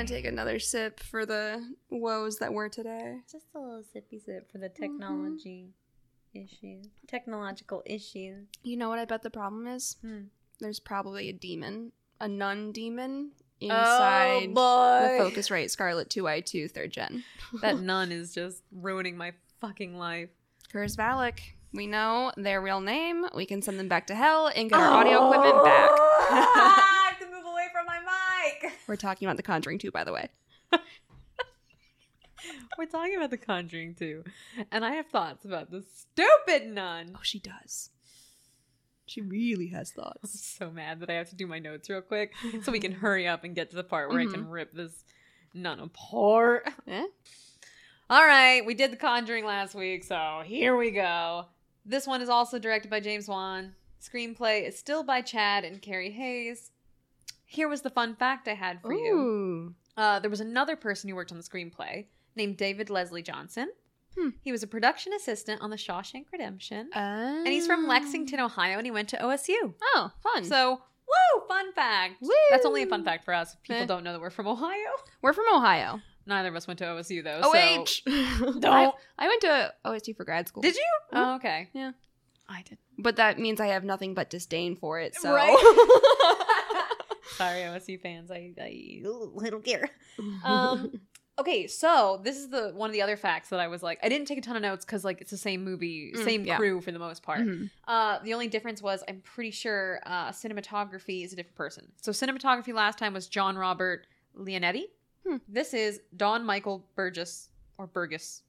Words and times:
gonna 0.00 0.08
take 0.08 0.24
another 0.24 0.58
sip 0.58 0.98
for 1.00 1.26
the 1.26 1.62
woes 1.90 2.38
that 2.38 2.52
were 2.52 2.68
today. 2.68 3.18
Just 3.30 3.46
a 3.54 3.58
little 3.58 3.82
sippy 3.82 4.24
sip 4.24 4.50
for 4.50 4.58
the 4.58 4.68
technology 4.68 5.74
issues, 6.32 6.86
technological 7.06 7.82
issues. 7.84 8.46
You 8.62 8.76
know 8.76 8.88
what 8.88 8.98
I 8.98 9.04
bet 9.04 9.22
the 9.22 9.30
problem 9.30 9.66
is? 9.66 9.96
Hmm. 10.00 10.22
There's 10.58 10.80
probably 10.80 11.28
a 11.28 11.32
demon, 11.32 11.92
a 12.20 12.28
nun 12.28 12.72
demon 12.72 13.32
inside 13.60 14.52
Oh, 14.56 15.18
the 15.18 15.22
Focusrite 15.22 15.70
Scarlett 15.70 16.08
2i2 16.08 16.70
third 16.70 16.92
gen. 16.92 17.24
that 17.60 17.80
nun 17.80 18.10
is 18.10 18.34
just 18.34 18.62
ruining 18.72 19.16
my 19.16 19.32
fucking 19.60 19.96
life. 19.98 20.30
Curse 20.72 20.96
Valak. 20.96 21.40
We 21.72 21.86
know 21.86 22.32
their 22.36 22.60
real 22.62 22.80
name. 22.80 23.26
We 23.34 23.44
can 23.46 23.60
send 23.62 23.78
them 23.78 23.88
back 23.88 24.06
to 24.08 24.14
hell 24.14 24.50
and 24.54 24.70
get 24.70 24.80
our 24.80 24.92
audio 24.92 25.30
equipment 25.30 25.64
back. 25.64 25.90
I 25.92 27.10
have 27.10 27.20
to 27.20 27.26
move 27.26 27.44
away 27.44 27.66
from 27.72 27.86
my 27.86 28.00
mic. 28.00 28.72
We're 28.90 28.96
talking 28.96 29.28
about 29.28 29.36
The 29.36 29.44
Conjuring 29.44 29.78
2, 29.78 29.92
by 29.92 30.02
the 30.02 30.12
way. 30.12 30.28
We're 32.76 32.86
talking 32.86 33.14
about 33.14 33.30
The 33.30 33.36
Conjuring 33.36 33.94
2, 33.94 34.24
and 34.72 34.84
I 34.84 34.94
have 34.94 35.06
thoughts 35.06 35.44
about 35.44 35.70
the 35.70 35.82
stupid 35.82 36.66
nun. 36.66 37.12
Oh, 37.14 37.20
she 37.22 37.38
does. 37.38 37.90
She 39.06 39.20
really 39.20 39.68
has 39.68 39.92
I'm 39.96 40.02
thoughts. 40.02 40.40
so 40.58 40.72
mad 40.72 40.98
that 41.00 41.08
I 41.08 41.12
have 41.12 41.28
to 41.30 41.36
do 41.36 41.46
my 41.46 41.60
notes 41.60 41.88
real 41.88 42.00
quick 42.00 42.32
so 42.64 42.72
we 42.72 42.80
can 42.80 42.90
hurry 42.90 43.28
up 43.28 43.44
and 43.44 43.54
get 43.54 43.70
to 43.70 43.76
the 43.76 43.84
part 43.84 44.10
where 44.10 44.18
I 44.18 44.26
can 44.26 44.48
rip 44.48 44.72
this 44.72 45.04
nun 45.54 45.78
apart. 45.78 46.68
Eh? 46.88 47.06
All 48.08 48.26
right, 48.26 48.66
we 48.66 48.74
did 48.74 48.90
The 48.90 48.96
Conjuring 48.96 49.44
last 49.44 49.76
week, 49.76 50.02
so 50.02 50.42
here 50.44 50.76
we 50.76 50.90
go. 50.90 51.46
This 51.86 52.08
one 52.08 52.22
is 52.22 52.28
also 52.28 52.58
directed 52.58 52.90
by 52.90 52.98
James 52.98 53.28
Wan. 53.28 53.76
Screenplay 54.02 54.66
is 54.66 54.76
still 54.76 55.04
by 55.04 55.20
Chad 55.20 55.64
and 55.64 55.80
Carey 55.80 56.10
Hayes. 56.10 56.72
Here 57.52 57.66
was 57.68 57.82
the 57.82 57.90
fun 57.90 58.14
fact 58.14 58.46
I 58.46 58.54
had 58.54 58.80
for 58.80 58.92
you. 58.92 59.74
Uh, 59.96 60.20
there 60.20 60.30
was 60.30 60.40
another 60.40 60.76
person 60.76 61.10
who 61.10 61.16
worked 61.16 61.32
on 61.32 61.36
the 61.38 61.42
screenplay 61.42 62.06
named 62.36 62.56
David 62.56 62.90
Leslie 62.90 63.22
Johnson. 63.24 63.70
Hmm. 64.16 64.28
He 64.40 64.52
was 64.52 64.62
a 64.62 64.68
production 64.68 65.12
assistant 65.14 65.60
on 65.60 65.70
The 65.70 65.76
Shawshank 65.76 66.26
Redemption. 66.32 66.90
and 66.94 67.38
and 67.38 67.48
he's 67.48 67.66
from 67.66 67.88
Lexington, 67.88 68.38
Ohio, 68.38 68.76
and 68.78 68.86
he 68.86 68.92
went 68.92 69.08
to 69.08 69.16
OSU. 69.16 69.74
Oh, 69.82 70.12
fun. 70.22 70.44
So, 70.44 70.80
woo, 71.08 71.42
fun 71.48 71.72
fact. 71.72 72.22
Woo! 72.22 72.30
That's 72.50 72.64
only 72.64 72.84
a 72.84 72.86
fun 72.86 73.02
fact 73.04 73.24
for 73.24 73.34
us. 73.34 73.56
People 73.64 73.82
Eh. 73.82 73.86
don't 73.86 74.04
know 74.04 74.12
that 74.12 74.20
we're 74.20 74.30
from 74.30 74.46
Ohio. 74.46 74.90
we're 75.20 75.32
from 75.32 75.46
Ohio. 75.52 76.00
Neither 76.26 76.50
of 76.50 76.54
us 76.54 76.68
went 76.68 76.78
to 76.78 76.84
OSU, 76.84 77.24
though. 77.24 77.40
OH. 77.42 77.84
So. 77.86 78.02
I, 78.06 78.58
Don't. 78.60 78.94
I 79.18 79.26
went 79.26 79.40
to 79.40 79.74
OSU 79.84 80.14
for 80.16 80.24
grad 80.24 80.46
school. 80.46 80.62
Did 80.62 80.76
you? 80.76 80.86
Oh, 81.12 81.34
okay. 81.36 81.68
Yeah. 81.72 81.92
I 82.48 82.62
did. 82.62 82.78
But 82.98 83.16
that 83.16 83.38
means 83.40 83.60
I 83.60 83.68
have 83.68 83.82
nothing 83.84 84.14
but 84.14 84.28
disdain 84.30 84.76
for 84.76 85.00
it. 85.00 85.14
So 85.16 85.30
Sorry, 87.36 87.60
OSU 87.60 88.00
fans. 88.00 88.30
I, 88.30 88.52
I, 88.60 89.00
don't 89.50 89.64
care. 89.64 89.88
Um, 90.44 91.00
okay, 91.38 91.66
so 91.66 92.20
this 92.22 92.36
is 92.36 92.48
the 92.50 92.72
one 92.74 92.90
of 92.90 92.92
the 92.92 93.02
other 93.02 93.16
facts 93.16 93.48
that 93.50 93.60
I 93.60 93.68
was 93.68 93.82
like, 93.82 93.98
I 94.02 94.08
didn't 94.08 94.26
take 94.26 94.38
a 94.38 94.40
ton 94.40 94.56
of 94.56 94.62
notes 94.62 94.84
because 94.84 95.04
like 95.04 95.20
it's 95.20 95.30
the 95.30 95.36
same 95.38 95.64
movie, 95.64 96.12
Mm, 96.14 96.24
same 96.24 96.44
yeah. 96.44 96.56
crew 96.56 96.80
for 96.80 96.92
the 96.92 96.98
most 96.98 97.22
part. 97.22 97.40
Mhm. 97.40 97.70
Uh, 97.88 98.18
the 98.22 98.34
only 98.34 98.48
difference 98.48 98.82
was 98.82 99.02
I'm 99.08 99.20
pretty 99.22 99.50
sure 99.50 100.00
uh, 100.04 100.30
cinematography 100.30 101.24
is 101.24 101.32
a 101.32 101.36
different 101.36 101.56
person. 101.56 101.92
So 102.02 102.12
cinematography 102.12 102.74
last 102.74 102.98
time 102.98 103.14
was 103.14 103.26
John 103.26 103.56
Robert 103.56 104.06
Leonetti. 104.38 104.84
Hmm. 105.26 105.36
This 105.48 105.74
is 105.74 106.00
Don 106.16 106.44
Michael 106.44 106.86
Burgess 106.94 107.48
or 107.78 107.86
Burgess. 107.86 108.42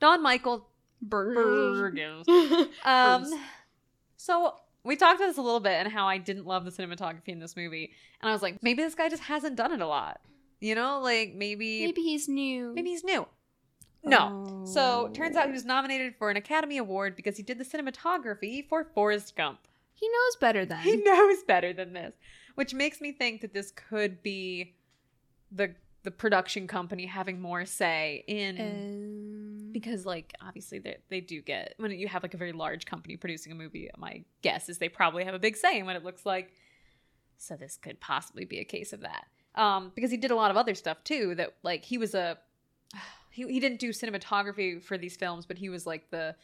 Don 0.00 0.22
Michael 0.22 0.68
Burgess. 1.02 2.26
Um, 2.84 3.22
Burgess. 3.22 3.38
so 4.16 4.54
we 4.88 4.96
talked 4.96 5.20
about 5.20 5.28
this 5.28 5.38
a 5.38 5.42
little 5.42 5.60
bit 5.60 5.72
and 5.72 5.92
how 5.92 6.06
I 6.08 6.18
didn't 6.18 6.46
love 6.46 6.64
the 6.64 6.70
cinematography 6.72 7.28
in 7.28 7.38
this 7.38 7.56
movie, 7.56 7.92
and 8.20 8.28
I 8.28 8.32
was 8.32 8.42
like, 8.42 8.62
maybe 8.62 8.82
this 8.82 8.94
guy 8.94 9.08
just 9.08 9.22
hasn't 9.22 9.54
done 9.56 9.72
it 9.72 9.80
a 9.80 9.86
lot. 9.86 10.20
You 10.60 10.74
know, 10.74 11.00
like 11.00 11.34
maybe 11.34 11.84
Maybe 11.86 12.02
he's 12.02 12.28
new. 12.28 12.72
maybe 12.74 12.90
he's 12.90 13.04
new. 13.04 13.26
No. 14.02 14.62
So 14.64 15.08
Oh. 15.08 15.12
turns 15.12 15.36
out 15.36 15.46
he 15.46 15.52
was 15.52 15.64
oh. 15.64 15.68
nominated 15.68 16.14
for 16.18 16.30
an 16.30 16.36
Academy 16.36 16.78
Award 16.78 17.14
because 17.14 17.36
he 17.36 17.42
did 17.42 17.58
the 17.58 17.64
cinematography 17.64 18.66
for 18.68 18.84
Forrest 18.84 19.36
Gump. 19.36 19.60
he 19.94 20.08
knows 20.08 20.36
better 20.40 20.64
than. 20.64 20.80
He 20.80 20.96
knows 21.04 21.42
better 21.44 21.72
than 21.72 21.92
this, 21.92 22.14
which 22.54 22.74
makes 22.74 23.00
me 23.00 23.12
think 23.12 23.40
that 23.42 23.52
this 23.54 23.70
could 23.72 24.22
be 24.22 24.74
the 25.52 25.74
the 26.04 26.10
production 26.10 26.66
company 26.66 27.06
having 27.06 27.40
more 27.40 27.64
say 27.64 28.24
in 28.26 28.56
Um, 29.68 29.72
because 29.72 30.06
like 30.06 30.34
obviously 30.40 30.78
they 30.78 30.96
they 31.08 31.20
do 31.20 31.40
get 31.40 31.74
when 31.76 31.90
you 31.92 32.08
have 32.08 32.22
like 32.22 32.34
a 32.34 32.36
very 32.36 32.52
large 32.52 32.86
company 32.86 33.16
producing 33.16 33.52
a 33.52 33.54
movie. 33.54 33.90
My 33.96 34.24
guess 34.42 34.68
is 34.68 34.78
they 34.78 34.88
probably 34.88 35.24
have 35.24 35.34
a 35.34 35.38
big 35.38 35.56
say 35.56 35.78
in 35.78 35.86
what 35.86 35.96
it 35.96 36.04
looks 36.04 36.26
like. 36.26 36.52
So 37.36 37.56
this 37.56 37.78
could 37.80 38.00
possibly 38.00 38.44
be 38.44 38.58
a 38.58 38.64
case 38.64 38.92
of 38.92 39.00
that. 39.00 39.26
Um, 39.54 39.92
because 39.94 40.10
he 40.10 40.16
did 40.16 40.30
a 40.30 40.36
lot 40.36 40.50
of 40.50 40.56
other 40.56 40.74
stuff 40.74 41.02
too. 41.04 41.34
That 41.34 41.54
like 41.62 41.84
he 41.84 41.98
was 41.98 42.14
a 42.14 42.38
he 43.30 43.46
he 43.46 43.60
didn't 43.60 43.80
do 43.80 43.90
cinematography 43.90 44.82
for 44.82 44.98
these 44.98 45.16
films, 45.16 45.46
but 45.46 45.58
he 45.58 45.68
was 45.68 45.86
like 45.86 46.10
the 46.10 46.34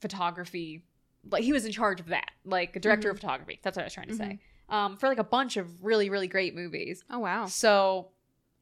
photography 0.00 0.84
like 1.30 1.44
he 1.44 1.52
was 1.52 1.64
in 1.64 1.70
charge 1.70 2.00
of 2.00 2.08
that 2.08 2.32
like 2.44 2.74
a 2.74 2.80
director 2.80 3.08
of 3.08 3.16
photography 3.16 3.60
that's 3.62 3.76
what 3.76 3.82
i 3.82 3.86
was 3.86 3.94
trying 3.94 4.08
to 4.08 4.14
say 4.16 4.40
um 4.68 4.96
for 4.96 5.08
like 5.08 5.18
a 5.18 5.24
bunch 5.24 5.56
of 5.56 5.84
really 5.84 6.10
really 6.10 6.26
great 6.26 6.56
movies 6.56 7.04
oh 7.08 7.20
wow. 7.20 7.46
so 7.46 8.08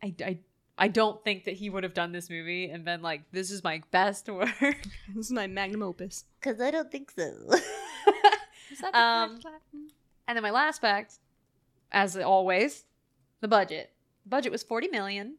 I, 0.03 0.15
I 0.25 0.39
i 0.81 0.89
don't 0.89 1.23
think 1.23 1.45
that 1.45 1.55
he 1.55 1.71
would 1.71 1.85
have 1.85 1.95
done 1.95 2.11
this 2.13 2.29
movie 2.29 2.71
and 2.71 2.85
been 2.85 3.03
like 3.03 3.23
this 3.31 3.51
is 3.51 3.63
my 3.63 3.81
best 3.93 4.29
work. 4.41 4.51
This 5.15 5.27
is 5.27 5.33
my 5.33 5.47
magnum 5.47 5.83
opus. 5.83 6.25
because 6.41 6.61
i 6.61 6.71
don't 6.71 6.91
think 6.91 7.11
so. 7.13 7.23
Is 8.73 8.79
that 8.81 8.93
the 8.93 8.99
Um, 8.99 9.41
and 10.27 10.37
then 10.37 10.43
my 10.43 10.51
last 10.51 10.81
fact 10.81 11.19
as 11.93 12.17
always 12.17 12.85
the 13.41 13.49
budget. 13.49 13.91
Budget 14.27 14.53
was 14.53 14.63
40 14.63 14.89
million. 14.89 15.37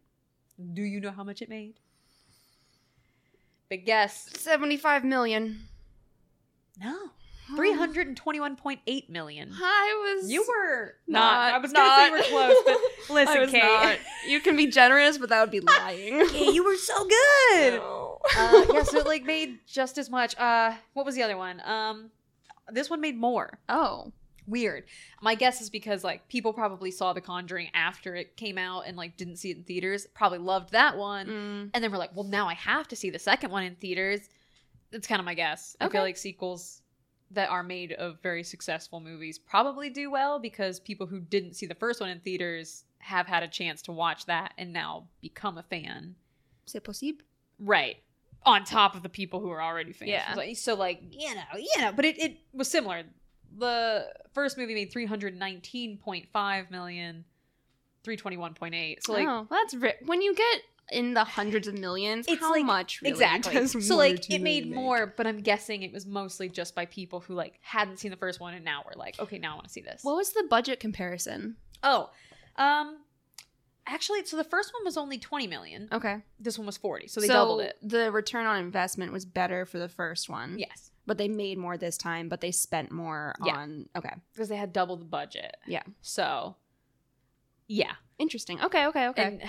Do 0.74 0.82
you 0.82 1.00
know 1.00 1.12
how 1.12 1.24
much 1.24 1.42
it 1.42 1.48
made? 1.50 1.76
Big 3.70 3.86
guess. 3.86 4.30
Seventy-five 4.38 5.06
million. 5.06 5.68
no 6.80 7.12
321.8 7.58 9.10
million 9.10 9.52
I 9.54 10.16
was. 10.22 10.32
You 10.32 10.46
were 10.48 10.96
Not- 11.08 11.20
not. 11.20 11.54
I 11.54 11.58
was 11.60 11.72
gonna 11.74 11.96
say 11.96 12.06
you 12.08 12.12
were 12.12 12.22
close, 12.48 12.58
but 12.66 12.78
listen, 13.14 13.38
I 13.38 13.40
was 13.40 13.52
Kate. 13.52 13.64
not. 13.64 13.98
You 14.28 14.40
can 14.40 14.56
be 14.56 14.68
generous, 14.68 15.18
but 15.18 15.30
that 15.30 15.42
would 15.42 15.52
be 15.52 15.60
lying. 15.62 16.28
Kate, 16.30 16.54
you 16.54 16.64
were 16.64 16.76
so 16.78 17.08
good. 17.08 17.82
uh, 18.38 18.66
yeah, 18.74 18.84
so 18.84 19.00
it 19.00 19.06
like 19.08 19.24
made 19.26 19.60
just 19.68 19.98
as 19.98 20.10
much. 20.10 20.38
Uh, 20.38 20.74
what 20.94 21.06
was 21.06 21.16
the 21.16 21.24
other 21.24 21.38
one? 21.38 21.62
Um, 21.66 22.12
this 22.72 22.90
one 22.90 23.02
made 23.02 23.18
more. 23.18 23.60
oh. 23.70 24.12
Weird. 24.48 24.86
My 25.22 25.36
guess 25.36 25.62
is 25.62 25.70
because 25.70 26.04
like 26.04 26.28
people 26.28 26.52
probably 26.52 26.90
saw 26.92 27.14
The 27.14 27.22
Conjuring 27.22 27.70
after 27.76 28.16
it 28.16 28.36
came 28.36 28.58
out 28.58 28.82
and 28.88 28.98
like 28.98 29.16
didn't 29.16 29.38
see 29.38 29.52
it 29.52 29.58
in 29.58 29.64
theaters. 29.64 30.08
Probably 30.16 30.40
loved 30.40 30.72
that 30.72 30.98
one, 30.98 31.28
Mm. 31.28 31.70
and 31.74 31.84
then 31.84 31.92
we're 31.92 32.00
like, 32.00 32.10
well, 32.16 32.26
now 32.26 32.50
I 32.50 32.56
have 32.56 32.88
to 32.90 32.96
see 32.96 33.12
the 33.12 33.20
second 33.20 33.52
one 33.52 33.64
in 33.64 33.76
theaters. 33.76 34.22
That's 34.92 35.08
kind 35.08 35.20
of 35.20 35.26
my 35.26 35.36
guess. 35.36 35.78
I 35.80 35.86
Okay. 35.86 35.92
feel 35.94 36.02
like 36.02 36.18
sequels 36.18 36.81
that 37.34 37.50
are 37.50 37.64
made 37.64 37.94
of 37.94 38.22
very 38.22 38.44
successful 38.44 39.00
movies 39.00 39.40
probably 39.40 39.90
do 39.90 40.12
well 40.12 40.40
because 40.40 40.80
people 40.80 41.08
who 41.08 41.20
didn't 41.20 41.56
see 41.56 41.66
the 41.66 41.76
first 41.76 42.02
one 42.02 42.10
in 42.10 42.20
theaters 42.20 42.84
have 43.00 43.28
had 43.28 43.44
a 43.44 43.48
chance 43.48 43.82
to 43.84 43.92
watch 43.92 44.26
that 44.26 44.54
and 44.58 44.72
now 44.74 45.08
become 45.22 45.58
a 45.58 45.64
fan. 45.64 46.16
C'est 46.66 46.84
possible. 46.84 47.24
Right. 47.60 47.98
On 48.46 48.64
top 48.64 48.96
of 48.96 49.04
the 49.04 49.10
people 49.10 49.40
who 49.40 49.50
are 49.50 49.62
already 49.62 49.94
fans. 49.94 50.10
Yeah. 50.10 50.54
So, 50.54 50.76
like, 50.76 51.02
you 51.12 51.34
know, 51.36 51.42
you 51.58 51.82
know, 51.82 51.92
but 51.92 52.06
it, 52.06 52.20
it 52.20 52.38
was 52.54 52.70
similar. 52.70 53.04
The 53.58 54.08
first 54.34 54.58
movie 54.58 54.74
made 54.74 54.92
319.5 54.92 56.72
million, 56.72 57.26
321.8. 58.04 58.98
So 59.02 59.14
like 59.14 59.28
oh, 59.28 59.48
that's 59.50 59.74
ri- 59.76 59.94
when 60.06 60.22
you 60.22 60.34
get 60.34 60.62
in 60.92 61.14
the 61.14 61.24
hundreds 61.24 61.68
of 61.68 61.78
millions. 61.78 62.26
It's 62.28 62.42
how 62.42 62.52
like- 62.52 62.66
much 62.66 63.02
really 63.02 63.12
exactly. 63.14 63.66
So 63.68 63.96
like 63.98 64.30
it 64.30 64.42
made 64.42 64.66
make? 64.68 64.76
more, 64.76 65.14
but 65.16 65.26
I'm 65.26 65.40
guessing 65.40 65.84
it 65.84 65.92
was 65.94 66.06
mostly 66.06 66.50
just 66.50 66.76
by 66.76 66.86
people 66.86 67.22
who 67.22 67.34
like 67.34 67.60
hadn't 67.62 67.98
seen 67.98 68.12
the 68.12 68.18
first 68.18 68.40
one 68.40 68.54
and 68.54 68.64
now 68.66 68.84
were 68.86 68.94
like, 68.98 69.20
okay, 69.20 69.40
now 69.40 69.54
I 69.54 69.56
want 69.56 69.66
to 69.68 69.72
see 69.74 69.82
this. 69.82 70.04
What 70.04 70.16
was 70.16 70.32
the 70.34 70.44
budget 70.50 70.80
comparison? 70.80 71.56
oh, 71.84 72.10
um, 72.58 72.98
actually, 73.88 74.24
so 74.26 74.38
the 74.38 74.44
first 74.44 74.72
one 74.74 74.84
was 74.86 74.98
only 74.98 75.18
20 75.18 75.48
million. 75.48 75.88
Okay, 75.92 76.18
This 76.40 76.58
one 76.60 76.68
was 76.68 76.78
40, 76.78 77.08
so 77.08 77.22
they 77.22 77.28
doubled 77.28 77.62
it. 77.62 77.78
The 77.82 78.12
return 78.12 78.46
on 78.46 78.60
investment 78.60 79.12
was 79.12 79.26
better 79.26 79.66
for 79.66 79.80
the 79.80 79.88
first 79.90 80.30
one. 80.30 80.60
Yes, 80.60 80.92
but 81.08 81.18
they 81.18 81.28
made 81.30 81.58
more 81.58 81.78
this 81.78 81.98
time. 81.98 82.30
But 82.30 82.42
they 82.42 82.52
spent 82.52 82.92
more 82.92 83.34
Yeah. 83.44 83.56
on. 83.56 83.90
Okay, 83.96 84.14
because 84.34 84.50
they 84.50 84.58
had 84.58 84.74
double 84.74 84.98
the 84.98 85.06
budget. 85.06 85.56
Yeah. 85.66 85.84
So, 86.02 86.56
yeah. 87.68 87.94
interesting. 88.20 88.62
Okay, 88.62 88.86
okay, 88.88 89.08
okay. 89.08 89.24
And 89.24 89.42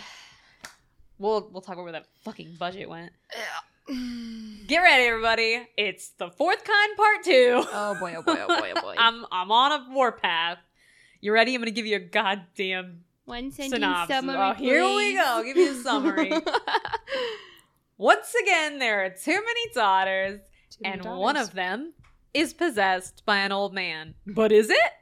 we'll 1.22 1.48
we'll 1.52 1.62
talk 1.62 1.74
about 1.74 1.84
where 1.84 1.92
that 1.92 2.06
fucking 2.24 2.56
budget 2.58 2.88
went. 2.88 3.12
Get 4.66 4.78
ready, 4.78 5.04
everybody! 5.04 5.66
It's 5.76 6.10
the 6.10 6.30
fourth 6.30 6.62
kind 6.64 6.96
part 6.96 7.22
two. 7.24 7.64
oh 7.72 7.96
boy! 7.98 8.14
Oh 8.16 8.22
boy! 8.22 8.36
Oh 8.38 8.46
boy! 8.60 8.72
Oh 8.76 8.80
boy! 8.80 8.94
I'm 8.98 9.24
I'm 9.32 9.50
on 9.50 9.72
a 9.72 9.86
warpath. 9.94 10.58
You 11.20 11.32
ready? 11.32 11.54
I'm 11.54 11.60
gonna 11.60 11.70
give 11.70 11.86
you 11.86 11.96
a 11.96 12.00
goddamn 12.00 13.04
One 13.24 13.50
sentence 13.50 13.74
synopsis. 13.74 14.16
summary. 14.16 14.36
oh, 14.38 14.54
here 14.54 14.84
we 14.84 15.14
go. 15.14 15.22
I'll 15.24 15.44
give 15.44 15.56
you 15.56 15.72
a 15.72 15.82
summary. 15.82 16.32
Once 17.98 18.34
again, 18.42 18.78
there 18.78 19.04
are 19.04 19.10
too 19.10 19.32
many 19.32 19.72
daughters, 19.74 20.40
Too 20.70 20.78
many 20.82 20.98
and 21.00 21.19
one 21.19 21.36
of 21.36 21.52
them 21.52 21.92
is 22.34 22.52
possessed 22.54 23.22
by 23.24 23.38
an 23.38 23.52
old 23.52 23.72
man. 23.74 24.14
But 24.26 24.50
is 24.52 24.70
it? 24.70 24.92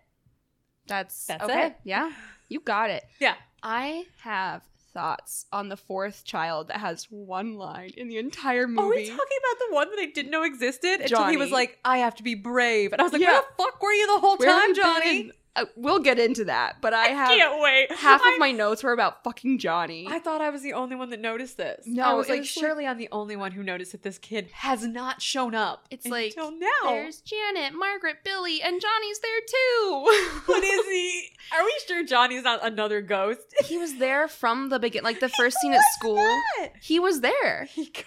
That's 0.87 1.27
That's 1.27 1.45
okay. 1.45 1.67
it. 1.69 1.77
Yeah, 1.85 2.11
you 2.49 2.61
got 2.61 2.91
it. 2.91 3.05
Yeah. 3.21 3.35
I 3.63 4.05
have 4.23 4.63
thoughts 4.93 5.47
on 5.53 5.69
the 5.69 5.77
fourth 5.77 6.25
child 6.25 6.69
that 6.69 6.79
has 6.79 7.05
one 7.11 7.55
line 7.55 7.91
in 7.97 8.09
the 8.09 8.19
entire 8.19 8.67
movie. 8.67 8.81
Are 8.83 8.89
we 8.89 9.07
talking 9.07 9.17
about 9.17 9.59
the 9.69 9.75
one 9.75 9.91
that 9.91 9.99
I 10.01 10.07
didn't 10.07 10.31
know 10.31 10.43
existed 10.43 11.01
until 11.01 11.27
he 11.27 11.37
was 11.37 11.51
like, 11.51 11.79
"I 11.85 11.99
have 11.99 12.15
to 12.17 12.23
be 12.23 12.35
brave," 12.35 12.93
and 12.93 13.01
I 13.01 13.05
was 13.05 13.13
like, 13.13 13.23
Yeah. 13.23 13.33
"Where 13.33 13.43
the 13.43 13.63
fuck 13.65 13.83
were 13.83 13.93
you 13.93 14.07
the 14.07 14.21
whole 14.21 14.37
Where 14.37 14.49
time, 14.49 14.75
Johnny?" 14.75 15.23
been? 15.25 15.33
Johnny?" 15.57 15.67
Uh, 15.67 15.71
we'll 15.77 15.99
get 15.99 16.19
into 16.19 16.45
that, 16.45 16.77
but 16.81 16.95
I 16.95 17.07
have 17.07 17.29
Can't 17.37 17.61
wait. 17.61 17.91
half 17.93 18.21
I- 18.25 18.35
of 18.35 18.39
my 18.39 18.53
notes 18.53 18.83
were 18.85 18.93
about 18.93 19.25
fucking 19.25 19.59
Johnny. 19.59 20.07
I 20.09 20.19
thought 20.21 20.41
I 20.41 20.49
was 20.51 20.63
the 20.63 20.73
only 20.75 20.95
one 20.97 21.11
that 21.11 21.21
noticed 21.21 21.57
this. 21.57 21.85
No, 21.87 22.05
I 22.05 22.13
was 22.15 22.29
like, 22.29 22.41
was 22.41 22.57
like- 22.57 22.65
surely 22.65 22.87
I'm 22.87 22.99
the 22.99 23.09
only 23.11 23.35
one 23.37 23.53
who 23.53 23.63
noticed 23.63 23.93
that 23.93 24.03
this 24.03 24.17
kid 24.19 24.49
has 24.53 24.87
not 24.87 25.21
shown 25.21 25.55
up. 25.55 25.87
It's 25.91 26.07
like, 26.07 26.35
until 26.37 26.53
now. 26.53 26.67
There's 26.85 27.21
Janet, 27.21 27.75
Margaret, 27.75 28.19
Billy, 28.25 28.63
and 28.63 28.81
Johnny's 28.81 29.19
there 29.19 29.41
too. 29.49 30.41
What 30.47 30.63
is 30.65 30.87
he? 30.87 31.31
Are 31.57 31.65
we 31.65 31.75
sure 31.87 32.05
Johnny's 32.05 32.45
not 32.45 32.65
another 32.65 33.01
ghost? 33.03 33.41
he 33.65 33.77
was 33.79 33.97
there 33.97 34.29
from 34.29 34.69
the 34.69 34.79
beginning, 34.79 35.05
like 35.05 35.21
the 35.21 35.29
first 35.29 35.57
scene 35.61 35.73
at 35.73 35.83
school. 35.99 36.15
What? 36.17 36.73
He 36.81 36.99
was 37.01 37.21
there. 37.23 37.67
He 37.75 37.87
could 37.87 38.05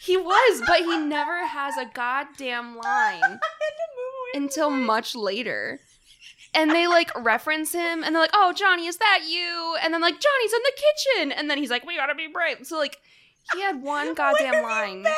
He 0.00 0.16
was, 0.16 0.62
but 0.66 0.78
he 0.80 0.96
never 0.98 1.46
has 1.46 1.76
a 1.76 1.84
goddamn 1.92 2.76
line 2.78 3.38
until 4.34 4.70
much 4.70 5.14
later. 5.14 5.80
And 6.54 6.70
they 6.70 6.86
like 6.86 7.10
reference 7.22 7.72
him 7.72 8.02
and 8.02 8.14
they're 8.14 8.22
like, 8.22 8.30
oh, 8.34 8.52
Johnny, 8.54 8.86
is 8.86 8.96
that 8.98 9.20
you? 9.28 9.76
And 9.82 9.92
then 9.92 10.00
like, 10.00 10.14
Johnny's 10.14 10.52
in 10.52 10.60
the 10.64 10.72
kitchen. 10.76 11.32
And 11.32 11.50
then 11.50 11.58
he's 11.58 11.70
like, 11.70 11.84
we 11.86 11.96
gotta 11.96 12.14
be 12.14 12.26
brave. 12.26 12.58
So 12.66 12.78
like, 12.78 12.98
he 13.54 13.60
had 13.62 13.82
one 13.82 14.14
goddamn 14.14 14.62
line. 14.62 15.02
Johnny. 15.02 15.14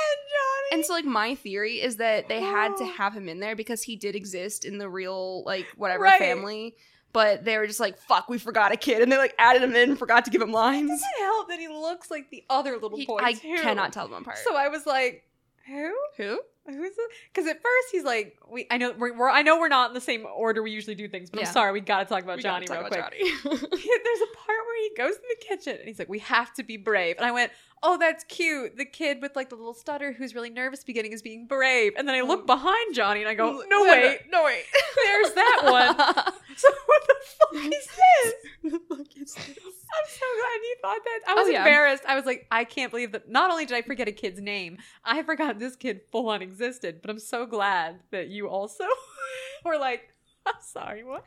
And 0.73 0.85
so 0.85 0.93
like 0.93 1.05
my 1.05 1.35
theory 1.37 1.81
is 1.81 1.97
that 1.97 2.29
they 2.29 2.41
had 2.41 2.77
to 2.79 2.85
Oh. 2.85 2.93
have 2.97 3.15
him 3.15 3.29
in 3.29 3.41
there 3.41 3.57
because 3.57 3.83
he 3.83 3.97
did 3.97 4.15
exist 4.17 4.65
in 4.65 4.79
the 4.79 4.89
real 4.89 5.43
like 5.45 5.67
whatever 5.77 6.05
Right. 6.05 6.19
family. 6.19 6.75
But 7.13 7.45
they 7.45 7.59
were 7.59 7.67
just 7.67 7.81
like, 7.81 7.99
fuck, 7.99 8.29
we 8.29 8.39
forgot 8.39 8.71
a 8.71 8.77
kid. 8.77 9.03
And 9.03 9.11
they 9.11 9.17
like 9.17 9.35
added 9.39 9.63
him 9.63 9.75
in, 9.75 9.97
forgot 9.97 10.25
to 10.27 10.31
give 10.31 10.41
him 10.43 10.51
It 10.51 10.53
lines. 10.53 10.89
doesn't 10.91 11.09
help 11.19 11.49
that 11.49 11.59
he 11.59 11.67
looks 11.69 12.09
like 12.11 12.31
the 12.31 12.45
other 12.49 12.75
little 12.79 12.99
He- 12.99 13.07
boy 13.07 13.19
I 13.21 13.33
too. 13.33 13.57
cannot 13.61 13.93
tell 13.93 14.07
them 14.07 14.23
apart. 14.23 14.39
So 14.45 14.55
I 14.57 14.69
was 14.69 14.87
like, 14.87 15.25
who? 15.67 15.93
Who? 16.19 16.41
Who's? 16.67 16.91
Because 17.33 17.49
at 17.49 17.57
first 17.57 17.89
he's 17.91 18.05
like, 18.05 18.37
we. 18.51 18.67
I 18.71 18.77
know 18.77 18.93
we're, 18.97 19.17
we're. 19.17 19.31
I 19.31 19.43
know 19.43 19.59
we're 19.59 19.69
not 19.69 19.91
in 19.91 19.95
the 19.95 20.01
same 20.01 20.25
order 20.27 20.63
we 20.63 20.71
usually 20.71 20.95
do 20.95 21.09
things, 21.09 21.31
but 21.31 21.41
Yeah. 21.41 21.47
I'm 21.47 21.53
sorry. 21.53 21.73
We 21.73 21.81
got 21.81 22.01
to 22.01 22.05
talk 22.05 22.23
about 22.23 22.37
We 22.37 22.43
Johnny 22.43 22.67
gotta 22.67 22.81
real 22.83 22.91
talk 22.91 23.11
quick. 23.13 23.21
Johnny. 23.21 23.31
There's 23.45 24.21
a 24.21 24.37
part 24.37 24.59
where 24.67 24.83
he 24.83 24.91
goes 24.97 25.15
to 25.15 25.23
the 25.29 25.45
kitchen 25.47 25.77
and 25.79 25.89
he's 25.89 25.99
like, 25.99 26.09
"We 26.09 26.19
have 26.21 26.53
to 26.55 26.63
be 26.63 26.77
brave." 26.77 27.17
And 27.17 27.27
I 27.27 27.33
went, 27.33 27.51
"Oh, 27.83 27.97
that's 27.99 28.25
cute." 28.25 28.77
The 28.77 28.85
kid 28.85 29.23
with 29.23 29.37
like 29.37 29.51
the 29.51 29.57
little 29.57 29.75
stutter 29.75 30.13
who's 30.13 30.35
really 30.35 30.51
nervous 30.51 30.85
beginning 30.85 31.13
is 31.13 31.23
being 31.23 31.47
brave. 31.47 31.93
And 31.97 32.09
then 32.09 32.15
I 32.15 32.23
look 32.23 32.45
mm. 32.45 32.47
behind 32.47 32.95
Johnny 32.95 33.21
and 33.21 33.29
I 33.29 33.35
go, 33.35 33.63
"No 33.69 33.83
wait, 33.85 34.21
no 34.31 34.45
wait. 34.45 34.65
there's 35.05 35.33
that 35.35 35.61
one." 35.65 36.35
So 36.57 36.69
what 36.87 37.03
the 37.07 37.15
fuck 37.25 37.73
is 37.73 37.87
this? 37.87 38.35
Look, 38.91 39.07
it's 39.17 39.35
this. 39.35 39.47
I'm 39.47 40.09
so 40.09 40.27
glad 40.41 40.61
you 40.63 40.77
thought 40.83 40.99
that. 41.05 41.21
I 41.27 41.33
oh, 41.33 41.35
was 41.37 41.47
Oh, 41.47 41.51
yeah. 41.51 41.59
embarrassed. 41.59 42.03
I 42.07 42.15
was 42.17 42.27
like, 42.27 42.47
I 42.51 42.65
can't 42.65 42.91
believe 42.91 43.13
that. 43.13 43.31
Not 43.31 43.51
only 43.51 43.65
did 43.65 43.77
I 43.77 43.83
forget 43.83 44.09
a 44.09 44.13
kid's 44.13 44.41
name, 44.41 44.77
I 45.03 45.23
forgot 45.23 45.59
this 45.59 45.75
kid 45.75 46.03
full 46.13 46.29
on 46.29 46.43
existed. 46.43 47.01
But 47.01 47.11
I'm 47.11 47.19
so 47.19 47.47
glad 47.47 48.01
that 48.11 48.29
you 48.29 48.49
also 48.49 48.85
were 49.65 49.79
like, 49.79 50.11
I'm 50.45 50.61
sorry, 50.61 51.03
what? 51.03 51.25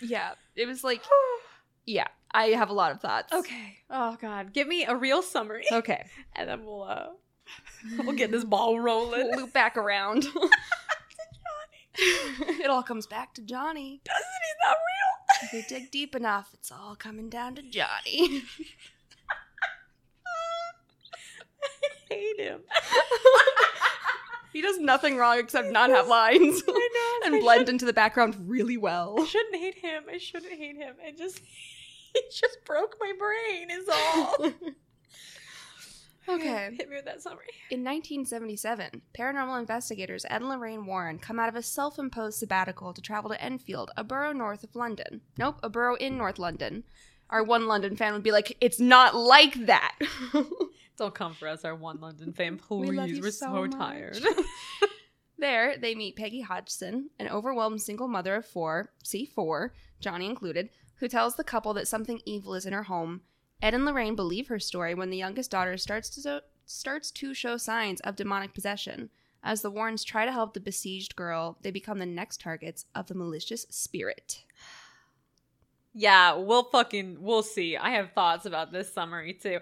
Yeah, 0.00 0.32
it 0.56 0.66
was 0.66 0.82
like, 0.82 1.02
yeah, 1.86 2.08
I 2.34 2.46
have 2.48 2.68
a 2.68 2.72
lot 2.74 2.90
of 2.92 3.00
thoughts. 3.00 3.32
okay. 3.32 3.76
Oh 3.88 4.16
God, 4.20 4.52
give 4.52 4.66
me 4.66 4.84
a 4.84 4.94
real 4.96 5.22
summary, 5.22 5.64
Okay. 5.72 6.04
and 6.36 6.48
then 6.48 6.64
we'll 6.64 6.82
uh, 6.82 7.06
we'll 7.98 8.16
get 8.16 8.30
this 8.32 8.44
ball 8.44 8.78
rolling. 8.80 9.28
We'll 9.30 9.40
loop 9.42 9.52
back 9.52 9.76
around. 9.76 10.26
it 11.96 12.68
all 12.68 12.82
comes 12.82 13.06
back 13.06 13.34
to 13.34 13.42
Johnny. 13.42 14.00
Doesn't 14.04 14.22
he's 14.22 14.56
not 14.64 14.76
real? 14.76 15.38
If 15.42 15.52
we 15.52 15.62
dig 15.76 15.90
deep 15.92 16.16
enough, 16.16 16.50
it's 16.54 16.72
all 16.72 16.96
coming 16.96 17.28
down 17.30 17.54
to 17.54 17.62
Johnny. 17.62 18.42
I 22.10 22.14
hate 22.14 22.40
him. 22.40 22.60
he 24.52 24.60
does 24.62 24.78
nothing 24.78 25.16
wrong 25.16 25.38
except 25.38 25.70
not 25.72 25.90
have 25.90 26.06
lines 26.08 26.62
I 26.68 26.88
know. 26.94 27.26
and 27.26 27.36
I 27.36 27.40
blend 27.40 27.68
into 27.68 27.84
the 27.84 27.92
background 27.92 28.36
really 28.48 28.76
well. 28.76 29.16
I 29.20 29.24
shouldn't 29.24 29.56
hate 29.56 29.78
him. 29.78 30.04
I 30.12 30.18
shouldn't 30.18 30.52
hate 30.52 30.76
him. 30.76 30.94
It 31.02 31.16
just 31.18 31.40
it 32.16 32.32
just 32.32 32.64
broke 32.64 32.96
my 33.00 33.12
brain. 33.18 33.70
Is 33.70 33.88
all. 33.88 34.50
Okay. 36.28 36.74
Hit 36.78 36.88
me 36.88 36.96
with 36.96 37.04
that 37.04 37.22
summary. 37.22 37.44
In 37.70 37.84
1977, 37.84 39.02
paranormal 39.18 39.60
investigators 39.60 40.24
Ed 40.30 40.40
and 40.40 40.48
Lorraine 40.48 40.86
Warren 40.86 41.18
come 41.18 41.38
out 41.38 41.48
of 41.48 41.54
a 41.54 41.62
self 41.62 41.98
imposed 41.98 42.38
sabbatical 42.38 42.94
to 42.94 43.02
travel 43.02 43.30
to 43.30 43.42
Enfield, 43.42 43.90
a 43.96 44.04
borough 44.04 44.32
north 44.32 44.64
of 44.64 44.74
London. 44.74 45.20
Nope, 45.36 45.60
a 45.62 45.68
borough 45.68 45.96
in 45.96 46.16
North 46.16 46.38
London. 46.38 46.84
Our 47.30 47.42
one 47.42 47.66
London 47.66 47.96
fan 47.96 48.12
would 48.12 48.22
be 48.22 48.32
like, 48.32 48.56
it's 48.60 48.80
not 48.80 49.14
like 49.14 49.66
that. 49.66 49.98
Don't 50.96 51.14
come 51.14 51.34
for 51.34 51.48
us, 51.48 51.64
our 51.64 51.74
one 51.74 52.00
London. 52.00 52.32
We 52.38 52.56
Please, 52.56 53.16
you 53.16 53.20
we're 53.20 53.30
so 53.30 53.52
so, 53.52 53.66
tired. 53.66 54.18
there, 55.38 55.76
they 55.76 55.94
meet 55.94 56.16
Peggy 56.16 56.42
Hodgson, 56.42 57.10
an 57.18 57.28
overwhelmed 57.28 57.82
single 57.82 58.08
mother 58.08 58.36
of 58.36 58.46
four, 58.46 58.92
see 59.02 59.26
four, 59.26 59.74
Johnny 60.00 60.26
included, 60.26 60.70
who 60.96 61.08
tells 61.08 61.36
the 61.36 61.44
couple 61.44 61.74
that 61.74 61.88
something 61.88 62.20
evil 62.24 62.54
is 62.54 62.66
in 62.66 62.72
her 62.72 62.84
home. 62.84 63.22
Ed 63.62 63.74
and 63.74 63.84
Lorraine 63.84 64.14
believe 64.16 64.48
her 64.48 64.58
story 64.58 64.94
when 64.94 65.10
the 65.10 65.16
youngest 65.16 65.50
daughter 65.50 65.76
starts 65.76 66.08
to 66.10 66.20
so- 66.20 66.40
starts 66.66 67.10
to 67.12 67.34
show 67.34 67.56
signs 67.56 68.00
of 68.00 68.16
demonic 68.16 68.54
possession. 68.54 69.10
As 69.42 69.60
the 69.62 69.70
Warrens 69.70 70.04
try 70.04 70.24
to 70.24 70.32
help 70.32 70.54
the 70.54 70.60
besieged 70.60 71.16
girl, 71.16 71.58
they 71.62 71.70
become 71.70 71.98
the 71.98 72.06
next 72.06 72.40
targets 72.40 72.86
of 72.94 73.06
the 73.06 73.14
malicious 73.14 73.66
spirit. 73.70 74.44
yeah, 75.94 76.32
we'll 76.34 76.64
fucking 76.64 77.18
we'll 77.20 77.42
see. 77.42 77.76
I 77.76 77.90
have 77.90 78.12
thoughts 78.12 78.46
about 78.46 78.72
this 78.72 78.92
summary 78.92 79.34
too. 79.34 79.60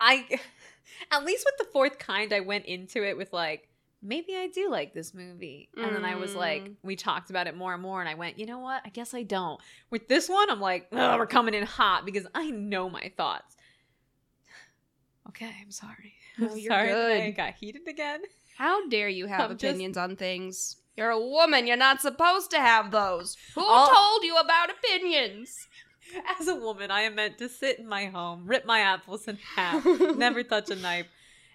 I 0.00 0.26
at 1.12 1.24
least 1.24 1.46
with 1.46 1.58
the 1.58 1.72
fourth 1.72 1.98
kind, 1.98 2.32
I 2.32 2.40
went 2.40 2.66
into 2.66 3.02
it 3.06 3.16
with 3.16 3.32
like 3.32 3.68
maybe 4.02 4.34
I 4.36 4.48
do 4.48 4.70
like 4.70 4.94
this 4.94 5.12
movie. 5.14 5.68
And 5.76 5.94
then 5.94 6.04
I 6.04 6.14
was 6.16 6.34
like, 6.34 6.62
Mm. 6.64 6.74
we 6.82 6.96
talked 6.96 7.30
about 7.30 7.46
it 7.46 7.56
more 7.56 7.74
and 7.74 7.82
more, 7.82 8.00
and 8.00 8.08
I 8.08 8.14
went, 8.14 8.38
you 8.38 8.46
know 8.46 8.58
what? 8.60 8.82
I 8.84 8.88
guess 8.88 9.12
I 9.14 9.22
don't. 9.22 9.60
With 9.90 10.08
this 10.08 10.28
one, 10.28 10.50
I'm 10.50 10.60
like, 10.60 10.88
we're 10.92 11.26
coming 11.26 11.54
in 11.54 11.64
hot 11.66 12.04
because 12.06 12.26
I 12.34 12.50
know 12.50 12.88
my 12.90 13.12
thoughts. 13.16 13.56
Okay, 15.28 15.50
I'm 15.62 15.70
sorry. 15.70 16.14
No, 16.38 16.48
I'm 16.52 16.58
you're 16.58 16.70
sorry 16.72 16.92
that 16.92 17.22
I 17.22 17.30
got 17.32 17.54
heated 17.54 17.86
again. 17.86 18.22
How 18.56 18.88
dare 18.88 19.08
you 19.10 19.26
have 19.26 19.40
I'm 19.50 19.58
just- 19.58 19.64
opinions 19.64 19.96
on 19.98 20.16
things? 20.16 20.76
You're 20.96 21.10
a 21.10 21.20
woman, 21.20 21.66
you're 21.66 21.76
not 21.76 22.00
supposed 22.00 22.50
to 22.50 22.58
have 22.58 22.90
those. 22.90 23.36
Who 23.54 23.62
All- 23.64 23.88
told 23.88 24.24
you 24.24 24.36
about 24.38 24.70
opinions? 24.70 25.68
As 26.40 26.48
a 26.48 26.54
woman, 26.56 26.90
I 26.90 27.02
am 27.02 27.14
meant 27.14 27.38
to 27.38 27.48
sit 27.48 27.78
in 27.78 27.86
my 27.86 28.06
home, 28.06 28.44
rip 28.46 28.64
my 28.66 28.80
apples 28.80 29.28
in 29.28 29.38
half, 29.54 29.84
never 30.16 30.42
touch 30.42 30.68
a 30.70 30.76
knife, 30.76 31.06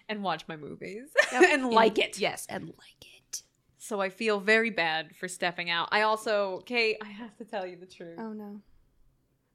and 0.08 0.22
watch 0.22 0.46
my 0.48 0.56
movies 0.56 1.08
and 1.32 1.70
like 1.70 1.98
it. 1.98 2.18
Yes, 2.18 2.46
and 2.48 2.66
like 2.66 3.02
it. 3.02 3.42
So 3.78 4.00
I 4.00 4.08
feel 4.08 4.40
very 4.40 4.70
bad 4.70 5.14
for 5.16 5.28
stepping 5.28 5.70
out. 5.70 5.88
I 5.92 6.02
also, 6.02 6.62
Kate, 6.66 6.96
I 7.02 7.08
have 7.08 7.36
to 7.36 7.44
tell 7.44 7.66
you 7.66 7.76
the 7.76 7.86
truth. 7.86 8.18
Oh 8.18 8.32
no. 8.32 8.60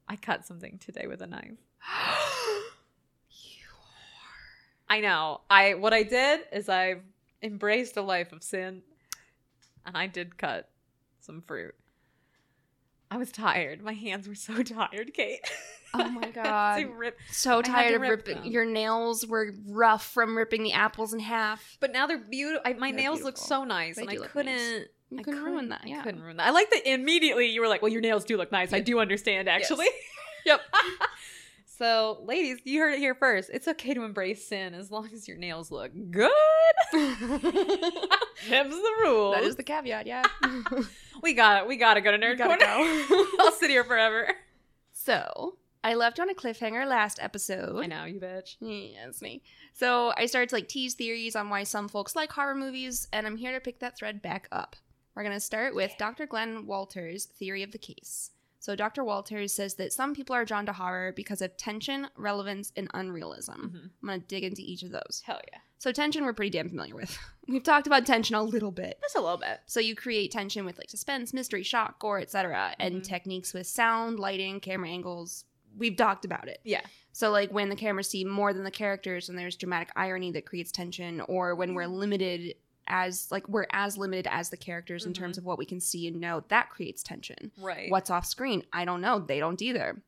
I 0.08 0.16
cut 0.16 0.44
something 0.44 0.78
today 0.78 1.06
with 1.06 1.22
a 1.22 1.26
knife. 1.26 1.58
you 3.30 3.64
are. 3.68 4.94
I 4.94 5.00
know. 5.00 5.40
I 5.50 5.74
what 5.74 5.92
I 5.92 6.02
did 6.02 6.40
is 6.52 6.68
I 6.68 6.96
embraced 7.42 7.96
a 7.96 8.02
life 8.02 8.32
of 8.32 8.42
sin, 8.42 8.82
and 9.84 9.96
I 9.96 10.06
did 10.06 10.38
cut 10.38 10.68
some 11.20 11.40
fruit. 11.42 11.74
I 13.10 13.16
was 13.18 13.30
tired. 13.30 13.82
My 13.82 13.92
hands 13.92 14.26
were 14.26 14.34
so 14.34 14.62
tired, 14.62 15.12
Kate. 15.12 15.40
Oh 16.04 16.08
my 16.08 16.30
God. 16.30 16.76
to 16.78 16.86
rip 16.86 17.18
So 17.30 17.60
tired 17.62 17.90
to 17.90 17.96
of 17.96 18.00
rip 18.02 18.10
ripping. 18.10 18.42
them. 18.44 18.52
Your 18.52 18.64
nails 18.64 19.26
were 19.26 19.52
rough 19.68 20.06
from 20.10 20.36
ripping 20.36 20.62
the 20.62 20.72
apples 20.72 21.12
in 21.12 21.20
half. 21.20 21.76
But 21.80 21.92
now 21.92 22.06
they're 22.06 22.18
beautiful. 22.18 22.62
My 22.78 22.90
They're 22.90 23.00
nails 23.00 23.22
look 23.22 23.36
so 23.36 23.64
nice, 23.64 23.96
They 23.96 24.02
and 24.02 24.10
I 24.10 24.16
couldn't. 24.16 24.46
nice. 24.46 24.86
You 25.10 25.18
I 25.18 25.22
couldn't 25.22 25.42
ruin 25.44 25.68
that. 25.68 25.82
Yeah. 25.86 26.00
I 26.00 26.02
couldn't 26.02 26.22
ruin 26.22 26.38
that. 26.38 26.46
I 26.46 26.50
like 26.50 26.70
that 26.70 26.90
immediately 26.90 27.48
you 27.48 27.60
were 27.60 27.68
like, 27.68 27.82
"Well, 27.82 27.92
your 27.92 28.00
nails 28.00 28.24
do 28.24 28.38
look 28.38 28.50
nice." 28.50 28.72
I 28.72 28.80
do 28.80 28.98
understand, 29.00 29.48
actually. 29.48 29.86
Yep. 30.46 30.60
so, 31.78 32.18
ladies, 32.24 32.58
you 32.64 32.80
heard 32.80 32.94
it 32.94 32.98
here 32.98 33.14
first. 33.14 33.48
It's 33.52 33.68
okay 33.68 33.94
to 33.94 34.02
embrace 34.02 34.44
sin 34.48 34.74
as 34.74 34.90
long 34.90 35.08
as 35.12 35.28
your 35.28 35.36
nails 35.36 35.70
look 35.70 35.92
good. 36.10 36.30
Them's 36.92 38.74
the 38.74 38.92
rule. 39.02 39.32
that 39.32 39.42
is 39.44 39.56
the 39.56 39.62
caveat. 39.62 40.06
Yeah. 40.06 40.24
we 41.22 41.34
got 41.34 41.62
it. 41.62 41.68
We 41.68 41.76
gotta 41.76 42.00
go 42.00 42.10
to 42.10 42.18
nerd 42.18 42.38
gotta 42.38 42.56
corner. 42.64 43.04
go. 43.08 43.26
I'll 43.38 43.52
sit 43.52 43.70
here 43.70 43.84
forever. 43.84 44.28
so 44.92 45.56
I 45.84 45.94
left 45.94 46.20
on 46.20 46.30
a 46.30 46.34
cliffhanger 46.34 46.86
last 46.86 47.18
episode. 47.20 47.82
I 47.82 47.86
know, 47.86 48.04
you 48.04 48.20
bitch. 48.20 48.56
Yeah, 48.60 49.08
it's 49.08 49.20
me. 49.22 49.42
So 49.74 50.12
I 50.16 50.26
started 50.26 50.50
to 50.50 50.54
like 50.56 50.68
tease 50.68 50.94
theories 50.94 51.34
on 51.34 51.48
why 51.50 51.64
some 51.64 51.88
folks 51.88 52.14
like 52.14 52.30
horror 52.32 52.54
movies, 52.54 53.08
and 53.12 53.26
I'm 53.26 53.36
here 53.36 53.52
to 53.52 53.60
pick 53.60 53.80
that 53.80 53.96
thread 53.98 54.22
back 54.22 54.46
up. 54.52 54.76
We're 55.14 55.24
gonna 55.24 55.40
start 55.40 55.74
with 55.74 55.92
Dr. 55.98 56.26
Glenn 56.26 56.66
Walters' 56.66 57.24
theory 57.26 57.62
of 57.62 57.72
the 57.72 57.78
case. 57.78 58.30
So 58.60 58.76
Dr. 58.76 59.02
Walters 59.02 59.52
says 59.52 59.74
that 59.74 59.92
some 59.92 60.14
people 60.14 60.36
are 60.36 60.44
drawn 60.44 60.66
to 60.66 60.72
horror 60.72 61.12
because 61.16 61.42
of 61.42 61.56
tension, 61.56 62.06
relevance, 62.16 62.72
and 62.76 62.88
unrealism. 62.92 63.72
Mhm. 63.72 63.90
I'm 64.02 64.08
gonna 64.08 64.18
dig 64.20 64.44
into 64.44 64.62
each 64.62 64.84
of 64.84 64.90
those. 64.92 65.22
Hell 65.26 65.40
yeah. 65.52 65.58
So 65.78 65.90
tension, 65.90 66.24
we're 66.24 66.32
pretty 66.32 66.50
damn 66.50 66.68
familiar 66.68 66.94
with. 66.94 67.18
We've 67.48 67.64
talked 67.64 67.88
about 67.88 68.06
tension 68.06 68.36
a 68.36 68.42
little 68.42 68.70
bit. 68.70 68.98
Just 69.02 69.16
a 69.16 69.20
little 69.20 69.36
bit. 69.38 69.62
So 69.66 69.80
you 69.80 69.96
create 69.96 70.30
tension 70.30 70.64
with 70.64 70.78
like 70.78 70.90
suspense, 70.90 71.34
mystery, 71.34 71.64
shock, 71.64 71.98
gore, 71.98 72.20
etc., 72.20 72.76
and 72.78 72.96
Mhm. 73.02 73.04
techniques 73.04 73.52
with 73.52 73.66
sound, 73.66 74.20
lighting, 74.20 74.60
camera 74.60 74.88
angles. 74.90 75.44
We've 75.76 75.96
talked 75.96 76.24
about 76.24 76.48
it. 76.48 76.60
Yeah. 76.64 76.82
So 77.12 77.30
like 77.30 77.52
when 77.52 77.68
the 77.68 77.76
cameras 77.76 78.08
see 78.08 78.24
more 78.24 78.52
than 78.52 78.64
the 78.64 78.70
characters 78.70 79.28
and 79.28 79.38
there's 79.38 79.56
dramatic 79.56 79.90
irony 79.96 80.32
that 80.32 80.46
creates 80.46 80.72
tension, 80.72 81.20
or 81.22 81.54
when 81.54 81.74
we're 81.74 81.84
mm-hmm. 81.84 81.94
limited 81.94 82.54
as 82.88 83.30
like 83.30 83.48
we're 83.48 83.66
as 83.72 83.96
limited 83.96 84.26
as 84.30 84.50
the 84.50 84.56
characters 84.56 85.06
in 85.06 85.12
terms 85.12 85.36
mm-hmm. 85.36 85.42
of 85.42 85.46
what 85.46 85.58
we 85.58 85.66
can 85.66 85.80
see 85.80 86.08
and 86.08 86.20
know, 86.20 86.42
that 86.48 86.70
creates 86.70 87.02
tension. 87.02 87.52
Right. 87.60 87.90
What's 87.90 88.10
off 88.10 88.26
screen? 88.26 88.64
I 88.72 88.84
don't 88.84 89.00
know. 89.00 89.18
They 89.20 89.38
don't 89.38 89.60
either. 89.62 90.02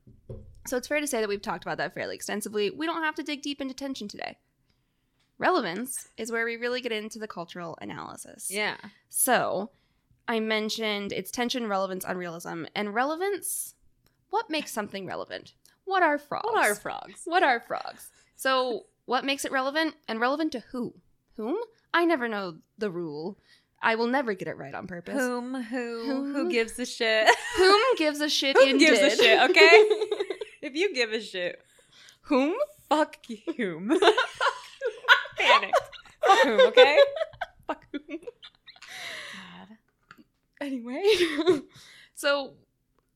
So 0.66 0.76
it's 0.76 0.88
fair 0.88 1.00
to 1.00 1.06
say 1.06 1.20
that 1.20 1.28
we've 1.28 1.42
talked 1.42 1.64
about 1.64 1.78
that 1.78 1.94
fairly 1.94 2.14
extensively. 2.14 2.70
We 2.70 2.86
don't 2.86 3.02
have 3.02 3.14
to 3.16 3.22
dig 3.22 3.42
deep 3.42 3.60
into 3.60 3.74
tension 3.74 4.08
today. 4.08 4.38
Relevance 5.36 6.08
is 6.16 6.32
where 6.32 6.44
we 6.44 6.56
really 6.56 6.80
get 6.80 6.92
into 6.92 7.18
the 7.18 7.28
cultural 7.28 7.76
analysis. 7.82 8.50
Yeah. 8.50 8.76
So, 9.10 9.70
I 10.26 10.40
mentioned 10.40 11.12
it's 11.12 11.30
tension, 11.30 11.66
relevance, 11.66 12.04
unrealism, 12.04 12.66
and 12.74 12.94
relevance. 12.94 13.74
What 14.34 14.50
makes 14.50 14.72
something 14.72 15.06
relevant? 15.06 15.54
What 15.84 16.02
are 16.02 16.18
frogs? 16.18 16.42
What 16.44 16.56
are 16.56 16.74
frogs? 16.74 17.20
what 17.24 17.44
are 17.44 17.60
frogs? 17.60 18.10
So, 18.34 18.86
what 19.04 19.24
makes 19.24 19.44
it 19.44 19.52
relevant, 19.52 19.94
and 20.08 20.18
relevant 20.20 20.50
to 20.52 20.60
who? 20.72 20.92
Whom? 21.36 21.56
I 21.92 22.04
never 22.04 22.26
know 22.26 22.56
the 22.76 22.90
rule. 22.90 23.38
I 23.80 23.94
will 23.94 24.08
never 24.08 24.34
get 24.34 24.48
it 24.48 24.56
right 24.56 24.74
on 24.74 24.88
purpose. 24.88 25.14
Whom? 25.14 25.54
Who? 25.54 26.02
Whom? 26.04 26.34
Who 26.34 26.50
gives 26.50 26.76
a 26.80 26.84
shit? 26.84 27.28
Whom 27.56 27.80
gives 27.96 28.20
a 28.20 28.28
shit? 28.28 28.56
Who 28.56 28.76
gives 28.76 28.98
a 28.98 29.10
shit, 29.10 29.38
okay? 29.50 29.54
if 30.62 30.74
you 30.74 30.92
give 30.92 31.12
a 31.12 31.20
shit, 31.20 31.62
Whom? 32.22 32.56
fuck 32.88 33.16
you. 33.28 33.86
Panicked. 35.38 35.80
Fuck 36.26 36.42
whom, 36.42 36.60
okay? 36.60 36.98
Fuck 37.68 37.84
whom. 37.92 38.02
God. 38.08 39.68
anyway 40.60 41.04
so 42.14 42.54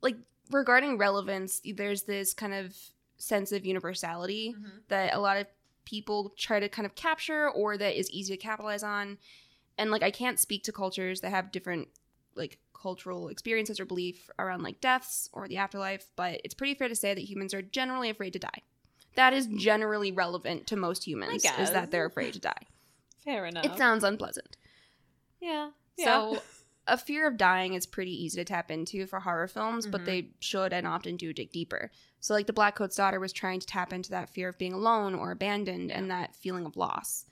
like 0.01 0.17
regarding 0.51 0.99
relevance 0.99 1.61
there's 1.75 2.03
this 2.03 2.35
kind 2.35 2.55
of 2.55 2.75
sense 3.17 3.53
of 3.53 3.67
universality 3.67 4.55
mm-hmm. 4.57 4.79
that 4.89 5.15
a 5.15 5.21
lot 5.21 5.37
of 5.37 5.47
people 5.85 6.33
try 6.37 6.61
to 6.61 6.69
kind 6.69 6.87
of 6.87 6.95
capture 6.95 7.49
or 7.51 7.77
that 7.77 7.99
is 7.99 8.11
easy 8.11 8.37
to 8.37 8.41
capitalize 8.41 8.83
on 8.83 9.19
and 9.77 9.91
like 9.91 10.03
i 10.03 10.11
can't 10.11 10.39
speak 10.39 10.63
to 10.63 10.73
cultures 10.73 11.21
that 11.21 11.31
have 11.31 11.51
different 11.51 11.89
like 12.35 12.59
cultural 12.81 13.29
experiences 13.29 13.81
or 13.81 13.85
belief 13.85 14.31
around 14.39 14.63
like 14.63 14.81
deaths 14.81 15.29
or 15.33 15.49
the 15.49 15.57
afterlife 15.57 16.07
but 16.15 16.41
it's 16.45 16.55
pretty 16.55 16.75
fair 16.75 16.89
to 16.89 16.95
say 16.95 17.13
that 17.15 17.29
humans 17.29 17.53
are 17.53 17.63
generally 17.63 18.09
afraid 18.09 18.33
to 18.33 18.39
die 18.39 18.63
that 19.17 19.33
is 19.33 19.49
generally 19.49 20.13
relevant 20.13 20.67
to 20.67 20.77
most 20.77 21.05
humans 21.05 21.45
is 21.59 21.73
that 21.73 21.91
they're 21.91 22.07
afraid 22.07 22.33
to 22.33 22.39
die 22.39 22.67
Fair 23.25 23.47
enough. 23.47 23.65
it 23.65 23.77
sounds 23.77 24.05
unpleasant 24.05 24.57
yeah. 25.41 25.71
Yeah. 25.97 26.05
so, 26.05 26.43
a 26.89 26.97
fear 26.99 27.27
of 27.27 27.37
dying 27.37 27.75
is 27.75 27.87
pretty 27.87 28.11
easy 28.25 28.39
to 28.41 28.45
tap 28.45 28.71
into 28.71 29.07
for 29.07 29.21
horror 29.21 29.47
films, 29.49 29.87
but 29.87 30.03
Mhm. 30.03 30.05
they 30.07 30.31
should 30.41 30.73
and 30.73 30.87
often 30.87 31.17
do 31.17 31.33
dig 31.33 31.53
deeper. 31.53 31.91
So, 32.21 32.35
like 32.35 32.47
the 32.47 32.53
Blackcoat's 32.53 32.97
daughter 32.97 33.21
was 33.21 33.33
trying 33.33 33.61
to 33.61 33.67
tap 33.67 33.93
into 33.93 34.11
that 34.11 34.31
fear 34.31 34.49
of 34.49 34.59
being 34.59 34.73
alone 34.73 35.15
or 35.15 35.31
abandoned 35.31 35.93
and 35.93 36.11
that 36.11 36.35
feeling 36.35 36.67
of 36.67 36.77
loss. 36.77 37.27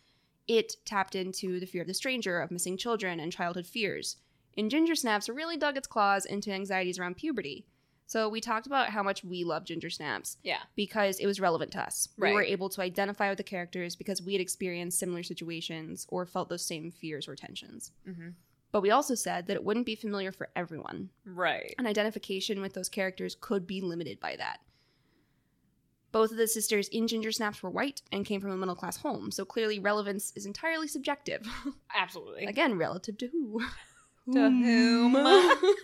It 0.46 0.76
tapped 0.84 1.14
into 1.16 1.58
the 1.58 1.66
fear 1.66 1.82
of 1.82 1.88
the 1.88 1.94
stranger, 1.94 2.38
of 2.40 2.50
missing 2.52 2.76
children, 2.76 3.18
and 3.18 3.32
childhood 3.32 3.66
fears. 3.66 4.16
And 4.56 4.70
Ginger 4.70 4.94
Snaps 4.94 5.28
really 5.28 5.56
dug 5.56 5.76
its 5.76 5.88
claws 5.88 6.24
into 6.24 6.52
anxieties 6.52 6.98
around 6.98 7.16
puberty. 7.16 7.66
So, 8.08 8.28
we 8.28 8.40
talked 8.40 8.68
about 8.68 8.90
how 8.90 9.02
much 9.02 9.24
we 9.24 9.42
love 9.42 9.64
Ginger 9.64 9.90
Snaps 9.90 10.36
yeah. 10.44 10.60
because 10.76 11.18
it 11.18 11.26
was 11.26 11.40
relevant 11.40 11.72
to 11.72 11.80
us. 11.82 12.08
We 12.16 12.32
were 12.32 12.42
able 12.44 12.68
to 12.68 12.80
identify 12.80 13.28
with 13.28 13.38
the 13.38 13.42
characters 13.42 13.96
because 13.96 14.22
we 14.22 14.32
had 14.34 14.40
experienced 14.40 15.00
similar 15.00 15.24
situations 15.24 16.06
or 16.08 16.24
felt 16.24 16.48
those 16.48 16.64
same 16.64 16.92
fears 16.92 17.26
or 17.26 17.34
tensions. 17.34 17.90
hmm 18.04 18.28
But 18.72 18.80
we 18.82 18.90
also 18.90 19.14
said 19.14 19.46
that 19.46 19.54
it 19.54 19.64
wouldn't 19.64 19.86
be 19.86 19.94
familiar 19.96 20.32
for 20.32 20.50
everyone. 20.54 21.10
Right. 21.24 21.74
An 21.78 21.86
identification 21.86 22.60
with 22.60 22.74
those 22.74 22.88
characters 22.88 23.36
could 23.40 23.66
be 23.66 23.80
limited 23.80 24.20
by 24.20 24.36
that. 24.36 24.58
Both 26.12 26.30
of 26.30 26.36
the 26.36 26.48
sisters 26.48 26.88
in 26.88 27.08
Ginger 27.08 27.32
Snaps 27.32 27.62
were 27.62 27.70
white 27.70 28.02
and 28.10 28.24
came 28.24 28.40
from 28.40 28.50
a 28.50 28.56
middle 28.56 28.74
class 28.74 28.96
home, 28.98 29.30
so 29.30 29.44
clearly 29.44 29.78
relevance 29.78 30.32
is 30.34 30.46
entirely 30.46 30.88
subjective. 30.88 31.46
Absolutely. 31.94 32.46
Again, 32.46 32.76
relative 32.78 33.18
to 33.18 33.28
who? 33.28 33.60
To 34.32 34.50
whom? 34.50 35.12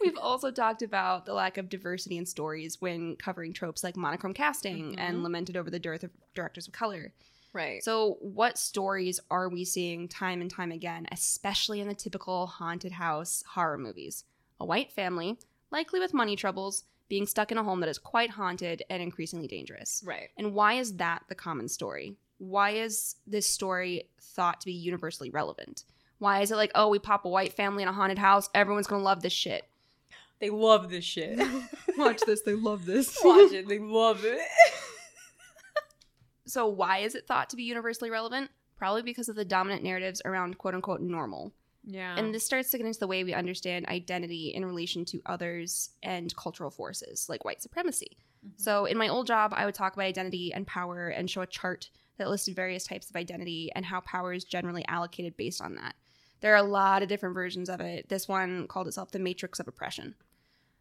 We've 0.00 0.18
also 0.18 0.50
talked 0.50 0.82
about 0.82 1.24
the 1.24 1.34
lack 1.34 1.56
of 1.56 1.68
diversity 1.68 2.16
in 2.18 2.26
stories 2.26 2.80
when 2.80 3.14
covering 3.14 3.52
tropes 3.52 3.84
like 3.84 3.96
monochrome 3.96 4.34
casting 4.34 4.98
and 4.98 5.18
Mhm. 5.18 5.22
lamented 5.22 5.56
over 5.56 5.70
the 5.70 5.78
dearth 5.78 6.02
of 6.02 6.10
directors 6.34 6.66
of 6.66 6.72
color. 6.72 7.12
Right. 7.52 7.82
So, 7.82 8.16
what 8.20 8.58
stories 8.58 9.20
are 9.30 9.48
we 9.48 9.64
seeing 9.64 10.08
time 10.08 10.40
and 10.40 10.50
time 10.50 10.72
again, 10.72 11.06
especially 11.12 11.80
in 11.80 11.88
the 11.88 11.94
typical 11.94 12.46
haunted 12.46 12.92
house 12.92 13.42
horror 13.46 13.78
movies? 13.78 14.24
A 14.60 14.64
white 14.64 14.92
family, 14.92 15.38
likely 15.70 16.00
with 16.00 16.14
money 16.14 16.36
troubles, 16.36 16.84
being 17.08 17.26
stuck 17.26 17.50
in 17.52 17.58
a 17.58 17.64
home 17.64 17.80
that 17.80 17.88
is 17.88 17.98
quite 17.98 18.30
haunted 18.30 18.82
and 18.90 19.02
increasingly 19.02 19.46
dangerous. 19.46 20.02
right. 20.04 20.28
And 20.36 20.52
why 20.52 20.74
is 20.74 20.96
that 20.96 21.22
the 21.28 21.34
common 21.34 21.68
story? 21.68 22.16
Why 22.38 22.70
is 22.70 23.16
this 23.26 23.46
story 23.46 24.08
thought 24.20 24.60
to 24.60 24.66
be 24.66 24.72
universally 24.72 25.30
relevant? 25.30 25.84
Why 26.18 26.40
is 26.40 26.50
it 26.50 26.56
like, 26.56 26.72
oh, 26.74 26.88
we 26.88 26.98
pop 26.98 27.24
a 27.24 27.28
white 27.28 27.52
family 27.52 27.82
in 27.82 27.88
a 27.88 27.92
haunted 27.92 28.18
house, 28.18 28.48
everyone's 28.54 28.86
gonna 28.86 29.02
love 29.02 29.22
this 29.22 29.32
shit? 29.32 29.64
They 30.40 30.50
love 30.50 30.90
this 30.90 31.04
shit. 31.04 31.38
Watch 31.98 32.20
this, 32.26 32.42
they 32.42 32.54
love 32.54 32.84
this. 32.84 33.18
Watch 33.24 33.52
it. 33.52 33.68
They 33.68 33.78
love 33.80 34.24
it. 34.24 34.40
So, 36.48 36.66
why 36.66 36.98
is 36.98 37.14
it 37.14 37.26
thought 37.26 37.50
to 37.50 37.56
be 37.56 37.62
universally 37.64 38.10
relevant? 38.10 38.50
Probably 38.76 39.02
because 39.02 39.28
of 39.28 39.36
the 39.36 39.44
dominant 39.44 39.82
narratives 39.82 40.22
around 40.24 40.58
quote 40.58 40.74
unquote 40.74 41.00
normal. 41.00 41.52
Yeah. 41.84 42.16
And 42.16 42.34
this 42.34 42.44
starts 42.44 42.70
to 42.70 42.78
get 42.78 42.86
into 42.86 42.98
the 42.98 43.06
way 43.06 43.24
we 43.24 43.32
understand 43.34 43.86
identity 43.86 44.48
in 44.54 44.64
relation 44.64 45.04
to 45.06 45.22
others 45.26 45.90
and 46.02 46.34
cultural 46.36 46.70
forces 46.70 47.28
like 47.28 47.44
white 47.44 47.62
supremacy. 47.62 48.18
Mm-hmm. 48.44 48.54
So, 48.56 48.84
in 48.86 48.98
my 48.98 49.08
old 49.08 49.26
job, 49.26 49.52
I 49.56 49.64
would 49.64 49.74
talk 49.74 49.94
about 49.94 50.04
identity 50.04 50.52
and 50.52 50.66
power 50.66 51.08
and 51.08 51.30
show 51.30 51.40
a 51.42 51.46
chart 51.46 51.90
that 52.18 52.28
listed 52.28 52.56
various 52.56 52.84
types 52.84 53.10
of 53.10 53.16
identity 53.16 53.70
and 53.74 53.84
how 53.84 54.00
power 54.00 54.32
is 54.32 54.44
generally 54.44 54.84
allocated 54.88 55.36
based 55.36 55.62
on 55.62 55.76
that. 55.76 55.94
There 56.40 56.52
are 56.52 56.56
a 56.56 56.62
lot 56.62 57.02
of 57.02 57.08
different 57.08 57.34
versions 57.34 57.68
of 57.68 57.80
it. 57.80 58.08
This 58.08 58.28
one 58.28 58.68
called 58.68 58.86
itself 58.86 59.10
the 59.10 59.18
matrix 59.18 59.60
of 59.60 59.68
oppression. 59.68 60.14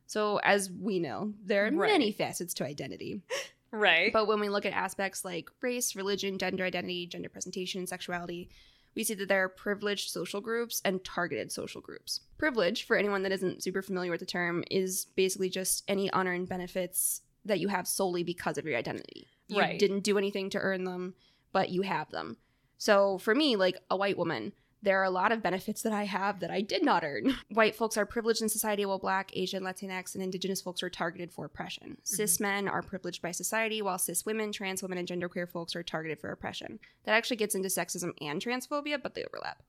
So, 0.07 0.37
as 0.37 0.71
we 0.71 0.99
know, 0.99 1.33
there 1.43 1.65
are 1.67 1.71
Right. 1.71 1.91
many 1.91 2.11
facets 2.11 2.53
to 2.55 2.65
identity. 2.65 3.21
right. 3.71 4.11
But 4.13 4.27
when 4.27 4.39
we 4.39 4.49
look 4.49 4.65
at 4.65 4.73
aspects 4.73 5.23
like 5.25 5.49
race, 5.61 5.95
religion, 5.95 6.37
gender 6.37 6.63
identity, 6.63 7.07
gender 7.07 7.29
presentation, 7.29 7.79
and 7.79 7.89
sexuality, 7.89 8.49
we 8.95 9.03
see 9.03 9.13
that 9.13 9.27
there 9.27 9.43
are 9.43 9.49
privileged 9.49 10.09
social 10.09 10.41
groups 10.41 10.81
and 10.83 11.03
targeted 11.03 11.51
social 11.51 11.81
groups. 11.81 12.21
Privilege, 12.37 12.85
for 12.85 12.97
anyone 12.97 13.23
that 13.23 13.31
isn't 13.31 13.63
super 13.63 13.81
familiar 13.81 14.09
with 14.11 14.19
the 14.21 14.25
term, 14.25 14.63
is 14.71 15.05
basically 15.15 15.49
just 15.49 15.83
any 15.87 16.09
honor 16.11 16.33
and 16.33 16.49
benefits 16.49 17.21
that 17.45 17.59
you 17.59 17.67
have 17.67 17.87
solely 17.87 18.23
because 18.23 18.57
of 18.57 18.65
your 18.65 18.77
identity. 18.77 19.27
You 19.47 19.59
Right. 19.59 19.79
didn't 19.79 20.01
do 20.01 20.17
anything 20.17 20.49
to 20.51 20.59
earn 20.59 20.83
them, 20.83 21.13
but 21.51 21.69
you 21.69 21.83
have 21.83 22.09
them. 22.09 22.37
So 22.77 23.17
for 23.19 23.33
me, 23.33 23.55
like 23.55 23.77
a 23.89 23.95
white 23.95 24.17
woman, 24.17 24.53
there 24.83 24.99
are 24.99 25.05
a 25.05 25.09
lot 25.09 25.31
of 25.31 25.41
benefits 25.41 25.81
that 25.81 25.93
I 25.93 26.03
have 26.03 26.39
that 26.39 26.51
I 26.51 26.61
did 26.61 26.83
not 26.83 27.03
earn. 27.03 27.35
White 27.49 27.75
folks 27.75 27.97
are 27.97 28.05
privileged 28.05 28.41
in 28.41 28.49
society, 28.49 28.85
while 28.85 28.99
Black, 28.99 29.31
Asian, 29.33 29.63
Latinx, 29.63 30.13
and 30.13 30.23
Indigenous 30.23 30.61
folks 30.61 30.83
are 30.83 30.89
targeted 30.89 31.31
for 31.31 31.45
oppression. 31.45 31.91
Mm-hmm. 31.91 32.01
Cis 32.03 32.39
men 32.39 32.67
are 32.67 32.81
privileged 32.81 33.21
by 33.21 33.31
society, 33.31 33.81
while 33.81 33.97
cis 33.97 34.25
women, 34.25 34.51
trans 34.51 34.83
women, 34.83 34.97
and 34.97 35.07
genderqueer 35.07 35.49
folks 35.49 35.75
are 35.75 35.83
targeted 35.83 36.19
for 36.19 36.31
oppression. 36.31 36.79
That 37.05 37.13
actually 37.13 37.37
gets 37.37 37.55
into 37.55 37.69
sexism 37.69 38.11
and 38.21 38.41
transphobia, 38.41 39.01
but 39.01 39.15
they 39.15 39.23
overlap. 39.23 39.63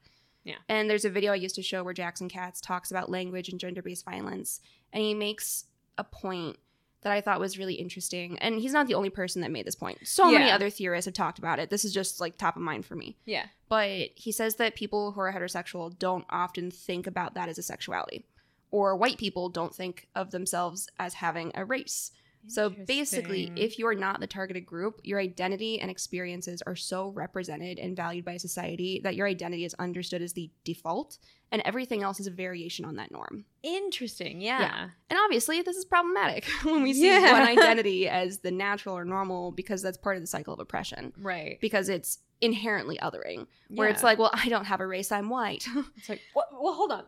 Yeah. 0.45 0.57
And 0.69 0.89
there's 0.89 1.05
a 1.05 1.11
video 1.11 1.33
I 1.33 1.37
used 1.37 1.57
to 1.57 1.63
show 1.63 1.83
where 1.83 1.95
Jackson 1.95 2.29
Katz 2.29 2.61
talks 2.61 2.91
about 2.91 3.11
language 3.11 3.49
and 3.49 3.61
gender 3.61 3.83
based 3.83 4.05
violence, 4.05 4.61
and 4.93 5.03
he 5.03 5.15
makes 5.15 5.65
a 5.97 6.05
point 6.05 6.59
that 7.03 7.13
I 7.13 7.21
thought 7.21 7.41
was 7.41 7.59
really 7.59 7.75
interesting. 7.75 8.39
And 8.41 8.61
he's 8.61 8.73
not 8.73 8.87
the 8.87 8.95
only 8.95 9.11
person 9.11 9.43
that 9.43 9.51
made 9.51 9.67
this 9.67 9.77
point. 9.77 9.99
So 10.05 10.31
many 10.31 10.51
other 10.51 10.69
theorists 10.71 11.07
have 11.07 11.15
talked 11.15 11.39
about 11.39 11.59
it. 11.59 11.71
This 11.71 11.85
is 11.85 11.93
just 11.95 12.21
like 12.21 12.37
top 12.37 12.57
of 12.57 12.63
mind 12.63 12.85
for 12.87 12.95
me. 12.97 13.17
yeah. 13.25 13.47
But 13.69 14.09
he 14.15 14.33
says 14.33 14.57
that 14.57 14.75
people 14.75 15.13
who 15.13 15.21
are 15.21 15.33
heterosexual 15.33 15.97
don't 15.99 16.25
often 16.31 16.71
think 16.71 17.07
about 17.07 17.35
that 17.35 17.49
as 17.51 17.59
a 17.59 17.63
sexuality. 17.63 18.25
Or 18.71 18.97
white 18.97 19.19
people 19.19 19.49
don't 19.51 19.75
think 19.75 20.09
of 20.15 20.31
themselves 20.31 20.89
as 20.99 21.15
having 21.15 21.53
a 21.55 21.65
race. 21.65 22.11
So 22.47 22.71
basically, 22.71 23.53
if 23.57 23.79
you're 23.79 23.95
not 23.95 24.21
the 24.21 24.27
targeted 24.27 24.65
group, 24.65 25.01
your 25.05 25.19
identity 25.21 25.81
and 25.81 25.91
experiences 25.91 26.63
are 26.63 26.77
so 26.77 27.09
represented 27.09 27.79
and 27.79 27.95
valued 27.95 28.25
by 28.25 28.39
society 28.39 29.01
that 29.05 29.17
your 29.17 29.27
identity 29.27 29.65
is 29.65 29.75
understood 29.75 30.23
as 30.23 30.33
the 30.33 30.51
default, 30.65 31.19
and 31.51 31.63
everything 31.65 32.03
else 32.03 32.21
is 32.21 32.27
a 32.27 32.31
variation 32.31 32.85
on 32.85 32.97
that 32.97 33.11
norm. 33.11 33.45
interesting, 33.63 34.41
yeah. 34.41 34.61
Yeah. 34.61 34.89
And 35.11 35.19
obviously, 35.25 35.63
this 35.63 35.77
is 35.77 35.85
problematic 35.85 36.45
when 36.63 36.83
we 36.83 36.93
see 36.93 37.07
Yeah. 37.07 37.33
one 37.33 37.43
identity 37.59 38.09
as 38.09 38.39
the 38.41 38.51
natural 38.51 38.97
or 38.97 39.05
normal 39.05 39.53
because 39.53 39.83
that's 39.83 39.97
part 39.99 40.17
of 40.17 40.23
the 40.23 40.27
cycle 40.27 40.53
of 40.55 40.61
oppression, 40.61 41.13
right. 41.19 41.59
because 41.61 41.89
it's 41.89 42.19
inherently 42.41 42.99
othering, 43.03 43.47
where 43.69 43.89
it's 43.89 44.03
like, 44.05 44.19
well, 44.19 44.31
I 44.33 44.49
don't 44.49 44.67
have 44.67 44.81
a 44.81 44.87
race, 44.87 45.11
I'm 45.11 45.29
white. 45.29 45.67
it's 45.97 46.09
like 46.09 46.21
what? 46.35 46.49
Well, 46.53 46.73
hold 46.75 46.93
on. 46.93 47.05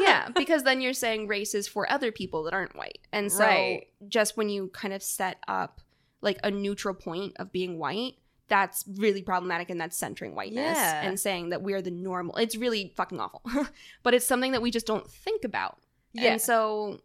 yeah, 0.00 0.28
because 0.34 0.64
then 0.64 0.80
you're 0.80 0.92
saying 0.92 1.28
race 1.28 1.54
is 1.54 1.66
for 1.66 1.90
other 1.90 2.12
people 2.12 2.42
that 2.44 2.52
aren't 2.54 2.76
white. 2.76 2.98
And 3.12 3.30
so 3.32 3.44
Right. 3.44 3.86
just 4.08 4.36
when 4.36 4.48
you 4.50 4.68
kind 4.68 4.92
of 4.92 5.02
set 5.02 5.38
up 5.48 5.80
like 6.22 6.38
a 6.44 6.50
neutral 6.50 6.94
point 6.94 7.32
of 7.36 7.50
being 7.52 7.78
white, 7.78 8.14
that's 8.50 8.84
really 8.96 9.22
problematic 9.22 9.70
and 9.70 9.80
that's 9.80 9.96
centering 9.96 10.34
whiteness 10.34 10.76
Yeah. 10.76 11.00
and 11.02 11.18
saying 11.18 11.48
that 11.50 11.62
we're 11.62 11.80
the 11.80 11.90
normal. 11.90 12.36
It's 12.36 12.56
really 12.56 12.92
fucking 12.96 13.18
awful. 13.18 13.40
but 14.02 14.12
it's 14.12 14.26
something 14.26 14.52
that 14.52 14.60
we 14.60 14.70
just 14.70 14.86
don't 14.86 15.08
think 15.10 15.44
about. 15.44 15.78
Yeah. 16.12 16.32
And 16.32 16.40
so 16.42 17.00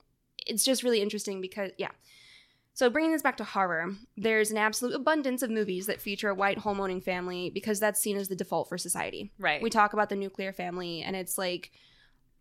it's 0.45 0.65
just 0.65 0.83
really 0.83 1.01
interesting 1.01 1.39
because, 1.39 1.71
yeah. 1.77 1.91
So 2.73 2.89
bringing 2.89 3.13
this 3.13 3.21
back 3.21 3.37
to 3.37 3.45
horror, 3.45 3.93
there's 4.17 4.51
an 4.51 4.57
absolute 4.57 4.95
abundance 4.95 5.41
of 5.41 5.49
movies 5.49 5.85
that 5.85 6.01
feature 6.01 6.27
a 6.29 6.35
white 6.35 6.57
homeowning 6.59 7.01
family 7.01 7.49
because 7.49 7.79
that's 7.79 8.01
seen 8.01 8.17
as 8.17 8.27
the 8.27 8.35
default 8.35 8.67
for 8.67 8.77
society. 8.77 9.31
right. 9.39 9.61
We 9.61 9.69
talk 9.69 9.93
about 9.93 10.09
the 10.09 10.17
nuclear 10.17 10.51
family, 10.51 11.01
and 11.01 11.15
it's 11.15 11.37
like 11.37 11.71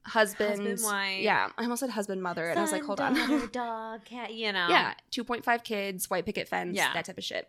husband, 0.07 0.51
Husband, 0.61 0.81
wife. 0.83 1.21
Yeah, 1.23 1.51
I 1.57 1.63
almost 1.63 1.81
said 1.81 1.91
husband, 1.91 2.23
mother, 2.23 2.49
and 2.49 2.59
I 2.59 2.63
was 2.63 2.73
like, 2.73 2.83
hold 2.83 2.99
daughter, 2.99 3.21
on. 3.21 3.49
dog, 3.53 4.05
cat. 4.05 4.35
You 4.35 4.53
know. 4.53 4.67
yeah, 4.69 4.95
two 5.13 5.23
point 5.25 5.45
five 5.45 5.63
kids, 5.63 6.11
white 6.11 6.27
picket 6.27 6.49
fence, 6.49 6.77
Yeah. 6.77 6.93
that 6.95 7.05
type 7.05 7.19
of 7.19 7.25
shit. 7.25 7.49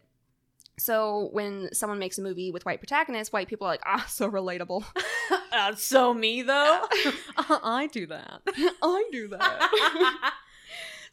So 0.77 1.29
when 1.31 1.69
someone 1.73 1.99
makes 1.99 2.17
a 2.17 2.21
movie 2.21 2.51
with 2.51 2.65
white 2.65 2.79
protagonists, 2.79 3.31
white 3.31 3.47
people 3.47 3.67
are 3.67 3.71
like, 3.71 3.83
ah, 3.85 4.05
so 4.09 4.29
relatable. 4.29 4.83
uh, 5.51 5.75
so 5.75 6.13
me 6.13 6.41
though. 6.41 6.81
I 7.37 7.87
do 7.91 8.05
that. 8.07 8.41
I 8.81 9.09
do 9.11 9.27
that. 9.29 10.33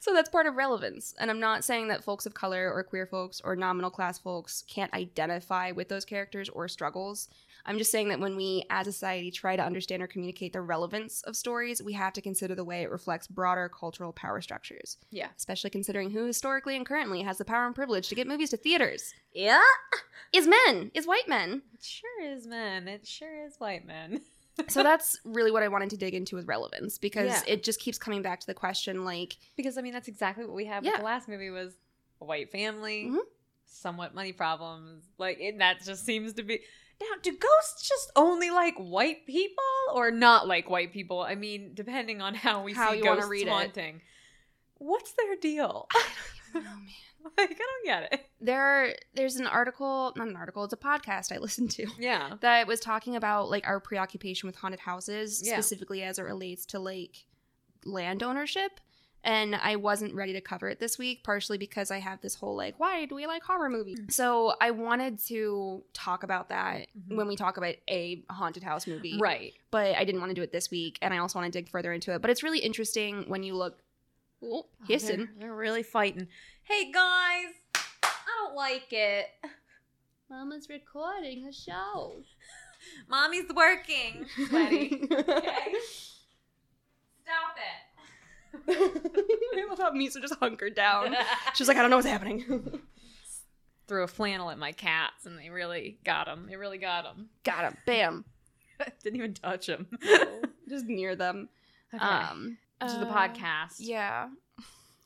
so 0.01 0.13
that's 0.13 0.29
part 0.29 0.47
of 0.47 0.57
relevance. 0.57 1.15
And 1.19 1.31
I'm 1.31 1.41
not 1.41 1.65
saying 1.65 1.89
that 1.89 2.03
folks 2.05 2.27
of 2.27 2.35
color 2.35 2.73
or 2.73 2.83
queer 2.83 3.07
folks 3.07 3.41
or 3.45 3.55
nominal 3.55 3.91
class 3.91 4.19
folks 4.19 4.65
can't 4.69 4.93
identify 4.95 5.71
with 5.71 5.89
those 5.89 6.05
characters 6.05 6.49
or 6.49 6.67
struggles. 6.69 7.29
I'm 7.65 7.79
just 7.79 7.91
saying 7.91 8.09
that 8.09 8.21
when 8.21 8.37
we 8.37 8.65
as 8.71 8.87
a 8.87 8.93
society 8.93 9.31
try 9.31 9.57
to 9.57 9.63
understand 9.65 10.03
or 10.03 10.07
communicate 10.07 10.53
the 10.53 10.61
relevance 10.61 11.23
of 11.23 11.37
stories, 11.37 11.83
we 11.83 11.93
have 11.93 12.13
to 12.15 12.21
consider 12.21 12.55
the 12.55 12.65
way 12.65 12.83
it 12.83 12.91
reflects 12.91 13.27
broader 13.29 13.69
cultural 13.69 14.13
power 14.13 14.41
structures, 14.41 14.97
yeah. 15.11 15.29
especially 15.37 15.71
considering 15.71 16.11
who 16.11 16.27
historically 16.27 16.77
and 16.77 16.85
currently 16.87 17.23
has 17.23 17.39
the 17.39 17.45
power 17.45 17.67
and 17.67 17.75
privilege 17.75 18.09
to 18.09 18.15
get 18.15 18.27
movies 18.27 18.51
to 18.51 18.57
theaters. 18.57 19.15
Yeah. 19.33 19.61
Is 20.33 20.49
men, 20.49 20.91
is 20.95 21.07
white 21.07 21.29
men. 21.29 21.63
It 21.75 21.83
sure 21.85 22.23
is 22.25 22.47
men. 22.47 22.89
It 22.89 23.07
sure 23.07 23.45
is 23.47 23.55
white 23.59 23.87
men. 23.87 24.23
so 24.69 24.83
that's 24.83 25.19
really 25.25 25.51
what 25.51 25.63
I 25.63 25.69
wanted 25.69 25.91
to 25.91 25.97
dig 25.97 26.15
into 26.15 26.37
with 26.37 26.47
relevance 26.49 26.99
because 26.99 27.31
Yeah. 27.31 27.55
it 27.55 27.63
just 27.63 27.81
keeps 27.81 27.99
coming 27.99 28.23
back 28.23 28.41
to 28.41 28.47
the 28.47 28.55
question 28.55 29.05
like, 29.05 29.37
Because 29.57 29.79
I 29.79 29.83
mean 29.83 29.93
that's 29.93 30.09
exactly 30.09 30.45
what 30.45 30.55
we 30.55 30.65
had 30.65 30.85
Yeah. 30.85 30.93
with 30.93 31.01
the 31.01 31.05
last 31.05 31.29
movie 31.29 31.51
was 31.51 31.75
a 32.21 32.25
white 32.25 32.51
family, 32.51 33.09
Mhm. 33.11 33.19
somewhat 33.67 34.15
money 34.15 34.33
problems. 34.33 35.05
Like 35.19 35.39
that 35.59 35.83
just 35.85 36.05
seems 36.05 36.33
to 36.35 36.43
be 36.43 36.61
now, 37.11 37.17
do 37.23 37.31
ghosts 37.33 37.89
just 37.89 38.11
only 38.17 38.51
like 38.51 38.77
white 38.77 39.27
people 39.27 39.65
or 39.95 40.11
not 40.11 40.47
like 40.49 40.71
white 40.71 40.93
people? 40.93 41.21
I 41.21 41.35
mean, 41.35 41.73
depending 41.75 42.21
on 42.23 42.35
how 42.35 42.63
we 42.63 42.73
How 42.73 42.91
see 42.93 42.99
you 42.99 43.05
ghosts 43.05 43.29
read 43.29 43.47
it. 43.47 43.51
haunting. 43.51 44.01
What's 44.79 45.13
their 45.13 45.37
deal? 45.37 45.87
oh 45.95 46.05
man. 46.55 46.65
like, 47.39 47.51
I 47.53 47.55
don't 47.55 47.85
get 47.85 48.13
it. 48.13 48.27
there 48.41 48.95
there's 49.15 49.37
an 49.37 49.47
article 49.47 50.13
not 50.17 50.27
an 50.29 50.37
article 50.37 50.65
it's 50.65 50.73
a 50.73 50.77
podcast 50.77 51.31
i 51.33 51.39
listened 51.39 51.71
to 51.71 51.87
Yeah. 51.99 52.35
that 52.41 52.67
was 52.67 52.81
talking 52.81 53.15
about 53.17 53.49
like 53.49 53.67
our 53.67 53.79
preoccupation 53.81 54.49
with 54.49 54.57
haunted 54.57 54.81
houses 54.81 55.41
Yeah. 55.43 55.55
specifically 55.55 56.03
as 56.03 56.19
it 56.19 56.23
relates 56.23 56.67
to 56.67 56.79
like 56.81 57.25
land 57.85 58.23
ownership 58.23 58.81
and 59.25 59.55
i 59.57 59.77
wasn't 59.77 60.13
ready 60.15 60.33
to 60.33 60.41
cover 60.41 60.69
it 60.69 60.81
this 60.81 60.99
week 60.99 61.23
partially 61.25 61.57
because 61.59 61.91
i 61.91 61.99
have 61.99 62.21
this 62.21 62.35
whole 62.35 62.57
like 62.57 62.75
why 62.79 63.05
do 63.05 63.15
we 63.15 63.27
like 63.27 63.43
horror 63.43 63.69
movies 63.71 63.99
so 64.09 64.53
i 64.61 64.71
wanted 64.71 65.19
to 65.19 65.83
talk 65.93 66.23
about 66.23 66.49
that 66.49 66.87
Mhm. 66.99 67.17
when 67.17 67.29
we 67.29 67.37
talk 67.37 67.57
about 67.57 67.75
a 67.89 68.23
haunted 68.31 68.63
house 68.63 68.87
movie 68.87 69.19
Right. 69.21 69.53
but 69.71 69.97
i 69.97 70.05
didn't 70.05 70.21
want 70.21 70.31
to 70.31 70.35
do 70.35 70.43
it 70.43 70.51
this 70.53 70.71
week 70.71 70.99
and 71.03 71.15
i 71.15 71.19
also 71.19 71.39
want 71.39 71.53
to 71.53 71.59
dig 71.59 71.69
further 71.69 71.93
into 71.93 72.13
it 72.15 72.21
but 72.21 72.31
it's 72.31 72.43
really 72.43 72.59
interesting 72.61 73.25
when 73.29 73.43
you 73.43 73.55
look 73.55 73.79
oh, 74.43 74.67
hissing 74.89 75.19
They're, 75.19 75.29
they're 75.49 75.55
really 75.55 75.83
fighting. 75.85 76.27
Hey 76.65 76.91
guys, 76.93 77.47
I 78.03 78.11
don't 78.45 78.55
like 78.57 78.87
it. 78.93 79.27
mama's 80.31 80.69
recording 80.69 81.47
a 81.47 81.53
show 81.53 82.17
Mommy's 83.09 83.45
working. 83.55 84.27
Sweaty. 84.49 85.07
Okay. 85.13 85.75
Stop 87.23 87.55
I 88.69 89.67
love 89.69 89.79
how 89.79 89.91
Misa 89.93 90.21
just 90.21 90.35
hunkered 90.37 90.75
down. 90.75 91.15
She's 91.55 91.69
like, 91.69 91.77
I 91.77 91.81
don't 91.81 91.91
know 91.91 91.97
what's 91.97 92.09
happening. 92.09 92.81
Threw 93.89 94.05
a 94.05 94.09
flannel 94.09 94.51
at 94.51 94.59
my 94.59 94.73
cats, 94.73 95.27
and 95.27 95.39
they 95.39 95.51
really 95.51 95.99
got 96.05 96.29
him. 96.29 96.47
They 96.49 96.57
really 96.57 96.79
got 96.79 97.05
him. 97.05 97.29
Got 97.45 97.65
him. 97.65 97.77
Bam. 97.87 98.25
Didn't 99.03 99.17
even 99.17 99.35
touch 99.35 99.69
him. 99.69 99.87
just 100.69 100.87
near 100.87 101.17
them. 101.17 101.49
Okay. 101.95 102.05
Um, 102.05 102.59
is 102.85 102.95
the 102.95 103.07
uh, 103.09 103.13
podcast. 103.15 103.77
Yeah. 103.79 104.29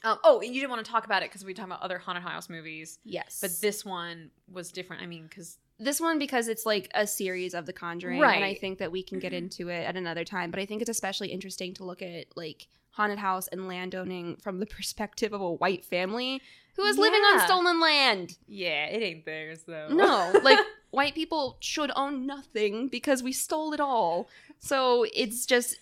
Um, 0.05 0.19
oh, 0.25 0.41
and 0.41 0.55
you 0.55 0.61
didn't 0.61 0.71
want 0.71 0.85
to 0.85 0.91
talk 0.91 1.05
about 1.05 1.23
it 1.23 1.31
because 1.31 1.45
we 1.45 1.51
were 1.53 1.57
talking 1.57 1.73
about 1.73 1.83
other 1.83 1.99
haunted 1.99 2.23
house 2.23 2.49
movies, 2.49 2.99
Yes. 3.05 3.39
but 3.41 3.51
this 3.61 3.85
one 3.85 4.31
was 4.53 4.71
different. 4.71 5.03
I 5.03 5.07
mean, 5.07 5.27
because 5.27 5.59
this 5.79 6.01
one 6.01 6.19
because 6.19 6.49
it's 6.49 6.65
like 6.65 6.89
a 6.95 7.07
series 7.07 7.55
of 7.55 7.67
The 7.67 7.73
Conjuring, 7.73 8.23
and 8.23 8.45
I 8.45 8.55
think 8.55 8.79
that 8.79 8.93
we 8.93 9.03
can 9.03 9.19
get 9.19 9.33
into 9.33 9.69
it 9.69 9.85
at 9.85 9.97
another 9.97 10.25
time. 10.25 10.51
But 10.51 10.61
I 10.61 10.67
think 10.67 10.81
it's 10.81 10.91
especially 10.91 11.29
interesting 11.29 11.75
to 11.75 11.85
look 11.85 12.03
at 12.03 12.27
like 12.37 12.69
haunted 12.97 13.19
house 13.19 13.47
and 13.49 13.69
landowning 13.69 14.37
from 14.37 14.59
the 14.61 14.67
perspective 14.77 15.33
of 15.33 15.41
a 15.41 15.53
white 15.53 15.85
family 15.85 16.41
who 16.77 16.83
is 16.85 16.99
living 16.99 17.21
on 17.21 17.41
stolen 17.47 17.81
land. 17.81 18.37
yeah, 18.47 18.87
it 18.87 19.03
ain't 19.03 19.25
theirs 19.25 19.61
though. 19.67 19.89
No, 19.91 20.39
like 20.43 20.59
white 20.91 21.15
people 21.15 21.57
should 21.61 21.91
own 21.97 22.27
nothing 22.27 22.89
because 22.89 23.23
we 23.23 23.33
stole 23.33 23.73
it 23.73 23.81
all. 23.81 24.29
So 24.59 25.07
it's 25.15 25.47
just 25.47 25.79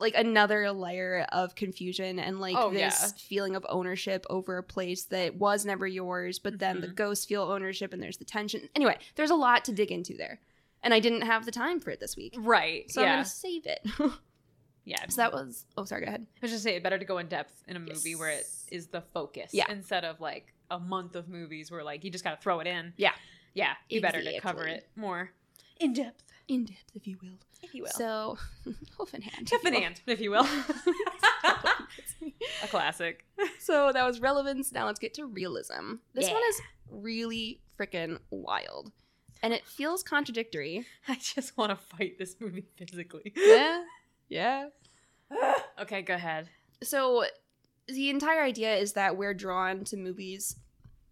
like 0.00 0.14
another 0.16 0.70
layer 0.70 1.26
of 1.32 1.56
confusion 1.56 2.20
and 2.20 2.38
like 2.40 2.54
Oh, 2.56 2.70
this 2.70 2.78
yeah. 3.00 3.08
feeling 3.18 3.56
of 3.56 3.66
ownership 3.68 4.24
over 4.30 4.56
a 4.58 4.62
place 4.62 5.04
that 5.06 5.34
was 5.36 5.66
never 5.66 5.88
yours, 5.88 6.38
but 6.38 6.60
then 6.60 6.80
the 6.80 6.86
Mhm. 6.88 6.94
ghosts 6.94 7.24
feel 7.24 7.42
ownership 7.42 7.92
and 7.92 8.00
there's 8.00 8.18
the 8.18 8.24
tension. 8.24 8.68
Anyway, 8.76 8.96
there's 9.16 9.30
a 9.30 9.34
lot 9.34 9.64
to 9.64 9.72
dig 9.72 9.90
into 9.90 10.16
there. 10.16 10.40
And 10.84 10.94
I 10.94 11.00
didn't 11.00 11.22
have 11.22 11.44
the 11.46 11.50
time 11.50 11.80
for 11.80 11.90
it 11.90 11.98
this 11.98 12.16
week. 12.16 12.34
right? 12.38 12.88
So 12.92 13.02
I'm 13.02 13.08
gonna 13.08 13.24
save 13.24 13.66
it. 13.66 13.80
yeah. 14.88 15.06
so 15.08 15.16
that 15.22 15.32
was 15.32 15.66
oh 15.76 15.84
sorry, 15.84 16.02
go 16.02 16.08
ahead. 16.08 16.26
I 16.36 16.38
was 16.42 16.50
just 16.50 16.62
say 16.64 16.74
it 16.76 16.82
better 16.82 16.98
to 16.98 17.04
go 17.04 17.18
in 17.18 17.28
depth 17.28 17.62
in 17.68 17.76
a 17.76 17.80
movie 17.80 18.14
where 18.14 18.30
it 18.30 18.46
is 18.72 18.86
the 18.88 19.02
focus, 19.02 19.50
Yeah. 19.52 19.66
instead 19.70 20.04
of 20.04 20.20
like 20.20 20.52
a 20.70 20.78
month 20.78 21.14
of 21.16 21.28
movies 21.28 21.70
where 21.70 21.82
like 21.84 22.04
you 22.04 22.10
just 22.10 22.24
gotta 22.24 22.36
throw 22.40 22.60
it 22.60 22.66
in. 22.66 22.92
Yeah. 22.96 23.12
yeah. 23.54 23.74
Be 23.88 24.00
better 24.00 24.22
to 24.22 24.40
cover 24.40 24.66
it 24.66 24.88
more 24.96 25.30
in 25.80 25.92
depth, 25.92 26.24
In 26.48 26.64
depth, 26.64 26.90
if 26.94 27.06
you 27.06 27.16
will. 27.22 27.38
if 27.62 27.74
you 27.74 27.82
will. 27.84 27.90
So 27.90 28.36
hoof 28.98 29.14
and 29.14 29.22
hand. 29.24 29.50
You 29.50 29.58
and 29.64 29.74
will. 29.74 29.80
hand, 29.82 30.00
if 30.06 30.20
you 30.20 30.30
will. 30.30 30.46
a 32.62 32.66
classic. 32.68 33.24
So 33.58 33.92
that 33.92 34.04
was 34.06 34.20
relevance. 34.20 34.72
Now 34.72 34.86
let's 34.86 34.98
get 34.98 35.14
to 35.14 35.26
realism. 35.26 35.94
This 36.14 36.26
Yeah. 36.28 36.34
one 36.34 36.42
is 36.48 36.60
really 36.90 37.60
freaking 37.78 38.18
wild. 38.30 38.92
And 39.42 39.54
it 39.54 39.64
feels 39.66 40.02
contradictory. 40.02 40.84
I 41.08 41.14
just 41.16 41.56
want 41.56 41.70
to 41.70 41.76
fight 41.76 42.18
this 42.18 42.36
movie 42.40 42.64
physically. 42.76 43.32
Yeah. 43.36 43.84
Yeah. 44.28 44.68
Okay, 45.80 46.02
go 46.02 46.14
ahead. 46.14 46.48
So 46.82 47.24
the 47.86 48.10
entire 48.10 48.42
idea 48.42 48.76
is 48.76 48.92
that 48.94 49.16
we're 49.16 49.34
drawn 49.34 49.84
to 49.84 49.96
movies 49.96 50.56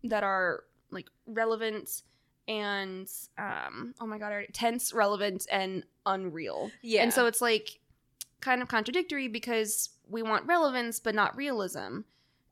that 0.05 0.23
are 0.23 0.65
like 0.91 1.07
relevant 1.27 2.03
and 2.49 3.09
um 3.39 3.95
oh 4.01 4.07
my 4.07 4.19
god, 4.19 4.33
already- 4.33 4.53
tense, 4.53 4.93
relevant 4.93 5.47
and 5.51 5.85
unreal. 6.05 6.71
Yeah. 6.83 7.03
And 7.03 7.13
so 7.13 7.27
it's 7.27 7.41
like 7.41 7.81
kind 8.41 8.63
of 8.63 8.69
contradictory 8.69 9.29
because 9.29 9.91
we 10.09 10.23
want 10.23 10.47
relevance 10.47 11.01
but 11.01 11.15
not 11.15 11.37
realism. 11.37 12.01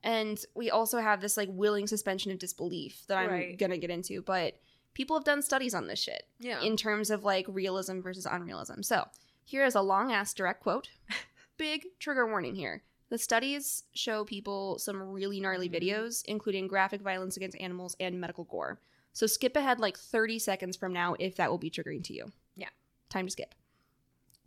And 0.03 0.39
we 0.53 0.69
also 0.69 0.99
have 0.99 1.21
this 1.21 1.37
like 1.37 1.49
willing 1.51 1.87
suspension 1.87 2.31
of 2.31 2.39
disbelief 2.39 3.03
that 3.07 3.17
I'm 3.17 3.29
Right. 3.29 3.57
going 3.57 3.71
to 3.71 3.77
get 3.77 3.89
into, 3.89 4.21
but 4.21 4.55
people 4.93 5.15
have 5.15 5.23
done 5.23 5.41
studies 5.41 5.73
on 5.73 5.87
this 5.87 5.99
shit 5.99 6.23
yeah. 6.39 6.61
in 6.61 6.77
terms 6.77 7.09
of 7.09 7.23
like 7.23 7.45
realism 7.47 8.01
versus 8.01 8.25
unrealism. 8.25 8.83
So, 8.83 9.07
here 9.45 9.65
is 9.65 9.75
a 9.75 9.81
long 9.81 10.11
ass 10.11 10.33
direct 10.33 10.61
quote. 10.61 10.89
Big 11.57 11.85
trigger 11.99 12.27
warning 12.27 12.55
here. 12.55 12.83
The 13.09 13.17
studies 13.17 13.83
show 13.93 14.25
people 14.25 14.79
some 14.79 15.01
really 15.01 15.39
gnarly 15.39 15.69
Mhm. 15.69 15.73
videos, 15.79 16.25
including 16.25 16.67
graphic 16.67 17.01
violence 17.01 17.37
against 17.37 17.57
animals 17.59 17.95
and 17.99 18.19
medical 18.19 18.43
gore. 18.43 18.79
So 19.13 19.27
skip 19.27 19.55
ahead 19.55 19.79
like 19.79 19.97
30 19.97 20.39
seconds 20.39 20.75
from 20.75 20.91
now 20.91 21.15
if 21.19 21.35
that 21.35 21.49
will 21.49 21.57
be 21.57 21.69
triggering 21.69 22.03
to 22.05 22.13
you. 22.13 22.33
Yeah. 22.55 22.69
Time 23.09 23.27
to 23.27 23.31
skip. 23.31 23.55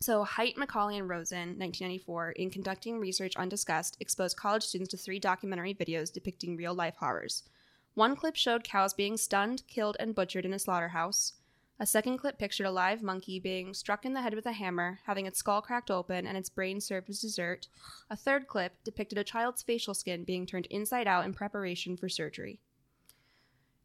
So, 0.00 0.24
Haidt, 0.24 0.54
McCauley, 0.56 0.96
and 0.96 1.08
Rozin, 1.08 1.58
1994, 1.58 2.30
in 2.32 2.50
conducting 2.50 3.00
research 3.00 3.36
on 3.36 3.48
disgust, 3.48 3.96
exposed 3.98 4.36
college 4.36 4.62
students 4.62 4.90
to 4.92 4.96
three 4.96 5.18
documentary 5.18 5.74
videos 5.74 6.12
depicting 6.12 6.56
real 6.56 6.74
life 6.74 6.96
horrors. 6.96 7.42
One 7.94 8.14
clip 8.14 8.36
showed 8.36 8.62
cows 8.62 8.94
being 8.94 9.16
stunned, 9.16 9.66
killed, 9.66 9.96
and 9.98 10.14
butchered 10.14 10.44
in 10.44 10.52
a 10.52 10.58
slaughterhouse. 10.60 11.32
A 11.80 11.86
second 11.86 12.18
clip 12.18 12.38
pictured 12.38 12.66
a 12.66 12.72
live 12.72 13.02
monkey 13.02 13.38
being 13.38 13.72
struck 13.72 14.04
in 14.04 14.12
the 14.12 14.22
head 14.22 14.34
with 14.34 14.46
a 14.46 14.52
hammer, 14.52 14.98
having 15.06 15.26
its 15.26 15.38
skull 15.38 15.62
cracked 15.62 15.90
open 15.92 16.26
and 16.26 16.36
its 16.36 16.48
brain 16.48 16.80
served 16.80 17.08
as 17.08 17.20
dessert. 17.20 17.68
A 18.10 18.16
third 18.16 18.48
clip 18.48 18.82
depicted 18.82 19.16
a 19.16 19.22
child's 19.24 19.62
facial 19.62 19.94
skin 19.94 20.24
being 20.24 20.44
turned 20.44 20.66
inside 20.66 21.06
out 21.06 21.24
in 21.24 21.32
preparation 21.32 21.96
for 21.96 22.08
surgery. 22.08 22.58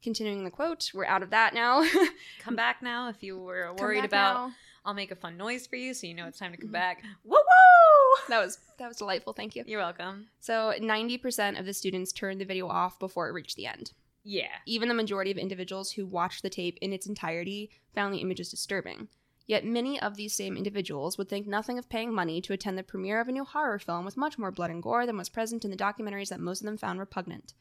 Continuing 0.01 0.43
the 0.43 0.51
quote, 0.51 0.89
we're 0.93 1.05
out 1.05 1.21
of 1.23 1.29
that 1.29 1.53
now. 1.53 1.87
Come 2.39 2.55
back 2.55 2.81
now 2.81 3.09
if 3.09 3.21
you 3.21 3.37
were 3.39 3.73
worried 3.75 4.03
about. 4.05 4.33
now. 4.49 4.51
I'll 4.85 4.93
make 4.95 5.11
a 5.11 5.15
fun 5.15 5.37
noise 5.37 5.65
for 5.67 5.75
you 5.77 5.93
so 5.93 6.07
you 6.07 6.13
know 6.13 6.27
it's 6.27 6.39
time 6.39 6.51
to 6.51 6.57
come 6.57 6.69
Mhm. 6.71 6.73
back. 6.73 7.03
Woo 7.23 7.37
woo! 7.37 8.23
That 8.27 8.43
was 8.43 8.57
that 8.79 8.87
was 8.89 8.97
delightful. 8.97 9.31
Thank 9.31 9.55
you. 9.55 9.63
You're 9.65 9.79
welcome. 9.79 10.27
So, 10.41 10.73
90% 10.77 11.57
of 11.57 11.65
the 11.65 11.73
students 11.73 12.11
turned 12.11 12.41
the 12.41 12.45
video 12.45 12.67
off 12.67 12.99
before 12.99 13.29
it 13.29 13.31
reached 13.31 13.55
the 13.55 13.65
end. 13.65 13.93
Yeah. 14.23 14.49
Even 14.65 14.87
the 14.87 14.93
majority 14.93 15.31
of 15.31 15.37
individuals 15.37 15.91
who 15.91 16.05
watched 16.05 16.43
the 16.43 16.49
tape 16.49 16.77
in 16.81 16.93
its 16.93 17.07
entirety 17.07 17.69
found 17.93 18.13
the 18.13 18.19
images 18.19 18.49
disturbing. 18.49 19.09
Yet 19.45 19.65
many 19.65 19.99
of 19.99 20.15
these 20.15 20.33
same 20.33 20.55
individuals 20.55 21.17
would 21.17 21.27
think 21.27 21.45
nothing 21.45 21.77
of 21.77 21.89
paying 21.89 22.13
money 22.13 22.39
to 22.41 22.53
attend 22.53 22.77
the 22.77 22.83
premiere 22.83 23.19
of 23.19 23.27
a 23.27 23.33
new 23.33 23.43
horror 23.43 23.79
film 23.79 24.05
with 24.05 24.15
much 24.15 24.37
more 24.37 24.51
blood 24.51 24.71
and 24.71 24.81
gore 24.81 25.05
than 25.05 25.17
was 25.17 25.27
present 25.27 25.65
in 25.65 25.71
the 25.71 25.77
documentaries 25.77 26.29
that 26.29 26.39
most 26.39 26.61
of 26.61 26.65
them 26.65 26.77
found 26.77 26.99
repugnant. 26.99 27.53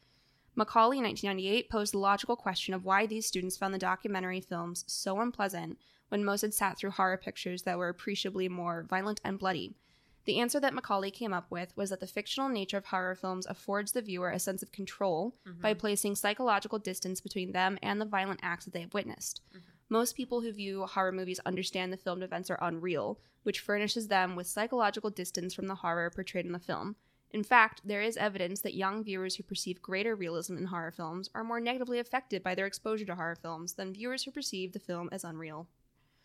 McCauley 0.57 0.97
in 0.97 1.03
1998 1.03 1.69
posed 1.69 1.93
the 1.93 1.97
logical 1.97 2.35
question 2.35 2.73
of 2.73 2.85
why 2.85 3.05
these 3.05 3.25
students 3.25 3.57
found 3.57 3.73
the 3.73 3.79
documentary 3.79 4.39
films 4.39 4.85
so 4.87 5.19
unpleasant 5.19 5.77
when 6.09 6.23
most 6.23 6.41
had 6.41 6.53
sat 6.53 6.77
through 6.77 6.91
horror 6.91 7.17
pictures 7.17 7.63
that 7.63 7.77
were 7.77 7.89
appreciably 7.89 8.47
more 8.47 8.85
violent 8.87 9.19
and 9.25 9.39
bloody. 9.39 9.75
The 10.25 10.39
answer 10.39 10.59
that 10.61 10.73
McCauley 10.73 11.11
came 11.11 11.33
up 11.33 11.51
with 11.51 11.75
was 11.75 11.89
that 11.89 11.99
the 11.99 12.07
fictional 12.07 12.47
nature 12.49 12.77
of 12.77 12.85
horror 12.85 13.15
films 13.15 13.45
affords 13.45 13.91
the 13.91 14.01
viewer 14.01 14.29
a 14.29 14.39
sense 14.39 14.63
of 14.63 14.71
control 14.71 15.35
Mhm. 15.45 15.61
by 15.61 15.73
placing 15.73 16.15
psychological 16.15 16.79
distance 16.79 17.19
between 17.19 17.51
them 17.51 17.77
and 17.81 17.99
the 17.99 18.05
violent 18.05 18.39
acts 18.41 18.65
that 18.65 18.71
they 18.73 18.81
have 18.81 18.93
witnessed. 18.93 19.41
Mhm. 19.53 19.61
Most 19.89 20.15
people 20.15 20.41
who 20.41 20.51
view 20.51 20.85
horror 20.85 21.11
movies 21.11 21.39
understand 21.45 21.91
the 21.91 21.97
filmed 21.97 22.23
events 22.23 22.49
are 22.49 22.57
unreal, 22.61 23.19
which 23.43 23.59
furnishes 23.59 24.07
them 24.07 24.35
with 24.37 24.47
psychological 24.47 25.09
distance 25.09 25.53
from 25.53 25.67
the 25.67 25.75
horror 25.75 26.09
portrayed 26.09 26.45
in 26.45 26.53
the 26.53 26.59
film. 26.59 26.95
In 27.31 27.43
fact, 27.43 27.81
there 27.83 28.01
is 28.01 28.15
evidence 28.15 28.61
that 28.61 28.75
young 28.75 29.03
viewers 29.03 29.35
who 29.35 29.43
perceive 29.43 29.81
greater 29.81 30.15
realism 30.15 30.55
in 30.57 30.65
horror 30.67 30.91
films 30.91 31.29
are 31.33 31.43
more 31.43 31.59
negatively 31.59 31.99
affected 31.99 32.43
by 32.43 32.55
their 32.55 32.67
exposure 32.67 33.05
to 33.05 33.15
horror 33.15 33.35
films 33.35 33.73
than 33.73 33.91
viewers 33.91 34.23
who 34.23 34.31
perceive 34.31 34.71
the 34.71 34.79
film 34.79 35.09
as 35.11 35.23
unreal. 35.23 35.67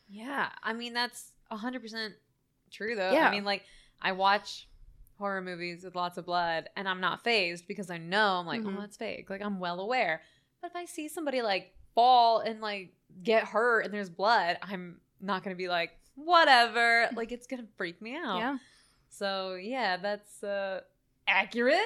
Yeah, 0.06 0.52
I 0.62 0.72
mean 0.72 0.92
that's 0.94 1.32
hundred 1.50 1.80
percent 1.82 2.14
true 2.70 2.94
though. 2.94 3.12
Yeah. 3.12 3.28
I 3.28 3.30
mean, 3.30 3.44
like 3.44 3.64
I 4.00 4.12
watch 4.12 4.68
horror 5.18 5.40
movies 5.42 5.82
with 5.84 5.94
lots 5.96 6.16
of 6.18 6.24
blood, 6.26 6.68
and 6.76 6.88
I'm 6.88 7.00
not 7.00 7.24
phased 7.24 7.66
because 7.66 7.90
I 7.90 7.98
know 7.98 8.38
I'm 8.38 8.46
like, 8.46 8.62
Mhm. 8.62 8.76
oh, 8.76 8.80
that's 8.80 8.96
fake. 8.96 9.28
Like 9.30 9.42
I'm 9.42 9.58
well 9.58 9.80
aware. 9.80 10.22
But 10.61 10.68
if 10.70 10.76
I 10.76 10.84
see 10.84 11.08
somebody 11.08 11.42
like 11.42 11.74
fall 11.94 12.38
and 12.40 12.61
like 12.61 12.92
get 13.22 13.44
hurt 13.44 13.80
and 13.84 13.92
there's 13.92 14.11
blood, 14.11 14.58
I'm 14.62 15.00
not 15.20 15.42
gonna 15.42 15.56
be 15.56 15.68
like, 15.68 15.90
whatever. 16.14 17.08
Like 17.16 17.32
it's 17.32 17.46
gonna 17.46 17.66
freak 17.76 18.00
me 18.00 18.14
out. 18.16 18.38
Yeah. 18.38 18.58
So 19.11 19.54
yeah, 19.54 19.96
that's 19.96 20.42
uh 20.44 20.82
accurate. 21.26 21.78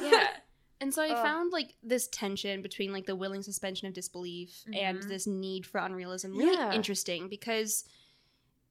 yeah. 0.00 0.28
And 0.82 0.94
so 0.94 1.02
I 1.02 1.14
found 1.14 1.52
like 1.52 1.74
this 1.82 2.08
tension 2.08 2.62
between 2.62 2.90
like 2.90 3.04
the 3.04 3.14
willing 3.14 3.42
suspension 3.42 3.86
of 3.86 3.92
disbelief 3.92 4.64
and 4.72 5.00
Mhm. 5.02 5.08
this 5.08 5.26
need 5.26 5.66
for 5.66 5.78
unrealism 5.78 6.34
really 6.34 6.54
Yeah. 6.56 6.72
interesting 6.72 7.28
because 7.28 7.84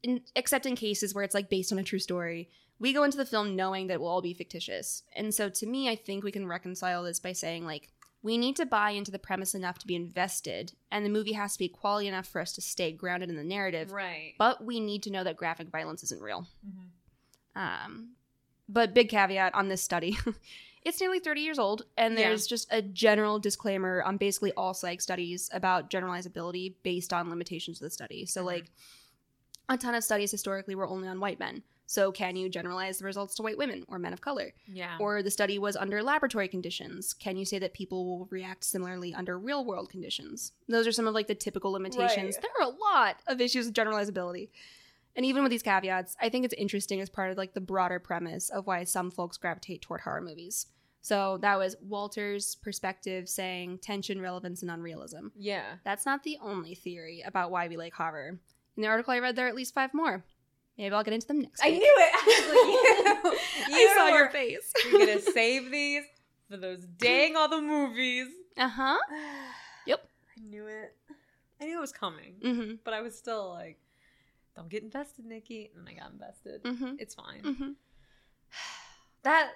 in, 0.01 0.21
except 0.35 0.65
in 0.65 0.75
cases 0.75 1.13
where 1.13 1.23
it's 1.23 1.35
like 1.35 1.49
based 1.51 1.71
on 1.71 1.77
a 1.77 1.83
true 1.83 1.99
story, 1.99 2.49
we 2.79 2.93
go 2.93 3.03
into 3.03 3.17
the 3.17 3.25
film 3.25 3.55
knowing 3.55 3.87
that 3.87 3.95
it 3.95 3.99
will 3.99 4.07
all 4.07 4.21
be 4.21 4.33
fictitious. 4.33 5.03
And 5.15 5.33
so 5.33 5.49
to 5.49 5.65
me, 5.65 5.89
I 5.89 5.95
think 5.95 6.23
we 6.23 6.31
can 6.31 6.47
reconcile 6.47 7.03
this 7.03 7.19
by 7.19 7.33
saying 7.33 7.65
like 7.65 7.89
we 8.21 8.37
need 8.37 8.55
to 8.57 8.65
buy 8.65 8.91
into 8.91 9.11
the 9.11 9.19
premise 9.19 9.53
enough 9.55 9.79
to 9.79 9.87
be 9.87 9.95
invested 9.95 10.73
and 10.91 11.05
the 11.05 11.09
movie 11.09 11.33
has 11.33 11.53
to 11.53 11.59
be 11.59 11.69
quality 11.69 12.07
enough 12.07 12.27
for 12.27 12.41
us 12.41 12.53
to 12.53 12.61
stay 12.61 12.91
grounded 12.91 13.29
in 13.29 13.35
the 13.37 13.43
narrative. 13.43 13.91
right. 13.91 14.33
But 14.37 14.63
we 14.65 14.79
need 14.79 15.03
to 15.03 15.09
know 15.11 15.23
that 15.23 15.37
graphic 15.37 15.69
violence 15.69 16.03
isn't 16.03 16.21
real. 16.21 16.47
Mhm. 16.67 16.89
Um, 17.55 18.09
but 18.67 18.93
big 18.93 19.09
caveat 19.09 19.55
on 19.55 19.67
this 19.69 19.81
study. 19.81 20.17
it's 20.85 20.99
nearly 21.01 21.19
30 21.19 21.41
years 21.41 21.59
old, 21.59 21.83
and 21.97 22.13
Yeah. 22.17 22.27
there's 22.29 22.45
just 22.47 22.67
a 22.71 22.81
general 22.81 23.39
disclaimer 23.39 24.03
on 24.03 24.17
basically 24.17 24.51
all 24.53 24.73
psych 24.73 25.01
studies 25.01 25.49
about 25.53 25.89
generalizability 25.89 26.75
based 26.83 27.11
on 27.13 27.29
limitations 27.29 27.77
of 27.81 27.85
the 27.85 27.89
study. 27.89 28.25
So, 28.25 28.41
Mhm. 28.43 28.45
like, 28.45 28.71
a 29.67 29.77
ton 29.77 29.95
of 29.95 30.03
studies 30.03 30.31
historically 30.31 30.75
were 30.75 30.87
only 30.87 31.07
on 31.07 31.19
white 31.19 31.39
men. 31.39 31.63
So, 31.91 32.12
can 32.12 32.36
you 32.36 32.49
generalize 32.49 32.99
the 32.99 33.06
results 33.06 33.34
to 33.34 33.41
white 33.41 33.58
women 33.58 33.84
or 33.88 33.97
men 33.97 34.13
of 34.13 34.21
color? 34.21 34.54
Yeah. 34.67 34.97
Or 34.99 35.23
the 35.23 35.32
study 35.32 35.58
was 35.58 35.75
under 35.75 36.04
laboratory 36.04 36.47
conditions. 36.47 37.15
Can 37.15 37.36
you 37.36 37.45
say 37.45 37.58
that 37.58 37.73
people 37.73 38.06
will 38.06 38.28
react 38.30 38.63
similarly 38.63 39.12
under 39.12 39.39
real 39.39 39.65
world 39.65 39.89
conditions? 39.89 40.52
Those 40.67 40.86
are 40.86 40.91
some 40.91 41.08
of 41.08 41.15
like 41.15 41.25
the 41.25 41.34
typical 41.34 41.71
limitations. 41.71 42.36
Right. 42.36 42.43
There 42.43 42.52
are 42.67 42.71
a 42.71 42.75
lot 42.95 43.15
of 43.25 43.41
issues 43.41 43.65
with 43.65 43.73
generalizability. 43.73 44.49
And 45.15 45.25
even 45.25 45.41
with 45.41 45.49
these 45.49 45.63
caveats, 45.63 46.15
I 46.21 46.30
think 46.30 46.45
it's 46.45 46.54
interesting 46.54 47.02
as 47.02 47.10
part 47.10 47.32
of 47.32 47.38
like 47.39 47.56
the 47.56 47.60
broader 47.60 47.97
premise 47.97 48.52
of 48.52 48.67
why 48.67 48.84
some 48.84 49.10
folks 49.10 49.38
gravitate 49.38 49.82
toward 49.82 50.02
horror 50.02 50.21
movies. 50.21 50.67
So 51.02 51.39
that 51.41 51.58
was 51.58 51.75
Walter's 51.82 52.54
perspective 52.54 53.28
saying 53.28 53.80
tension, 53.80 54.21
relevance, 54.21 54.62
and 54.62 54.69
unrealism. 54.69 55.32
yeah. 55.36 55.78
That's 55.84 56.06
not 56.06 56.21
the 56.21 56.38
only 56.39 56.75
theory 56.75 57.23
about 57.25 57.49
why 57.49 57.67
we 57.67 57.78
like 57.78 57.93
horror. 57.95 58.38
In 58.78 58.84
the 58.84 58.88
article 58.89 59.12
I 59.12 59.17
read, 59.19 59.36
there 59.36 59.47
are 59.47 59.49
at 59.49 59.56
least 59.56 59.73
five 59.73 59.91
more. 59.95 60.23
Maybe 60.79 60.95
I'll 60.95 61.03
get 61.03 61.13
into 61.13 61.27
them 61.27 61.41
next 61.41 61.61
I 61.63 61.69
week. 61.69 61.79
knew 61.79 61.95
it. 61.99 62.11
I 62.15 63.19
like, 63.23 63.33
you, 63.69 63.75
I 63.75 63.93
saw 63.97 64.07
you 64.07 64.13
your 64.15 64.29
face. 64.29 64.73
You're 64.89 64.99
gonna 65.05 65.19
save 65.33 65.69
these 65.71 66.03
for 66.49 66.57
those 66.57 66.85
dang 66.97 67.35
all 67.35 67.49
the 67.49 67.61
movies. 67.61 68.27
Uh 68.57 68.67
huh. 68.69 68.97
Yep. 69.85 70.07
I 70.37 70.41
knew 70.49 70.65
it. 70.67 70.95
I 71.61 71.65
knew 71.65 71.77
it 71.77 71.81
was 71.81 71.91
coming, 71.91 72.35
Mm-hmm. 72.43 72.71
but 72.85 72.93
I 72.93 73.01
was 73.01 73.17
still 73.17 73.49
like, 73.49 73.77
"Don't 74.55 74.69
get 74.69 74.81
invested, 74.83 75.25
Nikki." 75.25 75.69
And 75.75 75.87
I 75.89 75.93
got 76.01 76.11
invested. 76.13 76.63
Mm-hmm. 76.63 76.95
It's 76.97 77.13
fine. 77.15 77.41
Mm-hmm. 77.43 77.69
That 79.23 79.51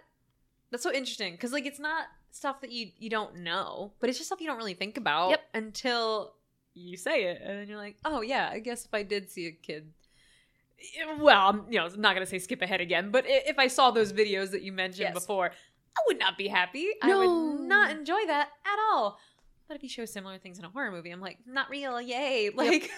that's 0.71 0.83
so 0.83 0.91
interesting 0.91 1.33
because 1.33 1.53
like 1.53 1.65
it's 1.65 1.79
not 1.79 2.05
stuff 2.31 2.59
that 2.61 2.71
you 2.71 2.91
you 2.99 3.09
don't 3.09 3.37
know, 3.37 3.93
but 3.99 4.09
it's 4.09 4.17
just 4.17 4.27
stuff 4.27 4.41
you 4.41 4.47
don't 4.47 4.57
really 4.57 4.73
think 4.73 4.97
about 4.97 5.29
Yep. 5.29 5.41
until 5.53 6.33
you 6.73 6.97
say 6.97 7.25
it, 7.25 7.41
and 7.41 7.59
then 7.59 7.67
you're 7.69 7.77
like, 7.77 7.95
"Oh 8.03 8.21
yeah, 8.21 8.49
I 8.51 8.59
guess 8.59 8.83
if 8.85 8.93
I 8.93 9.03
did 9.03 9.29
see 9.29 9.47
a 9.47 9.51
kid." 9.51 9.93
Well, 11.19 11.47
I'm, 11.49 11.65
you 11.71 11.79
know, 11.79 11.85
I'm 11.85 12.01
not 12.01 12.13
gonna 12.13 12.25
say 12.25 12.39
skip 12.39 12.61
ahead 12.61 12.81
again, 12.81 13.09
but 13.11 13.23
if 13.27 13.57
I 13.57 13.67
saw 13.67 13.91
those 13.91 14.11
videos 14.13 14.51
that 14.51 14.61
you 14.63 14.71
mentioned 14.71 14.99
Yes. 15.01 15.13
before, 15.13 15.47
I 15.97 16.01
would 16.07 16.19
not 16.19 16.37
be 16.37 16.47
happy. 16.47 16.89
I 17.01 17.15
would 17.15 17.67
not 17.67 17.91
enjoy 17.91 18.25
that 18.27 18.49
at 18.65 18.79
all. 18.91 19.17
But 19.67 19.77
if 19.77 19.83
you 19.83 19.89
show 19.89 20.05
similar 20.05 20.37
things 20.39 20.59
in 20.59 20.65
a 20.65 20.69
horror 20.69 20.91
movie, 20.91 21.09
I'm 21.11 21.21
like, 21.21 21.37
not 21.47 21.69
real, 21.69 22.01
yay! 22.01 22.49
Like, 22.53 22.91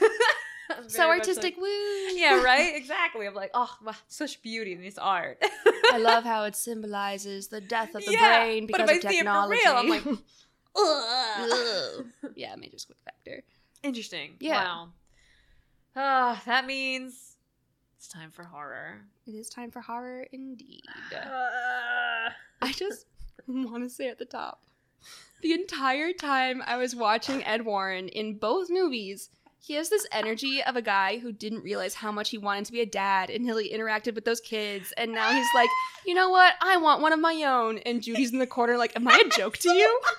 I'm 0.70 0.90
So 0.90 1.08
artistic, 1.10 1.56
like- 1.56 1.58
woo! 1.62 2.08
yeah, 2.16 2.42
right. 2.44 2.76
Exactly. 2.76 3.28
I'm 3.28 3.36
like, 3.36 3.52
oh, 3.54 3.70
wow, 3.84 3.94
such 4.08 4.42
beauty 4.42 4.74
in 4.74 4.82
this 4.82 4.98
art. 4.98 5.38
I 5.92 5.98
love 6.00 6.24
how 6.24 6.46
it 6.46 6.56
symbolizes 6.56 7.50
the 7.50 7.62
death 7.62 7.94
of 7.94 8.04
the 8.04 8.12
Yeah, 8.12 8.40
brain 8.44 8.66
but 8.66 8.78
because 8.80 8.90
if 8.90 9.04
of 9.04 9.06
I 9.06 9.12
see 9.12 9.18
it 9.18 9.20
for 9.20 9.26
technology. 9.26 9.60
real, 9.64 9.76
I'm 9.76 9.90
like, 9.90 10.06
Ugh. 10.78 11.52
Ugh. 11.52 12.32
yeah, 12.36 12.56
major 12.56 12.78
squeak 12.80 12.98
factor. 13.06 13.44
Interesting. 13.84 14.38
Yeah. 14.40 14.64
Wow. 14.64 14.90
Ah, 15.96 16.42
that 16.46 16.66
means 16.66 17.35
it's 17.98 18.08
time 18.08 18.32
for 18.32 18.44
horror. 18.44 19.02
It 19.28 19.32
is 19.32 19.50
time 19.50 19.72
for 19.72 19.82
horror 19.82 20.26
indeed. 20.32 20.84
Uh, 21.14 22.30
I 22.62 22.72
just 22.72 23.06
want 23.48 23.84
to 23.84 23.90
say 23.90 24.10
at 24.10 24.20
the 24.20 24.26
top 24.26 24.62
the 25.42 25.54
entire 25.54 26.12
time 26.14 26.64
I 26.66 26.78
was 26.78 26.96
watching 26.96 27.44
Ed 27.44 27.66
Warren 27.66 28.08
in 28.08 28.38
both 28.38 28.70
movies, 28.70 29.30
he 29.60 29.76
has 29.76 29.90
this 29.90 30.08
energy 30.12 30.64
of 30.64 30.76
a 30.76 30.82
guy 30.82 31.18
who 31.20 31.32
didn't 31.32 31.64
realize 31.64 31.94
how 31.94 32.12
much 32.12 32.30
he 32.30 32.38
wanted 32.38 32.66
to 32.66 32.72
be 32.72 32.82
a 32.82 32.86
dad 32.86 33.30
until 33.30 33.58
he 33.58 33.72
interacted 33.72 34.16
with 34.16 34.26
those 34.26 34.42
kids. 34.42 34.94
And 34.98 35.12
now 35.12 35.32
he's 35.32 35.48
like, 35.56 35.70
you 36.06 36.14
know 36.16 36.30
what? 36.30 36.54
I 36.62 36.78
want 36.78 37.02
one 37.02 37.14
of 37.14 37.20
my 37.20 37.44
own. 37.44 37.80
And 37.80 38.02
Judy's 38.02 38.34
in 38.34 38.40
the 38.40 38.48
corner, 38.48 38.78
like, 38.78 38.96
am 38.96 39.08
I 39.08 39.22
a 39.26 39.30
joke 39.30 39.58
to 39.58 39.70
you? 39.70 40.02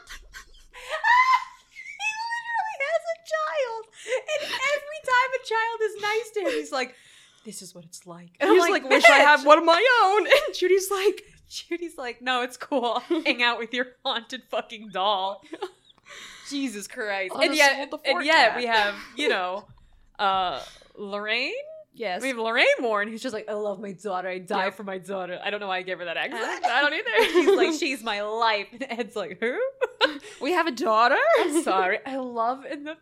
he 1.76 2.10
literally 2.22 2.78
has 2.86 3.02
a 3.10 3.18
child, 3.26 3.82
and 4.16 4.42
every 4.46 5.00
time 5.06 5.30
a 5.34 5.42
child 5.44 5.80
is 5.82 5.94
nice 6.02 6.30
to 6.34 6.40
him, 6.40 6.50
he's 6.60 6.72
like, 6.72 6.94
"This 7.46 7.62
is 7.62 7.74
what 7.74 7.84
it's 7.86 8.06
like." 8.06 8.32
And 8.40 8.50
I'm 8.50 8.70
like, 8.70 8.86
wish 8.88 9.04
I 9.08 9.20
had 9.20 9.44
one 9.46 9.56
of 9.56 9.64
my 9.64 9.82
own. 10.04 10.26
And 10.46 10.54
Judy's 10.54 10.90
like, 10.90 11.22
Judy's 11.48 11.96
like, 11.96 12.20
"No, 12.20 12.42
it's 12.42 12.58
cool. 12.58 13.00
Hang 13.24 13.42
out 13.42 13.58
with 13.58 13.72
your 13.72 13.86
haunted 14.04 14.42
fucking 14.50 14.90
doll." 14.92 15.42
Jesus 16.50 16.86
Christ! 16.86 17.32
I'll 17.34 17.40
and 17.42 17.54
yet, 17.54 17.90
and 18.04 18.24
yet 18.24 18.56
we 18.56 18.66
have 18.66 18.94
you 19.16 19.28
know, 19.28 19.66
uh, 20.18 20.60
Lorraine. 20.96 21.52
yes. 21.94 22.22
We 22.22 22.28
have 22.28 22.38
Lorraine 22.38 22.66
Warren, 22.80 23.08
who's 23.08 23.20
just 23.22 23.34
like, 23.34 23.48
I 23.48 23.54
love 23.54 23.80
my 23.80 23.92
daughter. 23.92 24.28
I 24.28 24.38
die 24.38 24.66
Yeah. 24.66 24.70
for 24.70 24.84
my 24.84 24.98
daughter. 24.98 25.40
I 25.42 25.50
don't 25.50 25.58
know 25.60 25.66
why 25.66 25.78
I 25.78 25.82
gave 25.82 25.98
her 25.98 26.04
that 26.04 26.16
accent. 26.16 26.64
I 26.64 26.80
don't 26.82 26.92
either. 26.94 27.32
She's 27.32 27.56
like, 27.56 27.80
she's 27.80 28.02
my 28.04 28.22
life. 28.22 28.68
And 28.72 28.86
Ed's 28.88 29.16
like, 29.16 29.38
who? 29.40 29.58
we 30.40 30.52
have 30.52 30.66
a 30.68 30.70
daughter? 30.72 31.16
I'm 31.40 31.62
sorry. 31.64 31.98
I 32.06 32.16
love 32.18 32.64
in 32.64 32.84
the. 32.84 32.96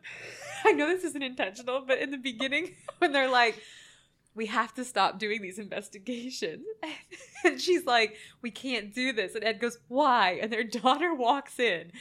I 0.64 0.72
know 0.72 0.87
this 0.88 1.04
isn't 1.04 1.22
intentional, 1.22 1.85
but 1.87 1.98
in 1.98 2.11
the 2.11 2.16
beginning 2.16 2.74
when 2.98 3.12
they're 3.12 3.28
like, 3.28 3.61
we 4.35 4.47
have 4.47 4.75
to 4.75 4.85
stop 4.85 5.18
doing 5.18 5.40
these 5.42 5.59
investigations. 5.59 6.64
and 7.44 7.61
she's 7.61 7.85
like, 7.87 8.16
we 8.42 8.51
can't 8.51 8.92
do 8.94 9.12
this. 9.12 9.35
And 9.35 9.44
Ed 9.44 9.61
goes, 9.61 9.79
why? 9.88 10.38
And 10.42 10.53
their 10.53 10.64
daughter 10.83 11.14
walks 11.14 11.59
in, 11.59 11.92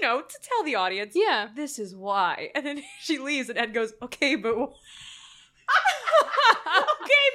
know, 0.06 0.20
to 0.22 0.38
tell 0.42 0.62
the 0.64 0.74
audience, 0.76 1.12
Yeah. 1.14 1.48
this 1.54 1.78
is 1.78 1.94
why. 1.94 2.50
And 2.54 2.64
then 2.64 2.82
she 3.00 3.18
leaves, 3.18 3.48
and 3.48 3.58
Ed 3.58 3.74
goes, 3.74 3.92
okay, 4.02 4.36
but. 4.36 4.54
okay, 4.54 4.72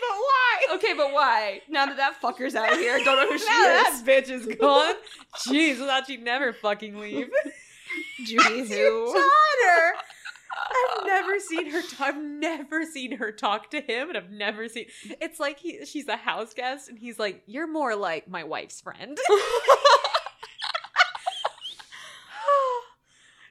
but 0.01 0.15
why? 0.17 0.75
Okay, 0.75 0.93
but 0.93 1.11
why? 1.13 1.61
Now 1.69 1.85
that 1.85 1.97
that 1.97 2.21
fucker's 2.21 2.55
out 2.55 2.71
of 2.73 2.79
here, 2.79 2.97
don't 3.03 3.17
know 3.17 3.27
who 3.29 3.37
she 3.37 3.45
now 3.45 3.63
that 3.65 3.91
is. 3.93 4.01
bitch 4.03 4.29
is 4.31 4.45
gone. 4.57 4.95
Jeez, 5.47 5.79
without 5.79 6.07
she'd 6.07 6.23
never 6.23 6.51
fucking 6.53 6.99
leave. 6.99 7.29
Judy 8.25 8.67
who? 8.67 9.05
daughter. 9.13 9.93
I've 10.69 11.05
never 11.05 11.39
seen 11.39 11.69
her. 11.71 11.81
T- 11.81 11.95
I've 11.99 12.21
never 12.21 12.85
seen 12.85 13.17
her 13.17 13.31
talk 13.31 13.69
to 13.71 13.81
him, 13.81 14.09
and 14.09 14.17
I've 14.17 14.31
never 14.31 14.67
seen. 14.69 14.85
It's 15.21 15.39
like 15.39 15.59
he, 15.59 15.85
she's 15.85 16.07
a 16.07 16.15
house 16.17 16.53
guest, 16.53 16.89
and 16.89 16.97
he's 16.97 17.19
like, 17.19 17.43
"You're 17.45 17.67
more 17.67 17.95
like 17.95 18.27
my 18.27 18.43
wife's 18.43 18.81
friend." 18.81 19.17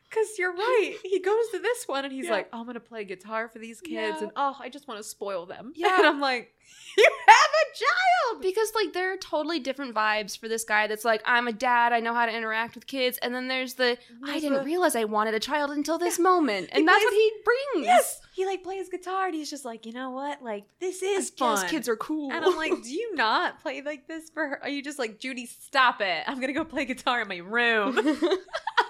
Because 0.09 0.29
you're 0.39 0.53
right. 0.53 0.97
He 1.03 1.21
goes 1.21 1.49
to 1.53 1.59
this 1.59 1.89
one, 1.89 2.05
and 2.05 2.13
he's 2.13 2.27
Yeah. 2.27 2.33
like, 2.33 2.49
oh, 2.53 2.61
"I'm 2.61 2.67
gonna 2.67 2.81
play 2.81 3.03
guitar 3.05 3.49
for 3.49 3.59
these 3.59 3.81
kids, 3.81 4.19
Yeah. 4.19 4.25
and 4.25 4.31
oh, 4.37 4.55
I 4.61 4.69
just 4.69 4.87
want 4.87 4.99
to 4.99 5.05
spoil 5.05 5.47
them." 5.47 5.73
Yeah. 5.77 5.97
and 5.97 6.07
I'm 6.07 6.21
like, 6.21 6.53
"You 6.99 7.11
have 7.29 7.42
a 7.63 7.79
child." 7.79 8.43
Because 8.43 8.73
like 8.75 8.93
there 8.93 9.13
are 9.13 9.17
totally 9.17 9.59
different 9.61 9.95
vibes 9.95 10.39
for 10.39 10.49
this 10.49 10.65
guy 10.65 10.87
that's 10.87 11.05
like, 11.05 11.23
I'm 11.25 11.49
a 11.49 11.53
dad, 11.53 11.93
I 11.93 12.01
know 12.01 12.15
how 12.15 12.27
to 12.27 12.35
interact 12.35 12.75
with 12.75 12.87
kids, 12.87 13.19
and 13.19 13.35
then 13.35 13.49
there's 13.49 13.75
the 13.75 13.99
I 14.25 14.41
didn't 14.41 14.65
realize 14.65 14.97
I 14.97 15.05
wanted 15.05 15.35
a 15.35 15.41
child 15.41 15.71
until 15.71 15.99
this 15.99 16.19
moment. 16.19 16.71
He 16.73 16.79
And 16.79 16.89
that's 16.89 16.99
plays- 16.99 17.07
what 17.07 17.15
he 17.15 17.33
brings. 17.45 17.87
Yes, 17.87 18.21
he 18.35 18.47
like 18.47 18.63
plays 18.63 18.89
guitar, 18.89 19.27
and 19.27 19.35
he's 19.35 19.51
just 19.51 19.65
like, 19.65 19.85
you 19.87 19.93
know 19.93 20.11
what? 20.11 20.43
Like 20.43 20.65
this 20.81 21.03
is 21.03 21.31
guess 21.31 21.61
fun. 21.61 21.69
kids 21.69 21.89
are 21.89 21.97
cool. 21.97 22.33
And 22.33 22.45
I'm 22.45 22.57
like, 22.57 22.73
do 22.83 22.91
you 22.93 23.15
not 23.15 23.61
play 23.61 23.83
like 23.83 24.09
this 24.09 24.31
for 24.31 24.47
her? 24.49 24.63
Are 24.63 24.69
you 24.69 24.83
just 24.83 24.99
like, 24.99 25.19
Judy, 25.19 25.47
stop 25.47 26.01
it. 26.01 26.25
I'm 26.27 26.37
to 26.49 26.53
go 26.53 26.65
play 26.65 26.85
guitar 26.85 27.21
in 27.23 27.29
my 27.29 27.37
room. 27.39 27.99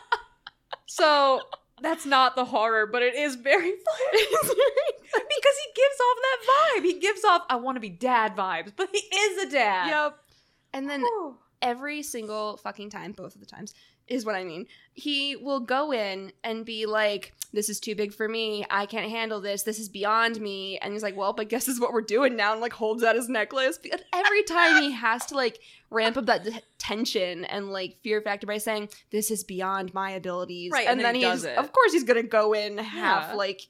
so 0.87 1.40
that's 1.83 2.07
not 2.07 2.37
the 2.37 2.45
horror, 2.45 2.87
but 2.87 3.03
it 3.03 3.14
is 3.14 3.35
very 3.35 3.71
funny. 3.71 4.25
because 4.33 5.57
he 5.64 5.73
gives 5.75 6.01
off 6.01 6.16
that 6.23 6.38
vibe. 6.81 6.85
He 6.85 6.99
gives 7.01 7.25
off, 7.25 7.42
I 7.51 7.57
want 7.57 7.77
to 7.77 7.81
be 7.81 7.90
dad 7.90 8.37
vibes, 8.37 8.73
but 8.75 8.88
he 8.92 8.99
is 8.99 9.45
a 9.47 9.51
dad. 9.51 9.88
yep. 9.88 10.18
And 10.73 10.88
then 10.88 11.01
Whew. 11.03 11.37
every 11.61 12.03
single 12.03 12.57
fucking 12.57 12.90
time, 12.90 13.12
both 13.12 13.35
of 13.35 13.40
the 13.40 13.47
times, 13.47 13.75
is 14.12 14.25
what 14.27 14.35
I 14.35 14.44
mean. 14.44 14.66
He 14.94 15.37
will 15.37 15.61
go 15.61 15.92
in 15.92 16.33
and 16.44 16.64
be 16.64 16.87
like, 16.87 17.33
This 17.53 17.68
is 17.68 17.81
too 17.81 17.94
big 17.94 18.12
for 18.12 18.29
me. 18.29 18.64
I 18.70 18.87
can't 18.87 19.11
handle 19.11 19.40
this. 19.40 19.62
This 19.62 19.79
is 19.79 19.88
beyond 19.88 20.40
me. 20.40 20.79
And 20.79 20.92
he's 20.92 21.03
like, 21.03 21.16
Well, 21.16 21.33
but 21.33 21.48
guess 21.48 21.64
this 21.66 21.75
is 21.77 21.81
what 21.81 21.92
we're 21.92 22.03
doing 22.03 22.37
now. 22.37 22.53
And 22.53 22.61
like 22.61 22.72
holds 22.75 23.03
out 23.03 23.14
his 23.16 23.29
necklace. 23.29 23.79
But 23.79 24.03
every 24.12 24.42
time 24.42 24.83
he 24.83 24.92
has 24.92 25.25
to 25.27 25.35
like 25.35 25.61
ramp 25.90 26.16
up 26.16 26.27
that 26.27 26.44
t- 26.44 26.61
tension 26.79 27.44
and 27.46 27.70
like 27.72 27.96
fear 28.03 28.20
factor 28.20 28.46
by 28.46 28.59
saying, 28.59 28.90
This 29.11 29.31
is 29.31 29.44
beyond 29.44 29.94
my 29.94 30.11
abilities. 30.11 30.72
Right, 30.72 30.87
And, 30.87 30.92
and 30.92 31.01
then 31.01 31.07
then 31.07 31.14
he 31.14 31.20
he's, 31.22 31.42
does 31.42 31.44
it. 31.44 31.57
of 31.59 31.72
course, 31.72 31.92
he's 31.92 32.05
gonna 32.05 32.22
go 32.22 32.53
in 32.53 32.77
half 32.79 33.31
Yeah. 33.31 33.35
like, 33.37 33.62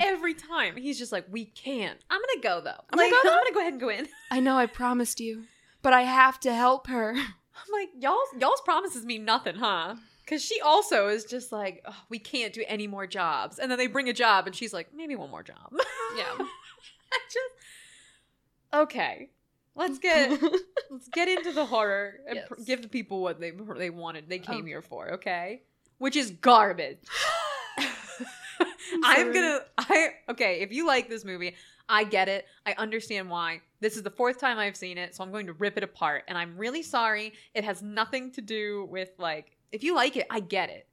Every 0.00 0.34
time. 0.34 0.76
He's 0.76 0.98
just 0.98 1.12
like, 1.12 1.24
we 1.30 1.46
can't. 1.46 1.98
I'm 2.10 2.18
going 2.20 2.42
to 2.42 2.46
go, 2.46 2.60
though. 2.60 2.72
I'm 2.92 2.98
gonna 2.98 3.02
like, 3.04 3.10
go, 3.10 3.20
though? 3.24 3.30
I'm 3.30 3.36
going 3.36 3.46
to 3.46 3.54
go 3.54 3.60
ahead 3.60 3.72
and 3.72 3.80
go 3.80 3.88
in. 3.88 4.06
I 4.30 4.38
know 4.38 4.58
I 4.58 4.66
promised 4.66 5.18
you, 5.18 5.44
but 5.80 5.94
I 5.94 6.02
have 6.02 6.38
to 6.40 6.52
help 6.52 6.88
her. 6.88 7.14
I'm 7.66 7.72
like, 7.72 7.88
y'all's 8.00 8.28
y'all's 8.38 8.60
promises 8.62 9.04
mean 9.04 9.24
nothing, 9.24 9.56
huh? 9.56 9.96
Because 10.24 10.44
she 10.44 10.60
also 10.60 11.08
is 11.08 11.24
just 11.24 11.52
like, 11.52 11.82
"Ugh, 11.86 11.94
we 12.10 12.18
can't 12.18 12.52
do 12.52 12.62
any 12.68 12.86
more 12.86 13.06
jobs, 13.06 13.58
and 13.58 13.70
then 13.70 13.78
they 13.78 13.86
bring 13.86 14.08
a 14.08 14.12
job, 14.12 14.46
and 14.46 14.54
she's 14.54 14.72
like, 14.74 14.88
maybe 14.94 15.16
one 15.16 15.30
more 15.30 15.42
job. 15.42 15.72
Yeah. 16.16 16.24
I 16.38 17.18
just 17.32 17.54
okay. 18.74 19.30
Let's 19.74 19.98
get 19.98 20.40
let's 20.90 21.08
get 21.08 21.28
into 21.28 21.52
the 21.52 21.64
horror 21.64 22.14
and 22.28 22.40
pr- 22.48 22.60
give 22.66 22.82
the 22.82 22.88
people 22.88 23.20
what 23.22 23.40
they 23.40 23.52
they 23.78 23.90
wanted, 23.90 24.28
they 24.28 24.38
came 24.40 24.64
Oh. 24.64 24.66
here 24.66 24.82
for. 24.82 25.12
Okay, 25.14 25.62
which 25.98 26.16
is 26.16 26.30
garbage. 26.32 26.98
I'm 29.04 29.32
sorry. 29.32 29.34
gonna 29.34 29.60
I 29.78 30.08
okay, 30.30 30.60
if 30.60 30.72
you 30.72 30.86
like 30.86 31.08
this 31.08 31.24
movie, 31.24 31.54
I 31.88 32.04
get 32.04 32.28
it. 32.28 32.46
I 32.66 32.74
understand 32.76 33.30
why. 33.30 33.60
This 33.80 33.96
is 33.96 34.02
the 34.02 34.10
fourth 34.10 34.38
time 34.40 34.58
I've 34.58 34.76
seen 34.76 34.98
it, 34.98 35.14
so 35.14 35.22
I'm 35.22 35.30
going 35.30 35.46
to 35.46 35.52
rip 35.52 35.76
it 35.76 35.84
apart. 35.84 36.24
And 36.26 36.36
I'm 36.36 36.56
really 36.56 36.82
sorry. 36.82 37.32
It 37.54 37.64
has 37.64 37.82
nothing 37.82 38.32
to 38.32 38.40
do 38.40 38.86
with 38.90 39.10
like 39.18 39.56
if 39.70 39.82
you 39.84 39.94
like 39.94 40.16
it, 40.16 40.26
I 40.30 40.40
get 40.40 40.70
it. 40.70 40.86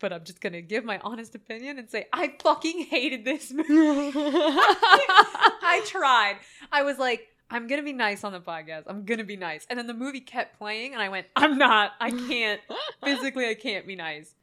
But 0.00 0.12
I'm 0.12 0.22
just 0.22 0.40
gonna 0.40 0.62
give 0.62 0.84
my 0.84 1.00
honest 1.00 1.34
opinion 1.34 1.78
and 1.78 1.90
say 1.90 2.06
I 2.12 2.34
fucking 2.40 2.84
hated 2.84 3.24
this 3.24 3.52
movie. 3.52 3.68
I 4.14 5.82
tried. 5.86 6.36
I 6.70 6.84
was 6.84 6.98
like, 6.98 7.26
I'm 7.50 7.66
gonna 7.66 7.82
be 7.82 7.92
nice 7.92 8.22
on 8.24 8.32
the 8.32 8.40
podcast. 8.40 8.84
I'm 8.86 9.04
gonna 9.04 9.24
be 9.24 9.36
nice. 9.36 9.66
And 9.68 9.78
then 9.78 9.88
the 9.88 9.94
movie 9.94 10.20
kept 10.20 10.56
playing, 10.58 10.92
and 10.92 11.02
I 11.02 11.08
went, 11.08 11.26
I'm 11.34 11.58
not. 11.58 11.92
I 12.00 12.10
can't. 12.10 12.60
Physically, 13.02 13.48
I 13.48 13.54
can't 13.54 13.86
be 13.86 13.96
nice. 13.96 14.34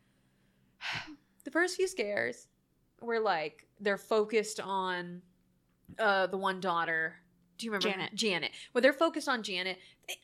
The 1.46 1.52
first 1.52 1.76
few 1.76 1.88
scares 1.88 2.48
were 3.02 3.20
like 3.20 3.68
they're 3.80 4.00
focused 4.00 4.60
on 4.60 5.22
uh 6.00 6.26
the 6.26 6.38
one 6.38 6.60
daughter. 6.60 7.18
Do 7.58 7.66
you 7.66 7.72
remember 7.72 7.90
Janet. 7.90 8.16
Janet. 8.16 8.52
When 8.72 8.82
they're 8.82 8.94
focused 8.94 9.30
on 9.30 9.44
Janet, 9.44 9.78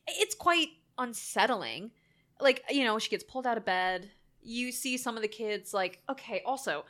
it's 0.08 0.36
quite 0.36 0.70
unsettling. 0.98 1.92
Like, 2.40 2.64
you 2.70 2.84
know, 2.84 3.00
she 3.00 3.10
gets 3.10 3.24
pulled 3.24 3.48
out 3.48 3.58
of 3.58 3.66
bed. 3.66 4.10
You 4.42 4.72
see 4.72 4.98
some 4.98 5.16
of 5.16 5.22
the 5.22 5.28
kids 5.28 5.74
like, 5.74 6.02
okay, 6.10 6.42
also, 6.46 6.86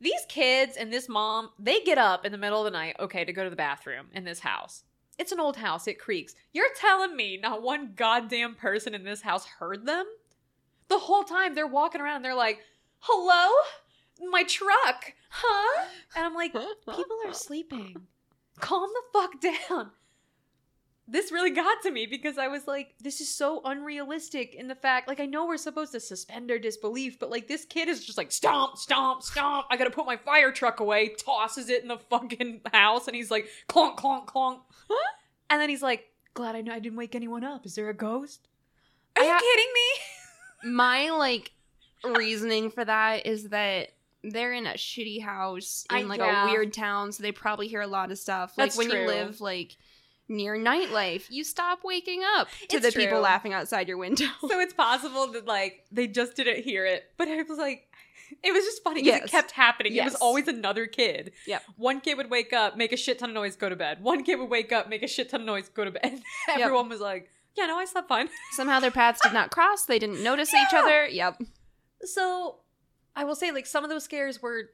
these 0.00 0.24
kids 0.28 0.76
and 0.76 0.92
this 0.92 1.08
mom, 1.08 1.50
they 1.58 1.80
get 1.80 1.98
up 1.98 2.24
in 2.24 2.32
the 2.32 2.38
middle 2.38 2.58
of 2.58 2.64
the 2.64 2.76
night, 2.76 2.96
okay, 3.00 3.24
to 3.24 3.32
go 3.32 3.44
to 3.44 3.50
the 3.50 3.56
bathroom 3.56 4.08
in 4.12 4.24
this 4.24 4.40
house. 4.40 4.84
It's 5.18 5.32
an 5.32 5.40
old 5.40 5.56
house, 5.56 5.86
it 5.86 5.98
creaks. 5.98 6.34
You're 6.52 6.72
telling 6.76 7.16
me 7.16 7.38
not 7.38 7.62
one 7.62 7.92
goddamn 7.96 8.54
person 8.54 8.94
in 8.94 9.04
this 9.04 9.22
house 9.22 9.46
heard 9.46 9.86
them? 9.86 10.04
The 10.88 10.98
whole 10.98 11.24
time 11.24 11.54
they're 11.54 11.66
walking 11.66 12.00
around, 12.00 12.22
they're 12.22 12.34
like, 12.34 12.60
hello? 12.98 13.52
My 14.30 14.44
truck, 14.44 15.14
huh? 15.30 15.84
And 16.14 16.24
I'm 16.24 16.34
like, 16.34 16.52
people 16.84 17.16
are 17.26 17.32
sleeping. 17.32 17.96
Calm 18.60 18.88
the 18.92 19.18
fuck 19.18 19.40
down. 19.68 19.90
This 21.08 21.30
really 21.30 21.50
got 21.50 21.82
to 21.82 21.92
me 21.92 22.06
because 22.06 22.36
I 22.36 22.48
was 22.48 22.66
like, 22.66 22.94
this 23.00 23.20
is 23.20 23.32
so 23.32 23.60
unrealistic 23.64 24.56
in 24.56 24.66
the 24.66 24.74
fact, 24.74 25.06
like, 25.06 25.20
I 25.20 25.26
know 25.26 25.46
we're 25.46 25.56
supposed 25.56 25.92
to 25.92 26.00
suspend 26.00 26.50
our 26.50 26.58
disbelief, 26.58 27.20
but 27.20 27.30
like, 27.30 27.46
this 27.46 27.64
kid 27.64 27.88
is 27.88 28.04
just 28.04 28.18
like, 28.18 28.32
stomp, 28.32 28.76
stomp, 28.76 29.22
stomp. 29.22 29.66
I 29.70 29.76
gotta 29.76 29.90
put 29.90 30.04
my 30.04 30.16
fire 30.16 30.50
truck 30.50 30.80
away, 30.80 31.10
tosses 31.10 31.68
it 31.68 31.82
in 31.82 31.88
the 31.88 31.98
fucking 31.98 32.62
house, 32.72 33.06
and 33.06 33.14
he's 33.14 33.30
like, 33.30 33.46
clonk, 33.68 33.96
clonk, 33.96 34.26
clonk. 34.26 34.58
And 35.48 35.60
then 35.60 35.68
he's 35.68 35.82
like, 35.82 36.06
glad 36.34 36.56
I, 36.56 36.60
know 36.60 36.72
I 36.72 36.80
didn't 36.80 36.98
wake 36.98 37.14
anyone 37.14 37.44
up. 37.44 37.66
Is 37.66 37.76
there 37.76 37.88
a 37.88 37.94
ghost? 37.94 38.48
Are 39.16 39.22
I 39.22 39.26
you 39.26 39.32
ha- 39.32 39.38
kidding 39.38 39.72
me? 39.74 40.72
my 40.74 41.10
like 41.10 41.52
reasoning 42.04 42.70
for 42.70 42.84
that 42.84 43.26
is 43.26 43.50
that 43.50 43.90
they're 44.32 44.52
in 44.52 44.66
a 44.66 44.74
shitty 44.74 45.22
house 45.22 45.84
in 45.90 45.96
I- 45.96 46.02
like 46.02 46.20
yeah. 46.20 46.44
a 46.48 46.50
weird 46.50 46.72
town, 46.72 47.12
so 47.12 47.22
they 47.22 47.32
probably 47.32 47.68
hear 47.68 47.80
a 47.80 47.86
lot 47.86 48.10
of 48.10 48.18
stuff. 48.18 48.52
Like 48.56 48.66
That's 48.68 48.78
when 48.78 48.90
true. 48.90 49.00
you 49.02 49.06
live 49.06 49.40
like 49.40 49.76
near 50.28 50.56
nightlife, 50.58 51.26
you 51.30 51.44
stop 51.44 51.80
waking 51.84 52.22
up 52.36 52.48
to 52.68 52.76
It's 52.78 52.86
the 52.86 52.92
people 52.92 53.20
laughing 53.20 53.52
outside 53.52 53.86
your 53.88 53.96
window. 53.98 54.26
So 54.48 54.58
it's 54.60 54.74
possible 54.74 55.28
that 55.32 55.46
like 55.46 55.84
they 55.92 56.06
just 56.08 56.34
didn't 56.36 56.64
hear 56.64 56.84
it, 56.86 57.04
but 57.16 57.28
it 57.28 57.48
was 57.48 57.58
like 57.58 57.88
it 58.42 58.52
was 58.52 58.64
just 58.64 58.82
funny 58.82 59.02
because 59.04 59.20
Yes. 59.20 59.28
it 59.28 59.30
kept 59.30 59.50
happening. 59.52 59.94
It 59.94 60.04
was 60.04 60.16
always 60.16 60.48
another 60.48 60.86
kid. 60.86 61.30
Yeah. 61.46 61.60
One 61.76 62.00
kid 62.00 62.16
would 62.16 62.28
wake 62.28 62.52
up, 62.52 62.76
make 62.76 62.92
a 62.92 62.96
shit 62.96 63.20
ton 63.20 63.28
of 63.30 63.34
noise, 63.34 63.54
go 63.54 63.68
to 63.68 63.76
bed. 63.76 64.02
One 64.02 64.24
kid 64.24 64.40
would 64.40 64.50
wake 64.50 64.72
up, 64.72 64.88
make 64.88 65.04
a 65.04 65.06
shit 65.06 65.28
ton 65.30 65.42
of 65.42 65.46
noise, 65.46 65.68
go 65.68 65.84
to 65.84 65.92
bed. 65.92 66.20
Everyone 66.48 66.88
was 66.88 66.98
like, 67.00 67.30
"Yeah, 67.56 67.66
no, 67.66 67.76
I 67.78 67.84
slept 67.84 68.08
fine." 68.08 68.28
Somehow 68.52 68.80
their 68.80 68.90
paths 68.90 69.20
did 69.22 69.32
not 69.32 69.52
cross. 69.52 69.84
They 69.84 70.00
didn't 70.00 70.24
notice 70.24 70.52
each 70.52 70.74
other. 70.74 71.06
Yep. 71.06 71.40
So 72.02 72.56
I 73.16 73.24
will 73.24 73.34
say, 73.34 73.50
like, 73.50 73.66
some 73.66 73.82
of 73.82 73.90
those 73.90 74.04
scares 74.04 74.40
were 74.42 74.70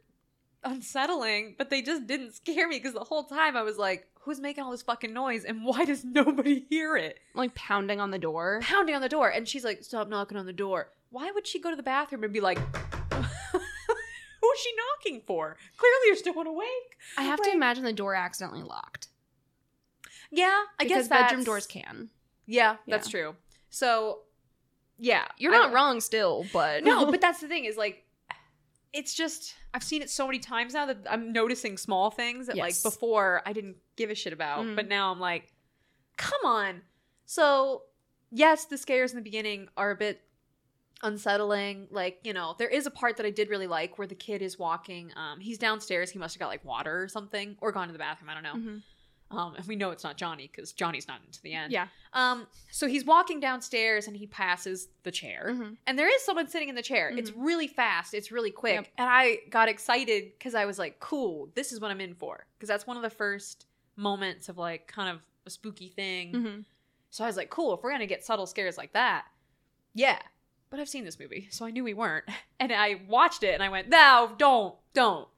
unsettling, 0.65 1.55
but 1.59 1.71
they 1.71 1.81
just 1.83 2.07
didn't 2.07 2.35
scare 2.35 2.69
me 2.69 2.77
because 2.79 2.93
the 2.95 3.01
whole 3.05 3.25
time 3.25 3.57
I 3.57 3.63
was 3.63 3.79
like, 3.79 4.07
"Who's 4.21 4.41
making 4.41 4.63
all 4.65 4.71
this 4.73 4.83
fucking 4.83 5.13
noise, 5.13 5.45
and 5.45 5.65
why 5.65 5.85
does 5.85 6.05
nobody 6.21 6.67
hear 6.69 6.97
it?" 6.97 7.19
Like 7.35 7.55
pounding 7.55 8.01
on 8.01 8.11
the 8.11 8.19
door. 8.19 8.61
pounding 8.63 8.95
on 8.95 9.01
the 9.01 9.09
door 9.09 9.29
and 9.31 9.49
she's 9.49 9.65
like 9.65 9.83
stop 9.83 10.09
knocking 10.09 10.37
on 10.37 10.47
the 10.47 10.53
door 10.53 10.91
why 11.11 11.31
would 11.31 11.47
she 11.47 11.61
go 11.61 11.69
to 11.71 11.77
the 11.77 11.83
bathroom 11.83 12.25
and 12.25 12.33
be 12.33 12.41
like 12.41 12.59
who's 13.13 14.59
she 14.61 14.71
knocking 14.77 15.23
for 15.27 15.57
clearly 15.77 15.97
you're 16.07 16.17
still 16.17 16.39
awake 16.41 16.97
I 17.19 17.23
have 17.23 17.41
to 17.43 17.51
imagine 17.53 17.85
the 17.85 17.93
door 17.93 18.15
accidentally 18.15 18.63
locked. 18.63 19.09
yeah 20.31 20.47
i 20.79 20.85
because 20.85 20.89
guess 21.03 21.09
that's, 21.09 21.23
bedroom 21.31 21.45
doors 21.45 21.67
can. 21.67 22.11
yeah 22.47 22.77
that's 22.87 23.09
Yeah. 23.09 23.21
true 23.21 23.35
so 23.71 24.21
yeah 24.99 25.25
You're 25.39 25.55
I- 25.55 25.59
not 25.59 25.73
wrong 25.73 26.01
still, 26.01 26.45
but 26.53 26.83
no 26.85 27.07
but 27.11 27.21
that's 27.21 27.41
the 27.41 27.49
thing 27.49 27.65
is 27.65 27.77
like 27.77 28.05
it's 28.93 29.15
just 29.15 29.55
i've 29.75 29.83
seen 29.83 30.03
it 30.03 30.11
so 30.11 30.27
many 30.27 30.39
times 30.39 30.75
now 30.75 30.87
that 30.87 30.99
i'm 31.09 31.33
noticing 31.33 31.77
small 31.79 32.11
things 32.11 32.47
that 32.47 32.57
Yes. 32.57 32.85
like 32.85 32.93
before 32.93 33.43
i 33.47 33.53
didn't 33.53 33.77
give 33.97 34.11
a 34.11 34.15
shit 34.15 34.33
about 34.33 34.65
Mm. 34.67 34.77
but 34.77 34.89
now 34.89 35.11
i'm 35.11 35.21
like 35.21 35.53
come 36.17 36.45
on 36.45 36.83
so 37.25 37.83
yes 38.31 38.67
the 38.67 38.77
scares 38.79 39.11
in 39.13 39.17
the 39.17 39.23
beginning 39.23 39.69
are 39.77 39.91
a 39.91 39.97
bit 39.97 40.21
unsettling. 41.03 41.89
Like, 41.91 42.21
you 42.23 42.33
know, 42.33 42.55
there 42.59 42.69
is 42.69 42.87
a 42.87 42.91
part 42.91 43.17
that 43.17 43.27
I 43.27 43.31
did 43.31 43.51
really 43.51 43.67
like 43.67 43.99
where 43.99 44.07
the 44.07 44.15
kid 44.15 44.41
is 44.43 44.57
walking. 44.59 45.13
Um, 45.17 45.41
he's 45.41 45.59
downstairs. 45.59 46.11
He 46.11 46.19
must 46.21 46.35
have 46.37 46.41
got 46.41 46.47
like 46.49 46.65
water 46.65 47.03
or 47.03 47.09
something, 47.09 47.57
or 47.61 47.73
gone 47.73 47.89
to 47.89 47.93
the 47.93 47.99
bathroom. 47.99 48.31
I 48.31 48.35
don't 48.35 48.43
know. 48.45 48.55
Mhm. 48.73 48.83
Um, 49.33 49.55
and 49.57 49.67
we 49.67 49.77
know 49.77 49.91
it's 49.91 50.05
not 50.05 50.17
Johnny 50.17 50.51
because 50.51 50.73
Johnny's 50.73 51.09
not 51.09 51.21
into 51.27 51.41
the 51.43 51.55
end. 51.55 51.73
Yeah. 51.73 51.89
Um, 52.13 52.47
so 52.71 52.87
he's 52.87 53.05
walking 53.05 53.41
downstairs 53.41 54.07
and 54.07 54.17
he 54.17 54.27
passes 54.27 54.89
the 55.03 55.11
chair, 55.11 55.49
Mhm. 55.51 55.77
and 55.87 55.99
there 55.99 56.09
is 56.15 56.23
someone 56.23 56.47
sitting 56.49 56.69
in 56.69 56.75
the 56.75 56.83
chair. 56.83 57.11
It's 57.17 57.31
really 57.33 57.67
fast. 57.67 58.13
It's 58.15 58.31
really 58.31 58.51
quick, 58.51 58.75
Yep. 58.75 58.89
and 58.99 59.09
I 59.11 59.39
got 59.51 59.69
excited 59.69 60.33
because 60.39 60.55
I 60.55 60.67
was 60.67 60.79
like, 60.79 61.01
"Cool, 61.01 61.51
this 61.55 61.73
is 61.73 61.81
what 61.81 61.91
I'm 61.91 62.01
in 62.01 62.15
for." 62.15 62.47
Because 62.59 62.69
that's 62.69 62.87
one 62.87 62.97
of 62.97 63.03
the 63.03 63.11
first 63.11 63.67
moments 63.97 64.49
of 64.49 64.59
like 64.59 64.87
kind 64.87 65.09
of 65.09 65.23
a 65.47 65.51
spooky 65.51 65.89
thing. 65.89 66.33
Mhm. 66.33 66.65
So 67.11 67.25
I 67.25 67.27
was 67.27 67.37
like, 67.37 67.51
"Cool, 67.51 67.75
if 67.75 67.83
we're 67.83 67.91
gonna 67.93 68.07
get 68.07 68.25
subtle 68.25 68.47
scares 68.47 68.77
like 68.79 68.93
that, 68.93 69.27
yeah." 69.95 70.21
But 70.71 70.81
I've 70.81 70.89
seen 70.89 71.05
this 71.05 71.19
movie, 71.19 71.49
so 71.51 71.67
I 71.67 71.71
knew 71.71 71.85
we 71.85 71.95
weren't. 71.95 72.25
And 72.61 72.73
I 72.73 73.03
watched 73.09 73.43
it, 73.43 73.55
and 73.55 73.63
I 73.63 73.69
went, 73.71 73.89
"No, 73.89 74.35
don't, 74.39 74.77
don't." 74.95 75.29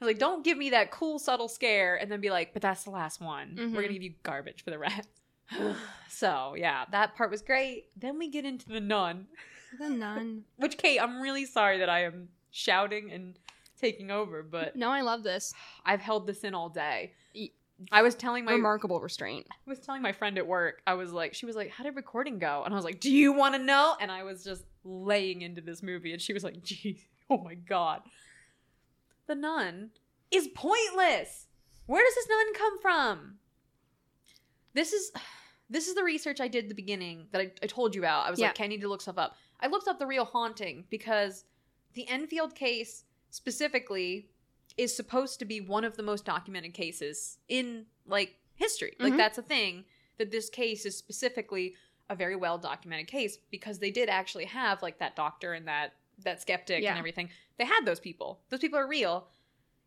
I 0.00 0.04
was 0.04 0.10
like, 0.10 0.18
"Don't 0.18 0.44
give 0.44 0.56
me 0.56 0.70
that 0.70 0.90
cool 0.90 1.18
subtle 1.18 1.48
scare," 1.48 1.96
and 1.96 2.10
then 2.10 2.20
be 2.20 2.30
like, 2.30 2.52
"But 2.52 2.62
that's 2.62 2.84
the 2.84 2.90
last 2.90 3.20
one. 3.20 3.54
We're 3.56 3.64
Mhm. 3.66 3.74
gonna 3.74 3.88
give 3.88 4.02
you 4.02 4.14
garbage 4.22 4.62
for 4.64 4.70
the 4.70 4.78
rest." 4.78 5.08
so 6.08 6.54
yeah, 6.56 6.84
that 6.90 7.14
part 7.14 7.30
was 7.30 7.42
great. 7.42 7.86
Then 7.96 8.18
we 8.18 8.28
get 8.28 8.44
into 8.44 8.68
the 8.68 8.80
nun, 8.80 9.26
The 9.78 9.88
nun. 9.88 10.44
which 10.56 10.78
Kate, 10.78 10.98
I'm 11.00 11.20
really 11.20 11.44
sorry 11.46 11.78
that 11.78 11.88
I 11.88 12.04
am 12.04 12.28
shouting 12.50 13.10
and 13.12 13.38
taking 13.80 14.10
over, 14.10 14.42
but 14.42 14.76
No, 14.76 14.90
I 14.90 15.00
love 15.02 15.22
this. 15.22 15.52
I've 15.84 16.00
held 16.00 16.26
this 16.26 16.44
in 16.44 16.54
all 16.54 16.68
day. 16.68 17.12
I 17.92 18.02
was 18.02 18.16
telling 18.16 18.44
my 18.44 18.52
Remarkable 18.54 19.00
restraint. 19.00 19.46
I 19.50 19.54
was 19.70 19.78
telling 19.78 20.02
my 20.02 20.10
friend 20.10 20.36
at 20.36 20.44
work, 20.46 20.82
I 20.84 20.94
was 20.94 21.12
like, 21.12 21.32
she 21.34 21.46
was 21.46 21.54
like, 21.54 21.70
how 21.70 21.84
did 21.84 21.94
recording 21.94 22.40
go? 22.40 22.62
And 22.64 22.74
I 22.74 22.76
was 22.76 22.84
like, 22.84 22.98
do 22.98 23.08
you 23.08 23.32
want 23.32 23.54
to 23.54 23.60
know? 23.62 23.94
And 24.00 24.10
I 24.10 24.24
was 24.24 24.42
just 24.42 24.64
laying 24.82 25.42
into 25.42 25.60
this 25.60 25.80
movie, 25.80 26.12
and 26.12 26.20
she 26.20 26.32
was 26.32 26.42
like, 26.42 26.60
geez, 26.64 26.98
oh 27.30 27.38
my 27.38 27.54
God. 27.54 28.02
The 29.28 29.34
nun 29.36 29.90
is 30.30 30.48
pointless. 30.48 31.46
Where 31.86 32.02
does 32.04 32.14
this 32.16 32.28
nun 32.28 32.54
come 32.54 32.80
from? 32.80 33.38
This 34.74 34.92
is 34.92 35.12
this 35.70 35.86
is 35.86 35.94
the 35.94 36.02
research 36.02 36.40
I 36.40 36.48
did 36.48 36.64
at 36.64 36.68
the 36.70 36.74
beginning 36.74 37.26
that 37.32 37.40
I, 37.42 37.52
I 37.62 37.66
told 37.66 37.94
you 37.94 38.00
about. 38.00 38.26
I 38.26 38.30
was 38.30 38.40
Yeah. 38.40 38.48
like, 38.48 38.60
I 38.60 38.66
need 38.66 38.80
to 38.80 38.88
look 38.88 39.02
stuff 39.02 39.18
up. 39.18 39.36
I 39.60 39.66
looked 39.66 39.86
up 39.86 39.98
the 39.98 40.06
real 40.06 40.24
haunting 40.24 40.84
because 40.90 41.44
the 41.94 42.08
Enfield 42.08 42.54
case 42.54 43.04
specifically 43.30 44.30
is 44.78 44.94
supposed 44.96 45.38
to 45.40 45.44
be 45.44 45.60
one 45.60 45.84
of 45.84 45.96
the 45.96 46.02
most 46.02 46.24
documented 46.24 46.72
cases 46.72 47.38
in 47.48 47.84
like 48.06 48.36
history. 48.54 48.94
Like 48.98 49.12
Mhm. 49.12 49.18
that's 49.18 49.36
a 49.38 49.42
thing 49.42 49.84
that 50.16 50.30
this 50.30 50.48
case 50.48 50.86
is 50.86 50.96
specifically 50.96 51.74
a 52.08 52.16
very 52.16 52.36
well 52.36 52.56
documented 52.56 53.06
case 53.08 53.36
because 53.50 53.78
they 53.78 53.90
did 53.90 54.08
actually 54.08 54.46
have 54.46 54.80
like 54.80 54.98
that 55.00 55.14
doctor 55.16 55.52
and 55.52 55.68
that 55.68 55.92
that 56.24 56.40
skeptic 56.42 56.82
Yeah. 56.82 56.90
and 56.90 56.98
everything. 56.98 57.30
They 57.58 57.64
had 57.64 57.84
those 57.84 58.00
people. 58.00 58.40
Those 58.50 58.60
people 58.60 58.78
are 58.78 58.86
real. 58.86 59.28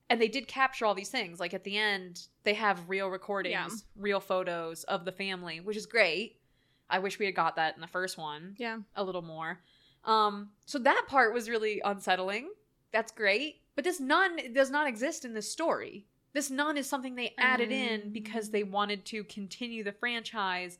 And 0.10 0.22
they 0.22 0.28
did 0.28 0.48
capture 0.48 0.86
all 0.86 0.94
these 0.94 1.10
things. 1.10 1.40
Like 1.40 1.54
at 1.54 1.64
the 1.64 1.78
end, 1.78 2.28
they 2.44 2.54
have 2.56 2.90
real 2.90 3.08
recordings, 3.08 3.54
Yeah. 3.96 4.02
real 4.02 4.20
photos 4.20 4.84
of 4.86 5.06
the 5.06 5.12
family, 5.12 5.60
which 5.62 5.78
is 5.78 5.86
great. 5.86 6.42
I 6.90 7.00
wish 7.00 7.18
we 7.18 7.26
had 7.26 7.36
got 7.36 7.56
that 7.56 7.76
in 7.76 7.82
the 7.82 7.88
first 7.88 8.18
one 8.18 8.56
Yeah. 8.60 8.80
a 8.96 9.04
little 9.04 9.22
more. 9.22 9.62
Um, 10.04 10.52
so 10.66 10.80
that 10.80 11.06
part 11.08 11.34
was 11.34 11.50
really 11.50 11.80
unsettling. 11.86 12.52
That's 12.92 13.12
great. 13.14 13.62
But 13.76 13.86
this 13.86 14.00
nun 14.02 14.52
does 14.54 14.70
not 14.70 14.88
exist 14.88 15.24
in 15.24 15.34
this 15.34 15.50
story. 15.50 16.08
This 16.34 16.50
nun 16.50 16.76
is 16.78 16.88
something 16.90 17.16
they 17.16 17.34
added 17.38 17.72
in 17.72 18.12
because 18.12 18.50
they 18.52 18.64
wanted 18.64 19.06
to 19.08 19.24
continue 19.26 19.84
the 19.84 19.92
franchise. 19.94 20.78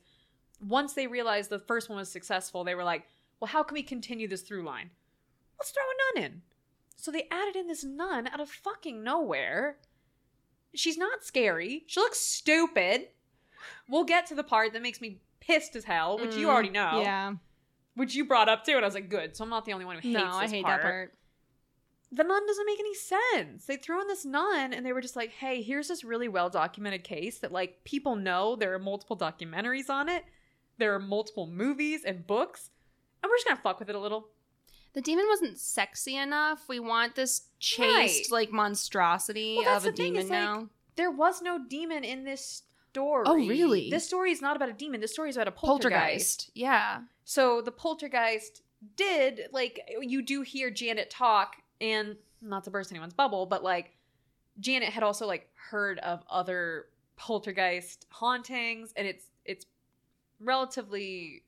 Once 0.60 0.92
they 0.92 1.06
realized 1.06 1.48
the 1.50 1.58
first 1.58 1.88
one 1.88 1.96
was 1.98 2.10
successful, 2.10 2.64
they 2.64 2.74
were 2.74 2.84
like, 2.84 3.06
well, 3.40 3.48
how 3.48 3.62
can 3.62 3.74
we 3.74 3.82
continue 3.82 4.28
this 4.28 4.42
through 4.42 4.62
line? 4.64 4.90
Let's 5.62 5.70
throw 5.70 5.82
a 5.84 6.18
nun 6.20 6.24
in. 6.32 6.42
So 6.96 7.12
they 7.12 7.28
added 7.30 7.54
in 7.54 7.68
this 7.68 7.84
nun 7.84 8.26
out 8.26 8.40
of 8.40 8.50
fucking 8.50 9.04
nowhere. 9.04 9.78
She's 10.74 10.98
not 10.98 11.22
scary. 11.22 11.84
She 11.86 12.00
looks 12.00 12.18
stupid. 12.18 13.06
We'll 13.88 14.02
get 14.02 14.26
to 14.26 14.34
the 14.34 14.42
part 14.42 14.72
that 14.72 14.82
makes 14.82 15.00
me 15.00 15.20
pissed 15.38 15.76
as 15.76 15.84
hell, 15.84 16.18
which 16.18 16.34
you 16.34 16.48
Mm, 16.48 16.50
already 16.50 16.70
know 16.70 17.00
Yeah. 17.00 17.34
which 17.94 18.16
you 18.16 18.24
brought 18.24 18.48
up 18.48 18.64
too, 18.64 18.72
and 18.72 18.84
I 18.84 18.88
was 18.88 18.94
like, 18.94 19.08
good. 19.08 19.36
So 19.36 19.44
I'm 19.44 19.50
not 19.50 19.64
the 19.64 19.72
only 19.72 19.84
one 19.84 19.94
who 19.96 20.00
hates 20.08 20.18
No, 20.20 20.32
I 20.32 20.48
hate 20.48 20.64
part. 20.64 20.82
that 20.82 20.88
part. 20.88 21.18
The 22.10 22.24
nun 22.24 22.44
doesn't 22.44 22.66
make 22.66 22.80
any 22.80 22.94
sense. 22.94 23.66
They 23.66 23.76
threw 23.76 24.00
in 24.00 24.08
this 24.08 24.24
nun, 24.24 24.72
and 24.72 24.84
they 24.84 24.92
were 24.92 25.00
just 25.00 25.14
like, 25.14 25.30
hey, 25.30 25.62
here's 25.62 25.86
this 25.86 26.02
really 26.02 26.26
well 26.28 26.50
documented 26.50 27.04
case 27.04 27.38
that 27.38 27.52
like 27.52 27.84
people 27.84 28.16
know. 28.16 28.56
There 28.56 28.74
are 28.74 28.80
multiple 28.80 29.16
documentaries 29.16 29.88
on 29.88 30.08
it. 30.08 30.24
There 30.78 30.92
are 30.92 30.98
multiple 30.98 31.46
movies 31.46 32.04
and 32.04 32.26
books, 32.26 32.70
and 33.22 33.30
we're 33.30 33.36
just 33.36 33.46
gonna 33.46 33.60
fuck 33.62 33.78
with 33.78 33.88
it 33.88 33.94
a 33.94 34.00
little. 34.00 34.28
The 34.94 35.00
demon 35.00 35.26
wasn't 35.28 35.58
sexy 35.58 36.16
enough. 36.16 36.68
We 36.68 36.78
want 36.80 37.14
this 37.14 37.42
chaste, 37.58 38.30
Right. 38.30 38.30
like 38.30 38.52
monstrosity 38.52 39.56
Well, 39.56 39.64
that's 39.64 39.84
of 39.84 39.88
a 39.88 39.90
the 39.92 39.96
thing, 39.96 40.12
demon 40.14 40.28
like, 40.28 40.38
now. 40.38 40.68
There 40.96 41.10
was 41.10 41.40
no 41.40 41.58
demon 41.66 42.04
in 42.04 42.24
this 42.24 42.62
story. 42.90 43.24
Oh, 43.26 43.36
really? 43.36 43.88
This 43.88 44.04
story 44.06 44.32
is 44.32 44.42
not 44.42 44.54
about 44.56 44.68
a 44.68 44.74
demon. 44.74 45.00
This 45.00 45.12
story 45.12 45.30
is 45.30 45.36
about 45.36 45.48
a 45.48 45.52
Poltergeist. 45.52 46.50
Yeah. 46.54 47.02
So 47.24 47.62
the 47.62 47.72
poltergeist 47.72 48.62
did 48.96 49.42
like 49.52 49.80
you 50.00 50.20
do 50.22 50.42
hear 50.42 50.70
Janet 50.70 51.08
talk, 51.08 51.56
and 51.80 52.16
not 52.42 52.64
to 52.64 52.70
burst 52.70 52.90
anyone's 52.92 53.14
bubble, 53.14 53.46
but 53.46 53.62
like 53.64 53.96
Janet 54.60 54.90
had 54.90 55.02
also 55.02 55.26
like 55.26 55.48
heard 55.70 55.98
of 56.00 56.22
other 56.28 56.86
poltergeist 57.16 58.06
hauntings, 58.10 58.92
and 58.96 59.06
it's 59.06 59.24
it's 59.46 59.64
relatively 60.40 61.44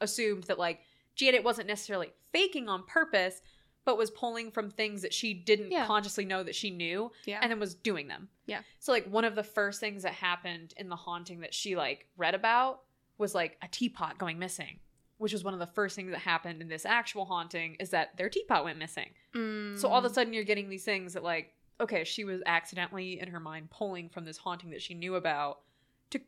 assumed 0.00 0.44
that 0.44 0.58
like 0.58 0.80
Janet 1.16 1.44
wasn't 1.44 1.66
necessarily 1.68 2.12
faking 2.32 2.68
on 2.68 2.84
purpose, 2.84 3.40
but 3.84 3.96
was 3.96 4.10
pulling 4.10 4.50
from 4.50 4.70
things 4.70 5.02
that 5.02 5.12
she 5.14 5.32
didn't 5.34 5.70
Yeah. 5.70 5.86
consciously 5.86 6.24
know 6.24 6.42
that 6.42 6.54
she 6.54 6.70
knew 6.70 7.10
Yeah. 7.24 7.40
and 7.42 7.50
then 7.50 7.58
was 7.58 7.74
doing 7.74 8.08
them. 8.08 8.28
Yeah. 8.46 8.62
So 8.78 8.92
like 8.92 9.06
one 9.06 9.24
of 9.24 9.34
the 9.34 9.42
first 9.42 9.80
things 9.80 10.02
that 10.02 10.12
happened 10.14 10.74
in 10.76 10.88
the 10.88 10.96
haunting 10.96 11.40
that 11.40 11.54
she 11.54 11.76
like 11.76 12.06
read 12.16 12.34
about 12.34 12.82
was 13.18 13.34
like 13.34 13.56
a 13.62 13.68
teapot 13.68 14.18
going 14.18 14.38
missing, 14.38 14.80
which 15.18 15.32
was 15.32 15.42
one 15.44 15.54
of 15.54 15.60
the 15.60 15.66
first 15.66 15.96
things 15.96 16.10
that 16.10 16.18
happened 16.20 16.60
in 16.62 16.68
this 16.68 16.84
actual 16.86 17.24
haunting 17.24 17.74
is 17.80 17.90
that 17.90 18.16
their 18.16 18.28
teapot 18.28 18.64
went 18.64 18.78
missing. 18.78 19.10
So 19.34 19.88
all 19.88 19.98
of 19.98 20.04
Mm. 20.04 20.10
a 20.10 20.14
sudden 20.14 20.32
you're 20.32 20.44
getting 20.44 20.68
these 20.68 20.84
things 20.84 21.14
that 21.14 21.22
like 21.24 21.54
okay, 21.80 22.04
she 22.04 22.24
was 22.24 22.42
accidentally 22.44 23.18
in 23.18 23.28
her 23.28 23.40
mind 23.40 23.70
pulling 23.70 24.10
from 24.10 24.26
this 24.26 24.36
haunting 24.36 24.68
that 24.68 24.82
she 24.82 24.92
knew 24.92 25.14
about 25.14 25.62
to 26.10 26.20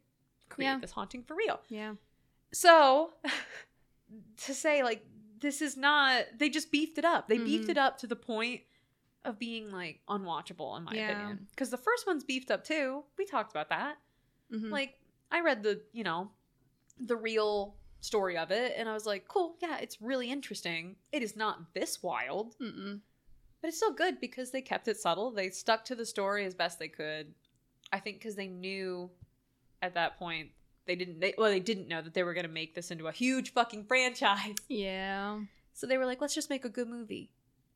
create 0.48 0.68
Yeah. 0.68 0.78
this 0.78 0.92
haunting 0.92 1.22
for 1.22 1.34
real. 1.36 1.60
Yeah. 1.68 1.96
So 2.54 3.12
to 4.38 4.54
say 4.54 4.82
like 4.82 5.04
this 5.42 5.60
is 5.60 5.76
not 5.76 6.24
they 6.38 6.48
just 6.48 6.70
beefed 6.72 6.96
it 6.98 7.04
up. 7.04 7.28
They 7.28 7.36
beefed 7.38 7.66
Mhm. 7.66 7.72
it 7.72 7.78
up 7.78 7.98
to 7.98 8.06
the 8.06 8.16
point 8.16 8.62
of 9.24 9.38
being 9.38 9.70
like 9.70 10.00
unwatchable 10.08 10.76
in 10.78 10.84
my 10.84 10.92
Yeah. 10.94 11.10
opinion. 11.10 11.48
Cuz 11.56 11.68
the 11.70 11.76
first 11.76 12.06
one's 12.06 12.24
beefed 12.24 12.50
up 12.50 12.64
too. 12.64 13.04
We 13.18 13.24
talked 13.26 13.50
about 13.52 13.68
that. 13.68 13.98
Mhm. 14.50 14.70
Like 14.70 14.98
I 15.30 15.40
read 15.40 15.62
the, 15.62 15.82
you 15.92 16.04
know, 16.04 16.32
the 16.98 17.16
real 17.16 17.76
story 18.00 18.36
of 18.36 18.50
it 18.50 18.72
and 18.76 18.88
I 18.88 18.94
was 18.94 19.06
like, 19.06 19.28
"Cool, 19.28 19.56
yeah, 19.60 19.78
it's 19.78 20.00
really 20.00 20.30
interesting. 20.30 20.96
It 21.12 21.22
is 21.22 21.36
not 21.36 21.72
this 21.74 22.02
wild, 22.02 22.56
Mm-mm. 22.58 23.00
but 23.60 23.68
it's 23.68 23.76
still 23.76 23.92
good 23.92 24.18
because 24.20 24.50
they 24.50 24.62
kept 24.62 24.88
it 24.88 24.96
subtle. 24.98 25.30
They 25.30 25.50
stuck 25.50 25.84
to 25.86 25.94
the 25.94 26.04
story 26.06 26.44
as 26.44 26.54
best 26.54 26.78
they 26.78 26.88
could. 26.88 27.34
I 27.92 28.00
think 28.00 28.20
cuz 28.22 28.34
they 28.36 28.48
knew 28.48 29.10
at 29.82 29.94
that 29.94 30.16
point 30.18 30.52
they 30.86 30.96
didn't 30.96 31.20
they 31.20 31.34
well 31.38 31.50
they 31.50 31.60
didn't 31.60 31.88
know 31.88 32.02
that 32.02 32.14
they 32.14 32.22
were 32.22 32.34
going 32.34 32.46
to 32.46 32.52
make 32.52 32.74
this 32.74 32.90
into 32.90 33.06
a 33.08 33.12
huge 33.12 33.52
fucking 33.52 33.84
franchise. 33.84 34.54
Yeah. 34.68 35.40
So 35.74 35.86
they 35.86 35.96
were 35.96 36.06
like, 36.06 36.20
let's 36.20 36.34
just 36.34 36.50
make 36.50 36.64
a 36.64 36.68
good 36.68 36.88
movie. 36.88 37.30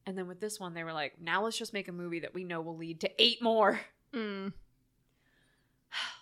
And 0.04 0.16
then 0.16 0.28
with 0.28 0.38
this 0.40 0.60
one, 0.60 0.74
they 0.74 0.84
were 0.84 0.92
like, 0.92 1.20
now 1.20 1.42
let's 1.42 1.56
just 1.58 1.72
make 1.72 1.88
a 1.88 1.92
movie 1.92 2.20
that 2.20 2.34
we 2.34 2.44
know 2.44 2.60
will 2.60 2.76
lead 2.76 3.00
to 3.00 3.10
eight 3.22 3.42
more. 3.42 3.80
Mm. 4.14 4.52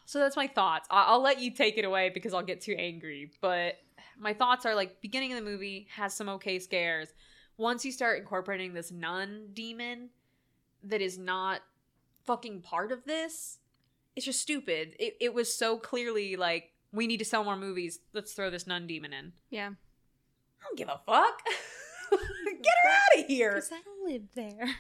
So 0.07 0.19
that's 0.19 0.37
my 0.37 0.47
thoughts. 0.47 0.87
I- 0.91 1.05
I'll 1.05 1.23
let 1.23 1.41
you 1.41 1.51
take 1.51 1.77
it 1.79 1.85
away 1.85 2.11
because 2.11 2.35
I'll 2.35 2.43
get 2.43 2.61
too 2.61 2.75
angry. 2.79 3.31
But 3.41 3.79
my 4.19 4.33
thoughts 4.33 4.67
are 4.67 4.75
like, 4.75 5.01
beginning 5.01 5.33
of 5.33 5.39
the 5.39 5.45
movie 5.45 5.87
has 5.95 6.15
some 6.15 6.29
okay 6.31 6.59
scares. 6.59 7.09
Once 7.57 7.85
you 7.85 7.93
start 7.93 8.19
incorporating 8.19 8.75
this 8.75 8.91
nun 8.91 9.49
demon 9.53 10.11
that 10.83 11.01
is 11.01 11.19
not 11.19 11.61
fucking 12.25 12.63
part 12.63 12.91
of 12.93 13.05
this, 13.05 13.59
it's 14.17 14.27
just 14.27 14.41
stupid. 14.41 14.95
It, 14.99 15.17
it 15.21 15.35
was 15.35 15.55
so 15.55 15.77
clearly 15.79 16.37
like, 16.37 16.73
we 16.95 17.07
need 17.07 17.19
to 17.19 17.25
sell 17.25 17.45
more 17.45 17.57
movies. 17.57 17.99
Let's 18.13 18.33
throw 18.33 18.51
this 18.51 18.67
nun 18.67 18.87
demon 18.87 19.13
in. 19.13 19.33
Yeah. 19.51 19.69
I 19.71 20.65
don't 20.65 20.79
give 20.79 20.89
a 20.89 21.01
fuck. 21.05 21.43
Get 22.11 22.75
her 22.85 22.91
out 22.91 23.21
of 23.21 23.27
here. 23.27 23.51
Because 23.55 23.73
I 23.73 23.81
don't 23.85 24.11
live 24.13 24.23
there. 24.35 24.69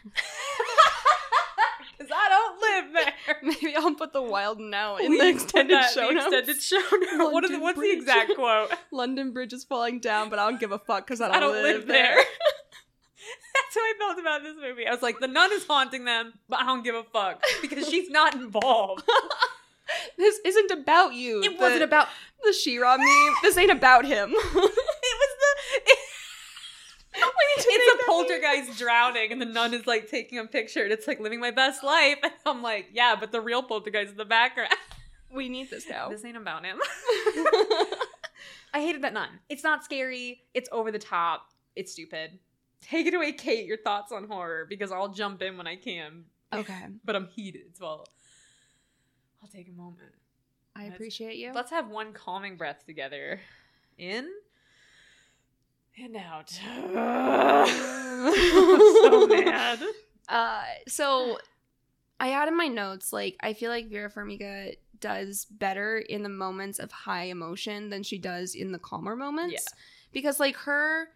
Because 1.96 2.12
I 2.12 2.28
don't 2.28 2.60
live 2.60 3.04
there. 3.04 3.36
Maybe 3.42 3.76
I'll 3.76 3.94
put 3.94 4.12
the 4.12 4.22
wild 4.22 4.58
now 4.58 4.96
in 4.96 5.10
We 5.10 5.20
the 5.20 5.28
extended 5.28 5.76
that- 5.76 5.92
show 5.92 6.08
the 6.08 6.14
notes. 6.14 6.26
Extended 6.26 6.60
show 6.62 6.80
note. 7.16 7.32
What 7.32 7.44
is 7.44 7.50
the, 7.50 7.58
London 7.58 7.60
what's 7.60 7.80
the 7.80 7.92
exact 7.92 8.34
quote? 8.34 8.70
London 8.90 9.32
Bridge 9.32 9.52
is 9.52 9.62
falling 9.64 10.00
down, 10.00 10.28
but 10.28 10.38
I 10.40 10.50
don't 10.50 10.58
give 10.58 10.72
a 10.72 10.78
fuck 10.78 11.06
because 11.06 11.20
I 11.20 11.28
don't, 11.28 11.36
I 11.36 11.40
don't 11.40 11.62
live, 11.62 11.86
there. 11.86 12.16
That's 12.16 13.74
how 13.74 13.80
I 13.80 13.92
felt 13.98 14.18
about 14.18 14.42
this 14.42 14.56
movie. 14.60 14.86
I 14.86 14.90
was 14.90 15.02
like, 15.02 15.20
the 15.20 15.28
nun 15.28 15.52
is 15.52 15.64
haunting 15.66 16.04
them, 16.04 16.32
but 16.48 16.60
I 16.60 16.66
don't 16.66 16.82
give 16.82 16.96
a 16.96 17.04
fuck 17.04 17.42
because 17.62 17.88
she's 17.88 18.10
not 18.10 18.34
involved. 18.34 19.04
this 20.18 20.38
isn't 20.44 20.70
about 20.70 21.14
you. 21.14 21.42
It 21.42 21.58
wasn't 21.58 21.82
about. 21.82 22.08
the 22.44 22.52
Shira 22.52 22.96
meme. 22.98 23.34
This 23.42 23.56
ain't 23.56 23.70
about 23.72 24.04
him. 24.04 24.34
It 25.06 25.16
was 25.18 25.36
the. 25.38 25.96
guy's 28.44 28.78
drowning 28.78 29.32
and 29.32 29.40
the 29.40 29.46
nun 29.46 29.74
is 29.74 29.86
like 29.86 30.08
taking 30.08 30.38
a 30.38 30.46
picture 30.46 30.82
and 30.82 30.92
it's 30.92 31.06
like 31.06 31.20
living 31.20 31.40
my 31.40 31.50
best 31.50 31.82
life. 31.82 32.18
And 32.22 32.32
I'm 32.46 32.62
like, 32.62 32.88
yeah, 32.92 33.16
but 33.18 33.32
the 33.32 33.40
real 33.40 33.62
poltergeist 33.62 34.12
in 34.12 34.16
the 34.16 34.24
background. 34.24 34.70
we 35.32 35.48
need 35.48 35.70
this 35.70 35.88
now. 35.88 36.08
This 36.08 36.24
ain't 36.24 36.36
about 36.36 36.64
him. 36.64 36.78
I 38.72 38.80
hated 38.80 39.02
that 39.02 39.12
nun. 39.12 39.28
It's 39.48 39.62
not 39.62 39.84
scary. 39.84 40.42
It's 40.52 40.68
over 40.72 40.90
the 40.90 40.98
top. 40.98 41.50
It's 41.76 41.92
stupid. 41.92 42.38
Take 42.80 43.06
it 43.06 43.14
away, 43.14 43.32
Kate. 43.32 43.66
Your 43.66 43.78
thoughts 43.78 44.12
on 44.12 44.26
horror 44.26 44.66
because 44.68 44.92
I'll 44.92 45.08
jump 45.08 45.42
in 45.42 45.56
when 45.56 45.66
I 45.66 45.76
can. 45.76 46.24
okay. 46.52 46.86
But 47.04 47.16
I'm 47.16 47.28
heated, 47.28 47.76
so 47.76 47.86
I'll, 47.86 48.08
I'll 49.44 49.50
take 49.50 49.68
a 49.68 49.72
moment. 49.72 50.14
I 50.74 50.84
Let's- 50.84 50.94
appreciate 50.94 51.36
you. 51.36 51.52
Let's 51.52 51.70
have 51.70 51.88
one 51.90 52.14
calming 52.14 52.56
breath 52.56 52.86
together. 52.86 53.40
In 53.98 54.26
and 56.02 56.16
out. 56.16 56.48
so 56.50 56.62
mad. 59.28 59.80
Uh, 60.28 60.62
so 60.88 61.38
I 62.18 62.28
had 62.28 62.48
in 62.48 62.56
my 62.56 62.68
notes 62.68 63.12
like 63.12 63.36
I 63.40 63.52
feel 63.52 63.70
like 63.70 63.90
Vera 63.90 64.10
Farmiga 64.10 64.76
does 64.98 65.44
better 65.50 65.98
in 65.98 66.22
the 66.22 66.28
moments 66.30 66.78
of 66.78 66.90
high 66.90 67.24
emotion 67.24 67.90
than 67.90 68.02
she 68.02 68.16
does 68.18 68.54
in 68.54 68.72
the 68.72 68.78
calmer 68.78 69.14
moments. 69.14 69.52
Yeah. 69.52 69.60
Because 70.12 70.40
like 70.40 70.56
her 70.56 71.08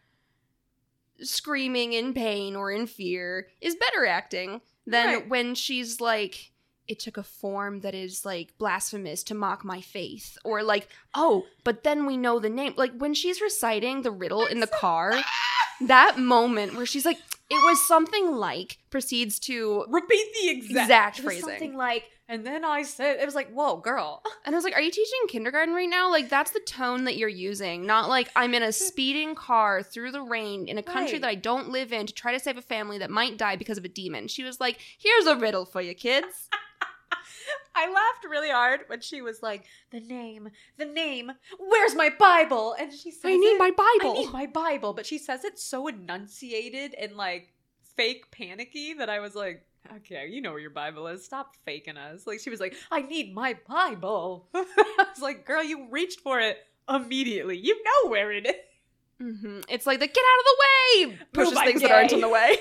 screaming 1.20 1.94
in 1.94 2.12
pain 2.12 2.54
or 2.54 2.70
in 2.70 2.86
fear 2.86 3.48
is 3.62 3.74
better 3.74 4.04
acting 4.06 4.60
than 4.86 5.06
Right. 5.14 5.28
when 5.28 5.54
she's 5.54 6.00
like 6.00 6.52
it 6.89 6.99
took 6.99 7.16
a 7.16 7.22
form 7.22 7.80
that 7.80 7.95
is 7.95 8.24
like 8.24 8.57
blasphemous 8.59 9.22
to 9.24 9.34
mock 9.34 9.64
my 9.64 9.80
faith 9.80 10.39
or 10.45 10.62
like 10.62 10.89
oh 11.14 11.45
but 11.64 11.84
then 11.84 12.07
we 12.07 12.16
know 12.16 12.39
the 12.39 12.49
name 12.51 12.74
like 12.76 12.93
when 12.97 13.14
she's 13.14 13.41
reciting 13.41 14.03
the 14.03 14.11
riddle 14.11 14.47
in 14.47 14.61
the 14.61 14.66
car 14.66 15.12
that 15.82 16.18
moment 16.18 16.74
where 16.74 16.86
she's 16.86 17.05
like 17.05 17.18
it 17.51 17.64
was 17.64 17.86
something 17.86 18.32
like 18.36 18.78
proceeds 18.91 19.39
to 19.39 19.84
Repeat 19.89 20.26
the 20.43 20.51
exact, 20.51 20.80
Exact 20.82 21.18
it 21.20 21.24
was 21.24 21.34
phrasing. 21.34 21.49
Something 21.49 21.76
like, 21.78 22.05
and 22.28 22.45
then 22.47 22.62
I 22.62 22.82
said, 22.82 23.20
it 23.20 23.24
was 23.24 23.34
like, 23.34 23.51
whoa, 23.51 23.78
girl. 23.78 24.22
and 24.45 24.55
i 24.55 24.57
was 24.57 24.64
like 24.64 24.74
are 24.74 24.82
you 24.82 24.91
teaching 24.91 25.18
kindergarten 25.28 25.72
right 25.74 25.89
now 25.89 26.11
like 26.11 26.28
that's 26.28 26.51
the 26.51 26.61
tone 26.61 27.05
that 27.05 27.16
you're 27.16 27.28
using 27.28 27.86
not 27.86 28.09
like 28.11 28.28
i'm 28.36 28.53
in 28.55 28.62
a 28.62 28.70
speeding 28.72 29.34
car 29.34 29.82
through 29.82 30.12
the 30.12 30.20
rain 30.20 30.68
in 30.68 30.76
a 30.78 30.82
country 30.82 31.14
Right. 31.14 31.22
that 31.22 31.28
i 31.28 31.34
don't 31.36 31.70
live 31.70 31.91
in 31.93 32.07
to 32.07 32.12
try 32.12 32.32
to 32.32 32.39
save 32.41 32.59
a 32.59 32.62
family 32.62 32.99
that 32.99 33.11
might 33.11 33.39
die 33.39 33.57
because 33.57 33.78
of 33.78 33.84
a 33.84 33.89
demon 33.89 34.28
she 34.28 34.43
was 34.45 34.61
like 34.61 34.78
here's 34.99 35.26
a 35.26 35.36
riddle 35.36 35.64
for 35.64 35.80
you 35.80 35.95
kids 35.95 36.49
I 37.78 37.86
laughed 37.92 38.24
really 38.28 38.50
hard 38.50 38.80
when 38.88 39.00
she 39.00 39.22
was 39.22 39.42
like, 39.42 39.64
the 39.90 40.00
name, 40.00 40.50
the 40.76 40.84
name, 40.84 41.30
where's 41.58 41.94
my 41.94 42.10
Bible? 42.10 42.74
And 42.78 42.92
she 42.92 43.10
says, 43.10 43.24
i 43.26 43.36
need 43.36 43.46
it- 43.54 43.58
my 43.58 43.70
bible 43.70 44.10
I 44.10 44.12
need 44.20 44.32
my 44.32 44.46
Bible. 44.46 44.92
But 44.94 45.06
she 45.06 45.18
says 45.18 45.44
it 45.44 45.58
so 45.58 45.86
enunciated 45.86 46.94
and 46.94 47.16
like 47.16 47.52
fake 47.96 48.30
panicky 48.30 48.94
that 48.94 49.08
I 49.08 49.20
was 49.20 49.34
like, 49.34 49.64
okay, 49.98 50.26
you 50.28 50.40
know 50.40 50.50
where 50.50 50.60
your 50.60 50.70
Bible 50.70 51.06
is. 51.06 51.24
Stop 51.24 51.54
faking 51.64 51.96
us. 51.96 52.26
Like 52.26 52.40
she 52.40 52.50
was 52.50 52.60
like, 52.60 52.74
I 52.90 53.02
need 53.02 53.34
my 53.34 53.56
Bible. 53.68 54.48
I 54.54 54.64
was 55.14 55.22
like, 55.22 55.46
girl, 55.46 55.62
you 55.62 55.88
reached 55.90 56.20
for 56.20 56.40
it 56.40 56.58
immediately. 56.88 57.56
You 57.58 57.80
know 57.84 58.10
where 58.10 58.32
it 58.32 58.46
is. 58.46 58.54
hmm 59.20 59.60
It's 59.68 59.86
like 59.86 60.00
the 60.00 60.06
get 60.06 60.16
out 60.16 60.40
of 60.40 60.44
the 60.44 60.56
way 60.64 61.18
pushes 61.32 61.56
I'm 61.58 61.64
things 61.66 61.82
that 61.82 61.90
aren't 61.92 62.12
in 62.12 62.20
the 62.20 62.28
way. 62.28 62.56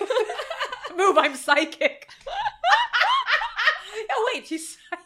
Move, 0.98 1.18
I'm 1.18 1.36
psychic. 1.36 2.10
oh 4.12 4.32
wait, 4.34 4.48
she's 4.48 4.70
so 4.70 4.98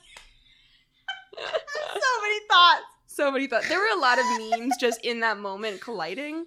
many 2.31 2.45
thoughts. 2.47 2.83
so 3.07 3.31
many 3.31 3.47
thoughts. 3.47 3.67
There 3.67 3.79
were 3.79 3.97
a 3.97 3.99
lot 3.99 4.19
of 4.19 4.25
memes 4.39 4.75
just 4.79 5.03
in 5.05 5.19
that 5.21 5.37
moment 5.37 5.81
colliding. 5.81 6.45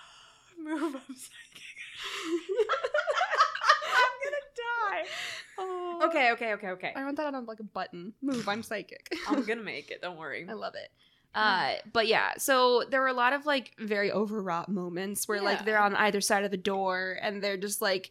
Move, 0.58 0.94
I'm 0.94 1.14
psychic. 1.14 1.62
I'm 3.96 4.14
gonna 4.24 4.46
die. 4.56 5.08
Oh. 5.58 6.00
Okay, 6.04 6.30
okay, 6.32 6.52
okay, 6.54 6.68
okay. 6.68 6.92
I 6.94 7.04
want 7.04 7.16
that 7.16 7.34
on 7.34 7.46
like 7.46 7.60
a 7.60 7.64
button. 7.64 8.12
Move, 8.22 8.48
I'm 8.48 8.62
psychic. 8.62 9.14
I'm 9.28 9.42
gonna 9.46 9.62
make 9.62 9.90
it. 9.90 10.02
Don't 10.02 10.16
worry. 10.18 10.46
I 10.48 10.52
love 10.54 10.74
it. 10.74 10.90
Uh, 11.34 11.74
but 11.92 12.06
yeah, 12.06 12.30
so 12.38 12.84
there 12.90 13.00
were 13.02 13.08
a 13.08 13.12
lot 13.12 13.34
of 13.34 13.44
like 13.44 13.72
very 13.78 14.10
overwrought 14.10 14.70
moments 14.70 15.28
where 15.28 15.36
Yeah. 15.38 15.44
like 15.44 15.64
they're 15.66 15.78
on 15.78 15.94
either 15.94 16.22
side 16.22 16.44
of 16.44 16.50
the 16.50 16.56
door 16.56 17.18
and 17.20 17.42
they're 17.42 17.58
just 17.58 17.82
like 17.82 18.10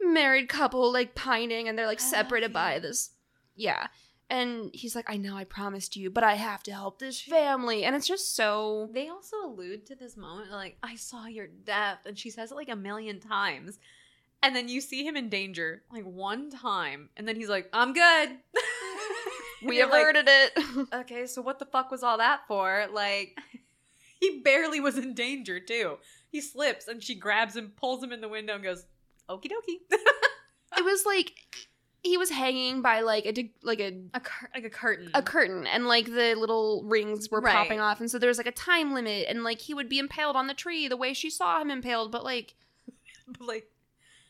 married 0.00 0.48
couple 0.48 0.92
like 0.92 1.16
pining 1.16 1.66
and 1.68 1.76
they're 1.76 1.86
like 1.88 1.98
separated 2.00 2.52
by 2.52 2.78
this. 2.78 3.10
Yeah. 3.56 3.88
And 4.30 4.70
he's 4.72 4.94
like, 4.94 5.10
I 5.10 5.16
know 5.16 5.36
I 5.36 5.42
promised 5.42 5.96
you, 5.96 6.08
but 6.08 6.22
I 6.22 6.34
have 6.34 6.62
to 6.62 6.72
help 6.72 7.00
this 7.00 7.20
family. 7.20 7.82
And 7.84 7.96
it's 7.96 8.06
just 8.06 8.36
so 8.36 8.88
They 8.92 9.08
also 9.08 9.36
allude 9.44 9.86
to 9.86 9.96
this 9.96 10.16
moment 10.16 10.52
like, 10.52 10.78
I 10.82 10.94
saw 10.94 11.26
your 11.26 11.48
death, 11.48 12.06
and 12.06 12.16
she 12.16 12.30
says 12.30 12.52
it 12.52 12.54
like 12.54 12.68
a 12.68 12.76
million 12.76 13.18
times. 13.18 13.80
And 14.42 14.54
then 14.54 14.68
you 14.68 14.80
see 14.80 15.04
him 15.04 15.16
in 15.16 15.28
danger 15.28 15.82
like 15.92 16.04
one 16.04 16.48
time, 16.48 17.10
and 17.16 17.26
then 17.26 17.36
he's 17.36 17.48
like, 17.48 17.68
I'm 17.72 17.92
good. 17.92 18.38
We 19.62 19.78
you're 19.78 19.90
like, 19.90 20.16
it. 20.26 20.52
okay, 20.94 21.26
so 21.26 21.42
what 21.42 21.58
the 21.58 21.66
fuck 21.66 21.90
was 21.90 22.02
all 22.02 22.18
that 22.18 22.46
for? 22.48 22.86
Like, 22.92 23.38
he 24.20 24.40
barely 24.40 24.80
was 24.80 24.96
in 24.96 25.14
danger, 25.14 25.60
too. 25.60 25.98
He 26.30 26.40
slips 26.40 26.88
and 26.88 27.02
she 27.02 27.14
grabs 27.14 27.56
him, 27.56 27.72
pulls 27.76 28.02
him 28.02 28.12
in 28.12 28.20
the 28.20 28.28
window, 28.28 28.54
and 28.54 28.64
goes, 28.64 28.86
okie 29.28 29.50
dokie. 29.50 29.80
it 30.76 30.84
was 30.84 31.04
like 31.04 31.32
he 32.02 32.16
was 32.16 32.30
hanging 32.30 32.82
by 32.82 33.00
like 33.00 33.26
a 33.26 33.50
like 33.62 33.80
a 33.80 33.98
a 34.14 34.20
cur- 34.20 34.50
like 34.54 34.64
a 34.64 34.70
curtain. 34.70 35.10
a 35.14 35.22
curtain 35.22 35.66
and 35.66 35.86
like 35.86 36.06
the 36.06 36.34
little 36.34 36.82
rings 36.84 37.30
were 37.30 37.40
Right. 37.40 37.54
popping 37.54 37.80
off 37.80 38.00
and 38.00 38.10
so 38.10 38.18
there 38.18 38.28
was 38.28 38.38
like 38.38 38.46
a 38.46 38.52
time 38.52 38.94
limit 38.94 39.26
and 39.28 39.44
like 39.44 39.60
he 39.60 39.74
would 39.74 39.88
be 39.88 39.98
impaled 39.98 40.36
on 40.36 40.46
the 40.46 40.54
tree 40.54 40.88
the 40.88 40.96
way 40.96 41.12
she 41.12 41.28
saw 41.30 41.60
him 41.60 41.70
impaled 41.70 42.10
but 42.12 42.24
like 42.24 42.54
But, 43.26 43.46
like, 43.46 43.66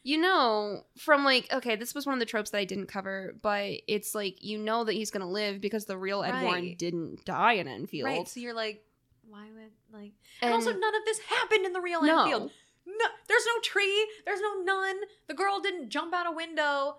you 0.02 0.18
know 0.18 0.84
from 0.98 1.24
like 1.24 1.52
okay 1.52 1.76
this 1.76 1.94
was 1.94 2.06
one 2.06 2.14
of 2.14 2.20
the 2.20 2.26
tropes 2.26 2.50
that 2.50 2.58
i 2.58 2.64
didn't 2.64 2.86
cover 2.86 3.34
but 3.42 3.72
it's 3.86 4.14
like 4.14 4.42
you 4.42 4.58
know 4.58 4.84
that 4.84 4.94
he's 4.94 5.10
gonna 5.10 5.28
live 5.30 5.60
because 5.60 5.84
the 5.84 5.96
real 5.96 6.22
ed 6.22 6.42
warren 6.42 6.74
didn't 6.76 7.24
die 7.24 7.52
in 7.54 7.68
enfield 7.68 8.06
right, 8.06 8.28
so 8.28 8.40
you're 8.40 8.54
like, 8.54 8.82
why 9.28 9.44
would, 9.54 9.70
like, 9.92 10.12
and 10.42 10.52
and, 10.52 10.54
also 10.54 10.70
none 10.72 10.94
of 10.94 11.04
this 11.04 11.18
happened 11.20 11.64
in 11.64 11.72
the 11.72 11.80
real 11.80 12.02
no 12.02 12.22
Enfield. 12.24 12.50
No, 12.86 13.06
there's 13.28 13.46
no 13.46 13.60
tree. 13.62 14.08
There's 14.24 14.40
no 14.40 14.62
nun. 14.64 14.96
The 15.28 15.34
girl 15.34 15.60
didn't 15.60 15.90
jump 15.90 16.12
out 16.12 16.26
a 16.26 16.32
window. 16.32 16.96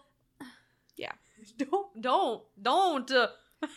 Yeah. 1.01 1.11
Don't, 1.57 2.01
don't, 2.01 2.43
don't. 2.63 3.11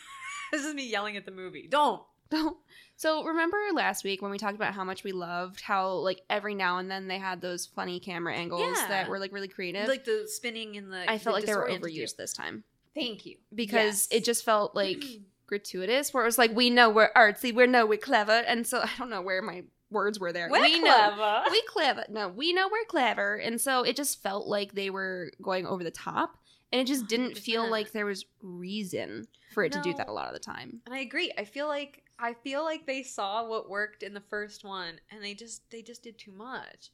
This 0.51 0.63
is 0.63 0.73
me 0.75 0.87
yelling 0.87 1.17
at 1.17 1.25
the 1.25 1.31
movie. 1.31 1.67
Don't. 1.69 2.01
Don't. 2.29 2.55
So 2.95 3.23
remember 3.25 3.57
last 3.73 4.03
week 4.03 4.21
when 4.21 4.31
we 4.31 4.37
talked 4.37 4.55
about 4.55 4.73
how 4.73 4.83
much 4.83 5.03
we 5.03 5.11
loved 5.11 5.59
how 5.61 5.89
like 5.93 6.21
every 6.29 6.55
now 6.55 6.77
and 6.77 6.89
then 6.89 7.07
they 7.07 7.17
had 7.17 7.41
those 7.41 7.65
funny 7.65 7.99
camera 7.99 8.33
angles 8.35 8.61
Yeah. 8.77 8.87
that 8.87 9.09
were 9.09 9.19
like 9.19 9.33
really 9.33 9.47
creative 9.49 9.87
Like 9.87 10.05
the 10.05 10.25
spinning 10.27 10.75
in 10.75 10.89
the. 10.89 11.09
i 11.11 11.17
felt 11.17 11.33
the 11.35 11.39
like 11.41 11.45
they 11.45 11.55
were 11.55 11.67
overused 11.69 12.15
this 12.15 12.31
time 12.33 12.63
Thank 12.93 13.25
you. 13.25 13.37
because 13.53 14.07
Yes. 14.11 14.19
it 14.19 14.23
just 14.23 14.45
felt 14.45 14.75
like 14.75 15.03
gratuitous 15.47 16.13
where 16.13 16.23
it 16.23 16.27
was 16.27 16.37
like 16.37 16.55
we 16.55 16.69
know 16.69 16.89
we're 16.89 17.11
artsy 17.13 17.53
we 17.53 17.67
know 17.67 17.85
we're 17.85 17.97
clever 17.97 18.31
and 18.47 18.65
so 18.65 18.79
i 18.81 18.89
don't 18.97 19.09
know 19.09 19.21
where 19.21 19.41
my 19.41 19.63
words 19.91 20.19
were 20.19 20.31
there 20.33 20.49
We're 20.49 20.61
we 20.61 20.79
know 20.79 20.93
clever. 21.11 21.43
we 21.51 21.61
clever 21.63 22.05
no 22.09 22.29
we 22.29 22.53
know 22.53 22.67
we're 22.71 22.85
clever 22.87 23.35
and 23.35 23.59
so 23.61 23.83
it 23.83 23.95
just 23.95 24.23
felt 24.23 24.47
like 24.47 24.73
they 24.73 24.89
were 24.89 25.31
going 25.41 25.67
over 25.67 25.83
the 25.83 25.91
top 25.91 26.37
and 26.75 26.81
it 26.81 26.87
just 26.87 27.07
didn't 27.07 27.37
feel 27.37 27.63
100%. 27.63 27.69
like 27.71 27.91
there 27.93 28.05
was 28.05 28.25
reason 28.41 29.25
for 29.53 29.63
it 29.63 29.71
to 29.71 29.81
do 29.81 29.93
that 29.93 30.09
a 30.09 30.11
lot 30.11 30.27
of 30.27 30.33
the 30.33 30.39
time 30.39 30.81
And 30.85 30.93
I 30.93 30.99
agree. 30.99 31.31
I 31.37 31.45
feel 31.45 31.67
like 31.67 32.03
I 32.19 32.33
feel 32.33 32.65
like 32.65 32.85
they 32.85 33.01
saw 33.01 33.47
what 33.47 33.69
worked 33.69 34.03
in 34.03 34.13
the 34.13 34.19
first 34.19 34.65
one 34.65 34.99
and 35.09 35.23
they 35.23 35.33
just 35.33 35.69
they 35.71 35.81
just 35.81 36.03
did 36.03 36.17
too 36.17 36.33
much. 36.33 36.91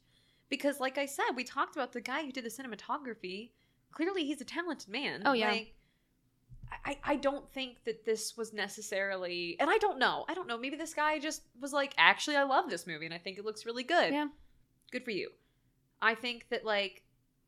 Because 0.48 0.78
like 0.78 0.98
I 0.98 1.06
said, 1.06 1.30
we 1.34 1.42
talked 1.42 1.74
about 1.74 1.92
the 1.92 2.00
guy 2.00 2.24
who 2.24 2.30
did 2.30 2.44
the 2.44 2.48
cinematography. 2.48 3.50
Clearly 3.90 4.24
he's 4.24 4.40
a 4.40 4.44
talented 4.44 4.88
man. 4.88 5.22
Oh, 5.26 5.32
yeah. 5.32 5.50
Like 5.50 5.74
I, 6.84 6.98
I 7.02 7.16
don't 7.16 7.50
think 7.52 7.82
that 7.84 8.04
this 8.04 8.36
was 8.36 8.52
necessarily 8.52 9.56
and 9.58 9.68
I 9.68 9.78
don't 9.78 9.98
know. 9.98 10.24
I 10.28 10.34
don't 10.34 10.46
know. 10.46 10.58
Maybe 10.58 10.76
this 10.76 10.94
guy 10.94 11.18
just 11.18 11.42
was 11.60 11.72
like, 11.72 11.92
actually 11.98 12.36
I 12.36 12.44
love 12.44 12.70
this 12.70 12.86
movie 12.86 13.06
and 13.06 13.14
I 13.14 13.18
think 13.18 13.36
it 13.36 13.44
looks 13.44 13.66
really 13.66 13.82
good. 13.82 14.12
Yeah. 14.12 14.28
Good 14.92 15.04
for 15.04 15.10
you. 15.10 15.30
I 16.00 16.14
think 16.14 16.46
that 16.50 16.64
like 16.64 17.02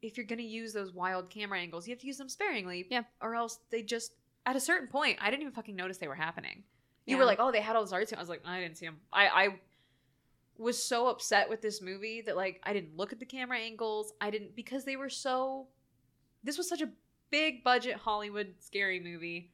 if 0.07 0.17
you're 0.17 0.27
gonna 0.27 0.43
use 0.43 0.73
those 0.73 0.93
wild 0.93 1.31
camera 1.31 1.59
angles, 1.59 1.87
you 1.87 1.93
have 1.93 2.01
to 2.01 2.07
use 2.07 2.19
them 2.19 2.29
sparingly. 2.29 2.87
Yeah. 2.91 3.03
Or 3.21 3.35
else 3.35 3.59
they 3.71 3.83
just 3.83 4.13
at 4.47 4.57
a 4.57 4.61
certain 4.61 4.89
point, 4.89 5.19
I 5.23 5.31
didn't 5.31 5.43
even 5.43 5.55
fucking 5.55 5.75
notice 5.75 5.99
they 5.99 6.09
were 6.09 6.15
happening. 6.15 6.65
You 7.07 7.17
Yeah. 7.17 7.21
were 7.21 7.25
like, 7.27 7.39
oh, 7.41 7.51
they 7.51 7.61
had 7.63 7.77
all 7.77 7.83
this 7.83 7.93
art. 7.93 8.13
I 8.15 8.21
was 8.21 8.29
like, 8.29 8.43
I 8.45 8.61
didn't 8.61 8.77
see 8.77 8.87
them. 8.87 8.99
I, 9.13 9.27
I 9.29 9.49
was 10.59 10.81
so 10.83 11.07
upset 11.09 11.49
with 11.49 11.61
this 11.63 11.81
movie 11.83 12.21
that 12.23 12.37
like 12.37 12.61
I 12.63 12.73
didn't 12.73 12.97
look 12.97 13.13
at 13.13 13.19
the 13.21 13.27
camera 13.27 13.59
angles. 13.59 14.13
I 14.21 14.31
didn't 14.31 14.55
because 14.55 14.85
they 14.85 14.97
were 14.97 15.09
so. 15.09 15.69
This 16.43 16.59
was 16.59 16.69
such 16.69 16.83
a 16.83 16.91
big 17.31 17.65
budget 17.65 17.97
Hollywood 17.97 18.55
scary 18.61 19.01
movie. 19.01 19.51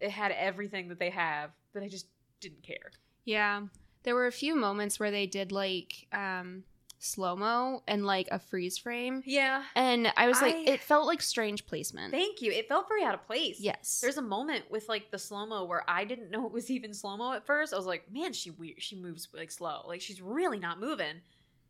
It 0.00 0.10
had 0.10 0.32
everything 0.32 0.88
that 0.88 0.98
they 0.98 1.10
have 1.10 1.50
that 1.72 1.82
I 1.82 1.88
just 1.88 2.06
didn't 2.40 2.62
care. 2.62 2.90
yeah 3.24 3.62
there 4.02 4.14
were 4.14 4.26
a 4.26 4.32
few 4.32 4.54
moments 4.54 5.00
where 5.00 5.10
they 5.10 5.26
did 5.26 5.50
like 5.50 6.06
um 6.12 6.62
slow 7.04 7.36
mo 7.36 7.82
and 7.86 8.06
like 8.06 8.28
a 8.32 8.38
freeze 8.38 8.78
frame 8.78 9.22
Yeah. 9.26 9.62
and 9.76 10.10
i 10.16 10.26
was 10.26 10.40
like 10.40 10.54
I- 10.54 10.64
it 10.72 10.80
felt 10.80 11.06
like 11.06 11.20
strange 11.20 11.66
placement 11.66 12.12
Thank 12.12 12.40
you. 12.42 12.50
It 12.50 12.68
felt 12.68 12.88
very 12.88 13.04
out 13.04 13.14
of 13.14 13.26
place. 13.26 13.60
yes 13.60 14.00
There's 14.00 14.16
a 14.16 14.22
moment 14.22 14.64
with 14.70 14.88
like 14.88 15.10
the 15.10 15.18
slow 15.18 15.44
mo 15.46 15.64
where 15.64 15.84
I 15.88 16.04
didn't 16.04 16.30
know 16.30 16.46
it 16.46 16.52
was 16.52 16.70
even 16.70 16.94
slow 16.94 17.16
mo 17.16 17.32
at 17.32 17.44
first. 17.46 17.72
I 17.74 17.76
was 17.76 17.86
like, 17.86 18.10
man, 18.12 18.32
she 18.32 18.50
weird. 18.50 18.80
She 18.82 18.96
moves 18.96 19.28
like 19.34 19.50
slow. 19.50 19.82
Like 19.86 20.00
she's 20.00 20.20
really 20.22 20.58
not 20.58 20.80
moving. 20.80 21.06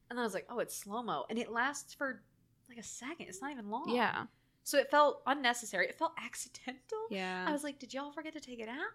And 0.08 0.10
then 0.10 0.18
I 0.18 0.22
was 0.22 0.34
like, 0.34 0.46
oh, 0.50 0.58
it's 0.60 0.76
slow 0.76 1.02
mo, 1.02 1.24
and 1.30 1.38
it 1.38 1.50
lasts 1.50 1.94
for 1.94 2.22
like 2.68 2.78
a 2.78 2.82
second. 2.82 3.26
It's 3.28 3.40
not 3.42 3.50
even 3.52 3.70
long. 3.70 3.88
Yeah. 3.88 4.24
So 4.62 4.78
it 4.78 4.90
felt 4.90 5.22
unnecessary. 5.26 5.86
It 5.86 5.98
felt 5.98 6.12
accidental. 6.22 7.06
Yeah. 7.10 7.44
I 7.48 7.52
was 7.52 7.64
like, 7.64 7.78
did 7.78 7.92
y'all 7.94 8.12
forget 8.12 8.32
to 8.34 8.40
take 8.40 8.60
it 8.60 8.68
out? 8.68 8.92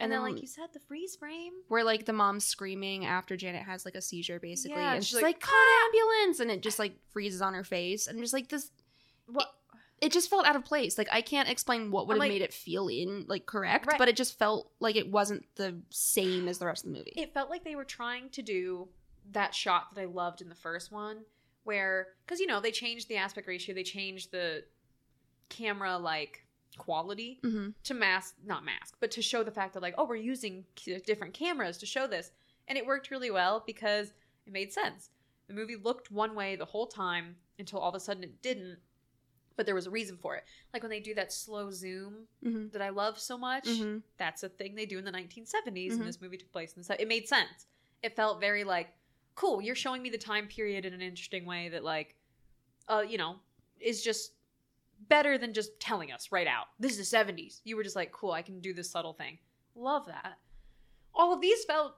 And 0.00 0.04
And, 0.04 0.12
then, 0.12 0.16
then- 0.22 0.32
like 0.32 0.38
um, 0.38 0.42
you 0.42 0.46
said, 0.48 0.68
the 0.72 0.80
freeze 0.80 1.14
frame. 1.16 1.52
where 1.68 1.84
like 1.84 2.06
the 2.06 2.12
mom's 2.12 2.44
screaming 2.44 3.04
after 3.04 3.36
Janet 3.36 3.62
has 3.64 3.84
like 3.84 3.94
a 3.94 4.00
seizure 4.02 4.40
basically 4.40 4.78
Yeah, 4.80 4.94
and 4.94 5.04
she's 5.04 5.18
she's 5.18 5.22
like, 5.22 5.40
call 5.40 5.54
an 5.54 5.68
ah! 5.68 5.86
ambulance 5.86 6.40
and 6.40 6.50
it 6.50 6.62
just 6.62 6.78
like 6.78 6.94
freezes 7.12 7.42
on 7.42 7.54
her 7.54 7.64
face 7.64 8.06
and 8.06 8.18
just 8.18 8.32
like 8.32 8.48
this 8.48 8.70
What? 9.26 9.48
it 10.00 10.10
just 10.12 10.30
felt 10.30 10.46
out 10.46 10.56
of 10.56 10.64
place 10.64 10.96
like 10.96 11.08
I 11.12 11.20
can't 11.20 11.48
explain 11.50 11.90
what 11.90 12.06
would 12.08 12.14
have 12.14 12.18
like- 12.20 12.30
made 12.30 12.40
it 12.42 12.54
feel 12.54 12.88
in 12.88 13.26
like 13.28 13.44
correct 13.46 13.86
Right. 13.86 13.98
but 13.98 14.08
it 14.08 14.16
just 14.16 14.38
felt 14.38 14.72
like 14.80 14.96
it 14.96 15.10
wasn't 15.10 15.44
the 15.56 15.80
same 15.90 16.48
as 16.48 16.58
the 16.58 16.66
rest 16.66 16.84
of 16.86 16.90
the 16.92 16.96
movie 16.98 17.12
It 17.16 17.34
felt 17.34 17.50
like 17.50 17.62
they 17.64 17.76
were 17.76 17.84
trying 17.84 18.30
to 18.30 18.42
do 18.42 18.88
that 19.32 19.54
shot 19.54 19.94
that 19.94 20.00
I 20.00 20.06
loved 20.06 20.40
in 20.40 20.48
the 20.48 20.54
first 20.54 20.90
one, 20.90 21.18
where 21.64 22.08
because 22.24 22.40
you 22.40 22.46
know 22.46 22.58
they 22.60 22.70
changed 22.72 23.08
the 23.08 23.16
aspect 23.18 23.46
ratio, 23.46 23.74
they 23.74 23.82
changed 23.84 24.32
the 24.32 24.64
camera 25.50 25.98
like 25.98 26.44
quality 26.78 27.38
hmm 27.42 27.68
to 27.82 27.94
mask, 27.94 28.34
not 28.44 28.62
mask, 28.64 28.96
but 29.00 29.10
to 29.12 29.22
show 29.22 29.42
the 29.42 29.50
fact 29.50 29.72
that 29.74 29.82
like 29.82 29.94
oh 29.96 30.04
we're 30.04 30.16
using 30.16 30.64
different 31.06 31.32
cameras 31.34 31.78
to 31.78 31.86
show 31.86 32.06
this, 32.06 32.30
and 32.68 32.76
it 32.76 32.84
worked 32.86 33.10
really 33.10 33.30
well 33.30 33.62
because 33.66 34.12
it 34.46 34.52
made 34.52 34.72
sense. 34.72 35.10
The 35.48 35.54
movie 35.54 35.76
looked 35.76 36.10
one 36.10 36.34
way 36.34 36.56
the 36.56 36.64
whole 36.66 36.86
time 36.86 37.36
until 37.58 37.78
all 37.80 37.88
of 37.88 37.94
a 37.94 38.00
sudden 38.00 38.22
it 38.22 38.42
didn't, 38.42 38.78
but 39.56 39.66
there 39.66 39.74
was 39.74 39.86
a 39.86 39.90
reason 39.90 40.16
for 40.16 40.36
it. 40.36 40.44
Like 40.72 40.82
when 40.82 40.90
they 40.90 41.00
do 41.00 41.14
that 41.14 41.32
slow 41.32 41.70
zoom 41.70 42.26
hmm 42.42 42.68
that 42.72 42.82
I 42.82 42.90
love 42.90 43.18
so 43.18 43.36
much 43.38 43.66
hmm 43.68 43.98
that's 44.18 44.42
a 44.42 44.48
thing 44.50 44.74
they 44.74 44.84
do 44.86 44.98
in 44.98 45.04
the 45.04 45.10
1970s 45.10 45.94
Mhm. 45.94 45.98
and 46.00 46.06
this 46.06 46.20
movie 46.20 46.36
took 46.36 46.52
place 46.52 46.74
in 46.76 46.82
the 46.82 47.02
it 47.02 47.08
made 47.08 47.26
sense 47.26 47.66
it 48.02 48.14
felt 48.14 48.38
very 48.38 48.64
like 48.64 48.88
cool 49.34 49.62
you're 49.62 49.74
showing 49.74 50.02
me 50.02 50.10
the 50.10 50.18
time 50.18 50.46
period 50.46 50.84
in 50.84 50.92
an 50.92 51.00
interesting 51.00 51.46
way 51.46 51.70
that 51.70 51.82
like 51.82 52.14
uh 52.88 53.02
you 53.08 53.16
know 53.16 53.36
is 53.80 54.02
just 54.02 54.32
better 55.08 55.38
than 55.38 55.54
just 55.54 55.78
telling 55.80 56.12
us 56.12 56.30
right 56.30 56.46
out 56.46 56.66
this 56.78 56.98
is 56.98 57.10
the 57.10 57.16
70s 57.16 57.60
you 57.64 57.76
were 57.76 57.82
just 57.82 57.96
like 57.96 58.12
cool 58.12 58.32
i 58.32 58.42
can 58.42 58.60
do 58.60 58.74
this 58.74 58.90
subtle 58.90 59.14
thing 59.14 59.38
love 59.74 60.06
that 60.06 60.38
all 61.14 61.32
of 61.32 61.40
these 61.40 61.64
felt 61.64 61.94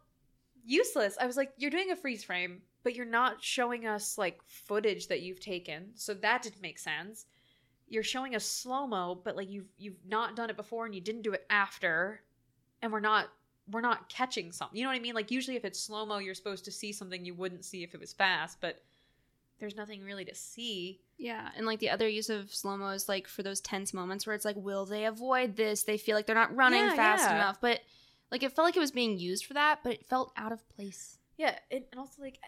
useless 0.64 1.16
i 1.20 1.26
was 1.26 1.36
like 1.36 1.52
you're 1.56 1.70
doing 1.70 1.90
a 1.90 1.96
freeze 1.96 2.22
frame 2.22 2.62
but 2.84 2.94
you're 2.94 3.04
not 3.04 3.42
showing 3.42 3.86
us 3.86 4.18
like 4.18 4.40
footage 4.46 5.08
that 5.08 5.22
you've 5.22 5.40
taken 5.40 5.90
so 5.94 6.14
that 6.14 6.42
didn't 6.42 6.62
make 6.62 6.78
sense 6.78 7.26
you're 7.92 8.02
showing 8.02 8.34
us 8.34 8.46
slow 8.46 8.86
mo, 8.86 9.20
but 9.22 9.36
like 9.36 9.50
you've 9.50 9.68
you've 9.76 9.98
not 10.08 10.34
done 10.34 10.48
it 10.48 10.56
before 10.56 10.86
and 10.86 10.94
you 10.94 11.00
didn't 11.02 11.22
do 11.22 11.34
it 11.34 11.44
after, 11.50 12.22
and 12.80 12.90
we're 12.90 13.00
not 13.00 13.28
we're 13.70 13.82
not 13.82 14.08
catching 14.08 14.50
something. 14.50 14.78
You 14.78 14.84
know 14.84 14.90
what 14.90 14.96
I 14.96 15.00
mean? 15.00 15.14
Like 15.14 15.30
usually 15.30 15.58
if 15.58 15.64
it's 15.66 15.78
slow 15.78 16.06
mo, 16.06 16.16
you're 16.16 16.34
supposed 16.34 16.64
to 16.64 16.72
see 16.72 16.90
something 16.90 17.22
you 17.22 17.34
wouldn't 17.34 17.66
see 17.66 17.82
if 17.82 17.94
it 17.94 18.00
was 18.00 18.14
fast, 18.14 18.62
but 18.62 18.82
there's 19.58 19.76
nothing 19.76 20.02
really 20.02 20.24
to 20.24 20.34
see. 20.34 21.00
Yeah 21.22 21.48
and 21.56 21.64
like 21.66 21.78
the 21.78 21.88
other 21.88 22.08
use 22.08 22.28
of 22.28 22.52
slow 22.52 22.76
mo 22.76 22.88
is 22.88 23.08
like 23.08 23.28
for 23.28 23.42
those 23.42 23.60
tense 23.60 23.94
moments 23.94 24.26
where 24.26 24.34
it's 24.34 24.44
like 24.44 24.56
will 24.56 24.84
they 24.84 25.04
avoid 25.04 25.56
this 25.56 25.84
they 25.84 25.96
feel 25.96 26.16
like 26.16 26.26
they're 26.26 26.34
not 26.34 26.54
running 26.54 26.80
Yeah, 26.80 26.94
fast 26.96 27.24
yeah. 27.24 27.36
enough 27.36 27.60
but 27.60 27.80
like 28.30 28.42
it 28.42 28.52
felt 28.52 28.66
like 28.66 28.76
it 28.76 28.80
was 28.80 28.90
being 28.90 29.18
used 29.18 29.46
for 29.46 29.54
that 29.54 29.80
but 29.84 29.92
it 29.92 30.06
felt 30.08 30.32
out 30.36 30.52
of 30.52 30.68
place 30.68 31.18
Yeah, 31.36 31.56
and, 31.70 31.84
also 31.96 32.20
like 32.20 32.38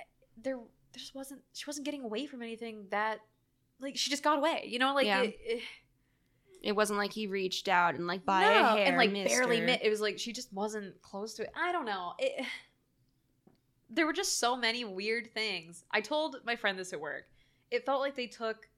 there 0.42 0.56
there 0.56 1.00
just 1.00 1.14
wasn't 1.14 1.40
she 1.52 1.64
wasn't 1.66 1.84
getting 1.84 2.02
away 2.02 2.26
from 2.26 2.42
anything 2.42 2.86
that 2.90 3.20
like 3.80 3.96
she 3.96 4.10
just 4.10 4.22
got 4.22 4.38
away. 4.38 4.64
You 4.66 4.78
know, 4.78 4.94
like 4.94 5.06
Yeah. 5.06 5.22
it, 5.22 5.38
it, 5.44 5.62
it 6.62 6.72
wasn't 6.76 6.98
like 6.98 7.12
he 7.12 7.26
reached 7.26 7.68
out 7.68 7.94
and 7.96 8.06
like 8.06 8.24
by 8.24 8.40
no, 8.40 8.48
a 8.48 8.76
hair 8.76 8.86
and 8.86 8.96
like 8.96 9.12
barely 9.12 9.60
her. 9.60 9.78
It 9.82 9.90
was 9.90 10.00
like 10.00 10.18
she 10.18 10.32
just 10.32 10.52
wasn't 10.52 11.00
close 11.02 11.34
to 11.34 11.42
it. 11.42 11.50
I 11.54 11.72
don't 11.72 11.84
know. 11.86 12.14
It. 12.18 12.44
There 13.90 14.06
were 14.06 14.12
just 14.14 14.40
so 14.40 14.56
many 14.56 14.84
weird 14.84 15.32
things. 15.34 15.84
I 15.88 16.00
told 16.00 16.36
my 16.44 16.56
friend 16.56 16.76
this 16.76 16.92
at 16.92 17.00
work. 17.00 17.26
It 17.74 17.84
felt 17.86 18.00
like 18.00 18.14
they 18.16 18.26
took 18.26 18.68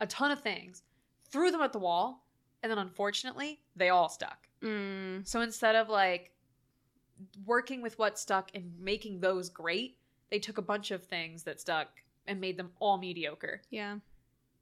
a 0.00 0.06
ton 0.06 0.30
of 0.30 0.40
things, 0.40 0.82
threw 1.30 1.50
them 1.50 1.60
at 1.60 1.72
the 1.72 1.78
wall, 1.78 2.26
and 2.62 2.70
then 2.70 2.78
unfortunately 2.78 3.60
they 3.76 3.88
all 3.88 4.08
stuck. 4.08 4.48
Mm, 4.62 5.26
So 5.26 5.40
instead 5.40 5.74
of 5.76 5.88
like 5.88 6.32
working 7.44 7.82
with 7.82 7.98
what 7.98 8.18
stuck 8.18 8.50
and 8.54 8.72
making 8.78 9.20
those 9.20 9.48
great, 9.48 9.98
they 10.30 10.38
took 10.38 10.58
a 10.58 10.62
bunch 10.62 10.90
of 10.90 11.04
things 11.04 11.42
that 11.44 11.60
stuck 11.60 11.88
and 12.26 12.40
made 12.40 12.56
them 12.56 12.70
all 12.78 12.98
mediocre. 12.98 13.62
yeah 13.70 13.98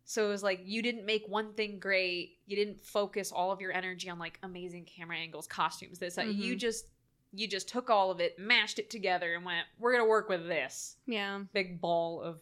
So 0.04 0.26
it 0.26 0.28
was 0.30 0.42
like 0.42 0.60
you 0.64 0.82
didn't 0.82 1.04
make 1.04 1.24
one 1.28 1.52
thing 1.54 1.78
great. 1.78 2.38
You 2.46 2.56
didn't 2.56 2.80
focus 2.80 3.30
all 3.32 3.52
of 3.52 3.60
your 3.60 3.72
energy 3.72 4.08
on 4.08 4.18
like 4.18 4.38
amazing 4.42 4.86
camera 4.86 5.16
angles, 5.18 5.46
costumes, 5.46 5.98
this. 5.98 6.14
that. 6.14 6.28
You 6.28 6.56
just 6.56 6.86
you 7.34 7.46
just 7.46 7.68
took 7.68 7.90
all 7.90 8.10
of 8.10 8.20
it, 8.20 8.38
mashed 8.38 8.78
it 8.78 8.88
together, 8.88 9.34
and 9.34 9.44
went, 9.44 9.66
"We're 9.78 9.92
gonna 9.92 10.06
work 10.08 10.30
with 10.30 10.46
this 10.48 10.96
yeah 11.06 11.42
big 11.52 11.78
ball 11.80 12.22
of 12.22 12.40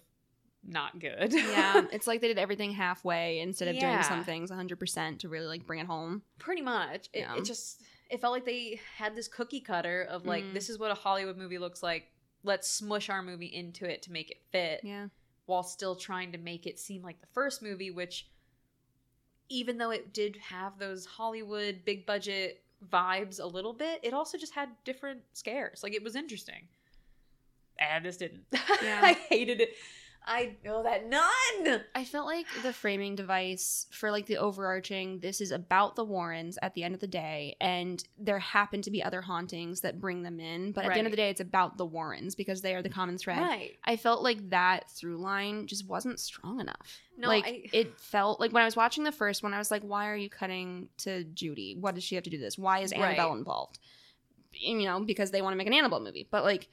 not 0.67 0.99
good." 0.99 1.33
yeah 1.33 1.83
it's 1.93 2.07
like 2.07 2.21
they 2.21 2.29
did 2.29 2.39
everything 2.39 2.73
halfway 2.73 3.39
instead 3.41 3.69
of 3.69 3.75
Yeah. 3.77 3.93
doing 3.93 4.03
some 4.03 4.25
things 4.25 4.51
100% 4.51 5.19
to 5.21 5.29
really 5.29 5.47
like 5.47 5.67
bring 5.67 5.81
it 5.81 5.87
home 5.87 6.23
pretty 6.39 6.62
much. 6.62 7.09
It, 7.12 7.21
Yeah. 7.21 7.37
it 7.37 7.45
just 7.45 7.83
it 8.11 8.21
felt 8.21 8.33
like 8.33 8.45
they 8.45 8.81
had 8.97 9.14
this 9.17 9.27
cookie 9.29 9.61
cutter 9.61 10.03
of 10.09 10.27
like 10.27 10.45
Mhm. 10.45 10.55
this 10.55 10.69
is 10.71 10.79
what 10.79 10.91
a 10.91 10.95
Hollywood 10.95 11.37
movie 11.37 11.59
looks 11.59 11.83
like. 11.83 12.05
Let's 12.45 12.69
smush 12.71 13.09
our 13.11 13.23
movie 13.23 13.47
into 13.53 13.85
it 13.89 14.03
to 14.03 14.12
make 14.12 14.31
it 14.31 14.39
fit. 14.53 14.81
yeah 14.85 15.09
while 15.47 15.62
still 15.62 15.95
trying 15.95 16.33
to 16.33 16.39
make 16.39 16.67
it 16.67 16.77
seem 16.77 17.03
like 17.03 17.21
the 17.21 17.27
first 17.33 17.62
movie, 17.62 17.89
which, 17.93 18.27
even 19.49 19.79
though 19.79 19.91
it 19.93 20.12
did 20.12 20.37
have 20.39 20.77
those 20.81 21.07
Hollywood 21.07 21.83
big 21.85 22.05
budget 22.05 22.64
vibes 22.93 23.39
a 23.41 23.47
little 23.47 23.73
bit, 23.73 24.01
it 24.03 24.12
also 24.12 24.37
just 24.37 24.55
had 24.55 24.69
different 24.85 25.21
scares. 25.35 25.85
Like 25.85 25.95
it 25.95 26.03
was 26.03 26.17
interesting. 26.17 26.67
And 27.79 28.05
this 28.05 28.17
didn't. 28.17 28.45
Yeah. 28.83 29.01
I 29.05 29.12
hated 29.12 29.61
it. 29.61 29.75
I 30.29 30.57
know 30.64 30.83
that 30.83 31.07
none. 31.09 31.83
I 31.95 32.05
felt 32.05 32.27
like 32.27 32.47
the 32.62 32.72
framing 32.72 33.14
device 33.14 33.87
for 33.93 34.11
like 34.11 34.27
the 34.27 34.39
overarching 34.39 35.20
this 35.20 35.41
is 35.41 35.53
about 35.53 35.95
the 35.95 36.05
Warrens 36.05 36.59
at 36.62 36.74
the 36.74 36.83
end 36.83 36.95
of 36.95 37.01
the 37.01 37.07
day 37.07 37.57
and 37.61 38.03
there 38.18 38.41
happen 38.41 38.83
to 38.83 38.91
be 38.91 39.03
other 39.03 39.20
hauntings 39.22 39.83
that 39.83 40.01
bring 40.01 40.22
them 40.22 40.41
in 40.41 40.72
but 40.72 40.85
at 40.85 40.93
the 40.93 40.99
end 40.99 41.07
of 41.07 41.12
the 41.12 41.16
day 41.16 41.31
it's 41.31 41.41
about 41.41 41.79
the 41.79 41.87
Warrens 41.87 42.35
because 42.35 42.61
they 42.61 42.74
are 42.74 42.83
the 42.83 42.89
common 42.89 43.18
thread. 43.18 43.39
Right. 43.39 43.77
I 43.85 43.97
felt 43.97 44.22
like 44.22 44.51
that 44.51 44.91
through 44.91 45.18
line 45.18 45.68
just 45.68 45.87
wasn't 45.87 46.18
strong 46.18 46.59
enough. 46.59 47.01
No, 47.16 47.29
like 47.29 47.47
I- 47.47 47.62
it 47.72 48.01
felt 48.01 48.41
like 48.41 48.53
when 48.53 48.62
I 48.62 48.66
was 48.66 48.77
watching 48.77 49.05
the 49.05 49.12
first 49.12 49.43
one 49.45 49.55
I 49.55 49.59
was 49.59 49.70
like 49.70 49.83
why 49.83 50.09
are 50.09 50.16
you 50.16 50.29
cutting 50.29 50.89
to 50.99 51.22
Judy? 51.22 51.77
What 51.79 51.95
does 51.95 52.03
she 52.03 52.16
have 52.16 52.24
to 52.24 52.31
do 52.31 52.39
this? 52.39 52.59
Why 52.59 52.81
is 52.81 52.91
Right. 52.93 53.01
Annabelle 53.01 53.35
involved? 53.35 53.79
You 54.53 54.85
know, 54.87 55.01
because 55.01 55.31
they 55.31 55.43
want 55.43 55.53
to 55.53 55.57
make 55.57 55.66
an 55.66 55.74
Annabelle 55.74 56.01
movie. 56.01 56.27
But 56.31 56.43
like 56.43 56.68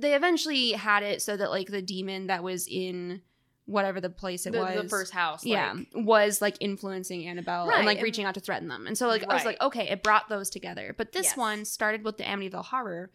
they 0.00 0.14
eventually 0.14 0.72
had 0.72 1.02
it 1.02 1.22
so 1.22 1.36
that 1.36 1.50
like 1.50 1.68
the 1.68 1.82
demon 1.82 2.26
that 2.28 2.42
was 2.42 2.66
in 2.68 3.22
whatever 3.66 4.00
the 4.00 4.10
place 4.10 4.46
it 4.46 4.52
The, 4.52 4.60
was 4.60 4.82
the 4.82 4.88
first 4.88 5.12
house. 5.12 5.44
yeah 5.44 5.74
was 5.94 6.40
like 6.40 6.56
influencing 6.60 7.26
annabelle 7.26 7.66
Right, 7.66 7.78
and 7.78 7.86
like 7.86 7.98
and- 7.98 8.04
reaching 8.04 8.24
out 8.24 8.34
to 8.34 8.40
threaten 8.40 8.68
them. 8.68 8.86
And 8.86 8.96
so 8.96 9.08
like 9.08 9.24
i 9.28 9.34
was 9.34 9.44
like 9.44 9.60
okay 9.60 9.88
it 9.88 10.02
brought 10.02 10.28
those 10.28 10.50
together. 10.50 10.94
But 10.96 11.12
this 11.12 11.26
Yes. 11.26 11.36
one 11.36 11.64
started 11.64 12.04
with 12.04 12.16
the 12.16 12.24
amityville 12.24 12.64
horror 12.66 13.10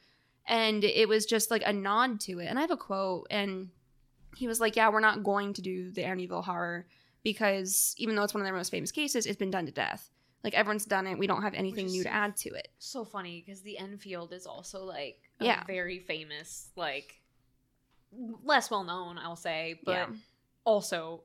and 0.45 0.83
it 0.83 1.07
was 1.07 1.25
just 1.25 1.51
like 1.51 1.63
a 1.65 1.71
nod 1.71 2.19
to 2.21 2.39
it. 2.39 2.47
And 2.47 2.57
i 2.57 2.61
have 2.61 2.71
a 2.71 2.77
quote 2.77 3.27
and 3.31 3.69
he 4.35 4.47
was 4.47 4.59
like 4.59 4.75
yeah 4.75 4.89
we're 4.89 4.99
not 4.99 5.23
going 5.23 5.53
to 5.53 5.61
do 5.61 5.89
the 5.91 6.03
amityville 6.03 6.43
horror 6.43 6.85
because 7.23 7.93
even 7.97 8.15
though 8.15 8.23
it's 8.23 8.33
one 8.33 8.41
of 8.41 8.45
their 8.45 8.55
most 8.55 8.71
famous 8.71 8.91
cases 8.91 9.25
it's 9.25 9.37
been 9.37 9.51
done 9.51 9.65
to 9.67 9.71
death 9.71 10.09
like 10.43 10.53
everyone's 10.53 10.85
done 10.85 11.07
it 11.07 11.17
we 11.17 11.27
don't 11.27 11.41
have 11.43 11.53
anything 11.53 11.85
new 11.87 12.03
to 12.03 12.11
add 12.11 12.35
to 12.35 12.49
it 12.49 12.67
so 12.79 13.03
funny 13.05 13.43
because 13.45 13.61
the 13.61 13.77
Enfield 13.77 14.33
is 14.33 14.45
also 14.45 14.83
like 14.85 15.19
a 15.39 15.45
Yeah. 15.45 15.63
very 15.65 15.99
famous, 15.99 16.69
like 16.75 17.21
less 18.43 18.69
well 18.69 18.83
known, 18.83 19.17
I'll 19.17 19.35
say, 19.35 19.79
but 19.85 19.91
Yeah. 19.91 20.07
also 20.65 21.23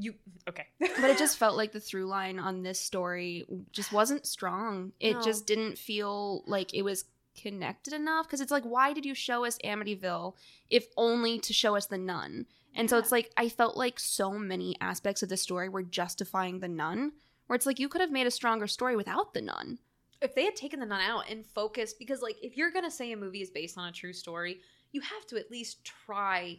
you 0.00 0.14
okay. 0.48 0.66
but 0.78 1.10
it 1.10 1.18
just 1.18 1.38
felt 1.42 1.56
like 1.56 1.72
the 1.72 1.80
through 1.80 2.06
line 2.06 2.38
on 2.38 2.62
this 2.62 2.78
story 2.78 3.44
just 3.72 3.92
wasn't 3.92 4.26
strong. 4.26 4.92
It 5.00 5.14
No. 5.14 5.22
just 5.22 5.46
didn't 5.46 5.76
feel 5.78 6.44
like 6.46 6.72
it 6.74 6.82
was 6.82 7.04
connected 7.40 7.92
enough 7.92 8.26
because 8.26 8.40
it's 8.40 8.50
like, 8.52 8.64
why 8.64 8.92
did 8.92 9.04
you 9.06 9.14
show 9.14 9.44
us 9.44 9.58
Amityville 9.64 10.34
if 10.70 10.86
only 10.96 11.38
to 11.40 11.52
show 11.52 11.74
us 11.76 11.86
the 11.86 11.98
nun? 11.98 12.46
And 12.74 12.88
so 12.88 12.96
it's 12.98 13.10
like 13.10 13.32
I 13.36 13.48
felt 13.48 13.76
like 13.76 13.98
so 13.98 14.32
many 14.32 14.76
aspects 14.80 15.22
of 15.24 15.28
the 15.30 15.36
story 15.36 15.68
were 15.68 15.82
justifying 15.82 16.60
the 16.60 16.68
nun, 16.68 17.12
where 17.48 17.56
it's 17.56 17.66
like 17.66 17.78
you 17.80 17.88
could 17.88 18.00
have 18.00 18.12
made 18.12 18.26
a 18.26 18.30
stronger 18.30 18.66
story 18.68 18.94
without 18.96 19.34
the 19.34 19.40
nun. 19.42 19.78
if 20.22 20.34
they 20.34 20.44
had 20.44 20.54
taken 20.56 20.78
the 20.80 20.86
nun 20.86 21.00
out 21.00 21.24
and 21.28 21.44
focused 21.44 21.98
because 21.98 22.22
like 22.22 22.36
if 22.42 22.56
you're 22.56 22.70
gonna 22.70 22.90
say 22.90 23.10
a 23.12 23.16
movie 23.16 23.42
is 23.42 23.50
based 23.50 23.76
on 23.76 23.88
a 23.88 23.92
true 23.92 24.12
story 24.12 24.60
you 24.92 25.00
have 25.00 25.26
to 25.26 25.36
at 25.36 25.50
least 25.50 25.84
try 25.84 26.58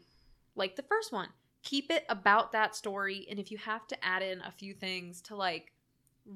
like 0.55 0.75
the 0.75 0.83
first 0.83 1.11
one 1.13 1.27
keep 1.63 1.89
it 1.91 2.03
about 2.09 2.51
that 2.51 2.75
story 2.75 3.25
and 3.29 3.39
if 3.39 3.51
you 3.51 3.57
have 3.57 3.85
to 3.87 4.05
add 4.05 4.21
in 4.21 4.39
a 4.41 4.51
few 4.51 4.73
things 4.73 5.21
to 5.21 5.35
like 5.35 5.71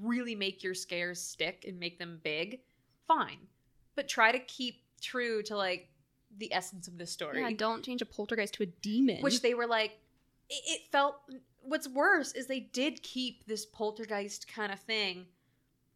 really 0.01 0.35
make 0.35 0.63
your 0.63 0.73
scares 0.73 1.21
stick 1.21 1.65
and 1.67 1.79
make 1.79 1.97
them 1.99 2.19
big 2.23 2.59
fine 3.07 3.37
but 3.95 4.07
try 4.07 4.31
to 4.31 4.39
keep 4.39 4.81
true 5.01 5.41
to 5.43 5.55
like 5.55 5.89
the 6.39 6.51
essence 6.53 6.87
of 6.87 6.97
this 6.97 7.11
story 7.11 7.39
Yeah, 7.41 7.51
don't 7.55 7.83
change 7.85 8.01
a 8.01 8.05
poltergeist 8.05 8.55
to 8.55 8.63
a 8.63 8.65
demon. 8.65 9.21
which 9.21 9.41
they 9.41 9.53
were 9.53 9.67
like 9.67 9.91
it, 10.49 10.61
it 10.65 10.81
felt 10.91 11.15
what's 11.63 11.87
worse 11.87 12.33
is 12.33 12.47
they 12.47 12.59
did 12.59 13.01
keep 13.03 13.45
this 13.45 13.65
poltergeist 13.65 14.47
kind 14.47 14.71
of 14.71 14.79
thing 14.79 15.25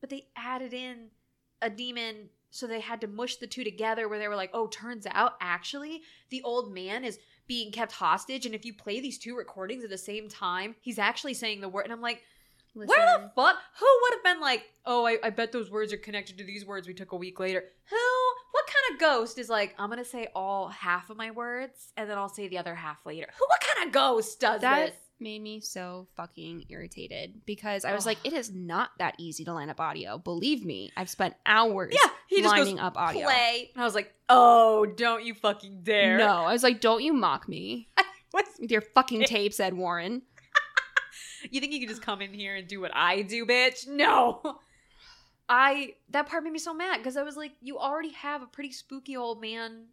but 0.01 0.09
they 0.09 0.28
added 0.36 0.74
in 0.74 1.07
a 1.61 1.70
demon 1.70 2.30
so 2.49 2.65
they 2.65 2.80
had 2.80 3.01
to 3.01 3.07
mush 3.07 3.36
the 3.38 3.47
two 3.47 3.63
together 3.63 4.07
where 4.07 4.20
they 4.20 4.28
were 4.28 4.36
like 4.36 4.51
oh 4.53 4.68
turns 4.68 5.05
out 5.11 5.34
actually 5.41 6.01
the 6.30 6.41
old 6.43 6.74
man 6.74 7.03
is 7.03 7.20
being 7.47 7.72
kept 7.72 7.91
hostage 7.91 8.45
and 8.45 8.55
if 8.55 8.65
you 8.65 8.74
play 8.74 8.99
these 8.99 9.18
two 9.18 9.36
recordings 9.36 9.84
at 9.84 9.89
the 9.89 9.97
same 9.97 10.30
time 10.30 10.76
he's 10.82 10.99
actually 10.99 11.34
saying 11.34 11.61
the 11.61 11.70
word 11.70 11.84
and 11.84 11.93
i'm 11.93 12.01
like 12.01 12.24
where 12.74 12.86
the 12.88 13.32
fuck 13.36 13.55
who 13.80 13.88
would 14.03 14.13
have 14.13 14.24
been 14.24 14.39
like 14.39 14.63
oh 14.86 15.05
I, 15.05 15.18
I 15.24 15.30
bet 15.32 15.51
those 15.51 15.72
words 15.72 15.91
are 15.93 15.97
connected 15.97 16.38
to 16.38 16.43
these 16.43 16.65
words 16.65 16.88
we 16.88 16.93
took 16.93 17.11
a 17.11 17.18
week 17.18 17.39
later 17.39 17.63
who 17.89 17.95
what 18.51 18.65
kind 18.68 18.93
of 18.93 18.99
ghost 18.99 19.39
is 19.39 19.49
like 19.49 19.74
i'm 19.80 19.89
gonna 19.89 20.05
say 20.05 20.28
all 20.36 20.68
half 20.68 21.09
of 21.09 21.18
my 21.18 21.32
words 21.32 21.91
and 21.97 22.07
then 22.09 22.18
i'll 22.18 22.30
say 22.30 22.47
the 22.47 22.59
other 22.59 22.76
half 22.76 23.03
later? 23.05 23.28
Who 23.38 23.45
what 23.47 23.61
kind 23.61 23.88
of 23.88 23.93
ghost 23.93 24.39
does 24.39 24.61
that 24.61 24.88
this 24.88 24.95
made 25.20 25.41
me 25.41 25.59
so 25.59 26.07
fucking 26.15 26.65
irritated 26.70 27.41
because 27.45 27.86
I 27.86 27.93
was 27.93 28.05
like, 28.05 28.18
it 28.24 28.34
is 28.34 28.51
not 28.53 28.91
that 28.99 29.15
easy 29.18 29.43
to 29.45 29.53
line 29.53 29.70
up 29.70 29.80
audio. 29.80 30.18
Believe 30.18 30.63
me, 30.65 30.91
I've 30.95 31.09
spent 31.09 31.34
hours 31.45 31.91
yeah 31.93 32.11
he 32.28 32.41
just 32.41 32.55
lining 32.55 32.76
goes 32.76 32.84
up 32.86 32.97
audio. 32.97 33.24
play 33.24 33.72
and 33.74 33.82
i 33.82 33.86
was 33.86 33.95
like 33.95 34.13
oh 34.28 34.86
don't 34.86 35.24
you 35.24 35.34
fucking 35.34 35.80
dare 35.84 36.18
No, 36.18 36.43
I 36.43 36.51
was 36.51 36.61
like, 36.61 36.82
don't 36.82 37.01
you 37.01 37.13
mock 37.13 37.47
me 37.47 37.88
What's, 38.32 38.59
with 38.59 38.70
your 38.70 38.82
fucking 38.82 39.24
tape, 39.24 39.53
said 39.53 39.74
Warren. 39.74 40.24
you 41.49 41.61
think 41.61 41.72
you 41.72 41.80
could 41.80 41.89
just 41.89 42.01
come 42.01 42.22
in 42.22 42.34
here 42.34 42.55
and 42.55 42.68
do 42.68 42.82
what 42.82 42.91
i 42.93 43.22
do 43.22 43.45
bitch 43.45 43.88
no 43.88 44.41
i 45.49 45.93
that 46.09 46.28
part 46.28 46.43
made 46.43 46.51
me 46.51 46.59
so 46.59 46.74
mad 46.74 46.97
because 46.97 47.15
i 47.15 47.24
was 47.24 47.38
like 47.38 47.53
you 47.61 47.78
already 47.80 48.11
have 48.11 48.41
a 48.41 48.47
pretty 48.47 48.72
spooky 48.72 49.15
old 49.15 49.39
man 49.41 49.86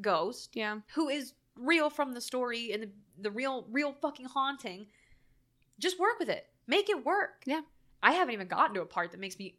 ghost 0.00 0.50
Yeah. 0.54 0.80
who 0.94 1.08
is 1.08 1.32
real 1.60 1.90
from 1.90 2.12
the 2.14 2.20
story 2.20 2.72
and 2.72 2.82
the, 2.84 2.90
the 3.20 3.30
real 3.30 3.66
real 3.70 3.92
fucking 3.92 4.26
haunting 4.26 4.86
just 5.78 5.98
work 5.98 6.18
with 6.18 6.28
it 6.28 6.46
make 6.66 6.88
it 6.88 7.04
work 7.04 7.42
Yeah. 7.46 7.60
i 8.02 8.12
haven't 8.12 8.34
even 8.34 8.48
gotten 8.48 8.74
to 8.74 8.82
a 8.82 8.86
part 8.86 9.10
that 9.12 9.20
makes 9.20 9.38
me 9.38 9.56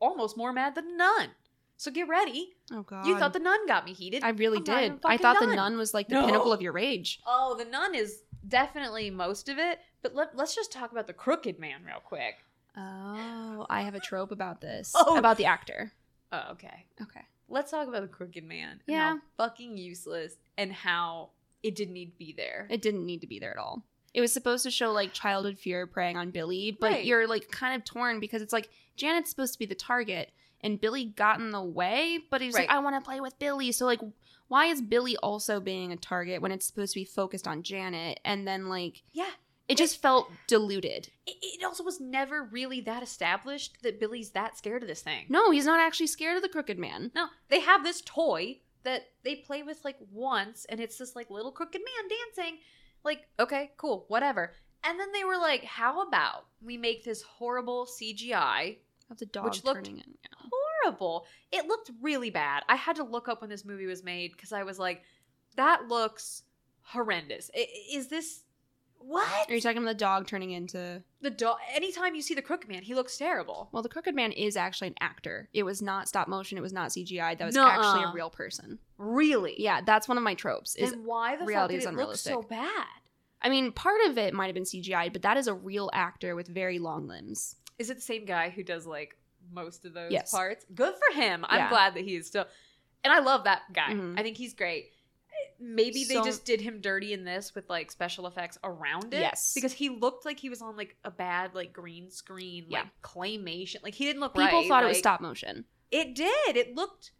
almost 0.00 0.36
more 0.36 0.52
mad 0.52 0.74
than 0.74 0.96
nun 0.96 1.28
so 1.76 1.90
get 1.90 2.08
ready 2.08 2.50
Oh 2.72 2.82
god. 2.82 3.06
you 3.06 3.18
thought 3.18 3.32
the 3.32 3.38
nun 3.38 3.66
got 3.66 3.84
me 3.84 3.92
heated 3.94 4.22
I 4.24 4.30
really 4.30 4.58
I'm 4.58 4.64
did. 4.64 4.92
I 4.92 5.16
fucking 5.16 5.18
thought 5.18 5.40
the 5.40 5.46
done. 5.46 5.56
nun 5.56 5.76
was 5.76 5.92
like 5.94 6.08
the 6.08 6.14
No. 6.14 6.26
pinnacle 6.26 6.52
of 6.52 6.62
your 6.62 6.72
rage. 6.72 7.20
oh 7.26 7.54
the 7.58 7.64
nun 7.64 7.94
is 7.94 8.22
definitely 8.48 9.10
most 9.10 9.48
of 9.48 9.58
it 9.58 9.80
but 10.02 10.14
let, 10.14 10.34
let's 10.36 10.54
just 10.54 10.72
talk 10.72 10.92
about 10.92 11.06
the 11.06 11.12
crooked 11.12 11.58
man 11.58 11.82
real 11.84 12.00
quick 12.04 12.36
Oh, 12.76 13.66
I 13.68 13.82
have 13.82 13.94
a 13.96 14.00
trope 14.00 14.30
about 14.30 14.60
this. 14.60 14.92
Oh. 14.96 15.16
About 15.18 15.36
the 15.36 15.46
actor. 15.46 15.92
oh 16.32 16.52
okay 16.52 16.86
Okay. 17.02 17.22
let's 17.48 17.70
talk 17.70 17.88
about 17.88 18.02
the 18.02 18.08
crooked 18.08 18.44
man 18.44 18.70
and 18.72 18.80
Yeah. 18.86 19.08
how 19.14 19.18
fucking 19.36 19.76
useless 19.76 20.36
and 20.56 20.72
how 20.72 21.30
it 21.62 21.74
didn't 21.76 21.94
need 21.94 22.12
to 22.12 22.18
be 22.18 22.32
there 22.36 22.66
It 22.70 22.82
didn't 22.82 23.04
need 23.06 23.20
to 23.20 23.26
be 23.26 23.38
there 23.38 23.50
at 23.52 23.58
all. 23.58 23.84
It 24.12 24.20
was 24.20 24.32
supposed 24.32 24.64
to 24.64 24.70
show 24.70 24.90
like 24.92 25.12
childhood 25.12 25.58
fear 25.58 25.86
preying 25.86 26.16
on 26.16 26.30
Billy, 26.30 26.76
but 26.80 26.90
Right. 26.92 27.04
you're 27.04 27.26
like 27.28 27.50
kind 27.50 27.76
of 27.76 27.84
torn 27.84 28.18
because 28.20 28.42
it's 28.42 28.52
like 28.52 28.68
Janet's 28.96 29.30
supposed 29.30 29.52
to 29.54 29.58
be 29.58 29.66
the 29.66 29.74
target 29.74 30.32
and 30.62 30.80
Billy 30.80 31.04
got 31.06 31.38
in 31.40 31.50
the 31.50 31.62
way, 31.62 32.18
but 32.30 32.40
he's 32.40 32.54
like, 32.54 32.68
I 32.68 32.80
want 32.80 32.96
to 32.96 33.06
play 33.08 33.20
with 33.20 33.38
Billy. 33.38 33.72
So 33.72 33.86
like 33.86 34.00
why 34.48 34.66
is 34.66 34.82
Billy 34.82 35.16
also 35.18 35.60
being 35.60 35.92
a 35.92 35.96
target 35.96 36.42
when 36.42 36.50
it's 36.50 36.66
supposed 36.66 36.92
to 36.94 37.00
be 37.00 37.04
focused 37.04 37.46
on 37.46 37.62
Janet? 37.62 38.18
And 38.24 38.48
then 38.48 38.68
like 38.68 39.02
yeah 39.12 39.30
it 39.68 39.76
just 39.78 40.02
felt 40.02 40.28
diluted. 40.48 41.10
it, 41.28 41.36
it 41.40 41.64
also 41.64 41.84
was 41.84 42.00
never 42.00 42.42
really 42.42 42.80
that 42.80 43.04
established 43.04 43.80
that 43.84 44.00
Billy's 44.00 44.30
that 44.30 44.58
scared 44.58 44.82
of 44.82 44.88
this 44.88 45.02
thing. 45.02 45.26
No, 45.28 45.52
he's 45.52 45.64
not 45.66 45.78
actually 45.78 46.08
scared 46.08 46.34
of 46.36 46.42
the 46.42 46.48
crooked 46.48 46.76
man. 46.76 47.12
No, 47.14 47.26
they 47.50 47.60
have 47.60 47.84
this 47.84 48.00
toy 48.04 48.58
that 48.84 49.02
they 49.24 49.36
play 49.36 49.62
with 49.62 49.84
like 49.84 49.98
once, 50.10 50.64
and 50.68 50.80
it's 50.80 50.98
this 50.98 51.14
like 51.16 51.30
little 51.30 51.52
crooked 51.52 51.80
man 51.80 52.08
dancing. 52.36 52.58
Like, 53.04 53.22
okay, 53.38 53.70
cool, 53.76 54.04
whatever. 54.08 54.52
And 54.84 54.98
then 54.98 55.12
they 55.12 55.24
were 55.24 55.36
like, 55.38 55.64
how 55.64 56.06
about 56.06 56.46
we 56.62 56.76
make 56.76 57.04
this 57.04 57.22
horrible 57.22 57.86
CGI 57.86 58.76
Of 59.10 59.18
the 59.18 59.26
dog 59.26 59.44
Which 59.46 59.64
looked- 59.64 59.84
turning 59.86 59.98
in. 59.98 60.14
Yeah. 60.22 60.48
horrible? 60.84 61.26
It 61.52 61.66
looked 61.66 61.90
really 62.00 62.30
bad. 62.30 62.62
I 62.68 62.76
had 62.76 62.96
to 62.96 63.04
look 63.04 63.28
up 63.28 63.40
when 63.40 63.50
this 63.50 63.64
movie 63.64 63.86
was 63.86 64.02
made 64.04 64.32
because 64.32 64.52
I 64.52 64.62
was 64.62 64.78
like, 64.78 65.02
that 65.56 65.88
looks 65.88 66.42
horrendous. 66.82 67.50
Is 67.92 68.08
this 68.08 68.44
what? 69.00 69.50
Are 69.50 69.54
you 69.54 69.60
talking 69.60 69.78
about 69.78 69.88
the 69.88 69.94
dog 69.94 70.26
turning 70.26 70.50
into 70.52 71.02
The 71.20 71.30
dog. 71.30 71.56
Anytime 71.74 72.14
you 72.14 72.22
see 72.22 72.34
the 72.34 72.42
crooked 72.42 72.68
man, 72.68 72.82
he 72.82 72.94
looks 72.94 73.16
terrible. 73.18 73.68
Well, 73.72 73.82
the 73.82 73.88
Crooked 73.88 74.14
Man 74.14 74.30
is 74.32 74.56
actually 74.56 74.88
an 74.88 74.94
actor. 75.00 75.48
It 75.52 75.64
was 75.64 75.82
not 75.82 76.08
stop 76.08 76.28
motion. 76.28 76.56
It 76.58 76.60
was 76.60 76.72
not 76.72 76.90
CGI. 76.90 77.36
That 77.38 77.46
was 77.46 77.54
Nuh-uh. 77.54 77.68
actually 77.68 78.04
a 78.04 78.12
real 78.12 78.30
person. 78.30 78.78
Really? 78.98 79.54
Yeah, 79.58 79.80
that's 79.84 80.06
one 80.06 80.16
of 80.16 80.22
my 80.22 80.34
tropes. 80.34 80.76
Is 80.76 80.90
Then 80.92 81.04
why 81.04 81.36
the 81.36 81.44
reality 81.44 81.74
fuck 81.74 81.78
is 81.78 81.84
did 81.84 81.94
it 82.02 82.06
look 82.06 82.16
so 82.16 82.42
bad? 82.42 82.86
I 83.42 83.48
mean, 83.48 83.72
part 83.72 84.00
of 84.06 84.18
it 84.18 84.34
might 84.34 84.46
have 84.46 84.54
been 84.54 84.64
CGI, 84.64 85.12
but 85.12 85.22
that 85.22 85.36
is 85.36 85.46
a 85.46 85.54
real 85.54 85.90
actor 85.94 86.36
with 86.36 86.46
very 86.48 86.78
long 86.78 87.08
limbs. 87.08 87.56
Is 87.78 87.88
it 87.90 87.94
the 87.94 88.02
same 88.02 88.26
guy 88.26 88.50
who 88.50 88.62
does 88.62 88.86
like 88.86 89.16
most 89.50 89.86
of 89.86 89.94
those 89.94 90.12
Yes. 90.12 90.30
parts? 90.30 90.66
Good 90.74 90.94
for 90.94 91.14
him. 91.18 91.44
I'm 91.48 91.58
Yeah. 91.60 91.68
glad 91.70 91.94
that 91.94 92.04
he 92.04 92.16
is 92.16 92.26
still. 92.26 92.44
And 93.02 93.12
I 93.12 93.20
love 93.20 93.44
that 93.44 93.62
guy. 93.72 93.94
Mhm. 93.94 94.18
I 94.20 94.22
think 94.22 94.36
he's 94.36 94.52
great. 94.52 94.92
Maybe 95.62 96.04
they 96.04 96.14
So- 96.14 96.24
just 96.24 96.44
did 96.46 96.60
him 96.62 96.80
dirty 96.80 97.12
in 97.12 97.24
this 97.24 97.54
with 97.54 97.68
like 97.68 97.90
special 97.90 98.26
effects 98.26 98.58
around 98.64 99.12
it. 99.12 99.20
Yes. 99.20 99.52
Because 99.54 99.72
he 99.74 99.90
looked 99.90 100.24
like 100.24 100.40
he 100.40 100.48
was 100.48 100.62
on 100.62 100.76
like 100.76 100.96
a 101.04 101.10
bad 101.10 101.54
like 101.54 101.72
green 101.72 102.10
screen, 102.10 102.64
Yeah. 102.68 102.80
like 102.80 103.02
claymation. 103.02 103.82
Like 103.82 103.94
he 103.94 104.06
didn't 104.06 104.20
look 104.20 104.32
People 104.34 104.46
right. 104.60 104.66
thought 104.68 104.84
it 104.84 104.88
was 104.88 104.98
stop 104.98 105.20
motion. 105.20 105.66
It 105.90 106.14
did. 106.14 106.56
It 106.56 106.74
looked 106.74 107.12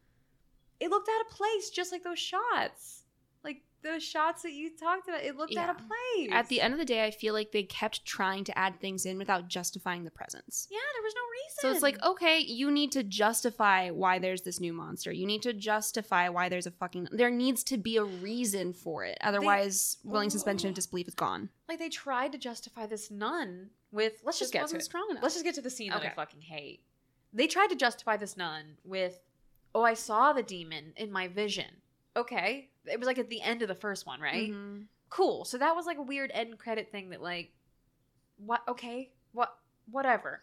it 0.81 0.89
looked 0.89 1.09
out 1.11 1.21
of 1.27 1.29
place 1.37 1.69
just 1.69 1.93
like 1.93 2.03
those 2.03 2.19
shots. 2.19 3.00
Those 3.83 4.03
shots 4.03 4.43
that 4.43 4.53
you 4.53 4.71
talked 4.77 5.09
about. 5.09 5.23
It 5.23 5.37
looked 5.37 5.57
out 5.57 5.71
of 5.71 5.77
place. 5.79 6.31
At 6.31 6.49
the 6.49 6.61
end 6.61 6.75
of 6.75 6.79
the 6.79 6.85
day, 6.85 7.05
I 7.05 7.11
feel 7.11 7.33
like 7.33 7.53
they 7.53 7.63
kept 7.63 8.05
trying 8.05 8.45
to 8.45 8.59
add 8.59 8.79
things 8.79 9.07
in 9.07 9.17
without 9.17 9.49
justifying 9.49 10.05
the 10.05 10.11
presence. 10.11 10.69
Yeah, 10.71 10.79
there 10.95 11.03
was 11.03 11.15
no 11.15 11.21
reason. 11.33 11.57
So 11.61 11.71
it's 11.71 11.83
like, 11.83 12.03
okay, 12.05 12.39
you 12.39 12.71
need 12.71 12.93
to 12.93 13.03
justify 13.03 13.91
why 13.91 14.19
there's 14.19 14.43
this 14.43 14.61
new 14.61 14.73
monster. 14.73 15.13
You 15.13 15.27
need 15.27 15.43
to 15.43 15.53
justify 15.53 16.29
why 16.29 16.49
there's 16.49 16.67
a 16.67 16.71
fucking. 16.71 17.09
There 17.11 17.31
needs 17.31 17.65
to 17.65 17.79
be 17.79 17.97
a 17.97 18.05
reason 18.05 18.73
for 18.75 19.05
it. 19.05 19.17
Otherwise, 19.23 19.97
willing 20.05 20.31
suspension 20.31 20.69
of 20.69 20.75
disbelief 20.75 21.09
is 21.09 21.15
gone. 21.15 21.49
like 21.69 21.79
they 21.79 21.89
tried 21.89 22.33
to 22.33 22.39
justify 22.39 22.87
this 22.87 23.11
nun 23.11 23.71
with 23.93 24.21
let's 24.25 24.39
just, 24.39 24.53
get 24.53 24.61
to 24.61 24.65
wasn't 24.65 24.83
it. 24.83 24.85
strong 24.85 25.07
enough. 25.11 25.23
Let's 25.23 25.35
just 25.35 25.45
get 25.45 25.55
to 25.55 25.63
the 25.63 25.71
scene 25.71 25.91
that 25.91 26.03
I 26.03 26.11
fucking 26.11 26.43
hate. 26.43 26.83
They 27.33 27.47
tried 27.47 27.69
to 27.69 27.77
justify 27.77 28.17
this 28.17 28.37
nun 28.37 28.77
with, 28.85 29.21
oh, 29.75 29.83
I 29.83 29.95
saw 29.95 30.33
the 30.33 30.43
demon 30.43 30.93
in 30.97 31.13
my 31.13 31.29
vision. 31.29 31.80
Okay, 32.21 32.69
it 32.87 32.99
was 32.99 33.07
like 33.07 33.19
at 33.19 33.29
the 33.29 33.41
end 33.41 33.63
of 33.63 33.69
the 33.69 33.75
first 33.75 34.07
one, 34.07 34.21
right? 34.21 34.51
Mhm. 34.51 34.87
Cool. 35.09 35.45
So 35.45 35.59
that 35.59 35.75
was 35.75 35.87
like 35.87 35.99
a 35.99 36.03
weird 36.03 36.31
end 36.33 36.59
credit 36.59 36.91
thing 36.91 37.11
that 37.11 37.21
like, 37.23 37.53
what? 38.39 38.63
Okay, 38.69 39.11
what? 39.33 39.55
Whatever. 39.91 40.43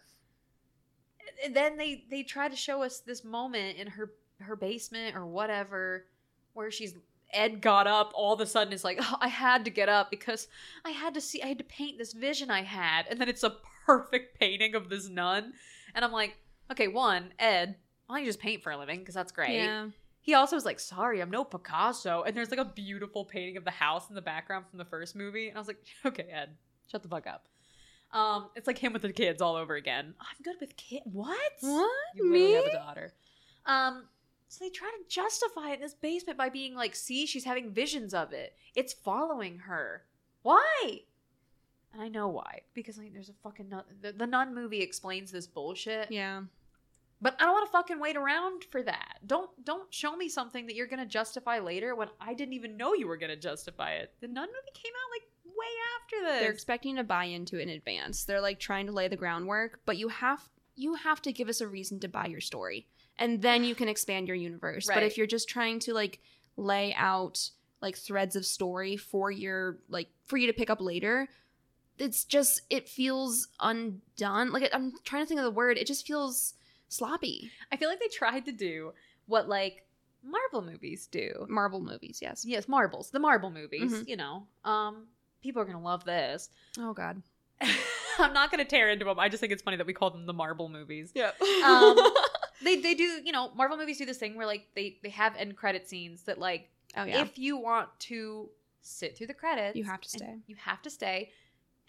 And 1.44 1.54
then 1.54 1.76
they 1.76 2.04
they 2.10 2.22
try 2.22 2.48
to 2.48 2.56
show 2.56 2.82
us 2.82 3.00
this 3.00 3.24
moment 3.24 3.78
in 3.78 3.86
her 3.86 4.12
her 4.40 4.56
basement 4.56 5.16
or 5.16 5.26
whatever 5.26 6.06
where 6.54 6.70
she's 6.70 6.94
Ed 7.32 7.60
got 7.60 7.86
up 7.86 8.12
all 8.14 8.32
of 8.32 8.40
a 8.40 8.46
sudden 8.46 8.72
is 8.72 8.84
like, 8.84 8.98
oh, 9.00 9.16
I 9.20 9.28
had 9.28 9.64
to 9.66 9.70
get 9.70 9.88
up 9.88 10.10
because 10.10 10.48
I 10.84 10.90
had 10.90 11.14
to 11.14 11.20
see 11.20 11.42
I 11.42 11.48
had 11.48 11.58
to 11.58 11.64
paint 11.64 11.98
this 11.98 12.12
vision 12.12 12.50
I 12.50 12.62
had. 12.62 13.06
And 13.10 13.20
then 13.20 13.28
it's 13.28 13.42
a 13.42 13.56
perfect 13.86 14.38
painting 14.38 14.74
of 14.74 14.88
this 14.88 15.08
nun. 15.08 15.52
And 15.94 16.04
I'm 16.04 16.12
like, 16.12 16.36
okay, 16.70 16.88
one, 16.88 17.32
Ed, 17.38 17.76
why 18.06 18.16
don't 18.16 18.24
you 18.24 18.28
just 18.28 18.40
paint 18.40 18.62
for 18.62 18.72
a 18.72 18.78
living? 18.78 19.00
Because 19.00 19.14
that's 19.14 19.32
great. 19.32 19.54
Yeah. 19.56 19.88
He 20.28 20.34
also 20.34 20.56
was 20.56 20.66
like, 20.66 20.78
sorry, 20.78 21.22
I'm 21.22 21.30
no 21.30 21.42
Picasso. 21.42 22.22
And 22.22 22.36
there's 22.36 22.50
like 22.50 22.60
a 22.60 22.64
beautiful 22.66 23.24
painting 23.24 23.56
of 23.56 23.64
the 23.64 23.70
house 23.70 24.10
in 24.10 24.14
the 24.14 24.20
background 24.20 24.66
from 24.68 24.78
the 24.78 24.84
first 24.84 25.16
movie. 25.16 25.48
And 25.48 25.56
I 25.56 25.58
was 25.58 25.68
like, 25.68 25.82
okay, 26.04 26.26
Ed, 26.30 26.50
shut 26.92 27.02
the 27.02 27.08
fuck 27.08 27.26
up. 27.26 27.46
Um, 28.12 28.50
it's 28.54 28.66
like 28.66 28.76
him 28.76 28.92
with 28.92 29.00
the 29.00 29.12
kids 29.14 29.40
all 29.40 29.56
over 29.56 29.74
again. 29.74 30.12
I'm 30.20 30.42
good 30.42 30.56
with 30.60 30.76
kids. 30.76 31.06
What? 31.10 31.52
What? 31.60 31.90
You 32.14 32.30
Me? 32.30 32.52
have 32.52 32.66
a 32.66 32.72
daughter. 32.74 33.14
Um, 33.64 34.04
so 34.48 34.66
they 34.66 34.68
try 34.68 34.88
to 34.88 35.08
justify 35.08 35.70
it 35.70 35.76
in 35.76 35.80
this 35.80 35.94
basement 35.94 36.36
by 36.36 36.50
being 36.50 36.74
like, 36.74 36.94
see, 36.94 37.24
she's 37.24 37.44
having 37.44 37.72
visions 37.72 38.12
of 38.12 38.34
it. 38.34 38.54
It's 38.76 38.92
following 38.92 39.60
her. 39.60 40.02
Why? 40.42 41.00
And 41.94 42.02
I 42.02 42.08
know 42.08 42.28
why. 42.28 42.60
Because 42.74 42.98
like 42.98 43.14
there's 43.14 43.30
a 43.30 43.34
fucking 43.42 43.70
nun 43.70 43.84
the, 44.02 44.12
the 44.12 44.26
nun 44.26 44.54
movie 44.54 44.82
explains 44.82 45.30
this 45.30 45.46
bullshit. 45.46 46.12
Yeah. 46.12 46.42
But 47.20 47.36
I 47.40 47.44
don't 47.44 47.54
want 47.54 47.66
to 47.66 47.72
fucking 47.72 48.00
wait 48.00 48.16
around 48.16 48.64
for 48.70 48.82
that. 48.82 49.18
Don't 49.26 49.50
don't 49.64 49.92
show 49.92 50.16
me 50.16 50.28
something 50.28 50.66
that 50.66 50.76
you're 50.76 50.86
gonna 50.86 51.06
justify 51.06 51.58
later 51.58 51.94
when 51.94 52.08
I 52.20 52.34
didn't 52.34 52.54
even 52.54 52.76
know 52.76 52.94
you 52.94 53.08
were 53.08 53.16
gonna 53.16 53.36
justify 53.36 53.94
it. 53.94 54.14
The 54.20 54.28
nun 54.28 54.48
movie 54.48 54.74
came 54.74 54.92
out 54.92 55.10
like 55.10 55.28
way 55.44 55.66
after 55.96 56.32
this. 56.32 56.40
They're 56.42 56.52
expecting 56.52 56.96
to 56.96 57.04
buy 57.04 57.24
into 57.24 57.58
it 57.58 57.62
in 57.62 57.70
advance. 57.70 58.24
They're 58.24 58.40
like 58.40 58.60
trying 58.60 58.86
to 58.86 58.92
lay 58.92 59.08
the 59.08 59.16
groundwork, 59.16 59.80
but 59.84 59.96
you 59.96 60.08
have 60.08 60.48
you 60.76 60.94
have 60.94 61.20
to 61.22 61.32
give 61.32 61.48
us 61.48 61.60
a 61.60 61.66
reason 61.66 61.98
to 62.00 62.08
buy 62.08 62.26
your 62.26 62.40
story. 62.40 62.86
And 63.18 63.42
then 63.42 63.64
you 63.64 63.74
can 63.74 63.88
expand 63.88 64.28
your 64.28 64.36
universe. 64.36 64.86
But 64.86 65.02
if 65.02 65.16
you're 65.16 65.26
just 65.26 65.48
trying 65.48 65.80
to 65.80 65.92
like 65.92 66.20
lay 66.56 66.94
out 66.94 67.50
like 67.80 67.96
threads 67.96 68.36
of 68.36 68.46
story 68.46 68.96
for 68.96 69.30
your 69.30 69.78
like 69.88 70.08
for 70.26 70.36
you 70.36 70.46
to 70.46 70.52
pick 70.52 70.70
up 70.70 70.80
later, 70.80 71.28
it's 71.98 72.24
just 72.24 72.62
it 72.70 72.88
feels 72.88 73.48
undone. 73.60 74.52
Like 74.52 74.70
I'm 74.72 74.92
trying 75.02 75.22
to 75.22 75.26
think 75.26 75.40
of 75.40 75.44
the 75.44 75.50
word. 75.50 75.78
It 75.78 75.88
just 75.88 76.06
feels 76.06 76.54
sloppy. 76.88 77.50
I 77.72 77.76
feel 77.76 77.88
like 77.88 78.00
they 78.00 78.08
tried 78.08 78.44
to 78.46 78.52
do 78.52 78.92
what 79.26 79.48
like 79.48 79.84
Marvel 80.24 80.62
movies 80.62 81.06
do. 81.06 81.46
Marvel 81.48 81.80
movies, 81.80 82.18
yes. 82.20 82.44
Yes, 82.44 82.66
marbles. 82.68 83.10
The 83.10 83.20
Marvel 83.20 83.50
movies, 83.50 83.92
Mhm. 83.92 84.08
you 84.08 84.16
know. 84.16 84.46
Um 84.64 85.06
people 85.42 85.62
are 85.62 85.64
going 85.64 85.76
to 85.78 85.82
love 85.84 86.04
this. 86.04 86.50
Oh 86.78 86.92
god. 86.92 87.22
I'm 88.18 88.32
not 88.32 88.50
going 88.50 88.58
to 88.58 88.68
tear 88.68 88.90
into 88.90 89.04
them. 89.04 89.18
I 89.18 89.28
just 89.28 89.40
think 89.40 89.52
it's 89.52 89.62
funny 89.62 89.76
that 89.76 89.86
we 89.86 89.92
call 89.92 90.10
them 90.10 90.26
the 90.26 90.32
Marvel 90.32 90.68
movies. 90.68 91.12
Yeah. 91.14 91.30
Um, 91.64 91.96
They 92.60 92.74
they 92.80 92.94
do, 92.94 93.04
you 93.24 93.30
know, 93.30 93.52
Marvel 93.54 93.76
movies 93.76 93.98
do 93.98 94.04
this 94.04 94.18
thing 94.18 94.34
where 94.36 94.46
like 94.46 94.66
they 94.74 94.98
they 95.04 95.10
have 95.10 95.36
end 95.36 95.56
credit 95.56 95.88
scenes 95.88 96.22
that 96.22 96.38
like 96.38 96.68
oh 96.96 97.04
yeah. 97.04 97.22
if 97.22 97.38
you 97.38 97.56
want 97.56 97.88
to 98.00 98.50
sit 98.82 99.16
through 99.16 99.28
the 99.28 99.34
credits. 99.34 99.76
You 99.76 99.84
have 99.84 100.00
to 100.00 100.08
stay. 100.08 100.34
You 100.48 100.56
have 100.56 100.82
to 100.82 100.90
stay. 100.90 101.30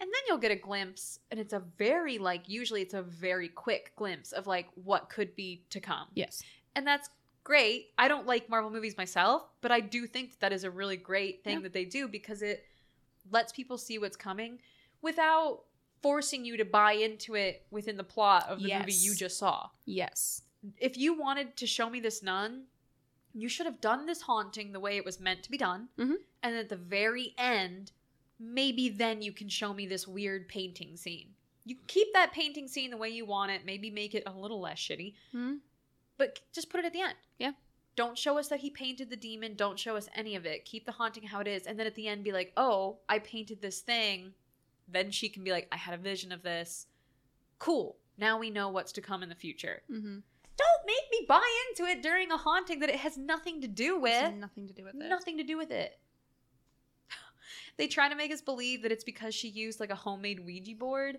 And 0.00 0.08
then 0.08 0.20
you'll 0.26 0.38
get 0.38 0.50
a 0.50 0.56
glimpse, 0.56 1.18
and 1.30 1.38
it's 1.38 1.52
a 1.52 1.60
very, 1.76 2.16
like, 2.18 2.48
usually 2.48 2.80
it's 2.80 2.94
a 2.94 3.02
very 3.02 3.48
quick 3.48 3.92
glimpse 3.96 4.32
of, 4.32 4.46
like, 4.46 4.66
what 4.74 5.10
could 5.10 5.36
be 5.36 5.64
to 5.70 5.78
come. 5.80 6.08
Yes. 6.14 6.42
And 6.74 6.86
that's 6.86 7.10
great. 7.44 7.88
I 7.98 8.08
don't 8.08 8.26
like 8.26 8.48
Marvel 8.48 8.70
movies 8.70 8.96
myself, 8.96 9.42
but 9.60 9.70
I 9.70 9.80
do 9.80 10.06
think 10.06 10.30
that, 10.32 10.40
that 10.40 10.52
is 10.54 10.64
a 10.64 10.70
really 10.70 10.96
great 10.96 11.44
thing 11.44 11.56
Yeah. 11.58 11.62
that 11.64 11.72
they 11.74 11.84
do 11.84 12.08
because 12.08 12.40
it 12.42 12.64
lets 13.30 13.52
people 13.52 13.76
see 13.76 13.98
what's 13.98 14.16
coming 14.16 14.60
without 15.02 15.64
forcing 16.02 16.44
you 16.46 16.56
to 16.56 16.64
buy 16.64 16.92
into 16.92 17.34
it 17.34 17.66
within 17.70 17.96
the 17.98 18.04
plot 18.04 18.48
of 18.48 18.62
the 18.62 18.72
movie 18.78 18.92
you 18.92 19.14
just 19.14 19.36
saw 19.38 19.68
Yes. 19.84 20.42
if 20.78 20.96
you 20.96 21.12
wanted 21.18 21.56
to 21.58 21.66
show 21.66 21.90
me 21.90 22.00
this 22.00 22.22
nun, 22.22 22.64
you 23.34 23.48
should 23.48 23.66
have 23.66 23.80
done 23.82 24.06
this 24.06 24.22
haunting 24.22 24.72
the 24.72 24.80
way 24.80 24.96
it 24.96 25.04
was 25.04 25.20
meant 25.20 25.42
to 25.42 25.50
be 25.50 25.58
done. 25.58 25.88
Mhm. 25.98 26.16
And 26.42 26.56
at 26.56 26.68
the 26.70 26.76
very 26.76 27.34
end, 27.36 27.92
maybe 28.40 28.88
then 28.88 29.22
you 29.22 29.32
can 29.32 29.48
show 29.48 29.72
me 29.74 29.86
this 29.86 30.08
weird 30.08 30.48
painting 30.48 30.96
scene. 30.96 31.28
You 31.64 31.76
keep 31.86 32.12
that 32.14 32.32
painting 32.32 32.66
scene 32.66 32.90
the 32.90 32.96
way 32.96 33.10
you 33.10 33.24
want 33.26 33.50
it, 33.52 33.66
maybe 33.66 33.90
make 33.90 34.14
it 34.14 34.22
a 34.26 34.32
little 34.32 34.60
less 34.60 34.78
shitty, 34.78 35.14
Hmm? 35.32 35.56
but 36.16 36.40
just 36.52 36.70
put 36.70 36.80
it 36.80 36.86
at 36.86 36.92
the 36.92 37.02
end. 37.02 37.14
Yeah. 37.38 37.52
Don't 37.96 38.16
show 38.16 38.38
us 38.38 38.48
that 38.48 38.60
he 38.60 38.70
painted 38.70 39.10
the 39.10 39.16
demon. 39.16 39.54
Don't 39.56 39.78
show 39.78 39.94
us 39.96 40.08
any 40.14 40.34
of 40.36 40.46
it. 40.46 40.64
Keep 40.64 40.86
the 40.86 40.92
haunting 40.92 41.24
how 41.24 41.40
it 41.40 41.46
is. 41.48 41.66
And 41.66 41.78
then 41.78 41.86
at 41.86 41.94
the 41.96 42.08
end, 42.08 42.24
be 42.24 42.32
like, 42.32 42.52
oh, 42.56 42.98
I 43.08 43.18
painted 43.18 43.60
this 43.60 43.80
thing. 43.80 44.32
Then 44.88 45.10
she 45.10 45.28
can 45.28 45.44
be 45.44 45.50
like, 45.50 45.68
I 45.70 45.76
had 45.76 45.94
a 45.94 45.98
vision 46.02 46.32
of 46.32 46.42
this. 46.42 46.86
Cool. 47.58 47.96
Now 48.16 48.38
we 48.38 48.48
know 48.48 48.68
what's 48.70 48.92
to 48.92 49.00
come 49.02 49.22
in 49.22 49.28
the 49.28 49.34
future 49.34 49.82
Mm-hmm. 49.90 50.18
don't 50.56 50.86
make 50.86 51.10
me 51.10 51.26
buy 51.28 51.46
into 51.68 51.90
it 51.90 52.02
during 52.02 52.30
a 52.30 52.36
haunting 52.36 52.80
that 52.80 52.90
it 52.90 52.96
has 52.96 53.16
nothing 53.18 53.60
to 53.62 53.68
do 53.68 53.98
with. 54.00 54.34
nothing 54.34 54.66
to 54.66 54.72
do 54.74 54.84
with 54.84 54.94
it. 54.94 55.08
Nothing 55.08 55.36
to 55.38 55.44
do 55.44 55.56
with 55.58 55.70
it. 55.70 55.98
They 57.80 57.88
try 57.88 58.10
to 58.10 58.14
make 58.14 58.30
us 58.30 58.42
believe 58.42 58.82
that 58.82 58.92
it's 58.92 59.04
because 59.04 59.34
she 59.34 59.48
used 59.48 59.80
like 59.80 59.90
a 59.90 59.94
homemade 59.94 60.44
Ouija 60.44 60.74
board. 60.74 61.18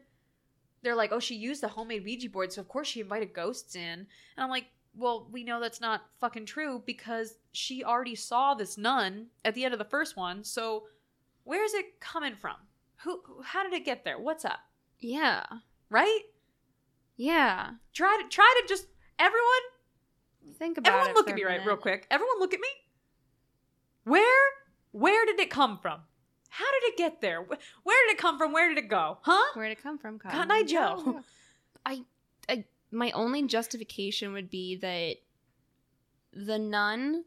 They're 0.83 0.95
like, 0.95 1.11
oh, 1.11 1.19
she 1.19 1.35
used 1.35 1.63
a 1.63 1.67
homemade 1.67 2.03
Ouija 2.05 2.29
board, 2.29 2.53
so 2.53 2.61
of 2.61 2.67
course 2.67 2.87
she 2.87 3.01
invited 3.01 3.33
ghosts 3.33 3.75
in. 3.75 3.81
And 3.81 4.07
I'm 4.37 4.49
like, 4.49 4.65
well, 4.95 5.27
we 5.31 5.43
know 5.43 5.59
that's 5.59 5.81
not 5.81 6.01
fucking 6.19 6.45
true 6.45 6.83
because 6.85 7.35
she 7.51 7.83
already 7.83 8.13
saw 8.13 8.53
this 8.53 8.77
nun 8.77 9.27
at 9.43 9.55
the 9.55 9.65
end 9.65 9.73
of 9.73 9.79
the 9.79 9.85
first 9.85 10.15
one. 10.15 10.43
So 10.43 10.83
where 11.45 11.63
is 11.65 11.73
it 11.73 11.99
coming 11.99 12.35
from? 12.35 12.57
Who? 12.97 13.21
How 13.43 13.63
did 13.63 13.73
it 13.73 13.83
get 13.83 14.05
there? 14.05 14.19
What's 14.19 14.45
up? 14.45 14.59
Yeah. 14.99 15.43
Right? 15.89 16.21
Yeah. 17.17 17.71
Try 17.91 18.21
to 18.21 18.29
try 18.29 18.61
to 18.61 18.67
just 18.67 18.85
everyone 19.17 19.61
Think 20.57 20.77
about 20.77 20.89
Everyone 20.89 21.07
it. 21.07 21.09
Everyone 21.09 21.25
look 21.25 21.29
at 21.29 21.35
me 21.35 21.43
right 21.43 21.65
real 21.65 21.77
quick. 21.77 22.07
Everyone 22.11 22.39
look 22.39 22.53
at 22.53 22.59
me. 22.59 22.67
Where 24.03 24.49
where 24.91 25.25
did 25.25 25.39
it 25.39 25.49
come 25.49 25.77
from? 25.77 26.01
How 26.53 26.65
did 26.65 26.83
it 26.91 26.97
get 26.97 27.21
there? 27.21 27.41
Where 27.41 28.07
did 28.07 28.13
it 28.13 28.17
come 28.17 28.37
from? 28.37 28.51
Where 28.51 28.67
did 28.67 28.77
it 28.77 28.89
go? 28.89 29.19
Huh? 29.21 29.51
Where 29.53 29.69
did 29.69 29.77
it 29.77 29.81
come 29.83 29.97
from? 29.97 30.19
Cotton 30.19 30.51
Eye 30.51 30.63
Joe. 30.67 31.21
I, 31.85 32.03
I, 32.49 32.65
my 32.91 33.09
only 33.11 33.43
justification 33.47 34.33
would 34.33 34.49
be 34.49 34.75
that 34.75 35.15
the 36.33 36.59
nun, 36.59 37.23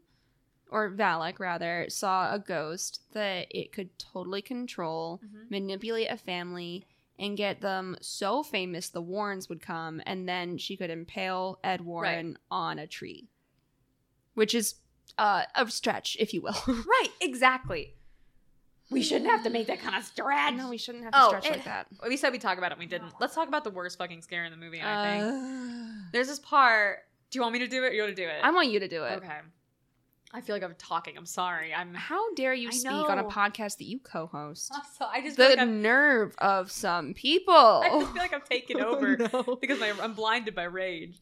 or 0.69 0.91
Valak 0.91 1.39
rather, 1.39 1.87
saw 1.89 2.33
a 2.33 2.37
ghost 2.39 3.01
that 3.13 3.47
it 3.49 3.71
could 3.71 3.97
totally 3.97 4.43
control, 4.43 5.21
Mhm. 5.25 5.49
manipulate 5.49 6.09
a 6.11 6.17
family, 6.17 6.85
and 7.17 7.35
get 7.35 7.61
them 7.61 7.97
so 8.01 8.43
famous 8.43 8.89
the 8.89 9.01
Warrens 9.01 9.49
would 9.49 9.61
come, 9.61 10.01
and 10.05 10.29
then 10.29 10.59
she 10.59 10.77
could 10.77 10.91
impale 10.91 11.59
Ed 11.63 11.81
Warren 11.81 12.37
on 12.51 12.77
a 12.77 12.85
tree, 12.85 13.29
which 14.35 14.53
is 14.53 14.75
uh, 15.17 15.45
a 15.55 15.67
stretch, 15.71 16.15
if 16.19 16.31
you 16.33 16.41
will. 16.41 16.57
Right, 16.67 17.09
exactly. 17.21 17.95
We 18.91 19.01
shouldn't 19.01 19.29
have 19.31 19.43
to 19.43 19.49
make 19.49 19.67
that 19.67 19.79
kind 19.79 19.95
of 19.95 20.03
stretch. 20.03 20.53
no, 20.53 20.69
we 20.69 20.77
shouldn't 20.77 21.03
have 21.05 21.13
to 21.13 21.19
Oh, 21.23 21.27
stretch 21.29 21.45
it- 21.47 21.51
like 21.51 21.63
that. 21.65 21.87
we 22.07 22.17
said 22.17 22.31
we 22.31 22.37
talk 22.39 22.57
about 22.57 22.71
it. 22.71 22.77
We 22.77 22.85
didn't. 22.85 23.13
Let's 23.19 23.33
talk 23.35 23.47
about 23.47 23.63
the 23.63 23.71
worst 23.71 23.97
fucking 23.97 24.21
scare 24.21 24.45
in 24.45 24.51
the 24.51 24.57
movie. 24.57 24.81
I 24.81 25.19
think 25.19 25.23
Uh, 25.33 26.09
there's 26.11 26.27
this 26.27 26.39
part. 26.39 26.99
Do 27.31 27.37
you 27.37 27.41
want 27.41 27.53
me 27.53 27.59
to 27.59 27.67
do 27.67 27.83
it? 27.83 27.87
or 27.87 27.93
You 27.93 28.03
want 28.03 28.15
to 28.15 28.21
do 28.21 28.27
it? 28.29 28.39
I 28.43 28.51
want 28.51 28.69
you 28.69 28.79
to 28.79 28.87
do 28.87 29.03
it. 29.03 29.17
okay. 29.23 29.39
I 30.33 30.41
feel 30.41 30.53
like 30.55 30.63
I'm 30.63 30.75
talking. 30.77 31.17
I'm 31.17 31.25
sorry. 31.25 31.73
I'm. 31.73 31.93
How 31.93 32.33
dare 32.35 32.53
you 32.53 32.67
I 32.67 32.71
speak 32.71 32.91
on 32.91 33.19
a 33.19 33.23
podcast 33.23 33.77
that 33.77 33.85
you 33.85 33.99
co-host? 33.99 34.71
So 34.97 35.05
I 35.05 35.21
just 35.21 35.37
The 35.37 35.55
like 35.55 35.67
nerve 35.67 36.35
of 36.39 36.69
some 36.71 37.13
people. 37.13 37.53
I 37.85 37.89
just 37.89 38.11
feel 38.11 38.21
like 38.21 38.33
I'm 38.33 38.41
taking 38.49 38.81
over 38.81 39.17
Oh, 39.33 39.55
because 39.61 39.79
my, 39.79 39.93
I'm 40.01 40.13
blinded 40.13 40.53
by 40.53 40.63
rage. 40.65 41.17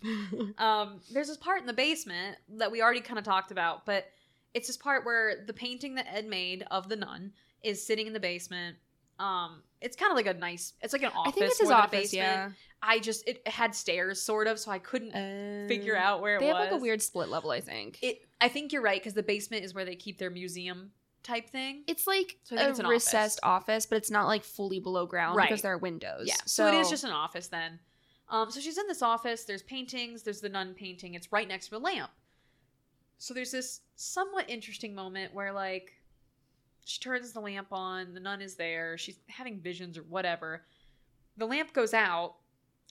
um, 0.58 1.00
there's 1.12 1.28
this 1.28 1.38
part 1.38 1.62
in 1.62 1.68
the 1.68 1.74
basement 1.74 2.38
that 2.58 2.72
we 2.72 2.82
already 2.82 3.02
kind 3.02 3.20
of 3.20 3.24
talked 3.26 3.52
about, 3.52 3.86
but 3.86 4.08
it's 4.56 4.68
this 4.68 4.78
part 4.78 5.06
where 5.06 5.44
the 5.46 5.54
painting 5.54 5.96
that 5.96 6.08
Ed 6.12 6.26
made 6.28 6.64
of 6.72 6.90
the 6.90 6.96
nun 6.96 7.34
is 7.64 7.86
sitting 7.86 8.08
in 8.08 8.14
the 8.14 8.20
basement. 8.20 8.78
Um, 9.20 9.62
it's 9.82 9.96
kind 9.96 10.12
of 10.12 10.16
like 10.18 10.26
a 10.28 10.34
nice. 10.34 10.74
It's 10.82 10.94
like 10.94 11.04
an 11.04 11.12
office. 11.16 11.28
I 11.28 11.32
think 11.32 11.46
it's 11.48 11.60
his 11.60 11.70
more 11.70 11.78
than 11.78 11.82
a 11.82 11.98
office. 12.00 12.14
Yeah. 12.14 12.50
I 12.82 13.00
just 13.00 13.26
it 13.28 13.48
had 13.48 13.74
stairs, 13.74 14.22
sort 14.22 14.48
of, 14.48 14.60
so 14.60 14.70
I 14.72 14.80
couldn't 14.80 15.12
figure 15.70 15.96
Uh, 15.96 16.02
out 16.02 16.22
where 16.22 16.36
it 16.36 16.40
They 16.42 16.48
have 16.48 16.58
like 16.58 16.72
a 16.72 16.78
weird 16.78 17.02
split 17.02 17.30
level. 17.30 17.52
I 17.52 17.62
think 17.62 18.00
It. 18.02 18.22
I 18.42 18.50
think 18.50 18.74
you're 18.74 18.82
right 18.82 19.00
because 19.00 19.14
the 19.14 19.24
basement 19.24 19.64
is 19.64 19.74
where 19.74 19.86
they 19.86 19.96
keep 19.96 20.18
their 20.18 20.30
museum 20.30 20.92
type 21.24 21.50
thing. 21.50 21.84
it's 21.88 22.06
like 22.06 22.36
So 22.44 22.58
a 22.58 22.70
it's 22.70 22.84
recessed 22.84 23.40
office. 23.44 23.86
but 23.86 23.96
it's 23.96 24.12
not 24.12 24.28
like 24.28 24.44
fully 24.44 24.82
below 24.82 25.06
ground 25.06 25.38
Right. 25.38 25.48
because 25.48 25.62
there 25.62 25.72
are 25.72 25.78
windows. 25.78 26.26
Yeah, 26.28 26.36
so, 26.46 26.68
it 26.68 26.74
is 26.74 26.90
just 26.90 27.06
an 27.06 27.12
office 27.12 27.48
then. 27.48 27.80
Um, 28.28 28.52
so 28.52 28.60
she's 28.60 28.78
in 28.78 28.88
this 28.88 29.02
office. 29.02 29.46
There's 29.46 29.64
paintings. 29.64 30.24
There's 30.24 30.42
the 30.42 30.50
nun 30.50 30.74
painting. 30.74 31.14
It's 31.14 31.32
right 31.32 31.48
next 31.48 31.70
to 31.70 31.78
a 31.78 31.80
lamp. 31.80 32.12
So 33.18 33.34
there's 33.34 33.52
this 33.52 33.80
somewhat 33.96 34.50
interesting 34.50 34.94
moment 34.94 35.34
where 35.34 35.54
like 35.54 35.94
she 36.86 37.00
turns 37.00 37.32
the 37.32 37.40
lamp 37.40 37.68
on. 37.72 38.14
The 38.14 38.20
nun 38.20 38.42
is 38.42 38.56
there. 38.56 38.98
She's 38.98 39.18
having 39.28 39.60
visions 39.60 39.98
or 39.98 40.04
whatever. 40.04 40.66
The 41.38 41.46
lamp 41.46 41.74
goes 41.74 41.94
out, 41.94 42.36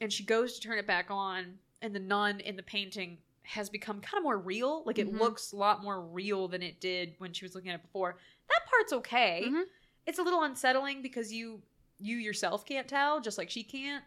and 0.01 0.13
she 0.13 0.25
goes 0.25 0.55
to 0.55 0.61
turn 0.67 0.79
it 0.79 0.87
back 0.87 1.07
on, 1.11 1.59
and 1.83 1.95
the 1.95 2.01
nun 2.01 2.41
in 2.41 2.57
the 2.57 2.63
painting 2.63 3.19
has 3.43 3.69
become 3.69 4.01
kind 4.01 4.19
of 4.19 4.23
more 4.25 4.39
real. 4.39 4.83
Like 4.85 4.99
it 4.99 5.13
Mhm. 5.13 5.19
looks 5.19 5.53
a 5.53 5.57
lot 5.57 5.83
more 5.83 6.01
real 6.01 6.49
than 6.49 6.63
it 6.63 6.81
did 6.81 7.15
when 7.19 7.33
she 7.33 7.45
was 7.45 7.55
looking 7.55 7.71
at 7.71 7.75
it 7.77 7.83
before. 7.83 8.17
That 8.49 8.67
part's 8.67 8.93
okay 8.93 9.45
Mhm. 9.47 9.65
it's 10.07 10.19
a 10.19 10.23
little 10.23 10.43
unsettling 10.43 11.03
because 11.03 11.33
you 11.33 11.63
you 11.99 12.17
yourself 12.17 12.65
can't 12.67 12.89
tell 12.89 13.21
just 13.21 13.39
like 13.39 13.49
she 13.51 13.63
can't 13.63 14.05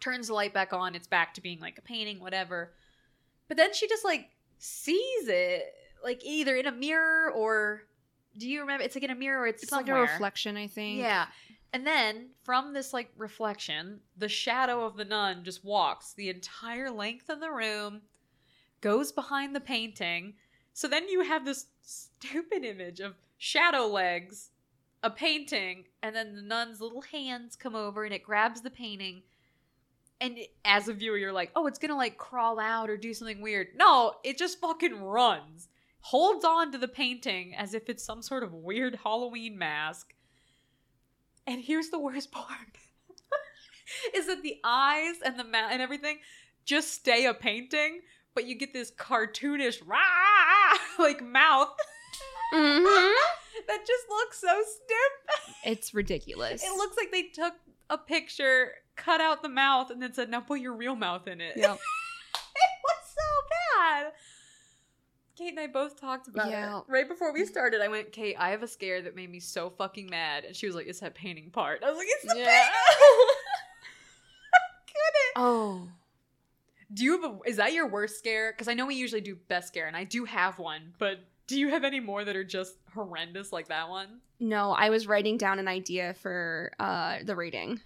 turns 0.00 0.26
the 0.26 0.34
light 0.34 0.52
back 0.52 0.72
on 0.72 0.94
it's 0.96 1.06
back 1.06 1.32
to 1.34 1.40
being 1.40 1.60
like 1.60 1.78
a 1.78 1.82
painting 1.82 2.18
whatever 2.18 2.74
but 3.46 3.56
then 3.56 3.72
she 3.72 3.86
just 3.88 4.04
like 4.04 4.30
sees 4.58 5.28
it 5.28 5.72
like 6.02 6.20
either 6.24 6.56
in 6.56 6.66
a 6.66 6.72
mirror 6.72 7.30
or 7.30 7.84
do 8.38 8.48
you 8.48 8.60
remember 8.60 8.84
it's 8.84 8.94
like 8.94 9.04
in 9.04 9.10
a 9.10 9.14
mirror 9.14 9.46
it's, 9.46 9.62
It's 9.62 9.72
like 9.72 9.88
a 9.88 9.94
reflection. 9.94 10.56
I 10.56 10.66
think. 10.66 10.98
yeah. 10.98 11.26
And 11.72 11.84
then 11.86 12.28
from 12.44 12.72
this 12.72 12.92
like 12.92 13.10
reflection 13.16 14.00
the 14.16 14.28
shadow 14.28 14.84
of 14.84 14.96
the 14.96 15.04
nun 15.04 15.44
just 15.44 15.64
walks 15.64 16.12
the 16.14 16.28
entire 16.30 16.90
length 16.90 17.28
of 17.28 17.40
the 17.40 17.50
room 17.50 18.02
goes 18.80 19.12
behind 19.12 19.54
the 19.54 19.60
painting. 19.60 20.34
So 20.72 20.88
then 20.88 21.08
you 21.08 21.22
have 21.22 21.44
this 21.44 21.66
stupid 21.82 22.64
image 22.64 23.00
of 23.00 23.14
shadow 23.38 23.86
legs 23.86 24.50
a 25.02 25.10
painting 25.10 25.84
and 26.02 26.14
then 26.16 26.34
the 26.34 26.42
nun's 26.42 26.80
little 26.80 27.02
hands 27.02 27.56
come 27.56 27.74
over 27.74 28.04
and 28.04 28.14
it 28.14 28.22
grabs 28.22 28.60
the 28.62 28.70
painting. 28.70 29.22
And 30.20 30.38
as 30.64 30.88
a 30.88 30.92
viewer 30.94 31.18
you're 31.18 31.32
like 31.32 31.50
oh 31.56 31.66
it's 31.66 31.78
gonna 31.78 31.96
like 31.96 32.16
crawl 32.16 32.58
out 32.60 32.88
or 32.88 32.96
do 32.96 33.12
something 33.14 33.40
weird. 33.40 33.68
No 33.76 34.14
it 34.22 34.38
just 34.38 34.60
fucking 34.60 35.02
runs 35.02 35.68
holds 36.08 36.44
on 36.44 36.70
to 36.72 36.78
the 36.78 36.88
painting 36.88 37.54
as 37.54 37.72
if 37.74 37.88
it's 37.88 38.04
some 38.04 38.20
sort 38.22 38.42
of 38.42 38.52
weird 38.52 38.98
halloween 39.04 39.56
mask 39.56 40.12
and 41.46 41.62
here's 41.62 41.88
the 41.88 41.98
worst 41.98 42.30
part 42.40 42.78
is 44.14 44.26
that 44.26 44.42
the 44.42 44.58
eyes 44.64 45.14
and 45.24 45.38
the 45.38 45.44
mouth 45.44 45.70
and 45.72 45.80
everything 45.80 46.18
just 46.64 46.92
stay 46.92 47.26
a 47.26 47.32
painting 47.34 48.00
but 48.34 48.46
you 48.46 48.56
get 48.58 48.72
this 48.72 48.90
cartoonish 48.90 49.80
rah, 49.86 49.98
like 50.98 51.22
mouth 51.22 51.68
Mhm. 52.52 52.84
that 53.66 53.78
just 53.86 54.04
looks 54.08 54.38
so 54.40 54.62
stupid. 54.62 55.54
It's 55.64 55.92
ridiculous. 55.94 56.62
It 56.62 56.70
looks 56.76 56.96
like 56.96 57.10
they 57.10 57.22
took 57.24 57.54
a 57.90 57.98
picture, 57.98 58.72
cut 58.94 59.20
out 59.20 59.42
the 59.42 59.48
mouth, 59.48 59.90
and 59.90 60.00
then 60.00 60.12
said, 60.12 60.30
"Now 60.30 60.40
put 60.40 60.60
your 60.60 60.74
real 60.74 60.94
mouth 60.94 61.26
in 61.26 61.40
it." 61.40 61.56
Yep. 61.56 61.72
it 61.72 62.70
was 62.84 63.02
so 63.08 63.30
bad. 63.80 64.12
Kate 65.36 65.50
and 65.50 65.58
I 65.60 65.66
both 65.66 66.00
talked 66.00 66.28
about 66.28 66.48
Yeah. 66.50 66.78
it 66.78 66.84
right 66.88 67.08
before 67.08 67.32
we 67.32 67.44
started. 67.44 67.80
I 67.80 67.88
went, 67.88 68.12
"Kate, 68.12 68.36
I 68.38 68.50
have 68.50 68.62
a 68.62 68.68
scare 68.68 69.02
that 69.02 69.16
made 69.16 69.30
me 69.30 69.40
so 69.40 69.68
fucking 69.70 70.08
mad," 70.08 70.44
and 70.44 70.54
she 70.54 70.66
was 70.66 70.76
like, 70.76 70.86
"It's 70.86 71.00
that 71.00 71.14
painting 71.14 71.50
part." 71.50 71.82
I 71.82 71.88
was 71.90 71.98
like, 71.98 72.06
"It's 72.08 72.32
the 72.32 72.38
Yeah. 72.38 72.44
painting." 72.46 72.70
Oh. 75.36 75.88
Do 76.92 77.02
you 77.02 77.20
have 77.20 77.24
a? 77.24 77.38
Is 77.44 77.56
that 77.56 77.72
your 77.72 77.88
worst 77.88 78.18
scare? 78.18 78.52
Because 78.52 78.68
I 78.68 78.74
know 78.74 78.86
we 78.86 78.94
usually 78.94 79.20
do 79.20 79.34
best 79.34 79.66
scare, 79.68 79.88
and 79.88 79.96
I 79.96 80.04
do 80.04 80.24
have 80.24 80.58
one, 80.58 80.94
but. 80.98 81.20
Do 81.46 81.58
you 81.60 81.68
have 81.68 81.84
any 81.84 82.00
more 82.00 82.24
that 82.24 82.36
are 82.36 82.44
just 82.44 82.78
horrendous 82.94 83.52
like 83.52 83.68
that 83.68 83.90
one? 83.90 84.20
No, 84.40 84.70
I 84.70 84.88
was 84.88 85.06
writing 85.06 85.36
down 85.36 85.58
an 85.58 85.68
idea 85.68 86.14
for 86.14 86.72
uh 86.78 87.18
the 87.22 87.36
rating. 87.36 87.80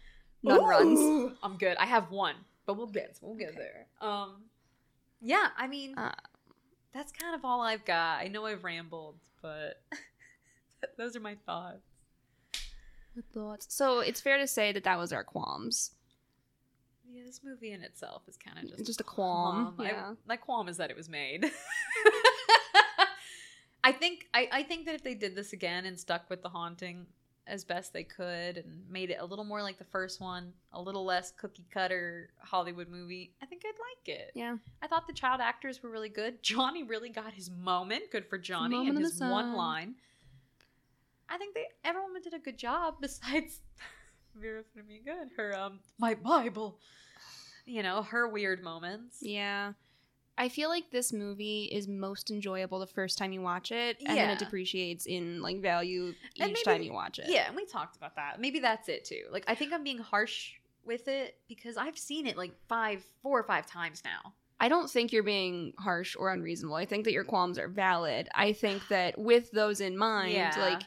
Nun 0.45 0.63
runs. 0.65 1.33
I'm 1.43 1.57
good. 1.57 1.77
I 1.79 1.87
have 1.87 2.11
one, 2.13 2.37
but 2.67 2.77
we'll 2.77 2.87
get 2.87 3.19
we'll 3.21 3.35
get 3.35 3.49
Okay. 3.49 3.59
there. 3.59 3.87
Um, 4.01 4.45
yeah. 5.21 5.49
I 5.57 5.67
mean, 5.67 5.95
Uh, 5.99 6.13
that's 6.99 7.13
kind 7.13 7.35
of 7.35 7.45
all 7.45 7.61
I've 7.61 7.85
got. 7.85 8.19
I 8.21 8.27
know 8.29 8.45
I've 8.47 8.65
rambled, 8.65 9.17
but 9.41 9.81
Those 10.99 11.15
are 11.17 11.21
my 11.21 11.37
thoughts. 11.47 11.79
thoughts. 13.33 13.67
So 13.71 14.01
it's 14.01 14.21
fair 14.21 14.39
to 14.39 14.47
say 14.49 14.73
that 14.73 14.83
that 14.85 14.99
was 14.99 15.13
our 15.13 15.23
qualms. 15.25 15.93
Yeah, 17.11 17.23
this 17.25 17.41
movie 17.45 17.73
in 17.73 17.83
itself 17.83 18.23
is 18.29 18.37
kind 18.37 18.59
of 18.59 18.69
just 18.71 18.85
Just 18.87 19.01
a 19.01 19.05
qualm. 19.05 19.75
I- 19.79 19.85
Yeah. 19.85 20.15
my 20.27 20.37
qualm 20.37 20.69
is 20.69 20.77
that 20.79 20.91
it 20.91 20.97
was 20.97 21.09
made. 21.09 21.45
I 23.85 23.93
think 23.93 24.27
I, 24.35 24.49
I 24.53 24.63
think 24.65 24.87
that 24.87 24.95
if 24.97 25.03
they 25.03 25.15
did 25.15 25.35
this 25.37 25.53
again 25.53 25.87
and 25.87 25.99
stuck 25.99 26.29
with 26.29 26.43
the 26.43 26.49
haunting 26.49 27.07
as 27.49 27.65
best 27.65 27.93
they 27.93 28.05
could 28.05 28.59
and 28.59 28.83
made 28.91 29.11
it 29.11 29.19
a 29.21 29.25
little 29.25 29.45
more 29.45 29.63
like 29.63 29.79
the 29.79 29.85
first 29.85 30.21
one, 30.21 30.53
a 30.73 30.81
little 30.81 31.05
less 31.05 31.33
cookie 31.33 31.67
cutter 31.73 32.31
Hollywood 32.39 32.89
movie, 32.89 33.33
I 33.43 33.47
think 33.47 33.63
I'd 33.65 33.71
like 33.71 34.19
it. 34.19 34.33
Yeah. 34.35 34.57
I 34.83 34.87
thought 34.87 35.07
the 35.07 35.13
child 35.13 35.41
actors 35.41 35.83
were 35.83 35.91
really 35.91 36.09
good. 36.09 36.43
Johnny 36.43 36.83
really 36.83 37.11
got 37.11 37.33
his 37.33 37.51
moment. 37.51 38.05
Good 38.13 38.27
for 38.27 38.39
Johnny 38.39 38.77
moment 38.77 38.97
and 38.97 39.05
his 39.05 39.21
one 39.21 39.55
line. 39.55 39.95
I 41.29 41.37
think 41.39 41.55
they 41.55 41.67
everyone 41.85 42.13
did 42.23 42.35
a 42.35 42.39
good 42.39 42.59
job 42.59 42.97
besides 43.01 43.61
Vera 44.35 44.63
Farmiga 44.63 45.21
and 45.21 45.31
her 45.37 45.57
um 45.59 45.81
my 45.99 46.15
Bible. 46.15 46.79
You 47.67 47.83
know, 47.83 48.03
her 48.03 48.27
weird 48.29 48.63
moments. 48.63 49.19
Yeah. 49.21 49.73
I 50.39 50.49
feel 50.49 50.69
like 50.69 50.91
this 50.91 51.13
movie 51.13 51.65
is 51.65 51.89
most 51.89 52.31
enjoyable 52.31 52.79
the 52.79 52.87
first 52.87 53.19
time 53.19 53.33
you 53.33 53.43
watch 53.43 53.73
it, 53.73 53.97
and 54.07 54.17
then 54.17 54.31
it 54.31 54.39
depreciates 54.39 55.05
in 55.07 55.43
like 55.43 55.61
value 55.61 56.15
each 56.35 56.41
maybe- 56.41 56.63
time 56.65 56.83
you 56.83 56.93
watch 56.93 57.19
it. 57.19 57.27
Yeah, 57.29 57.47
and 57.49 57.57
we 57.57 57.67
talked 57.67 57.97
about 57.97 58.15
that. 58.17 58.41
Maybe 58.41 58.61
that's 58.61 58.89
it 58.89 59.05
too. 59.05 59.25
Like 59.31 59.45
I 59.49 59.55
think 59.55 59.73
I'm 59.73 59.83
being 59.85 59.99
harsh 59.99 60.53
with 60.85 61.09
it 61.09 61.37
because 61.49 61.77
I've 61.77 61.99
seen 61.99 62.27
it 62.27 62.37
like 62.37 62.53
five, 62.69 63.05
four 63.23 63.39
or 63.39 63.43
five 63.43 63.67
times 63.67 64.03
now. 64.05 64.33
I 64.61 64.69
don't 64.69 64.91
think 64.91 65.13
you're 65.13 65.23
being 65.23 65.73
harsh 65.79 66.17
or 66.19 66.33
unreasonable. 66.33 66.77
I 66.77 66.85
think 66.87 67.05
that 67.05 67.13
your 67.13 67.25
qualms 67.25 67.59
are 67.59 67.69
valid. 67.69 68.29
I 68.35 68.53
think 68.53 68.87
that 68.89 69.19
with 69.19 69.51
those 69.51 69.81
in 69.81 69.99
mind, 69.99 70.33
Yeah. 70.33 70.55
like 70.59 70.83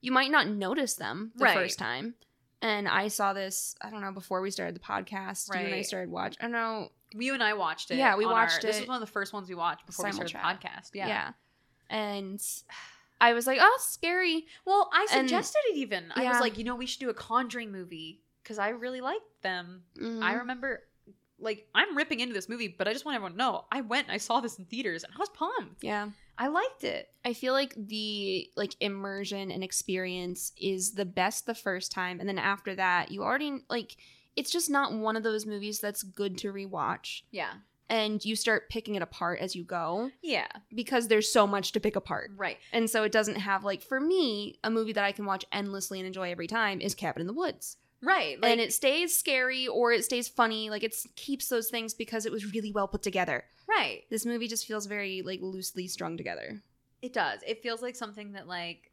you 0.00 0.12
might 0.12 0.30
not 0.30 0.48
notice 0.48 0.94
them 0.94 1.32
the 1.36 1.44
Right. 1.44 1.54
first 1.56 1.78
time. 1.78 2.14
And 2.62 2.88
I 2.88 3.08
saw 3.08 3.32
this, 3.32 3.74
I 3.82 3.90
don't 3.90 4.00
know, 4.00 4.12
before 4.12 4.40
we 4.40 4.50
started 4.50 4.74
the 4.74 4.80
podcast. 4.80 5.52
You 5.54 5.60
and 5.60 5.74
I 5.74 5.82
started 5.82 6.10
watching. 6.10 6.38
I 6.40 6.44
don't 6.44 6.52
know. 6.52 6.90
You 7.12 7.34
and 7.34 7.42
I 7.42 7.54
watched 7.54 7.90
it. 7.90 7.96
Yeah, 7.98 8.16
we 8.16 8.26
watched 8.26 8.56
our- 8.64 8.70
This 8.70 8.80
was 8.80 8.88
one 8.88 8.96
of 8.96 9.06
the 9.06 9.12
first 9.12 9.32
ones 9.32 9.48
we 9.48 9.54
watched 9.54 9.86
before 9.86 10.06
we 10.06 10.12
started 10.12 10.34
the 10.34 10.38
podcast. 10.38 10.90
Yeah. 10.94 11.06
Yeah. 11.08 11.32
And 11.88 12.42
I 13.20 13.32
was 13.32 13.46
like, 13.46 13.58
oh, 13.60 13.78
scary. 13.80 14.46
Well, 14.64 14.90
I 14.92 15.06
And- 15.12 15.28
suggested 15.28 15.58
it 15.70 15.76
even. 15.76 16.12
I 16.14 16.24
was 16.28 16.40
like, 16.40 16.58
you 16.58 16.64
know, 16.64 16.74
we 16.74 16.86
should 16.86 17.00
do 17.00 17.08
a 17.10 17.14
Conjuring 17.14 17.70
movie 17.72 18.20
because 18.42 18.58
I 18.58 18.70
really 18.70 19.00
liked 19.00 19.42
them. 19.42 19.84
I 19.96 20.00
Mhm. 20.00 20.38
remember, 20.38 20.82
like, 21.38 21.68
I'm 21.74 21.96
ripping 21.96 22.20
into 22.20 22.34
this 22.34 22.48
movie, 22.48 22.68
but 22.68 22.88
I 22.88 22.92
just 22.92 23.04
want 23.04 23.14
everyone 23.16 23.32
to 23.32 23.38
know 23.38 23.64
I 23.70 23.80
went 23.82 24.06
and 24.08 24.14
I 24.14 24.18
saw 24.18 24.40
this 24.40 24.58
in 24.58 24.64
theaters 24.66 25.04
and 25.04 25.12
I 25.14 25.18
was 25.18 25.28
pumped. 25.30 25.82
Yeah. 25.84 26.10
I 26.38 26.48
liked 26.48 26.84
it. 26.84 27.10
I 27.24 27.32
feel 27.32 27.54
like 27.54 27.72
the 27.76 28.50
like 28.56 28.74
immersion 28.80 29.50
and 29.50 29.64
experience 29.64 30.52
is 30.56 30.92
the 30.92 31.06
best 31.06 31.46
the 31.46 31.54
first 31.54 31.90
time 31.92 32.20
and 32.20 32.28
then 32.28 32.38
after 32.38 32.74
that 32.74 33.10
you 33.10 33.22
already 33.22 33.64
like 33.70 33.96
it's 34.36 34.50
just 34.50 34.70
not 34.70 34.92
one 34.92 35.16
of 35.16 35.22
those 35.22 35.46
movies 35.46 35.80
that's 35.80 36.02
good 36.02 36.38
to 36.38 36.52
rewatch 36.52 37.22
Yeah. 37.30 37.54
and 37.88 38.24
you 38.24 38.36
start 38.36 38.68
picking 38.68 38.94
it 38.94 39.02
apart 39.02 39.40
as 39.40 39.56
you 39.56 39.64
go 39.64 40.10
Yeah. 40.22 40.48
because 40.74 41.08
there's 41.08 41.32
so 41.32 41.46
much 41.46 41.72
to 41.72 41.80
pick 41.80 41.96
apart. 41.96 42.30
Right. 42.36 42.58
And 42.72 42.88
so 42.90 43.02
it 43.04 43.12
doesn't 43.12 43.36
have 43.36 43.64
like 43.64 43.82
for 43.82 43.98
me 44.00 44.58
a 44.62 44.70
movie 44.70 44.92
that 44.92 45.04
I 45.04 45.12
can 45.12 45.24
watch 45.26 45.44
endlessly 45.52 45.98
and 45.98 46.06
enjoy 46.06 46.30
every 46.30 46.46
time 46.46 46.80
is 46.80 46.94
Cabin 46.94 47.20
in 47.22 47.26
the 47.26 47.32
Woods. 47.32 47.76
Right. 48.02 48.38
and 48.42 48.60
it 48.60 48.72
stays 48.74 49.16
scary 49.16 49.66
or 49.66 49.90
it 49.92 50.04
stays 50.04 50.28
funny 50.28 50.68
like 50.70 50.84
it 50.84 50.94
keeps 51.16 51.48
those 51.48 51.70
things 51.70 51.94
because 51.94 52.26
it 52.26 52.32
was 52.32 52.52
really 52.52 52.70
well 52.72 52.86
put 52.88 53.02
together. 53.02 53.44
right. 53.68 54.02
This 54.10 54.26
movie 54.26 54.48
just 54.48 54.66
feels 54.66 54.86
very 54.86 55.22
like 55.22 55.40
loosely 55.40 55.88
strung 55.88 56.16
together. 56.16 56.62
It 57.02 57.12
does. 57.12 57.40
It 57.46 57.62
feels 57.62 57.82
like 57.82 57.94
something 57.94 58.32
that, 58.32 58.48
like, 58.48 58.90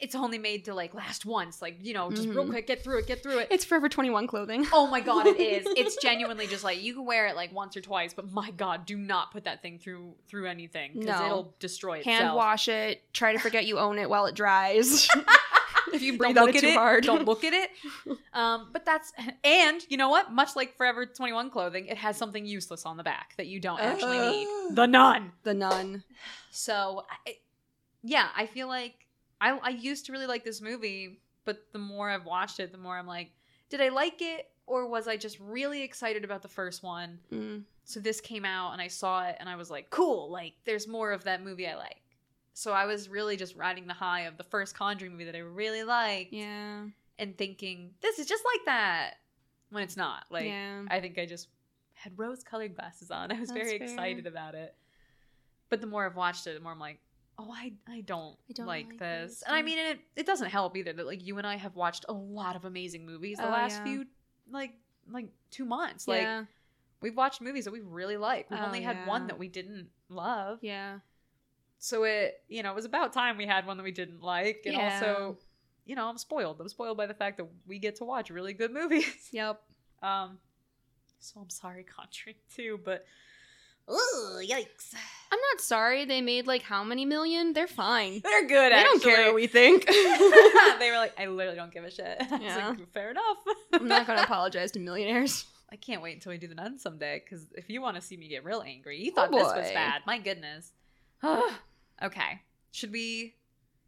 it's 0.00 0.14
only 0.14 0.38
made 0.38 0.64
to, 0.66 0.74
like, 0.74 0.94
last 0.94 1.24
once. 1.26 1.60
Like, 1.60 1.76
you 1.82 1.92
know, 1.94 2.10
just 2.10 2.28
real 2.28 2.44
Mhm. 2.44 2.50
quick, 2.50 2.66
get 2.66 2.82
through 2.82 2.98
it, 2.98 3.06
get 3.06 3.22
through 3.22 3.38
it. 3.38 3.48
It's 3.50 3.64
Forever 3.64 3.88
21 3.88 4.26
clothing. 4.26 4.66
Oh 4.72 4.86
my 4.86 5.00
god, 5.00 5.26
it 5.26 5.38
is. 5.38 5.66
It's 5.76 5.96
genuinely 5.96 6.46
just 6.46 6.64
like 6.64 6.82
you 6.82 6.94
can 6.94 7.04
wear 7.04 7.26
it 7.26 7.36
like 7.36 7.52
once 7.52 7.76
or 7.76 7.80
twice, 7.80 8.12
but 8.14 8.30
my 8.32 8.50
god, 8.50 8.86
do 8.86 8.96
not 8.96 9.30
put 9.32 9.44
that 9.44 9.62
thing 9.62 9.78
through 9.78 10.14
through 10.28 10.46
anything 10.46 10.92
because 10.94 11.18
No. 11.20 11.26
it'll 11.26 11.54
destroy 11.58 11.98
itself. 11.98 12.16
hand 12.18 12.34
wash 12.36 12.68
it 12.68 13.02
try 13.12 13.32
to 13.32 13.38
forget 13.38 13.66
you 13.66 13.78
own 13.78 13.98
it 13.98 14.08
while 14.10 14.26
it 14.26 14.34
dries 14.34 15.08
if 15.92 16.02
you 16.02 16.16
breathe 16.18 16.34
Don't 16.36 16.48
on 16.50 16.54
it 16.56 16.60
too 16.60 16.68
it. 16.68 16.74
hard 16.76 17.04
Don't 17.04 17.24
look 17.24 17.44
at 17.44 17.52
it. 17.52 17.70
Um, 18.32 18.68
but 18.72 18.84
that's 18.84 19.12
and 19.42 19.84
you 19.88 19.96
know 19.96 20.08
what? 20.08 20.32
Much 20.32 20.54
like 20.54 20.76
Forever 20.76 21.04
Twenty 21.04 21.32
One 21.32 21.50
clothing, 21.50 21.86
it 21.86 21.98
has 21.98 22.16
something 22.16 22.46
useless 22.46 22.86
on 22.86 22.96
the 22.96 23.02
back 23.02 23.34
that 23.38 23.46
you 23.48 23.58
don't 23.58 23.80
actually 23.80 24.18
need. 24.18 24.46
Uh. 24.46 24.74
The 24.74 24.86
nun. 24.86 25.32
the 25.42 25.54
nun 25.54 26.04
So, 26.52 27.04
I, 27.26 27.36
yeah, 28.02 28.28
I 28.36 28.46
feel 28.46 28.68
like 28.68 28.94
I 29.40 29.50
I 29.58 29.70
used 29.70 30.06
to 30.06 30.12
really 30.12 30.26
like 30.26 30.44
this 30.44 30.60
movie, 30.60 31.20
but 31.44 31.66
the 31.72 31.78
more 31.78 32.10
I've 32.10 32.24
watched 32.24 32.60
it, 32.60 32.72
the 32.72 32.78
more 32.78 32.98
I'm 32.98 33.06
like, 33.06 33.32
did 33.68 33.80
I 33.80 33.88
like 33.88 34.20
it 34.20 34.50
or 34.66 34.86
was 34.86 35.08
I 35.08 35.16
just 35.16 35.38
really 35.40 35.82
excited 35.82 36.24
about 36.24 36.42
the 36.42 36.48
first 36.48 36.82
one? 36.82 37.18
Mm. 37.32 37.62
So 37.84 37.98
this 37.98 38.20
came 38.20 38.44
out 38.44 38.72
and 38.72 38.80
I 38.80 38.88
saw 38.88 39.26
it 39.26 39.36
and 39.40 39.48
I 39.48 39.56
was 39.56 39.70
like, 39.70 39.90
cool, 39.90 40.30
like 40.30 40.54
there's 40.64 40.86
more 40.86 41.12
of 41.12 41.24
that 41.24 41.42
movie 41.42 41.66
I 41.66 41.76
like. 41.76 42.02
So 42.54 42.72
I 42.72 42.84
was 42.86 43.08
really 43.08 43.36
just 43.36 43.56
riding 43.56 43.86
the 43.86 43.94
high 43.94 44.22
of 44.22 44.36
the 44.36 44.44
first 44.44 44.74
Conjuring 44.76 45.12
movie 45.12 45.24
that 45.24 45.36
I 45.36 45.40
really 45.40 45.82
liked 45.82 46.32
yeah 46.32 46.84
and 47.18 47.36
thinking, 47.36 47.90
this 48.00 48.18
is 48.18 48.26
just 48.26 48.44
like 48.54 48.64
that. 48.66 49.14
When 49.70 49.82
it's 49.82 49.96
not. 49.96 50.24
Like 50.30 50.46
yeah 50.46 50.82
I 50.88 51.00
think 51.00 51.18
I 51.18 51.26
just 51.26 51.48
had 51.94 52.12
rose 52.18 52.42
colored 52.42 52.74
glasses 52.76 53.10
on. 53.10 53.32
I 53.32 53.40
was 53.40 53.48
That's 53.48 53.60
very 53.60 53.78
fair. 53.78 53.88
excited 53.88 54.26
about 54.26 54.54
it. 54.54 54.74
But 55.68 55.80
the 55.80 55.86
more 55.86 56.06
I've 56.06 56.16
watched 56.16 56.46
it, 56.46 56.54
the 56.54 56.60
more 56.60 56.72
I'm 56.72 56.80
like, 56.80 56.98
oh, 57.40 57.52
I, 57.52 57.72
I 57.88 58.00
don't, 58.02 58.36
I 58.48 58.52
don't 58.52 58.66
like, 58.66 58.88
like 58.90 58.98
this. 58.98 59.30
this. 59.30 59.42
And 59.46 59.56
I 59.56 59.58
Yeah. 59.58 59.64
mean, 59.64 59.78
it, 59.78 60.00
it 60.16 60.26
doesn't 60.26 60.50
help 60.50 60.76
either 60.76 60.92
that 60.92 61.06
like 61.06 61.24
you 61.26 61.38
and 61.38 61.46
I 61.46 61.56
have 61.56 61.76
watched 61.76 62.04
a 62.08 62.12
lot 62.12 62.56
of 62.56 62.64
amazing 62.64 63.06
movies 63.06 63.38
the 63.38 63.44
Oh, 63.44 63.50
last 63.50 63.76
yeah. 63.76 63.82
few 63.82 64.04
like 64.50 64.72
like 65.10 65.28
two 65.50 65.64
months. 65.64 66.06
Like 66.08 66.28
we've 67.00 67.16
watched 67.16 67.40
movies 67.40 67.64
that 67.64 67.72
we 67.72 67.80
really 67.80 68.16
like. 68.16 68.50
We've 68.50 68.60
Oh, 68.60 68.66
only 68.66 68.82
had 68.82 69.06
one 69.06 69.26
that 69.28 69.38
we 69.38 69.48
didn't 69.48 69.88
love. 70.08 70.58
yeah 70.62 70.98
So 71.78 72.04
it, 72.04 72.34
you 72.48 72.62
know, 72.62 72.70
it 72.72 72.76
was 72.76 72.84
about 72.84 73.12
time 73.12 73.36
we 73.38 73.46
had 73.46 73.66
one 73.66 73.76
that 73.78 73.82
we 73.84 73.92
didn't 73.92 74.22
like. 74.22 74.62
And 74.66 74.76
Yeah. 74.76 74.84
also, 74.84 75.38
you 75.86 75.94
know, 75.96 76.06
I'm 76.08 76.18
spoiled. 76.18 76.60
I'm 76.60 76.68
spoiled 76.68 76.96
by 76.98 77.06
the 77.06 77.14
fact 77.14 77.38
that 77.38 77.48
we 77.66 77.78
get 77.78 77.96
to 77.96 78.04
watch 78.04 78.30
really 78.30 78.52
good 78.52 78.72
movies. 78.72 79.28
yep 79.32 79.60
Um, 80.02 80.38
so 81.18 81.40
I'm 81.40 81.50
sorry, 81.50 81.84
Conjuring 81.84 82.36
2 82.54 82.80
but 82.84 83.04
Ooh, 83.90 84.40
yikes. 84.42 84.94
i'm 85.32 85.38
not 85.52 85.60
sorry 85.60 86.04
they 86.04 86.20
made 86.20 86.46
like 86.46 86.62
how 86.62 86.84
many 86.84 87.04
million 87.04 87.52
they're 87.52 87.66
fine 87.66 88.20
They're 88.22 88.46
good. 88.46 88.72
they 88.72 88.82
don't 88.82 89.02
care 89.02 89.26
what 89.26 89.34
we 89.34 89.46
think 89.46 89.86
they 89.86 90.90
were 90.90 90.96
like, 90.96 91.14
I 91.18 91.26
literally 91.26 91.56
don't 91.56 91.72
give 91.72 91.84
a 91.84 91.90
shit. 91.90 92.22
Yeah. 92.40 92.68
like, 92.78 92.92
fair 92.92 93.10
enough. 93.10 93.36
i'm 93.72 93.88
not 93.88 94.06
gonna 94.06 94.22
apologize 94.22 94.70
to 94.72 94.80
millionaires 94.80 95.44
I 95.72 95.76
can't 95.76 96.02
wait 96.02 96.14
until 96.14 96.30
we 96.30 96.38
do 96.38 96.48
the 96.48 96.56
nun 96.56 96.80
someday 96.80 97.22
because 97.24 97.46
if 97.54 97.70
you 97.70 97.80
want 97.80 97.94
to 97.94 98.02
see 98.02 98.16
me 98.16 98.26
get 98.26 98.44
real 98.44 98.60
angry, 98.60 99.00
you 99.04 99.12
thought 99.12 99.28
Oh, 99.32 99.38
this 99.38 99.54
was 99.56 99.70
bad. 99.70 100.02
My 100.04 100.18
goodness. 100.18 100.72
okay, 102.02 102.40
should 102.72 102.90
we 102.92 103.34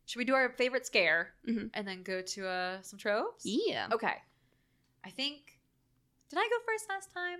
should 0.06 0.18
we 0.18 0.24
do 0.24 0.34
our 0.34 0.50
favorite 0.50 0.86
scare 0.86 1.30
Mhm. 1.48 1.70
and 1.74 1.86
then 1.88 2.04
go 2.04 2.22
to 2.22 2.46
uh, 2.46 2.82
some 2.82 2.98
tropes? 3.00 3.44
yeah 3.44 3.88
Okay, 3.92 4.14
I 5.04 5.10
think 5.10 5.58
did 6.30 6.38
I 6.38 6.42
go 6.48 6.56
first 6.66 6.84
last 6.88 7.12
time? 7.12 7.38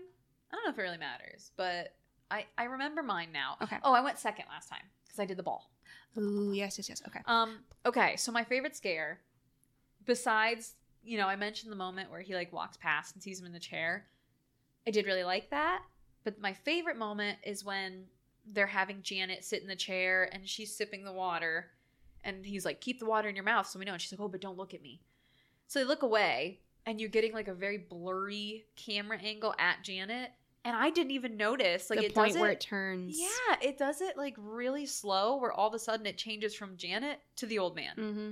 I 0.51 0.57
don't 0.57 0.65
know 0.65 0.71
if 0.73 0.79
it 0.79 0.83
really 0.83 0.99
matters, 0.99 1.53
but 1.57 1.95
I 2.33 2.47
I 2.59 2.65
remember 2.65 3.03
mine 3.03 3.29
now. 3.33 3.57
Okay. 3.63 3.77
Oh, 3.85 3.93
I 3.93 4.01
went 4.01 4.19
second 4.19 4.47
last 4.49 4.69
time 4.69 4.83
because 5.05 5.21
I 5.21 5.27
did 5.27 5.37
the 5.37 5.43
ball. 5.43 5.71
Ooh, 6.19 6.53
yes 6.53 6.79
yes 6.79 6.89
yes 6.89 7.03
okay 7.07 7.21
Um. 7.27 7.59
Okay. 7.87 8.17
So 8.17 8.33
my 8.33 8.45
favorite 8.45 8.75
scare, 8.75 9.21
besides 10.05 10.75
you 11.05 11.19
know, 11.19 11.27
I 11.27 11.37
mentioned 11.37 11.73
the 11.73 11.77
moment 11.77 12.11
where 12.11 12.21
he 12.21 12.35
like 12.35 12.53
walks 12.53 12.77
past 12.77 13.15
and 13.15 13.23
sees 13.23 13.41
him 13.41 13.47
in 13.47 13.53
the 13.53 13.59
chair. 13.61 14.07
I 14.87 14.91
did 14.91 15.07
really 15.07 15.25
like 15.25 15.51
that. 15.51 15.83
But 16.25 16.41
my 16.41 16.53
favorite 16.53 16.97
moment 16.97 17.39
is 17.45 17.65
when 17.65 18.05
they're 18.47 18.67
having 18.67 19.03
Janet 19.03 19.45
sit 19.45 19.63
in 19.63 19.69
the 19.69 19.77
chair 19.77 20.29
and 20.33 20.49
she's 20.49 20.75
sipping 20.75 21.05
the 21.05 21.13
water, 21.13 21.71
and 22.25 22.47
he's 22.47 22.65
like, 22.65 22.81
"Keep 22.81 23.01
the 23.01 23.07
water 23.07 23.29
in 23.29 23.37
your 23.37 23.45
mouth," 23.45 23.67
so 23.67 23.79
we 23.79 23.85
know. 23.85 23.93
And 23.93 24.01
she's 24.01 24.13
like, 24.13 24.21
"Oh, 24.21 24.29
but 24.29 24.41
don't 24.41 24.57
look 24.57 24.75
at 24.75 24.83
me." 24.83 25.01
So 25.67 25.79
they 25.79 25.85
look 25.85 26.03
away, 26.03 26.61
and 26.87 27.01
you're 27.01 27.09
getting 27.09 27.33
like 27.33 27.49
a 27.49 27.55
very 27.55 27.79
blurry 27.79 28.67
camera 28.77 29.19
angle 29.19 29.55
at 29.59 29.83
Janet, 29.83 30.31
and 30.65 30.77
I 30.77 30.91
didn't 30.91 31.11
even 31.13 31.37
notice. 31.37 31.91
Like 31.91 31.99
the 32.01 32.07
it 32.07 32.15
point 32.15 32.33
does 32.33 32.41
where 32.41 32.51
it- 32.51 32.55
it 32.55 32.61
turns 32.61 33.19
yeah, 33.19 33.57
it 33.61 33.79
does 33.79 34.01
it 34.01 34.17
like 34.17 34.35
really 34.39 34.87
slow 34.87 35.37
where 35.37 35.53
all 35.53 35.69
of 35.69 35.75
a 35.75 35.79
sudden 35.79 36.07
it 36.07 36.17
changes 36.17 36.55
from 36.55 36.77
Janet 36.77 37.21
to 37.37 37.47
the 37.47 37.59
old 37.59 37.75
man. 37.77 37.97
mm-hmm. 37.97 38.31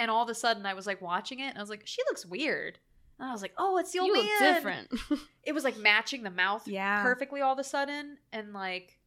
And 0.00 0.10
all 0.10 0.22
of 0.22 0.28
a 0.28 0.34
sudden 0.34 0.64
I 0.64 0.74
was 0.74 0.86
like 0.86 1.02
watching 1.02 1.40
it 1.40 1.48
and 1.48 1.58
I 1.58 1.60
was 1.60 1.70
like, 1.70 1.82
she 1.84 2.00
looks 2.08 2.24
weird. 2.24 2.78
And 3.18 3.28
I 3.28 3.32
was 3.32 3.42
like, 3.42 3.54
oh, 3.58 3.78
it's 3.78 3.90
the 3.90 3.98
old 3.98 4.08
you 4.08 4.14
man. 4.14 4.24
look 4.24 4.54
different 4.54 4.88
It 5.42 5.52
was 5.52 5.64
like 5.64 5.76
matching 5.76 6.22
the 6.22 6.30
mouth 6.30 6.66
yeah 6.68 7.02
perfectly 7.02 7.40
all 7.40 7.52
of 7.52 7.58
a 7.58 7.64
sudden. 7.64 8.18
And 8.32 8.52
like, 8.52 8.98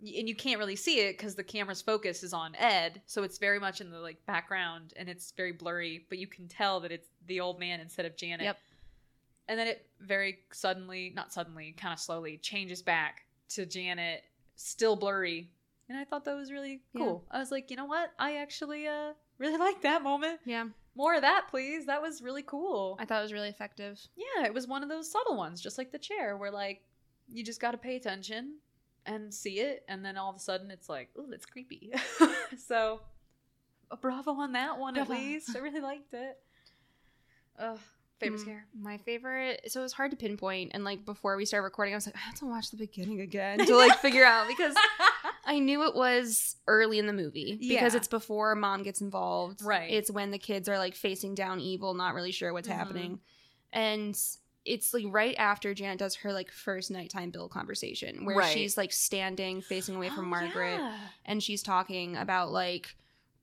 and 0.00 0.28
you 0.28 0.34
can't 0.34 0.58
really 0.58 0.76
see 0.76 1.00
it 1.00 1.16
because 1.16 1.34
the 1.34 1.44
camera's 1.44 1.80
focus 1.80 2.22
is 2.22 2.32
on 2.34 2.54
Ed. 2.56 3.00
So 3.06 3.22
it's 3.22 3.38
very 3.38 3.58
much 3.60 3.80
in 3.80 3.90
the 3.90 3.98
like 4.00 4.24
background 4.26 4.92
and 4.96 5.08
it's 5.08 5.32
very 5.32 5.52
blurry, 5.52 6.04
but 6.08 6.18
you 6.18 6.26
can 6.26 6.48
tell 6.48 6.80
that 6.80 6.90
it's 6.92 7.08
the 7.26 7.40
old 7.40 7.58
man 7.60 7.80
instead 7.80 8.04
of 8.06 8.16
Janet. 8.16 8.44
Yep. 8.44 8.58
And 9.48 9.58
then 9.58 9.66
it 9.66 9.86
very 10.00 10.38
suddenly, 10.52 11.12
not 11.14 11.32
suddenly, 11.32 11.72
kind 11.76 11.92
of 11.92 11.98
slowly 12.00 12.38
changes 12.38 12.80
back 12.82 13.24
to 13.50 13.66
Janet, 13.66 14.22
still 14.56 14.96
blurry. 14.96 15.50
And 15.88 15.98
I 15.98 16.04
thought 16.04 16.24
that 16.24 16.34
was 16.34 16.50
really 16.50 16.80
Yeah. 16.94 17.00
cool. 17.02 17.24
I 17.30 17.38
was 17.38 17.50
like, 17.50 17.70
you 17.70 17.76
know 17.76 17.84
what? 17.84 18.10
I 18.18 18.36
actually 18.36 18.86
uh 18.88 19.12
Really 19.38 19.58
like 19.66 19.82
that 19.82 20.02
moment. 20.02 20.40
Yeah. 20.44 20.66
More 20.96 21.14
of 21.16 21.22
that, 21.22 21.46
please. 21.50 21.86
That 21.86 22.00
was 22.00 22.22
really 22.22 22.42
cool. 22.42 22.96
I 23.00 23.04
thought 23.04 23.18
it 23.18 23.22
was 23.24 23.32
really 23.32 23.48
effective. 23.48 24.00
Yeah, 24.16 24.46
it 24.46 24.54
was 24.54 24.66
one 24.68 24.82
of 24.84 24.88
those 24.88 25.10
subtle 25.10 25.36
ones, 25.36 25.60
just 25.60 25.76
like 25.76 25.90
the 25.90 25.98
chair, 25.98 26.36
where 26.36 26.52
like 26.52 26.82
you 27.30 27.42
just 27.44 27.60
got 27.60 27.72
to 27.72 27.78
pay 27.78 27.96
attention 27.96 28.58
and 29.04 29.34
see 29.34 29.58
it, 29.60 29.84
and 29.88 30.04
then 30.04 30.16
all 30.16 30.30
of 30.30 30.36
a 30.36 30.38
sudden 30.38 30.70
it's 30.70 30.88
like, 30.88 31.10
oh, 31.18 31.26
that's 31.28 31.44
creepy. 31.46 31.92
so, 32.58 33.00
a 33.90 33.96
bravo 33.96 34.30
on 34.34 34.52
that 34.52 34.78
one 34.78 34.94
Bravo. 34.94 35.12
at 35.12 35.18
least. 35.18 35.54
I 35.56 35.58
really 35.58 35.80
liked 35.80 36.14
it. 36.14 36.38
Ugh, 37.58 37.78
favorite 38.24 38.38
Mm, 38.38 38.42
scare. 38.42 38.66
My 38.80 38.98
favorite. 38.98 39.60
So 39.72 39.80
it 39.80 39.82
was 39.82 39.92
hard 39.92 40.10
to 40.10 40.16
pinpoint, 40.16 40.72
and 40.74 40.84
like 40.84 41.04
before 41.04 41.36
we 41.36 41.44
started 41.44 41.64
recording, 41.64 41.94
I 41.94 41.96
was 41.96 42.06
like, 42.06 42.16
I 42.16 42.20
have 42.20 42.34
to 42.36 42.46
watch 42.46 42.70
the 42.70 42.76
beginning 42.76 43.20
again 43.20 43.58
to 43.64 43.76
like 43.76 43.98
figure 44.00 44.24
out 44.24 44.48
because 44.48 44.74
I 45.46 45.58
knew 45.58 45.84
it 45.86 45.94
was 45.94 46.56
early 46.66 46.98
in 46.98 47.06
the 47.06 47.12
movie 47.12 47.56
because 47.60 47.92
Yeah. 47.92 47.96
it's 47.98 48.08
before 48.08 48.54
mom 48.54 48.82
gets 48.82 49.00
involved. 49.00 49.62
Right. 49.62 49.90
It's 49.90 50.10
when 50.10 50.30
the 50.30 50.38
kids 50.38 50.68
are 50.68 50.78
like 50.78 50.94
facing 50.94 51.34
down 51.34 51.60
evil, 51.60 51.94
not 51.94 52.14
really 52.14 52.32
sure 52.32 52.52
what's 52.52 52.68
Mhm. 52.68 52.72
happening, 52.76 53.20
and 53.72 54.18
it's 54.64 54.94
like 54.94 55.04
right 55.08 55.34
after 55.38 55.74
Janet 55.74 55.98
does 55.98 56.14
her 56.16 56.32
like 56.32 56.50
first 56.50 56.90
nighttime 56.90 57.30
bill 57.30 57.48
conversation 57.50 58.24
where 58.24 58.36
Right. 58.38 58.52
she's 58.54 58.78
like 58.78 58.92
standing 58.92 59.60
facing 59.60 59.94
away 59.96 60.08
from 60.08 60.24
Oh, 60.24 60.28
Margaret 60.28 60.80
and 61.26 61.42
she's 61.42 61.62
talking 61.62 62.16
about 62.16 62.50
like 62.50 62.96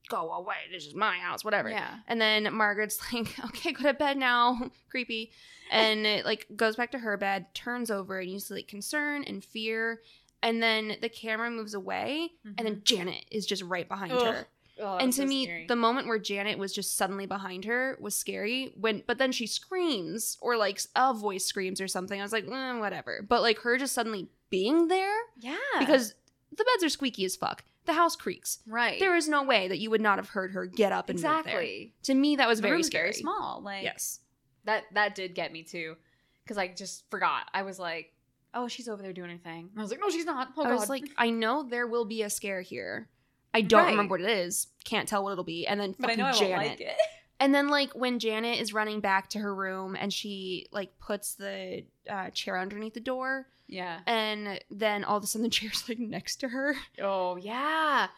go 0.08 0.32
away 0.32 0.56
this 0.72 0.86
is 0.86 0.94
my 0.94 1.16
house 1.18 1.44
whatever 1.44 1.70
Yeah. 1.70 1.94
and 2.08 2.20
then 2.20 2.52
Margaret's 2.54 3.00
like, 3.12 3.34
okay, 3.46 3.72
go 3.72 3.84
to 3.84 3.94
bed 3.94 4.16
now. 4.16 4.70
Creepy. 4.90 5.30
And 5.70 6.04
it 6.06 6.26
like 6.26 6.46
goes 6.54 6.76
back 6.76 6.90
to 6.90 6.98
her 6.98 7.16
bed, 7.16 7.46
turns 7.54 7.90
over, 7.90 8.18
and 8.20 8.30
you 8.30 8.38
see 8.40 8.52
like 8.52 8.68
concern 8.68 9.24
and 9.26 9.42
fear. 9.42 10.02
And 10.42 10.62
then 10.62 10.96
the 11.00 11.08
camera 11.08 11.50
moves 11.50 11.72
away, 11.72 12.28
and 12.44 12.66
then 12.66 12.82
Janet 12.84 13.24
is 13.30 13.46
just 13.46 13.62
right 13.62 13.88
behind 13.88 14.12
Mm-hmm. 14.12 14.26
Ugh. 14.28 14.34
her. 14.34 14.46
Oh, 14.80 14.96
and 14.98 15.10
to 15.14 15.22
so 15.22 15.26
me, 15.26 15.44
scary. 15.44 15.66
the 15.68 15.76
moment 15.76 16.08
where 16.08 16.18
Janet 16.18 16.58
was 16.58 16.74
just 16.74 16.96
suddenly 16.98 17.24
behind 17.24 17.64
her 17.64 17.96
was 18.02 18.14
scary. 18.14 18.74
When, 18.78 19.02
but 19.06 19.16
then 19.16 19.32
she 19.32 19.46
screams, 19.46 20.36
or 20.42 20.58
like 20.58 20.78
a 20.94 21.14
voice 21.14 21.46
screams 21.46 21.80
or 21.80 21.88
something. 21.88 22.20
I 22.20 22.22
was 22.22 22.32
like, 22.32 22.46
eh, 22.50 22.78
whatever. 22.78 23.24
But 23.26 23.40
like 23.40 23.58
her 23.60 23.78
just 23.78 23.94
suddenly 23.94 24.28
being 24.50 24.88
there 24.88 25.16
yeah, 25.40 25.56
because 25.78 26.12
the 26.54 26.64
beds 26.64 26.84
are 26.84 26.90
squeaky 26.90 27.24
as 27.24 27.34
fuck. 27.34 27.64
The 27.84 27.92
house 27.94 28.14
creaks. 28.16 28.60
right, 28.66 28.98
There 29.00 29.16
is 29.16 29.28
no 29.28 29.42
way 29.42 29.66
that 29.68 29.78
you 29.78 29.90
would 29.90 30.00
not 30.00 30.18
have 30.18 30.28
heard 30.28 30.52
her 30.52 30.66
get 30.66 30.92
up 30.92 31.08
and 31.08 31.16
move 31.18 31.22
there. 31.22 31.38
exactly. 31.40 31.94
To 32.04 32.14
me, 32.14 32.36
that 32.36 32.46
was 32.48 32.58
The 32.58 32.62
very 32.62 32.74
room's 32.76 32.86
scary. 32.86 33.04
very 33.10 33.14
small. 33.14 33.60
Like 33.62 33.82
Yes. 33.82 34.20
that 34.64 34.84
that 34.94 35.14
did 35.14 35.34
get 35.34 35.52
me 35.52 35.62
too, 35.64 35.96
because 36.44 36.58
I 36.58 36.68
just 36.68 37.08
forgot. 37.10 37.46
I 37.52 37.62
was 37.62 37.78
like, 37.80 38.12
oh, 38.54 38.68
she's 38.68 38.88
over 38.88 39.02
there 39.02 39.12
doing 39.12 39.30
her 39.30 39.38
thing. 39.38 39.68
And 39.72 39.78
I 39.78 39.82
was 39.82 39.90
like, 39.90 40.00
no, 40.00 40.10
she's 40.10 40.24
not. 40.26 40.50
Oh 40.56 40.62
I 40.62 40.68
god. 40.70 40.78
was 40.80 40.88
like, 40.88 41.04
I 41.18 41.30
know 41.30 41.62
there 41.64 41.86
will 41.86 42.04
be 42.04 42.22
a 42.22 42.30
scare 42.30 42.60
here. 42.62 43.08
I 43.54 43.60
don't 43.62 43.82
Right. 43.84 43.90
remember 43.90 44.12
what 44.14 44.20
it 44.22 44.30
is. 44.30 44.68
Can't 44.84 45.08
tell 45.08 45.24
what 45.24 45.32
it'll 45.32 45.42
be. 45.44 45.66
And 45.66 45.80
then 45.80 45.94
but 45.98 46.10
I 46.10 46.16
fucking 46.16 46.24
know 46.24 46.30
I 46.30 46.32
Janet. 46.32 46.68
like 46.68 46.80
it. 46.80 46.96
And 47.40 47.52
then 47.52 47.66
like 47.68 47.90
when 47.94 48.20
Janet 48.20 48.60
is 48.60 48.72
running 48.72 49.00
back 49.00 49.28
to 49.30 49.40
her 49.40 49.52
room 49.52 49.96
and 49.98 50.12
she 50.12 50.68
like 50.70 50.96
puts 51.00 51.34
the 51.34 51.82
uh, 52.08 52.30
chair 52.30 52.56
underneath 52.56 52.94
the 52.94 53.00
door, 53.00 53.48
Yeah. 53.72 54.00
and 54.06 54.60
then 54.70 55.02
all 55.04 55.16
of 55.16 55.24
a 55.24 55.26
sudden 55.26 55.44
the 55.44 55.50
chair's 55.50 55.88
like 55.88 55.98
next 55.98 56.36
to 56.36 56.48
her. 56.48 56.76
Oh 57.00 57.36
yeah. 57.36 58.08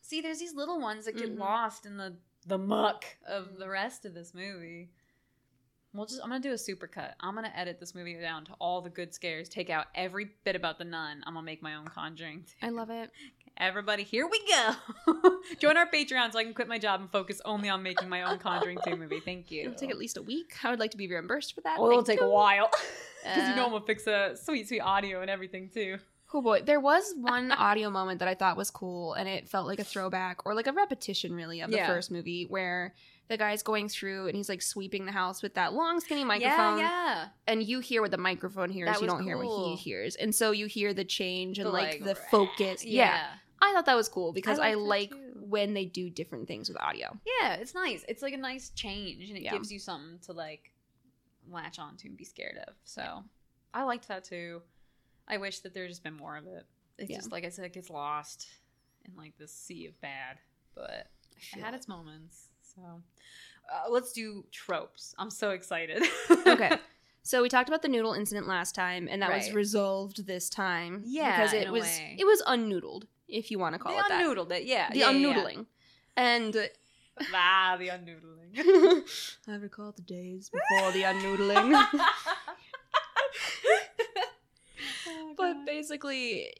See, 0.00 0.20
there's 0.20 0.38
these 0.40 0.54
little 0.54 0.80
ones 0.80 1.04
that 1.04 1.16
get 1.16 1.34
Mhm. 1.36 1.38
lost 1.38 1.86
in 1.86 1.96
the 1.96 2.16
the 2.46 2.58
muck 2.58 3.04
of 3.26 3.56
the 3.58 3.68
rest 3.68 4.04
of 4.04 4.14
this 4.14 4.34
movie. 4.34 4.90
We'll 5.94 6.06
just 6.06 6.20
I'm 6.22 6.30
gonna 6.30 6.40
do 6.40 6.52
a 6.52 6.58
super 6.58 6.86
cut. 6.86 7.14
I'm 7.20 7.34
gonna 7.34 7.52
edit 7.54 7.78
this 7.78 7.94
movie 7.94 8.18
down 8.18 8.44
to 8.46 8.52
all 8.54 8.80
the 8.80 8.90
good 8.90 9.12
scares, 9.14 9.48
take 9.48 9.68
out 9.70 9.86
every 9.94 10.30
bit 10.44 10.56
about 10.56 10.78
the 10.78 10.84
nun. 10.84 11.22
I'm 11.26 11.34
gonna 11.34 11.44
make 11.44 11.62
my 11.62 11.74
own 11.74 11.84
conjuring. 11.84 12.46
I 12.62 12.70
love 12.70 12.88
it. 12.90 13.10
Everybody, 13.58 14.02
here 14.02 14.26
we 14.28 14.40
go. 14.48 15.32
Join 15.60 15.76
our 15.76 15.86
Patreon 15.88 16.32
so 16.32 16.38
I 16.38 16.44
can 16.44 16.54
quit 16.54 16.68
my 16.68 16.78
job 16.78 17.00
and 17.00 17.10
focus 17.10 17.40
only 17.44 17.68
on 17.68 17.82
making 17.82 18.08
my 18.08 18.22
own 18.22 18.38
Conjuring 18.38 18.78
2 18.84 18.96
movie. 18.96 19.20
Thank 19.20 19.50
you. 19.50 19.62
It'll 19.62 19.74
take 19.74 19.90
at 19.90 19.98
least 19.98 20.16
a 20.16 20.22
week. 20.22 20.54
I 20.64 20.70
would 20.70 20.80
like 20.80 20.90
to 20.92 20.96
be 20.96 21.06
reimbursed 21.06 21.54
for 21.54 21.60
that. 21.60 21.78
Well, 21.78 21.90
it'll 21.90 22.02
Thank 22.02 22.20
take 22.20 22.26
a 22.26 22.30
while. 22.30 22.70
Because 23.24 23.48
you 23.50 23.54
know 23.54 23.62
Uh, 23.62 23.66
I'm 23.66 23.72
gonna 23.74 23.84
fix 23.86 24.04
a 24.08 24.34
sweet, 24.34 24.66
sweet 24.66 24.80
audio 24.80 25.20
and 25.20 25.30
everything 25.30 25.70
too. 25.72 25.98
Oh 26.34 26.42
boy, 26.42 26.62
there 26.62 26.80
was 26.80 27.14
one 27.16 27.52
audio 27.68 27.88
moment 27.88 28.18
that 28.18 28.26
I 28.26 28.34
thought 28.34 28.56
was 28.56 28.68
cool, 28.68 29.12
and 29.14 29.28
it 29.28 29.48
felt 29.48 29.68
like 29.68 29.78
a 29.78 29.84
throwback 29.84 30.44
or 30.44 30.56
like 30.56 30.66
a 30.66 30.72
repetition, 30.72 31.32
really, 31.32 31.60
of 31.60 31.70
the 31.70 31.76
Yeah. 31.76 31.86
first 31.86 32.10
movie, 32.10 32.46
where 32.48 32.94
the 33.28 33.36
guy's 33.36 33.62
going 33.62 33.88
through 33.88 34.26
and 34.26 34.34
he's 34.36 34.48
like 34.48 34.60
sweeping 34.60 35.06
the 35.06 35.12
house 35.12 35.40
with 35.40 35.54
that 35.54 35.72
long, 35.72 36.00
skinny 36.00 36.24
microphone, 36.24 36.78
Yeah, 36.80 36.88
yeah. 37.14 37.28
and 37.46 37.62
you 37.62 37.78
hear 37.78 38.02
what 38.02 38.10
the 38.10 38.18
microphone 38.18 38.70
hears, 38.70 39.00
you 39.00 39.06
don't 39.06 39.22
hear 39.22 39.38
what 39.38 39.68
he 39.68 39.76
hears, 39.76 40.16
and 40.16 40.34
so 40.34 40.50
you 40.50 40.66
hear 40.66 40.92
the 40.92 41.04
change 41.04 41.60
and 41.60 41.68
The, 41.68 41.70
like, 41.72 42.00
like, 42.00 42.04
the 42.04 42.16
focus. 42.16 42.84
Yeah. 42.84 43.22
I 43.64 43.72
thought 43.72 43.86
that 43.86 43.94
was 43.96 44.08
cool 44.08 44.32
because 44.32 44.58
I, 44.58 44.72
that 44.72 44.78
like 44.80 45.10
too. 45.10 45.32
when 45.48 45.72
they 45.72 45.84
do 45.84 46.10
different 46.10 46.48
things 46.48 46.68
with 46.68 46.76
audio. 46.80 47.16
Yeah, 47.40 47.54
it's 47.54 47.74
nice. 47.74 48.04
It's 48.08 48.20
like 48.22 48.34
a 48.34 48.38
nice 48.38 48.70
change, 48.70 49.28
and 49.28 49.38
it 49.38 49.44
Yeah. 49.44 49.52
gives 49.52 49.70
you 49.70 49.78
something 49.78 50.18
to 50.26 50.32
like 50.32 50.72
latch 51.48 51.78
onto 51.78 52.08
and 52.08 52.16
be 52.16 52.24
scared 52.24 52.58
of. 52.66 52.74
So 52.84 53.22
I 53.72 53.84
liked 53.84 54.08
that 54.08 54.24
too. 54.24 54.62
I 55.28 55.36
wish 55.38 55.60
that 55.60 55.74
there'd 55.74 55.88
just 55.88 56.02
been 56.02 56.16
more 56.16 56.36
of 56.36 56.46
it. 56.46 56.66
It's 56.98 57.10
Yeah. 57.10 57.18
just 57.18 57.30
like 57.32 57.44
I 57.44 57.48
said, 57.50 57.64
it 57.64 57.72
gets 57.72 57.88
lost 57.88 58.48
in 59.04 59.14
like 59.16 59.36
this 59.38 59.52
sea 59.52 59.86
of 59.86 60.00
bad, 60.00 60.38
but 60.74 61.06
it 61.54 61.60
had 61.60 61.74
its 61.74 61.86
moments. 61.88 62.48
So 62.74 62.82
uh, 63.72 63.88
let's 63.90 64.12
do 64.12 64.44
tropes. 64.50 65.14
I'm 65.18 65.30
so 65.30 65.50
excited. 65.50 66.02
okay. 66.46 66.78
So 67.24 67.40
we 67.40 67.48
talked 67.48 67.68
about 67.68 67.82
the 67.82 67.88
noodle 67.88 68.14
incident 68.14 68.48
last 68.48 68.74
time, 68.74 69.06
and 69.08 69.22
that 69.22 69.30
was 69.32 69.52
resolved 69.52 70.26
this 70.26 70.50
time. 70.50 71.02
Yeah, 71.06 71.36
because 71.36 71.52
it 71.52 71.70
was 71.70 71.84
way. 71.84 72.16
it 72.18 72.24
was 72.24 72.42
unnoodled, 72.48 73.04
if 73.32 73.50
you 73.50 73.58
want 73.58 73.74
to 73.74 73.78
they 73.78 73.82
call 73.82 73.98
it 73.98 74.04
that. 74.08 74.22
unnoodled 74.24 74.52
it. 74.52 74.64
Yeah, 74.64 74.90
The 74.90 74.98
yeah, 74.98 75.10
yeah, 75.10 75.18
yeah. 75.18 75.34
unnoodling. 75.34 75.66
And 76.16 76.68
ah, 77.34 77.76
the 77.78 77.88
unnoodling. 77.88 79.02
I 79.48 79.54
recall 79.56 79.92
the 79.92 80.02
days 80.02 80.50
before 80.50 80.92
the 80.92 81.02
unnoodling. 81.02 81.72
Oh, 85.08 85.34
but 85.36 85.64
basically, 85.66 86.52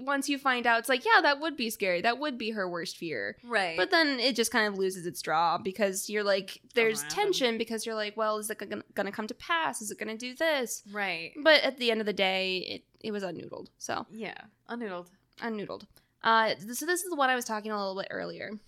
once 0.00 0.28
you 0.28 0.38
find 0.38 0.66
out, 0.66 0.80
it's 0.80 0.88
like, 0.88 1.04
yeah, 1.04 1.20
that 1.22 1.40
would 1.40 1.56
be 1.56 1.70
scary. 1.70 2.00
That 2.00 2.18
would 2.18 2.36
be 2.38 2.50
her 2.50 2.68
worst 2.68 2.96
fear. 2.96 3.36
right, 3.44 3.76
But 3.76 3.90
then 3.90 4.18
it 4.18 4.34
just 4.34 4.50
kind 4.50 4.66
of 4.66 4.78
loses 4.78 5.06
its 5.06 5.22
draw 5.22 5.58
because 5.58 6.08
you're 6.10 6.24
like, 6.24 6.60
there's 6.74 7.02
happen. 7.02 7.16
tension 7.16 7.58
because 7.58 7.86
you're 7.86 7.94
like, 7.94 8.16
well, 8.16 8.38
is 8.38 8.50
it 8.50 8.58
gonna, 8.58 8.82
gonna 8.94 9.12
come 9.12 9.26
to 9.28 9.34
pass? 9.34 9.80
Is 9.80 9.90
it 9.90 9.98
gonna 9.98 10.16
do 10.16 10.34
this? 10.34 10.82
right, 10.92 11.32
But 11.42 11.62
at 11.62 11.78
the 11.78 11.90
end 11.90 12.00
of 12.00 12.06
the 12.06 12.12
day, 12.12 12.58
it, 12.58 12.84
it 13.00 13.10
was 13.12 13.22
unnoodled. 13.22 13.68
So, 13.78 14.06
yeah, 14.10 14.34
unnoodled. 14.68 15.06
unnoodled. 15.40 15.82
Uh, 16.24 16.54
so 16.58 16.86
this 16.86 17.04
is 17.04 17.10
the 17.10 17.16
one 17.16 17.28
I 17.30 17.34
was 17.36 17.44
talking 17.44 17.70
a 17.70 17.78
little 17.78 17.96
bit 17.96 18.08
earlier. 18.10 18.50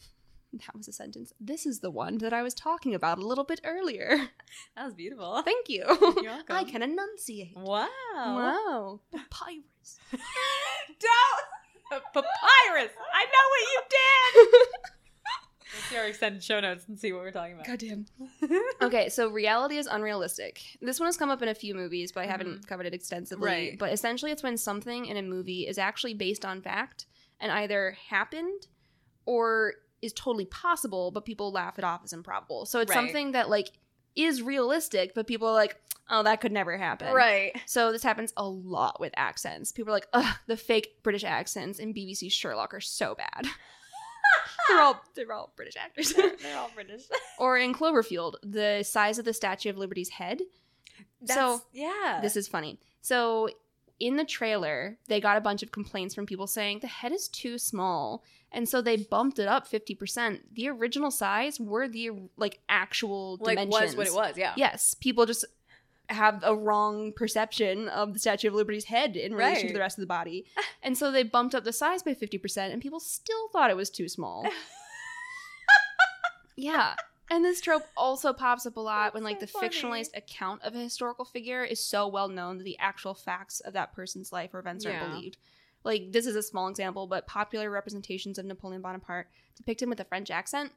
That 0.53 0.75
was 0.75 0.89
a 0.89 0.93
sentence. 0.93 1.35
This 1.39 1.67
is 1.67 1.81
the 1.81 1.91
one 1.91 2.17
that 2.19 2.33
I 2.33 2.43
was 2.43 2.55
talking 2.55 2.95
about 2.95 3.19
a 3.19 3.27
little 3.27 3.45
bit 3.45 3.61
earlier. 3.65 4.17
That 4.77 4.87
was 4.87 4.95
beautiful. 4.95 5.43
Thank 5.43 5.69
you. 5.69 5.85
You're 6.01 6.23
welcome. 6.23 6.57
I 6.57 6.65
can 6.65 6.83
enunciate. 6.83 7.55
Wow. 7.57 7.89
Wow. 8.15 9.01
Papyrus. 9.13 9.99
Don't. 10.13 12.03
Papyrus. 12.15 12.93
I 13.13 13.25
know 13.25 13.45
what 13.51 13.63
you 13.73 13.83
did. 13.91 14.51
Let's 15.75 15.89
see 15.91 15.97
our 15.99 16.07
extended 16.07 16.43
show 16.43 16.61
notes 16.61 16.87
and 16.89 16.99
see 16.99 17.13
what 17.13 17.23
we're 17.23 17.33
talking 17.33 17.55
about. 17.55 17.67
Goddamn. 17.67 18.07
Okay, 18.81 19.11
so 19.11 19.29
reality 19.29 19.77
is 19.77 19.87
unrealistic. 19.87 20.63
This 20.81 20.99
one 20.99 21.09
has 21.09 21.19
come 21.19 21.29
up 21.31 21.43
in 21.43 21.49
a 21.49 21.55
few 21.55 21.75
movies, 21.75 22.13
but 22.13 22.23
I 22.23 22.27
haven't 22.27 22.67
covered 22.67 22.87
it 22.87 22.95
extensively. 22.95 23.51
Mm-hmm. 23.51 23.69
Right. 23.71 23.79
But 23.79 23.93
essentially, 23.93 24.31
it's 24.31 24.43
when 24.43 24.57
something 24.57 25.05
in 25.07 25.19
a 25.19 25.23
movie 25.23 25.67
is 25.67 25.77
actually 25.77 26.15
based 26.15 26.47
on 26.47 26.63
fact 26.63 27.07
and 27.41 27.53
either 27.53 27.97
happened 28.09 28.67
or 29.25 29.75
is 30.03 30.13
totally 30.13 30.45
possible, 30.47 31.11
but 31.11 31.25
people 31.25 31.51
laugh 31.53 31.79
it 31.79 31.85
off 31.85 32.03
as 32.05 32.13
improbable. 32.13 32.67
So 32.67 32.81
it's 32.81 32.91
Right. 32.91 32.97
something 32.97 33.33
that 33.33 33.49
like 33.49 33.71
is 34.15 34.43
realistic, 34.43 35.15
but 35.15 35.27
people 35.27 35.49
are 35.49 35.53
like, 35.55 35.81
"Oh, 36.09 36.23
that 36.23 36.41
could 36.41 36.53
never 36.53 36.77
happen." 36.77 37.13
Right. 37.13 37.55
So 37.67 37.93
this 37.93 38.03
happens 38.03 38.33
a 38.37 38.49
lot 38.49 39.01
with 39.01 39.13
accents. 39.17 39.73
People 39.73 39.91
are 39.91 39.97
like, 39.97 40.09
"Ugh, 40.13 40.37
the 40.47 40.57
fake 40.57 41.03
British 41.03 41.25
accents 41.25 41.79
in 41.79 41.93
BBC 41.93 42.31
Sherlock 42.31 42.73
are 42.73 42.81
so 42.81 43.15
bad." 43.15 43.47
they're 44.69 44.81
all 44.81 45.03
they're 45.15 45.33
all 45.33 45.53
British 45.57 45.77
actors. 45.77 46.13
They're, 46.13 46.33
they're 46.43 46.59
all 46.59 46.71
British. 46.75 47.03
or 47.39 47.59
in 47.59 47.75
Cloverfield, 47.75 48.35
the 48.43 48.83
size 48.83 49.19
of 49.19 49.25
the 49.25 49.33
Statue 49.35 49.71
of 49.71 49.77
Liberty's 49.79 50.11
head. 50.11 50.43
so 51.25 51.63
yeah. 51.73 52.21
this 52.23 52.37
is 52.37 52.49
funny. 52.49 52.79
So 53.03 53.49
in 53.99 54.17
the 54.17 54.25
trailer, 54.25 54.99
they 55.09 55.21
got 55.21 55.37
a 55.37 55.41
bunch 55.41 55.63
of 55.63 55.73
complaints 55.73 56.15
from 56.15 56.27
people 56.27 56.47
saying 56.47 56.81
the 56.81 56.87
head 56.87 57.13
is 57.13 57.29
too 57.29 57.59
small, 57.59 58.23
and 58.53 58.69
so 58.69 58.83
they 58.83 58.97
bumped 58.97 59.39
it 59.39 59.49
up 59.49 59.67
fifty 59.67 59.95
percent. 59.95 60.55
The 60.55 60.69
original 60.69 61.11
size 61.11 61.59
were 61.59 61.89
the 61.89 62.11
like 62.37 62.61
actual 62.69 63.39
like 63.41 63.59
dimensions. 63.59 63.97
was 63.97 63.97
what 63.97 64.07
it 64.07 64.15
was. 64.15 64.39
Yeah. 64.39 64.53
Yes, 64.57 64.95
people 64.95 65.27
just 65.27 65.45
have 66.09 66.43
a 66.45 66.55
wrong 66.55 67.13
perception 67.13 67.89
of 67.89 68.13
the 68.13 68.19
Statue 68.19 68.49
of 68.49 68.55
Liberty's 68.55 68.85
head 68.85 69.17
in 69.17 69.35
relation 69.35 69.69
to 69.69 69.73
the 69.73 69.81
rest 69.81 69.99
of 69.99 70.03
the 70.03 70.07
body. 70.07 70.45
And 70.83 70.97
so 70.97 71.11
they 71.11 71.25
bumped 71.25 71.57
up 71.57 71.65
the 71.65 71.73
size 71.73 72.05
by 72.05 72.15
50% 72.15 72.73
and 72.73 72.81
people 72.81 73.01
still 73.01 73.49
thought 73.49 73.71
it 73.71 73.77
was 73.77 73.91
too 73.91 74.09
small. 74.09 74.47
yeah. 76.57 76.95
And 77.31 77.45
this 77.45 77.61
trope 77.61 77.83
also 77.97 78.33
pops 78.33 78.67
up 78.67 78.77
a 78.77 78.81
lot 78.81 79.05
That's 79.07 79.15
when 79.15 79.25
like 79.25 79.41
so 79.41 79.47
the 79.47 79.53
funny. 79.53 79.69
fictionalized 79.69 80.17
account 80.17 80.63
of 80.63 80.75
a 80.75 80.79
historical 80.79 81.25
figure 81.25 81.65
is 81.65 81.85
so 81.85 82.07
well 82.07 82.29
known 82.29 82.59
that 82.59 82.65
the 82.65 82.79
actual 82.79 83.15
facts 83.15 83.61
of 83.61 83.73
that 83.73 83.93
person's 83.93 84.33
life 84.33 84.55
or 84.55 84.61
events 84.61 84.85
Yeah. 84.85 85.01
aren't 85.01 85.13
believed. 85.13 85.37
Like 85.85 86.13
this 86.13 86.27
is 86.27 86.37
a 86.37 86.43
small 86.43 86.69
example, 86.69 87.07
but 87.07 87.27
popular 87.27 87.71
representations 87.71 88.39
of 88.39 88.45
Napoleon 88.45 88.83
Bonaparte 88.83 89.29
depict 89.57 89.83
him 89.83 89.89
with 89.91 90.01
a 90.01 90.05
French 90.05 90.31
accent 90.31 90.73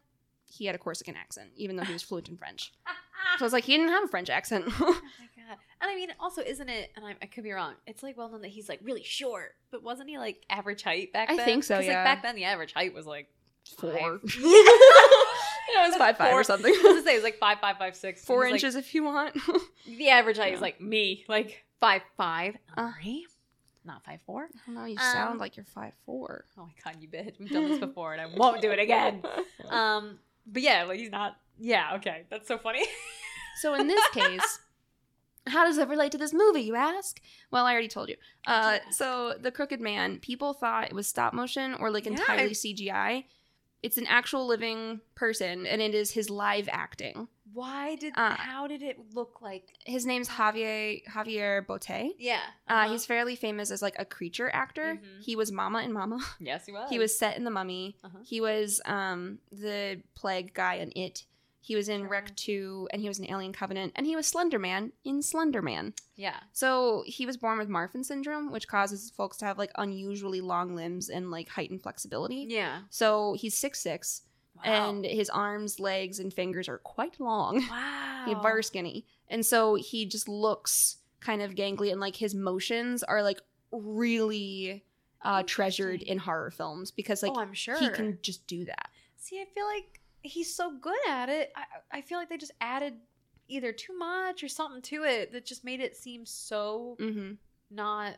he 0.51 0.65
had 0.65 0.73
a 0.73 0.79
Corsican 0.79 1.15
accent, 1.15 1.51
even 1.57 1.75
though 1.75 1.83
he 1.83 1.93
was 1.93 2.01
fluent 2.01 2.27
in 2.29 2.37
French. 2.37 2.73
So 3.37 3.43
I 3.43 3.45
was 3.45 3.53
like, 3.53 3.65
he 3.65 3.77
didn't 3.77 3.91
have 3.91 4.03
a 4.03 4.07
French 4.07 4.29
accent. 4.31 4.65
Oh 4.67 4.71
my 4.79 5.27
god! 5.47 5.57
And 5.81 5.91
I 5.91 5.93
mean, 5.95 6.09
also, 6.19 6.41
isn't 6.41 6.67
it? 6.67 6.89
And 6.95 7.05
I, 7.05 7.15
I 7.21 7.25
could 7.27 7.43
be 7.43 7.51
wrong. 7.51 7.75
It's 7.85 8.01
like 8.01 8.17
well 8.17 8.27
known 8.29 8.41
that 8.41 8.47
he's 8.47 8.67
like 8.67 8.79
really 8.81 9.03
short, 9.03 9.51
but 9.71 9.83
wasn't 9.83 10.09
he 10.09 10.17
like 10.17 10.43
average 10.49 10.81
height 10.81 11.13
back 11.13 11.29
I 11.29 11.35
then? 11.35 11.45
think 11.45 11.63
so, 11.63 11.77
yeah. 11.79 11.87
Like 11.97 12.03
back 12.05 12.23
then, 12.23 12.35
the 12.35 12.45
average 12.45 12.73
height 12.73 12.91
was 12.93 13.05
like 13.05 13.27
Four. 13.77 14.19
five. 15.69 15.75
Yeah, 15.75 15.85
it 15.85 15.87
was 15.89 15.95
five 15.97 16.17
five 16.17 16.31
Four- 16.31 16.41
or 16.41 16.43
something. 16.43 16.73
I 16.73 16.77
was 16.77 16.81
gonna 16.83 17.03
say 17.03 17.13
it 17.13 17.17
was 17.17 17.23
like 17.23 17.37
five 17.39 17.59
five 17.59 17.77
five 17.77 17.95
six. 17.95 18.23
Four 18.25 18.45
He's, 18.45 18.51
like, 18.51 18.63
inches 18.63 18.75
if 18.75 18.93
you 18.95 19.03
want. 19.03 19.35
the 19.87 20.09
average 20.09 20.37
height 20.37 20.53
is 20.53 20.61
like 20.61 20.79
me, 20.81 21.25
like 21.27 21.63
five 21.79 22.01
five. 22.17 22.57
Uh. 22.77 22.91
Three, 23.01 23.25
not 23.85 24.03
five 24.05 24.19
four. 24.25 24.45
I 24.45 24.57
don't 24.65 24.75
know. 24.75 24.85
You 24.85 24.97
Um, 24.97 25.13
sound 25.13 25.39
like 25.39 25.55
you're 25.57 25.65
five 25.65 25.93
four. 26.05 26.45
Oh 26.57 26.65
my 26.65 26.73
god, 26.83 27.01
you 27.01 27.07
bitch! 27.07 27.39
We've 27.39 27.49
done 27.49 27.69
this 27.69 27.79
before, 27.79 28.13
and 28.13 28.21
I 28.21 28.25
won't 28.35 28.61
do 28.61 28.71
it 28.71 28.79
again. 28.79 29.23
Um, 29.69 30.19
but 30.47 30.61
yeah, 30.63 30.83
like 30.85 30.99
he's 30.99 31.11
not. 31.11 31.37
Yeah, 31.59 31.95
okay, 31.97 32.23
that's 32.29 32.47
so 32.47 32.57
funny. 32.57 32.85
So 33.61 33.73
in 33.75 33.87
this 33.87 34.03
case, 34.13 34.59
how 35.47 35.65
does 35.65 35.75
that 35.77 35.89
relate 35.89 36.11
to 36.13 36.17
this 36.17 36.33
movie, 36.33 36.61
you 36.61 36.75
ask? 36.75 37.19
Well, 37.51 37.65
I 37.65 37.73
already 37.73 37.87
told 37.89 38.07
you. 38.09 38.15
Uh, 38.47 38.77
so 38.89 39.33
the 39.39 39.51
Crooked 39.51 39.79
Man, 39.81 40.17
people 40.19 40.53
thought 40.53 40.85
it 40.87 40.93
was 40.93 41.05
stop 41.07 41.33
motion 41.33 41.73
or 41.75 41.91
like 41.91 42.05
Yeah, 42.05 42.11
entirely 42.13 42.51
I- 42.51 42.53
CGI. 42.53 43.23
It's 43.81 43.97
an 43.97 44.07
actual 44.07 44.45
living 44.47 45.01
person, 45.15 45.65
and 45.65 45.81
it 45.81 45.95
is 45.95 46.11
his 46.11 46.29
live 46.29 46.67
acting. 46.71 47.27
Why 47.53 47.95
did? 47.95 48.13
Uh, 48.15 48.35
how 48.35 48.67
did 48.67 48.83
it 48.83 48.97
look 49.13 49.41
like? 49.41 49.73
His 49.85 50.05
name's 50.05 50.29
Javier 50.29 51.01
Javier 51.07 51.65
Botet. 51.65 52.11
Yeah, 52.19 52.41
Uh, 52.69 52.73
uh-huh. 52.73 52.91
he's 52.91 53.05
fairly 53.05 53.35
famous 53.35 53.71
as 53.71 53.81
like 53.81 53.95
a 53.97 54.05
creature 54.05 54.49
actor. 54.53 54.99
Mhm. 55.01 55.23
He 55.23 55.35
was 55.35 55.51
Mama 55.51 55.79
and 55.79 55.93
Mama. 55.93 56.19
yes, 56.39 56.65
he 56.65 56.71
was. 56.71 56.89
He 56.89 56.99
was 56.99 57.17
set 57.17 57.37
in 57.37 57.43
The 57.45 57.51
Mummy. 57.51 57.97
Uh-huh. 58.03 58.19
He 58.23 58.39
was 58.41 58.81
um, 58.85 59.39
the 59.51 60.01
plague 60.13 60.53
guy 60.53 60.75
in 60.75 60.91
It. 60.95 61.23
He 61.61 61.75
was 61.75 61.89
in 61.89 62.01
Sure. 62.01 62.09
REC 62.09 62.35
2, 62.35 62.87
and 62.91 63.01
he 63.01 63.07
was 63.07 63.19
in 63.19 63.29
Alien 63.29 63.51
Covenant, 63.53 63.91
and 63.95 64.05
he 64.05 64.15
was 64.15 64.25
Slender 64.27 64.57
Man 64.57 64.91
in 65.03 65.21
Slender 65.21 65.61
Man. 65.61 65.93
Yeah. 66.15 66.39
So 66.53 67.03
he 67.05 67.25
was 67.25 67.35
born 67.37 67.57
with 67.57 67.67
Marfan 67.69 68.03
syndrome, 68.05 68.51
which 68.51 68.67
causes 68.67 69.11
folks 69.11 69.37
to 69.37 69.45
have 69.45 69.57
like 69.57 69.71
unusually 69.75 70.41
long 70.41 70.75
limbs 70.75 71.09
and 71.09 71.29
like 71.31 71.49
heightened 71.49 71.83
flexibility. 71.83 72.47
Yeah. 72.49 72.81
So 72.89 73.35
he's 73.37 73.57
six 73.57 73.81
six, 73.81 74.21
Wow. 74.55 74.89
and 74.89 75.05
his 75.05 75.29
arms, 75.29 75.79
legs, 75.79 76.19
and 76.19 76.33
fingers 76.33 76.67
are 76.69 76.79
quite 76.79 77.19
long. 77.19 77.57
wow. 77.69 78.23
He's 78.25 78.37
very 78.41 78.63
skinny, 78.63 79.05
and 79.27 79.45
so 79.45 79.75
he 79.75 80.05
just 80.05 80.27
looks 80.29 80.97
kind 81.19 81.41
of 81.41 81.55
gangly, 81.55 81.91
and 81.91 81.99
like 81.99 82.15
his 82.15 82.33
motions 82.33 83.03
are 83.03 83.21
like 83.21 83.41
really 83.71 84.83
uh, 85.21 85.43
treasured 85.45 86.01
in 86.01 86.17
horror 86.17 86.51
films 86.51 86.91
because 86.91 87.21
like 87.23 87.33
oh, 87.35 87.39
I'm 87.39 87.53
sure 87.53 87.77
he 87.77 87.89
can 87.89 88.17
just 88.21 88.47
do 88.47 88.65
that. 88.65 88.89
See, 89.17 89.39
I 89.41 89.45
feel 89.53 89.65
like 89.65 89.99
he's 90.21 90.55
so 90.55 90.71
good 90.79 90.97
at 91.07 91.29
it. 91.29 91.51
I, 91.55 91.97
I 91.99 92.01
feel 92.01 92.17
like 92.17 92.29
they 92.29 92.37
just 92.37 92.51
added 92.61 92.95
either 93.47 93.71
too 93.71 93.97
much 93.97 94.43
or 94.43 94.47
something 94.47 94.81
to 94.83 95.03
it 95.03 95.31
that 95.33 95.45
just 95.45 95.63
made 95.63 95.79
it 95.79 95.95
seem 95.95 96.25
so 96.25 96.95
hmm 96.99 97.31
not 97.71 98.15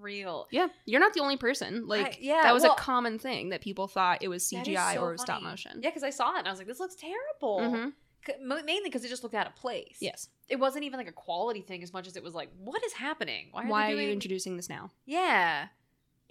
real. 0.00 0.46
Yeah, 0.50 0.68
you're 0.86 1.00
not 1.00 1.12
the 1.12 1.20
only 1.20 1.36
person. 1.36 1.86
Like 1.86 2.06
I- 2.06 2.18
yeah, 2.20 2.42
that 2.42 2.54
was 2.54 2.62
well- 2.62 2.72
a 2.74 2.76
common 2.76 3.18
thing 3.18 3.50
that 3.50 3.60
people 3.60 3.88
thought 3.88 4.18
it 4.22 4.28
was 4.28 4.44
CGI 4.44 4.94
so 4.94 5.02
or 5.02 5.12
was 5.12 5.20
stop 5.20 5.42
motion. 5.42 5.80
Yeah, 5.82 5.90
because 5.90 6.02
I 6.02 6.10
saw 6.10 6.34
it 6.36 6.38
and 6.40 6.48
I 6.48 6.50
was 6.50 6.58
like, 6.58 6.68
this 6.68 6.80
looks 6.80 6.96
terrible. 6.96 7.70
hmm 7.70 7.88
C- 8.24 8.34
Mainly 8.40 8.82
because 8.84 9.04
it 9.04 9.08
just 9.08 9.24
looked 9.24 9.34
out 9.34 9.48
of 9.48 9.56
place. 9.56 9.96
Yes. 10.00 10.28
It 10.48 10.54
wasn't 10.60 10.84
even 10.84 10.98
like 10.98 11.08
a 11.08 11.12
quality 11.12 11.60
thing 11.60 11.82
as 11.82 11.92
much 11.92 12.06
as 12.06 12.16
it 12.16 12.22
was 12.22 12.34
like, 12.34 12.50
what 12.56 12.82
is 12.84 12.92
happening? 12.92 13.48
Why 13.50 13.64
are, 13.64 13.68
Why 13.68 13.92
they 13.94 13.98
are 13.98 14.02
you 14.06 14.10
introducing 14.12 14.56
this 14.56 14.68
now? 14.68 14.90
Yeah. 15.06 15.66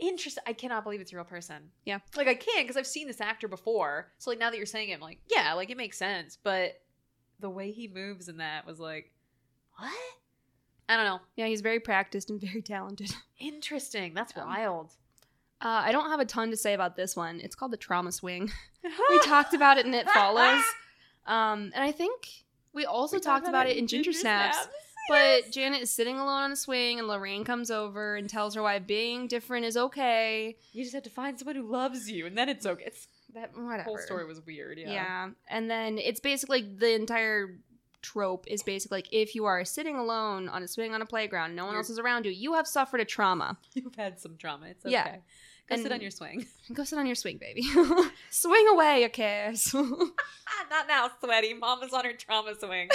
Interesting. 0.01 0.43
I 0.47 0.53
cannot 0.53 0.83
believe 0.83 0.99
it's 0.99 1.13
a 1.13 1.15
real 1.15 1.23
person. 1.23 1.69
Yeah. 1.85 1.99
Like 2.17 2.27
I 2.27 2.33
can't 2.33 2.63
because 2.65 2.75
I've 2.75 2.87
seen 2.87 3.07
this 3.07 3.21
actor 3.21 3.47
before. 3.47 4.11
So 4.17 4.31
like 4.31 4.39
now 4.39 4.49
that 4.49 4.57
you're 4.57 4.65
saying 4.65 4.89
it, 4.89 4.95
I'm 4.95 4.99
like, 4.99 5.19
yeah, 5.33 5.53
like 5.53 5.69
it 5.69 5.77
makes 5.77 5.97
sense. 5.97 6.37
But 6.43 6.81
the 7.39 7.49
way 7.49 7.71
he 7.71 7.87
moves 7.87 8.27
in 8.27 8.37
that 8.37 8.65
was 8.65 8.79
like, 8.79 9.11
what? 9.77 9.91
I 10.89 10.97
don't 10.97 11.05
know. 11.05 11.19
Yeah, 11.37 11.45
he's 11.45 11.61
very 11.61 11.79
practiced 11.79 12.29
and 12.31 12.41
very 12.41 12.61
talented. 12.61 13.11
Interesting. 13.39 14.13
That's 14.13 14.33
Yeah. 14.35 14.45
wild. 14.45 14.91
Uh, 15.63 15.83
I 15.85 15.91
don't 15.91 16.09
have 16.09 16.19
a 16.19 16.25
ton 16.25 16.49
to 16.49 16.57
say 16.57 16.73
about 16.73 16.95
this 16.95 17.15
one. 17.15 17.39
It's 17.39 17.53
called 17.55 17.71
the 17.71 17.77
trauma 17.77 18.11
swing. 18.11 18.51
we 19.09 19.19
talked 19.23 19.53
about 19.53 19.77
it 19.77 19.85
in 19.85 19.93
It 19.93 20.09
Follows, 20.09 20.63
um, 21.27 21.71
and 21.75 21.83
I 21.83 21.91
think 21.91 22.27
we 22.73 22.85
also 22.85 23.17
We 23.17 23.21
talked 23.21 23.47
about 23.47 23.67
it 23.67 23.77
in 23.77 23.85
Ginger 23.85 24.11
Snaps. 24.11 24.57
Snaps. 24.57 24.73
But 25.09 25.43
Yes. 25.45 25.49
Janet 25.49 25.81
is 25.81 25.91
sitting 25.91 26.17
alone 26.17 26.43
on 26.43 26.51
a 26.51 26.55
swing, 26.55 26.99
and 26.99 27.07
Lorraine 27.07 27.43
comes 27.43 27.69
over 27.71 28.15
and 28.15 28.29
tells 28.29 28.55
her 28.55 28.61
why 28.61 28.79
being 28.79 29.27
different 29.27 29.65
is 29.65 29.75
okay. 29.75 30.55
you 30.73 30.83
just 30.83 30.93
have 30.93 31.03
to 31.03 31.09
find 31.09 31.37
someone 31.37 31.55
who 31.55 31.63
loves 31.69 32.09
you, 32.09 32.25
and 32.27 32.37
then 32.37 32.47
it's 32.49 32.65
okay. 32.65 32.83
It's, 32.87 33.07
that 33.33 33.51
Whatever. 33.55 33.77
The 33.77 33.83
whole 33.83 33.97
story 33.97 34.25
was 34.25 34.45
weird. 34.45 34.77
Yeah. 34.77 34.91
Yeah. 34.91 35.29
And 35.47 35.69
then 35.71 35.97
it's 35.97 36.19
basically 36.19 36.61
the 36.61 36.93
entire 36.93 37.57
trope 38.01 38.45
is 38.47 38.61
basically 38.63 38.97
like 38.97 39.07
if 39.13 39.35
you 39.35 39.45
are 39.45 39.63
sitting 39.63 39.95
alone 39.95 40.49
on 40.49 40.63
a 40.63 40.67
swing 40.67 40.93
on 40.93 41.01
a 41.01 41.05
playground, 41.05 41.55
no 41.55 41.63
one 41.65 41.73
You're- 41.73 41.79
else 41.79 41.89
is 41.89 41.97
around 41.99 42.25
you, 42.25 42.31
you 42.31 42.53
have 42.55 42.67
suffered 42.67 42.99
a 42.99 43.05
trauma. 43.05 43.57
You've 43.73 43.95
had 43.95 44.19
some 44.19 44.37
trauma. 44.37 44.67
It's 44.67 44.85
okay. 44.85 44.91
Yeah. 44.93 45.15
Go 45.69 45.77
sit 45.81 45.91
on 45.93 46.01
your 46.01 46.11
swing. 46.11 46.45
Go 46.73 46.83
sit 46.83 46.99
on 46.99 47.05
your 47.05 47.15
swing, 47.15 47.37
baby. 47.37 47.63
swing 48.29 48.67
away, 48.67 48.99
your 48.99 49.09
cares. 49.09 49.73
Not 49.73 50.87
now, 50.89 51.09
sweaty. 51.23 51.53
Mama's 51.53 51.93
on 51.93 52.03
her 52.03 52.11
trauma 52.13 52.53
swing. 52.59 52.89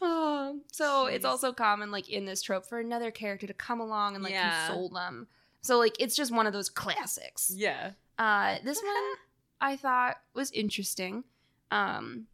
Oh, 0.00 0.60
so 0.72 1.06
it's 1.06 1.24
also 1.24 1.52
common, 1.52 1.90
like 1.90 2.08
in 2.08 2.24
this 2.24 2.42
trope, 2.42 2.66
for 2.66 2.78
another 2.78 3.10
character 3.10 3.46
to 3.46 3.54
come 3.54 3.80
along 3.80 4.14
and 4.14 4.24
like 4.24 4.32
Yeah. 4.32 4.66
console 4.66 4.88
them. 4.88 5.28
So 5.62 5.78
like 5.78 5.94
it's 6.00 6.16
just 6.16 6.32
one 6.34 6.46
of 6.46 6.52
those 6.52 6.68
classics. 6.68 7.52
yeah. 7.54 7.92
Uh, 8.18 8.56
this 8.64 8.80
one 8.82 9.14
I 9.60 9.76
thought 9.76 10.16
was 10.34 10.50
interesting. 10.50 11.24
Um, 11.70 12.26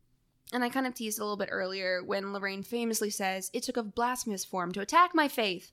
and 0.52 0.64
I 0.64 0.70
kind 0.70 0.86
of 0.86 0.94
teased 0.94 1.18
a 1.18 1.22
little 1.22 1.36
bit 1.36 1.50
earlier 1.52 2.02
when 2.02 2.32
Lorraine 2.32 2.62
famously 2.62 3.10
says, 3.10 3.50
It 3.52 3.62
took 3.62 3.76
a 3.76 3.82
blasphemous 3.82 4.44
form 4.44 4.72
to 4.72 4.80
attack 4.80 5.14
my 5.14 5.28
faith. 5.28 5.70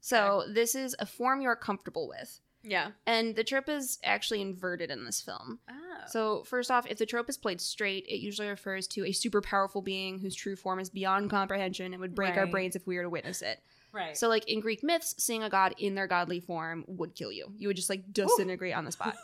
So 0.00 0.44
this 0.52 0.74
is 0.74 0.96
a 0.98 1.06
form 1.06 1.40
you're 1.42 1.56
comfortable 1.56 2.08
with. 2.08 2.40
Yeah. 2.62 2.90
And 3.06 3.36
the 3.36 3.44
trope 3.44 3.68
is 3.68 3.98
actually 4.02 4.40
inverted 4.42 4.90
in 4.90 5.04
this 5.04 5.20
film. 5.20 5.60
Oh. 5.70 5.74
So, 6.08 6.42
first 6.44 6.70
off, 6.70 6.86
if 6.86 6.98
the 6.98 7.06
trope 7.06 7.28
is 7.28 7.36
played 7.36 7.60
straight, 7.60 8.04
it 8.08 8.18
usually 8.20 8.48
refers 8.48 8.86
to 8.88 9.04
a 9.06 9.12
super 9.12 9.40
powerful 9.40 9.82
being 9.82 10.18
whose 10.18 10.34
true 10.34 10.56
form 10.56 10.80
is 10.80 10.90
beyond 10.90 11.30
comprehension 11.30 11.92
and 11.92 12.00
would 12.00 12.14
break 12.14 12.36
our 12.36 12.46
brains 12.46 12.76
if 12.76 12.86
we 12.86 12.96
were 12.96 13.02
to 13.02 13.10
witness 13.10 13.42
it. 13.42 13.62
right. 13.92 14.16
So, 14.16 14.28
like 14.28 14.48
in 14.48 14.60
Greek 14.60 14.82
myths, 14.82 15.14
seeing 15.18 15.42
a 15.42 15.50
god 15.50 15.74
in 15.78 15.94
their 15.94 16.06
godly 16.06 16.40
form 16.40 16.84
would 16.88 17.14
kill 17.14 17.30
you. 17.32 17.52
You 17.56 17.68
would 17.68 17.76
just 17.76 17.90
like 17.90 18.12
disintegrate 18.12 18.74
on 18.74 18.84
the 18.84 18.92
spot. 18.92 19.14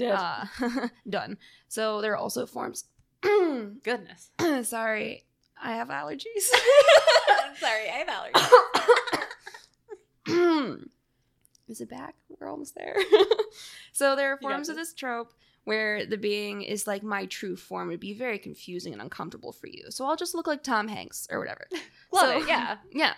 Uh, 0.00 0.44
done. 1.08 1.38
So, 1.68 2.00
there 2.00 2.12
are 2.12 2.16
also 2.16 2.46
forms. 2.46 2.84
Goodness. 3.22 4.30
Sorry, 4.68 5.24
I 5.60 5.72
have 5.72 5.88
allergies. 5.88 6.50
I'm 7.44 7.56
sorry. 7.56 7.88
I 7.88 8.04
have 8.04 8.08
allergies. 10.26 10.88
Is 11.68 11.80
it 11.80 11.88
back? 11.90 12.14
We're 12.28 12.48
almost 12.48 12.74
there. 12.74 12.96
so 13.92 14.16
there 14.16 14.32
are 14.32 14.36
forms 14.38 14.68
of 14.68 14.76
this. 14.76 14.94
trope 14.94 15.32
where 15.64 16.06
the 16.06 16.16
being 16.16 16.62
is 16.62 16.86
like 16.86 17.02
my 17.02 17.26
true 17.26 17.54
form 17.54 17.88
would 17.88 18.00
be 18.00 18.14
very 18.14 18.38
confusing 18.38 18.94
and 18.94 19.02
uncomfortable 19.02 19.52
for 19.52 19.66
you. 19.66 19.84
So 19.90 20.06
I'll 20.06 20.16
just 20.16 20.34
look 20.34 20.46
like 20.46 20.62
Tom 20.62 20.88
Hanks 20.88 21.26
or 21.30 21.38
whatever. 21.38 21.66
Love 22.12 22.30
So- 22.30 22.38
it. 22.42 22.48
Yeah. 22.48 22.76
yeah. 22.92 23.12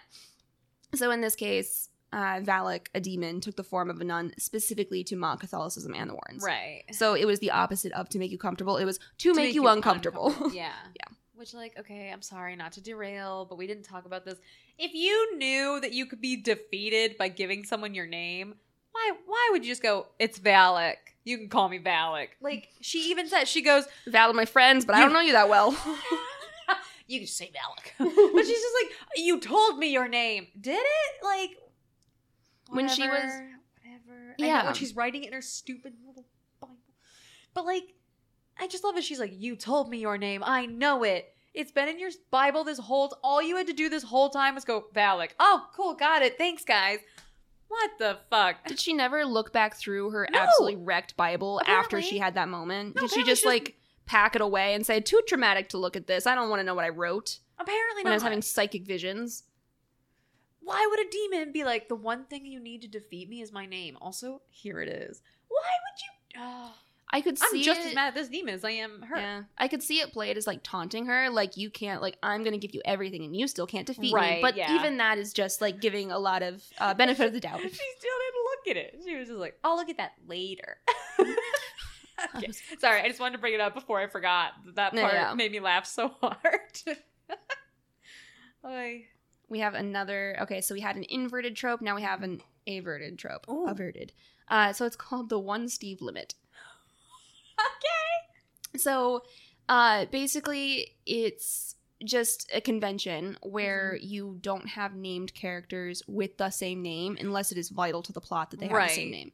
So 0.97 1.13
in 1.13 1.21
this 1.21 1.37
case, 1.37 1.89
uh, 2.13 2.41
Valak, 2.41 2.89
a 2.93 3.01
demon, 3.01 3.41
took 3.41 3.55
the 3.55 3.63
form 3.63 3.89
of 3.89 4.01
a 4.01 4.05
nun 4.05 4.33
specifically 4.37 5.05
to 5.05 5.15
mock 5.15 5.39
Catholicism 5.39 5.95
and 5.95 6.11
the 6.11 6.15
Warrens. 6.15 6.43
Right. 6.45 6.83
So 6.91 7.15
it 7.15 7.25
was 7.25 7.39
the 7.39 7.53
opposite 7.53 7.93
of 7.93 8.09
to 8.09 8.19
make 8.19 8.33
you 8.33 8.39
comfortable. 8.39 8.77
It 8.79 8.85
was 8.85 8.99
to, 9.19 9.33
make, 9.33 9.55
you, 9.55 9.69
uncomfortable. 9.69 10.35
yeah. 10.53 10.73
Yeah. 10.97 11.15
Which, 11.41 11.55
like, 11.55 11.73
okay, 11.79 12.11
I'm 12.13 12.21
sorry 12.21 12.55
not 12.55 12.73
to 12.73 12.83
derail, 12.83 13.47
but 13.49 13.57
we 13.57 13.67
didn't 13.67 13.85
talk 13.85 14.05
about 14.05 14.27
this. 14.27 14.39
If 14.77 14.93
you 14.93 15.39
knew 15.39 15.81
that 15.81 15.91
you 15.95 16.05
could 16.05 16.21
be 16.21 16.37
defeated 16.37 17.17
by 17.17 17.29
giving 17.29 17.65
someone 17.65 17.95
your 17.95 18.05
name, 18.05 18.57
why 18.93 19.13
why 19.25 19.49
would 19.51 19.65
you 19.65 19.71
just 19.73 19.83
go, 19.83 20.09
it's 20.19 20.39
Valak? 20.39 20.97
You 21.25 21.39
can 21.39 21.49
call 21.49 21.71
me 21.71 21.79
Valak. 21.79 22.29
Like, 22.43 22.69
she 22.83 23.11
even 23.11 23.27
said, 23.27 23.49
she 23.49 23.63
goes, 23.63 23.85
Val, 24.07 24.35
my 24.35 24.45
friends, 24.45 24.85
but 24.85 24.95
I 24.97 25.01
don't 25.01 25.15
know 25.15 25.21
you 25.21 25.33
that 25.33 25.49
well. 25.49 25.71
you 27.07 27.21
can 27.21 27.27
just 27.27 27.39
say 27.39 27.51
Valak. 27.51 27.93
but 28.35 28.45
she's 28.45 28.61
just 28.61 28.75
like, 28.83 28.93
you 29.17 29.41
told 29.41 29.79
me 29.79 29.91
your 29.95 30.09
name. 30.09 30.47
Did 30.61 30.77
it? 30.79 31.25
Like, 31.25 31.53
When 32.69 32.87
she 32.91 33.01
was- 33.09 33.13
whatever, 33.13 33.49
Whatever. 33.83 34.35
I 34.39 34.43
know 34.43 34.47
Yeah. 34.47 34.65
when 34.67 34.75
she's 34.75 34.95
writing 34.95 35.25
it 35.25 35.29
in 35.29 35.33
her 35.33 35.41
stupid 35.41 35.95
little 36.07 36.27
Bible. 36.61 36.77
But, 37.55 37.65
like, 37.65 37.95
I 38.61 38.67
just 38.67 38.85
love 38.85 38.97
it. 38.97 39.05
She's 39.05 39.19
like, 39.21 39.33
you 39.35 39.57
told 39.57 39.89
me 39.91 39.99
your 39.99 40.19
name. 40.19 40.43
I 40.45 40.67
know 40.67 41.03
it. 41.03 41.33
It's 41.55 41.73
been 41.73 41.89
in 41.89 41.99
your 41.99 42.11
Bible 42.31 42.63
this 42.63 42.79
whole. 42.79 43.17
All 43.25 43.43
you 43.43 43.57
had 43.57 43.67
to 43.67 43.73
do 43.73 43.89
this 43.89 44.03
whole 44.05 44.29
time 44.31 44.55
was 44.55 44.65
go 44.65 44.85
Valak. 44.95 45.31
Oh, 45.41 45.67
cool, 45.75 45.95
got 45.95 46.23
it. 46.23 46.37
Thanks, 46.39 46.65
guys. 46.65 46.99
What 47.69 47.91
the 47.99 48.19
fuck? 48.31 48.67
Did 48.67 48.79
she 48.79 48.93
never 48.93 49.25
look 49.25 49.53
back 49.53 49.77
through 49.77 50.11
her 50.11 50.29
No. 50.31 50.39
absolutely 50.39 50.77
wrecked 50.85 51.17
Bible 51.17 51.61
after 51.67 52.03
she 52.03 52.19
had 52.19 52.35
that 52.35 52.49
moment? 52.49 52.97
No, 52.97 53.03
Did 53.03 53.11
she 53.13 53.25
just 53.25 53.43
she 53.43 53.49
like 53.49 53.77
pack 54.07 54.35
it 54.37 54.43
away 54.43 54.75
and 54.75 54.85
say, 54.85 55.01
too 55.01 55.21
traumatic 55.27 55.69
to 55.71 55.79
look 55.79 55.97
at 55.97 56.07
this? 56.07 56.27
I 56.27 56.35
don't 56.35 56.51
want 56.51 56.61
to 56.61 56.65
know 56.65 56.75
what 56.75 56.85
I 56.85 56.89
wrote 56.91 57.39
Apparently 57.59 58.03
when 58.03 58.09
I 58.09 58.11
not. 58.11 58.17
was 58.17 58.23
having 58.25 58.43
psychic 58.43 58.85
visions. 58.87 59.45
Why 60.63 60.87
would 60.89 61.01
a 61.01 61.11
demon 61.11 61.53
be 61.53 61.65
like 61.65 61.89
the 61.89 61.97
one 61.97 62.25
thing 62.25 62.45
you 62.45 62.61
need 62.61 62.83
to 62.83 62.89
defeat 62.89 63.29
me 63.29 63.41
is 63.41 63.51
my 63.53 63.67
name? 63.67 63.97
Also, 64.01 64.43
here 64.51 64.81
it 64.81 64.89
is. 64.89 65.23
Why 65.49 65.59
would 65.61 66.01
you? 66.03 66.43
Oh, 66.45 66.75
I 67.13 67.21
could 67.21 67.39
see 67.39 67.59
I'm 67.59 67.63
just 67.65 67.81
it, 67.81 67.87
as 67.89 67.95
mad 67.95 68.09
at 68.09 68.15
this 68.15 68.29
demon 68.29 68.55
as 68.55 68.65
I 68.65 68.71
am 68.71 69.03
her. 69.03 69.17
Yeah, 69.17 69.43
I 69.59 69.69
could 69.69 69.83
see 69.83 70.01
it 70.01 70.13
played 70.13 70.37
as 70.37 70.47
like 70.47 70.61
taunting 70.63 71.07
her, 71.07 71.29
like 71.29 71.57
you 71.57 71.69
can't, 71.69 72.01
like 72.01 72.17
I'm 72.23 72.45
gonna 72.45 72.59
give 72.59 72.75
you 72.75 72.83
everything, 72.85 73.25
and 73.25 73.37
you 73.37 73.49
still 73.49 73.67
can't 73.67 73.87
defeat 73.87 74.03
me. 74.03 74.15
Right, 74.15 74.43
But 74.43 74.57
yeah. 74.57 74.77
even 74.77 74.99
that 74.99 75.19
is 75.19 75.33
just 75.33 75.61
like 75.61 75.81
giving 75.81 76.13
a 76.13 76.19
lot 76.19 76.43
of 76.43 76.63
uh, 76.79 76.95
benefit 77.03 77.27
of 77.27 77.33
the 77.33 77.41
doubt. 77.41 77.61
she 77.61 77.69
still 77.69 77.77
didn't 77.77 78.45
look 78.45 78.69
at 78.69 78.77
it. 78.77 79.03
She 79.05 79.17
was 79.17 79.29
just 79.29 79.41
like, 79.41 79.59
"I'll 79.65 79.77
look 79.77 79.89
at 79.89 79.97
that 79.97 80.13
later." 80.29 80.79
okay. 82.37 82.51
Sorry, 82.79 83.01
I 83.01 83.09
just 83.09 83.21
wanted 83.21 83.33
to 83.37 83.41
bring 83.41 83.55
it 83.55 83.61
up 83.61 83.75
before 83.75 84.01
I 84.01 84.07
forgot. 84.07 84.53
That 84.75 84.95
part 84.95 85.13
yeah. 85.13 85.35
made 85.35 85.53
me 85.53 85.61
laugh 85.61 85.87
so 85.87 86.09
hard. 86.21 86.97
We 89.49 89.61
have 89.61 89.75
another. 89.75 90.37
Okay, 90.43 90.61
so 90.61 90.75
we 90.75 90.81
had 90.81 90.97
an 90.97 91.05
inverted 91.09 91.57
trope. 91.57 91.81
Now 91.81 91.97
we 91.97 92.03
have 92.03 92.23
an 92.23 92.43
averted 92.69 93.19
trope. 93.19 93.49
Ooh. 93.49 93.67
Averted. 93.67 94.13
Uh, 94.49 94.73
so 94.73 94.85
it's 94.85 94.97
called 94.97 95.29
the 95.29 95.39
one 95.39 95.69
Steve 95.69 96.01
limit. 96.03 96.35
okay. 97.77 98.79
So, 98.79 99.23
uh, 99.69 100.07
basically, 100.07 100.97
it's 101.07 101.75
just 102.05 102.51
a 102.55 102.61
convention 102.61 103.37
where 103.43 103.95
Mm-hmm. 103.97 104.07
you 104.09 104.39
don't 104.41 104.69
have 104.69 104.95
named 104.95 105.35
characters 105.35 106.03
with 106.07 106.37
the 106.39 106.51
same 106.51 106.81
name 106.83 107.17
unless 107.21 107.53
it 107.53 107.59
is 107.59 107.69
vital 107.69 108.03
to 108.03 108.13
the 108.13 108.21
plot 108.21 108.51
that 108.51 108.61
they 108.61 108.67
have 108.69 108.89
the 108.89 108.95
same 108.95 109.11
name, 109.11 109.33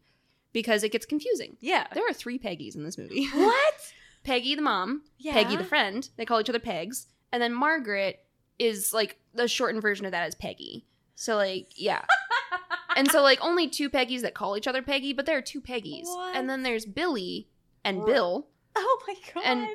because 0.52 0.82
it 0.82 0.90
gets 0.92 1.06
confusing. 1.06 1.56
Yeah. 1.60 1.86
There 1.94 2.08
are 2.08 2.12
three 2.12 2.38
Peggies 2.38 2.74
in 2.74 2.82
this 2.84 2.98
movie. 2.98 3.26
What? 3.34 3.92
Peggy 4.24 4.56
the 4.56 4.62
mom, 4.62 5.02
Yeah. 5.18 5.32
Peggy 5.34 5.54
the 5.56 5.62
friend. 5.64 6.08
They 6.16 6.24
call 6.24 6.40
each 6.40 6.48
other 6.48 6.58
Pegs, 6.58 7.06
and 7.30 7.40
then 7.40 7.52
Margaret 7.54 8.24
is 8.58 8.92
like 8.92 9.18
the 9.34 9.46
shortened 9.46 9.82
version 9.82 10.04
of 10.06 10.12
that 10.12 10.26
is 10.26 10.34
Peggy. 10.34 10.84
So 11.14 11.36
like, 11.36 11.68
yeah. 11.76 12.02
and 12.96 13.08
so 13.10 13.22
like 13.22 13.38
only 13.44 13.68
two 13.68 13.88
Peggies 13.88 14.22
that 14.22 14.34
call 14.34 14.56
each 14.56 14.66
other 14.66 14.82
Peggy, 14.82 15.12
but 15.12 15.26
there 15.26 15.38
are 15.38 15.42
two 15.42 15.60
Peggies. 15.60 16.06
What? 16.06 16.34
And 16.34 16.50
then 16.50 16.64
there's 16.64 16.84
Billy 16.86 17.46
and. 17.86 18.04
Bill. 18.04 18.46
oh 18.76 18.98
my 19.06 19.14
god. 19.34 19.44
And- 19.44 19.68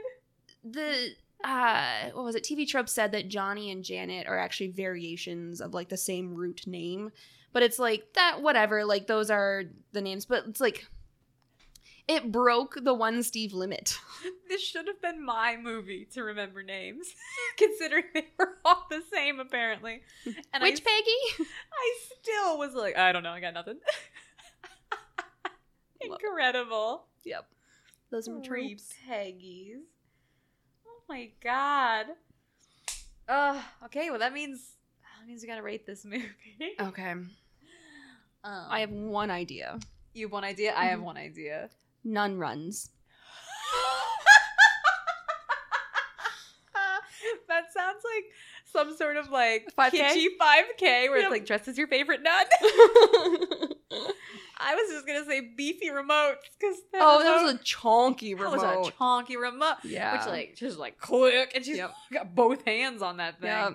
The 0.63 1.09
uh 1.43 2.11
what 2.13 2.23
was 2.23 2.35
it? 2.35 2.43
TV 2.43 2.67
Trope 2.67 2.87
said 2.87 3.11
that 3.13 3.27
Johnny 3.29 3.71
and 3.71 3.83
Janet 3.83 4.27
are 4.27 4.37
actually 4.37 4.67
variations 4.67 5.59
of 5.59 5.73
like 5.73 5.89
the 5.89 5.97
same 5.97 6.35
root 6.35 6.67
name. 6.67 7.11
But 7.53 7.63
it's 7.63 7.79
like 7.79 8.13
that 8.13 8.41
whatever, 8.41 8.85
like 8.85 9.07
those 9.07 9.29
are 9.31 9.63
the 9.91 10.01
names, 10.01 10.25
but 10.25 10.45
it's 10.47 10.61
like 10.61 10.85
it 12.07 12.31
broke 12.31 12.77
the 12.83 12.93
one 12.93 13.23
Steve 13.23 13.53
limit. 13.53 13.97
this 14.49 14.61
should 14.61 14.87
have 14.87 15.01
been 15.01 15.23
my 15.25 15.57
movie 15.61 16.05
to 16.13 16.23
remember 16.23 16.61
names, 16.61 17.07
considering 17.57 18.03
they 18.13 18.27
were 18.37 18.57
all 18.63 18.85
the 18.89 19.01
same 19.11 19.39
apparently. 19.39 20.01
And 20.53 20.61
Which 20.61 20.81
I, 20.85 20.89
Peggy? 20.89 21.47
I 21.73 21.93
still 22.21 22.57
was 22.59 22.73
like, 22.75 22.97
I 22.97 23.11
don't 23.11 23.23
know, 23.23 23.31
I 23.31 23.39
got 23.39 23.53
nothing. 23.53 23.77
Incredible. 26.01 27.05
Yep. 27.25 27.47
Those 28.11 28.27
are 28.27 28.39
Three 28.41 28.69
tropes. 28.75 28.93
Peggies. 29.09 29.77
Oh 30.85 31.01
my 31.07 31.29
god. 31.43 32.07
Uh, 33.27 33.61
okay, 33.85 34.09
well 34.09 34.19
that 34.19 34.33
means 34.33 34.75
that 35.19 35.27
means 35.27 35.41
we 35.41 35.47
gotta 35.47 35.63
rate 35.63 35.85
this 35.85 36.03
movie. 36.05 36.25
Okay. 36.79 37.11
Um, 37.11 37.29
I 38.43 38.79
have 38.81 38.91
one 38.91 39.31
idea. 39.31 39.79
you 40.13 40.25
have 40.25 40.31
one 40.33 40.43
idea. 40.43 40.73
I 40.75 40.85
have 40.85 40.99
Mhm. 40.99 41.03
one 41.03 41.17
idea. 41.17 41.69
Nun 42.03 42.37
runs. 42.37 42.89
that 47.47 47.71
sounds 47.73 48.01
like 48.03 48.25
some 48.65 48.95
sort 48.97 49.15
of 49.17 49.29
like 49.29 49.71
5K? 49.77 49.91
kitschy 49.91 50.25
5K 50.39 51.09
where 51.09 51.17
Yep. 51.19 51.25
it's 51.25 51.31
like 51.31 51.45
dress 51.45 51.67
as 51.67 51.77
your 51.77 51.87
favorite 51.87 52.21
nun. 52.23 52.45
I 54.63 54.75
was 54.75 54.89
just 54.91 55.07
gonna 55.07 55.25
say 55.25 55.41
beefy 55.41 55.87
remotes 55.87 56.35
because 56.59 56.77
oh, 56.93 57.23
that 57.23 57.43
was 57.43 57.53
a 57.55 57.57
chonky 57.57 58.37
that 58.37 58.43
remote. 58.43 58.51
was 58.79 58.89
a 58.89 58.91
chonky 58.91 59.35
remote, 59.41 59.77
yeah. 59.83 60.17
which 60.17 60.27
like 60.27 60.55
just 60.55 60.77
like 60.77 60.97
click 60.99 61.51
and 61.55 61.65
she's 61.65 61.77
Yep. 61.77 61.93
got 62.13 62.35
both 62.35 62.63
hands 62.65 63.01
on 63.01 63.17
that 63.17 63.39
thing. 63.39 63.49
yeah. 63.49 63.71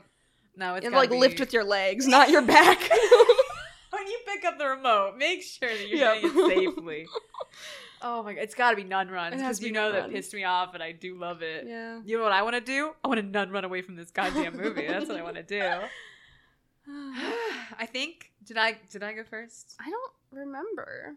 No, 0.57 0.75
it's 0.77 0.87
And 0.87 0.95
like 0.95 1.11
be- 1.11 1.19
lift 1.19 1.39
with 1.41 1.53
your 1.53 1.65
legs, 1.65 2.07
not 2.07 2.31
your 2.31 2.43
back. 2.43 2.81
when 3.91 4.07
you 4.07 4.19
pick 4.27 4.45
up 4.45 4.59
the 4.59 4.67
remote, 4.69 5.17
make 5.19 5.43
sure 5.43 5.69
that 5.69 5.89
you're 5.89 5.99
Yep. 5.99 6.21
doing 6.23 6.51
it 6.51 6.75
safely. 6.77 7.07
oh 8.03 8.23
my 8.23 8.35
god, 8.35 8.43
it's 8.43 8.55
got 8.55 8.71
to 8.71 8.77
be 8.77 8.85
nun 8.85 9.09
runs 9.09 9.37
because 9.37 9.61
you 9.61 9.73
know 9.73 9.93
that 9.93 10.11
pissed 10.11 10.33
me 10.35 10.45
off, 10.45 10.73
and 10.75 10.83
I 10.83 10.93
do 10.93 11.17
love 11.19 11.43
it. 11.43 11.65
yeah. 11.67 12.01
You 12.05 12.17
know 12.19 12.23
what 12.23 12.33
I 12.33 12.43
want 12.43 12.55
to 12.55 12.61
do? 12.63 12.93
I 13.05 13.09
want 13.09 13.21
to 13.21 13.27
nun 13.27 13.51
run 13.51 13.65
away 13.65 13.83
from 13.83 13.97
this 13.97 14.11
goddamn 14.11 14.57
movie. 14.57 14.87
That's 14.87 15.09
what 15.09 15.19
I 15.19 15.23
want 15.23 15.37
to 15.37 15.43
do. 15.43 15.63
I 17.79 17.87
think 17.87 18.33
did 18.45 18.57
I 18.57 18.77
did 18.91 19.03
I 19.03 19.13
go 19.13 19.25
first? 19.25 19.75
I 19.81 19.91
don't 19.91 20.13
remember. 20.31 21.15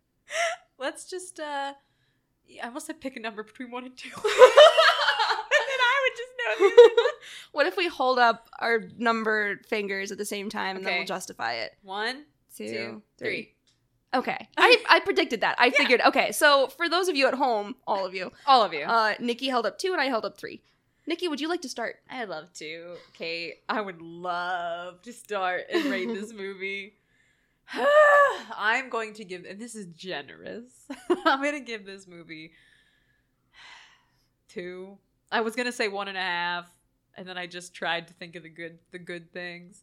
Let's 0.78 1.08
just 1.08 1.40
uh 1.40 1.72
I 2.62 2.68
must 2.70 2.86
have 2.86 3.00
pick 3.00 3.16
a 3.16 3.20
number 3.20 3.42
between 3.42 3.70
one 3.70 3.84
and 3.84 3.96
two. 3.96 4.08
and 4.14 4.24
then 4.24 5.80
I 5.80 6.00
would 6.04 6.16
just 6.16 6.32
know. 6.60 7.04
what 7.52 7.66
if 7.66 7.76
we 7.76 7.88
hold 7.88 8.18
up 8.18 8.48
our 8.60 8.84
number 8.98 9.58
fingers 9.68 10.12
at 10.12 10.18
the 10.18 10.24
same 10.24 10.48
time 10.48 10.76
and 10.76 10.86
then 10.86 10.98
we'll 10.98 11.06
justify 11.06 11.54
it? 11.54 11.72
One, 11.82 12.24
Two, 12.56 12.68
two, 12.68 13.02
three. 13.18 13.26
three. 13.28 13.52
Okay. 14.14 14.48
I, 14.56 14.82
I 14.88 15.00
predicted 15.00 15.40
that. 15.42 15.56
I 15.58 15.70
figured, 15.70 16.00
okay, 16.06 16.30
so 16.32 16.68
for 16.68 16.88
those 16.88 17.08
of 17.08 17.16
you 17.16 17.26
at 17.26 17.34
home, 17.34 17.74
all 17.86 18.06
of 18.06 18.14
you, 18.14 18.30
All 18.46 18.62
of 18.62 18.72
you. 18.72 18.84
uh, 18.84 19.14
Nikki 19.20 19.48
held 19.48 19.66
up 19.66 19.78
two 19.78 19.92
and 19.92 20.00
I 20.00 20.06
held 20.06 20.24
up 20.24 20.38
three. 20.38 20.62
Nikki, 21.06 21.28
would 21.28 21.40
you 21.40 21.48
like 21.48 21.62
to 21.62 21.68
start? 21.68 21.96
I'd 22.10 22.28
love 22.28 22.52
to. 22.54 22.96
Kate, 23.12 23.62
I 23.68 23.80
would 23.80 24.02
love 24.02 25.02
to 25.02 25.12
start 25.12 25.66
and 25.72 25.84
rate 25.86 26.08
this 26.08 26.32
movie. 26.36 26.94
I'm 28.56 28.88
going 28.88 29.14
to 29.14 29.24
give, 29.24 29.44
and 29.44 29.60
this 29.60 29.74
is 29.76 29.86
generous. 29.86 30.72
I'm 31.24 31.40
going 31.40 31.54
to 31.54 31.60
give 31.60 31.86
this 31.86 32.08
movie 32.08 32.52
two. 34.48 34.98
I 35.30 35.40
was 35.42 35.54
going 35.54 35.66
to 35.66 35.72
say 35.72 35.86
one 35.86 36.08
and 36.08 36.18
a 36.18 36.22
half, 36.22 36.66
and 37.16 37.28
then 37.28 37.38
I 37.38 37.46
just 37.46 37.72
tried 37.72 38.08
to 38.08 38.14
think 38.14 38.34
of 38.34 38.42
the 38.42 38.48
good, 38.48 38.78
the 38.90 38.98
good 38.98 39.32
things. 39.32 39.82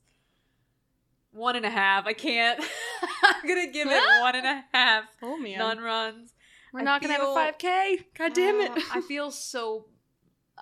One 1.32 1.56
and 1.56 1.66
a 1.66 1.70
half. 1.70 2.06
I 2.06 2.14
can't. 2.14 2.64
I'm 3.24 3.48
gonna 3.48 3.72
give 3.72 3.88
it 3.90 4.22
one 4.22 4.36
and 4.36 4.46
a 4.46 4.64
half. 4.72 5.06
Oh, 5.22 5.38
man. 5.38 5.58
Nun 5.58 5.80
runs. 5.80 6.34
We're 6.72 6.82
I 6.82 6.84
not 6.84 7.02
going 7.02 7.14
to 7.14 7.20
have 7.20 7.28
a 7.28 7.54
5K. 7.54 8.06
God 8.18 8.34
damn 8.34 8.60
it. 8.62 8.72
Uh, 8.72 8.82
I 8.94 9.02
feel 9.02 9.32
so 9.32 9.86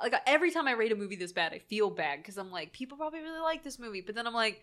like 0.02 0.14
every 0.26 0.52
time 0.52 0.68
I 0.68 0.72
rate 0.72 0.92
a 0.92 0.96
movie 0.96 1.16
this 1.16 1.32
bad, 1.34 1.54
I 1.54 1.60
feel 1.60 1.90
bad 1.90 2.20
because 2.20 2.38
I'm 2.38 2.52
like, 2.52 2.72
people 2.74 2.98
probably 2.98 3.20
really 3.22 3.40
like 3.42 3.64
this 3.64 3.80
movie, 3.80 4.02
but 4.02 4.16
then 4.16 4.26
I'm 4.28 4.34
like, 4.34 4.62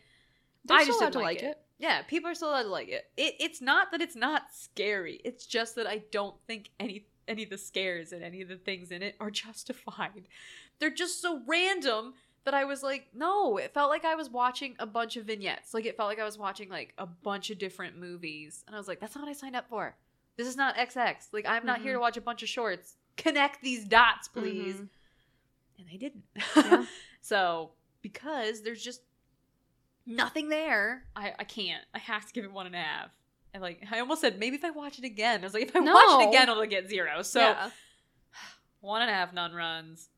They're 0.64 0.76
I 0.78 0.82
still 0.82 0.94
just 0.94 1.00
didn't 1.00 1.12
to 1.14 1.18
like 1.18 1.26
like 1.42 1.42
it. 1.42 1.59
yeah, 1.78 2.02
people 2.02 2.30
are 2.30 2.34
still 2.34 2.50
allowed 2.50 2.62
to 2.64 2.68
like 2.68 2.88
it. 2.88 3.05
it. 3.16 3.34
It's 3.40 3.60
not 3.60 3.90
that 3.92 4.00
it's 4.00 4.16
not 4.16 4.44
scary. 4.52 5.20
It's 5.24 5.46
just 5.46 5.74
that 5.76 5.86
I 5.86 6.02
don't 6.10 6.34
think 6.46 6.70
any 6.80 7.06
any 7.26 7.42
of 7.44 7.50
the 7.50 7.59
scares 7.59 8.12
and 8.12 8.24
any 8.24 8.40
of 8.40 8.48
the 8.48 8.56
things 8.56 8.90
in 8.90 9.02
it 9.02 9.14
are 9.20 9.30
justified. 9.44 10.28
They're 10.78 10.90
just 10.90 11.20
so 11.20 11.42
random 11.46 12.14
that 12.44 12.55
I 12.55 12.64
was 12.64 12.82
like, 12.82 13.09
no, 13.14 13.59
it 13.59 13.74
felt 13.74 13.90
like 13.90 14.06
I 14.06 14.14
was 14.14 14.30
watching 14.30 14.74
a 14.78 14.86
bunch 14.86 15.16
of 15.18 15.26
vignettes. 15.26 15.74
Like 15.74 15.84
it 15.84 15.96
felt 15.96 16.09
like 16.09 16.18
I 16.20 16.24
was 16.24 16.38
watching 16.38 16.70
like 16.70 16.94
a 16.96 17.05
bunch 17.05 17.50
of 17.50 17.59
different 17.59 17.98
movies. 17.98 18.64
And 18.66 18.74
I 18.74 18.78
was 18.78 18.88
like, 18.88 19.00
that's 19.00 19.14
not 19.14 19.24
what 19.24 19.30
I 19.30 19.34
signed 19.34 19.56
up 19.56 19.68
for. 19.68 19.94
This 20.38 20.48
is 20.48 20.56
not 20.56 20.76
XX. 20.76 21.16
Like 21.32 21.44
I'm 21.46 21.66
not 21.66 21.82
here 21.82 21.92
Mhm. 21.92 21.96
to 21.96 22.00
watch 22.00 22.16
a 22.16 22.20
bunch 22.22 22.42
of 22.42 22.48
shorts. 22.48 22.96
Connect 23.18 23.60
these 23.60 23.84
dots, 23.84 24.28
please. 24.28 24.76
Mhm. 24.76 24.88
And 25.78 25.86
they 25.90 25.96
didn't. 25.96 26.24
Yeah. 26.56 26.84
so 27.20 27.70
because 28.02 28.62
there's 28.62 28.82
just 28.82 29.00
nothing 30.06 30.48
there, 30.48 31.05
I, 31.14 31.34
I 31.38 31.44
can't. 31.44 31.84
I 31.94 31.98
have 31.98 32.26
to 32.26 32.32
give 32.32 32.44
it 32.44 32.52
one 32.52 32.66
and 32.66 32.74
a 32.74 32.78
half. 32.78 33.10
And 33.55 33.62
like 33.62 33.82
I 33.90 34.00
almost 34.00 34.20
said, 34.20 34.38
maybe 34.38 34.56
if 34.56 34.64
I 34.64 34.70
watch 34.70 34.98
it 34.98 35.05
again. 35.05 35.40
I 35.40 35.44
was 35.44 35.55
like, 35.55 35.68
if 35.68 35.76
I 35.76 35.80
watch 35.80 36.22
it 36.24 36.28
again, 36.28 36.48
it'll 36.48 36.66
get 36.66 36.88
zero. 36.88 37.22
So 37.22 37.40
Yeah. 37.40 37.70
one 38.80 39.02
and 39.02 39.10
a 39.10 39.14
half 39.14 39.32
non 39.32 39.52
runs. 39.52 40.09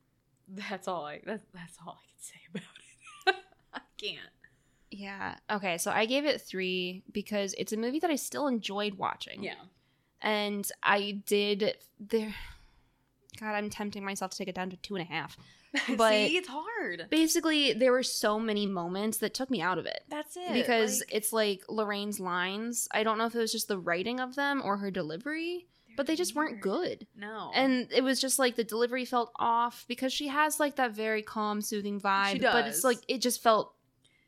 That's 0.48 0.88
all 0.88 1.04
I 1.04 1.20
that's 1.24 1.44
that's 1.54 1.76
all 1.86 1.96
I 1.98 2.06
can 2.06 2.20
say 2.20 2.40
about 2.54 3.36
it. 3.36 3.44
I 3.74 3.80
can't. 3.96 4.18
Yeah. 4.90 5.36
Okay. 5.50 5.78
So 5.78 5.92
I 5.92 6.06
gave 6.06 6.24
it 6.24 6.40
three 6.40 7.04
because 7.12 7.54
it's 7.56 7.72
a 7.72 7.76
movie 7.76 8.00
that 8.00 8.10
I 8.10 8.16
still 8.16 8.48
enjoyed 8.48 8.94
watching. 8.94 9.44
Yeah. 9.44 9.54
And 10.22 10.68
I 10.82 11.22
did 11.24 11.76
there. 11.98 12.34
God, 13.38 13.52
I'm 13.54 13.70
tempting 13.70 14.04
myself 14.04 14.30
to 14.32 14.38
take 14.38 14.48
it 14.48 14.54
down 14.54 14.70
to 14.70 14.76
two 14.76 14.96
and 14.96 15.06
a 15.06 15.12
half. 15.12 15.36
But- 15.96 16.10
See, 16.10 16.36
it's 16.36 16.48
hard. 16.48 17.06
Basically, 17.10 17.72
there 17.72 17.92
were 17.92 18.02
so 18.02 18.40
many 18.40 18.66
moments 18.66 19.18
that 19.18 19.34
took 19.34 19.50
me 19.50 19.60
out 19.62 19.78
of 19.78 19.86
it 19.86 20.00
That's 20.08 20.36
it. 20.36 20.52
because 20.52 20.98
like, 21.00 21.14
it's 21.14 21.32
like 21.32 21.62
Lorraine's 21.68 22.18
lines. 22.18 22.88
I 22.92 23.04
don't 23.04 23.18
know 23.18 23.26
if 23.26 23.34
it 23.36 23.38
was 23.38 23.52
just 23.52 23.68
the 23.68 23.78
writing 23.78 24.18
of 24.18 24.34
them 24.34 24.62
or 24.64 24.78
her 24.78 24.90
delivery, 24.90 25.68
but 25.96 26.08
they 26.08 26.16
just 26.16 26.34
weren't 26.34 26.60
good. 26.60 27.06
No. 27.16 27.52
And 27.54 27.86
it 27.92 28.02
was 28.02 28.20
just 28.20 28.38
like 28.40 28.56
the 28.56 28.64
delivery 28.64 29.04
felt 29.04 29.30
off 29.36 29.84
because 29.86 30.12
she 30.12 30.26
has 30.26 30.58
like 30.58 30.74
that 30.76 30.90
very 30.92 31.22
calm, 31.22 31.60
soothing 31.60 32.00
vibe. 32.00 32.42
But 32.42 32.66
it's 32.66 32.82
like 32.82 32.98
it 33.06 33.20
just 33.20 33.40
felt 33.40 33.72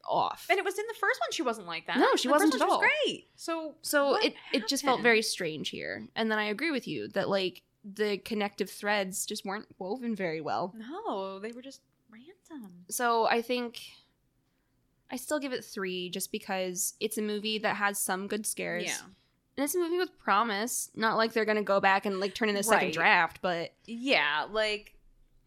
off. 0.08 0.46
and 0.50 0.58
it 0.58 0.64
was 0.64 0.78
in 0.78 0.84
the 0.88 0.94
first 0.98 1.20
one 1.20 1.30
she 1.32 1.42
wasn't 1.42 1.66
like 1.66 1.86
that. 1.88 1.96
No, 1.96 2.14
she 2.16 2.28
The 2.28 2.32
wasn't 2.32 2.54
at 2.54 2.58
she 2.60 2.64
was 2.64 2.72
all. 2.72 2.78
great. 2.80 3.28
So 3.34 3.74
So 3.82 4.14
it 4.16 4.34
it 4.52 4.68
just 4.68 4.84
felt 4.84 5.00
very 5.00 5.22
strange 5.22 5.70
here. 5.70 6.06
And 6.14 6.30
then 6.30 6.38
I 6.38 6.44
agree 6.44 6.70
with 6.70 6.86
you 6.86 7.08
that 7.08 7.28
like 7.28 7.62
the 7.84 8.18
connective 8.18 8.70
threads 8.70 9.26
just 9.26 9.44
weren't 9.44 9.66
woven 9.78 10.14
very 10.14 10.40
well. 10.40 10.74
No, 10.76 11.38
they 11.38 11.52
were 11.52 11.62
just 11.62 11.80
random. 12.10 12.70
So 12.88 13.26
I 13.26 13.42
think 13.42 13.80
I 15.10 15.16
still 15.16 15.38
give 15.38 15.52
it 15.52 15.64
3 15.64 16.10
just 16.10 16.32
because 16.32 16.94
it's 17.00 17.18
a 17.18 17.22
movie 17.22 17.58
that 17.58 17.76
has 17.76 17.98
some 17.98 18.26
good 18.28 18.46
scares. 18.46 18.84
Yeah. 18.84 18.96
And 19.56 19.64
it's 19.64 19.74
a 19.74 19.78
movie 19.78 19.98
with 19.98 20.18
promise. 20.18 20.90
Not 20.94 21.16
like 21.16 21.32
they're 21.32 21.44
gonna 21.44 21.62
go 21.62 21.80
back 21.80 22.06
and 22.06 22.20
like 22.20 22.34
turn 22.34 22.48
in 22.48 22.56
a 22.56 22.62
second 22.62 22.92
draft, 22.92 23.40
but 23.42 23.72
Yeah, 23.86 24.46
like 24.50 24.94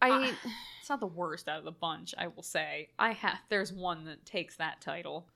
I 0.00 0.10
I- 0.10 0.34
it's 0.80 0.88
not 0.90 1.00
the 1.00 1.06
worst 1.06 1.48
out 1.48 1.58
of 1.58 1.64
the 1.64 1.72
bunch, 1.72 2.14
I 2.16 2.28
will 2.28 2.42
say. 2.44 2.90
I 2.98 3.12
have 3.12 3.38
there's 3.48 3.72
one 3.72 4.04
that 4.04 4.24
takes 4.24 4.56
that 4.56 4.80
title. 4.80 5.26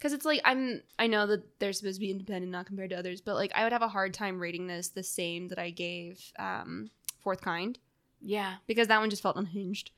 Because 0.00 0.12
it's 0.14 0.24
like 0.24 0.40
I'm 0.44 0.80
I 0.98 1.06
know 1.06 1.26
that 1.28 1.60
they're 1.60 1.72
supposed 1.74 1.96
to 1.96 2.00
be 2.00 2.10
independent, 2.10 2.50
not 2.50 2.66
compared 2.66 2.90
to 2.90 2.96
others, 2.98 3.20
but 3.20 3.34
like 3.36 3.52
I 3.54 3.62
would 3.62 3.72
have 3.72 3.82
a 3.82 3.88
hard 3.88 4.14
time 4.14 4.40
rating 4.40 4.66
this 4.66 4.88
the 4.88 5.02
same 5.04 5.46
that 5.48 5.58
I 5.58 5.70
gave 5.70 6.20
um 6.38 6.90
Fourth 7.20 7.42
Kind 7.42 7.78
Yeah. 8.20 8.54
because 8.66 8.88
that 8.88 8.98
one 9.00 9.10
just 9.10 9.22
felt 9.22 9.36
unhinged. 9.36 9.90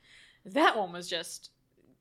That 0.44 0.76
one 0.76 0.92
was 0.92 1.08
just 1.08 1.50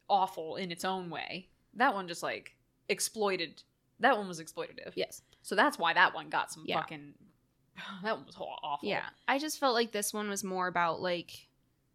awful 0.09 0.55
in 0.55 0.71
its 0.71 0.83
own 0.83 1.09
way. 1.11 1.47
That 1.75 1.93
one 1.93 2.07
just 2.07 2.23
like 2.23 2.53
exploited. 2.89 3.61
That 3.99 4.17
one 4.17 4.27
was 4.27 4.41
exploitative. 4.41 4.93
Yes. 4.95 5.21
So 5.43 5.53
that's 5.55 5.77
why 5.77 5.93
that 5.93 6.13
one 6.15 6.29
got 6.29 6.51
some 6.51 6.63
Yeah. 6.65 6.77
fucking. 6.81 7.13
That 8.03 8.17
one 8.17 8.25
was 8.25 8.35
awful. 8.35 8.89
Yeah. 8.89 9.05
I 9.27 9.37
just 9.39 9.59
felt 9.59 9.75
like 9.75 9.91
this 9.91 10.11
one 10.13 10.27
was 10.29 10.43
more 10.43 10.67
about 10.67 11.01
like 11.01 11.47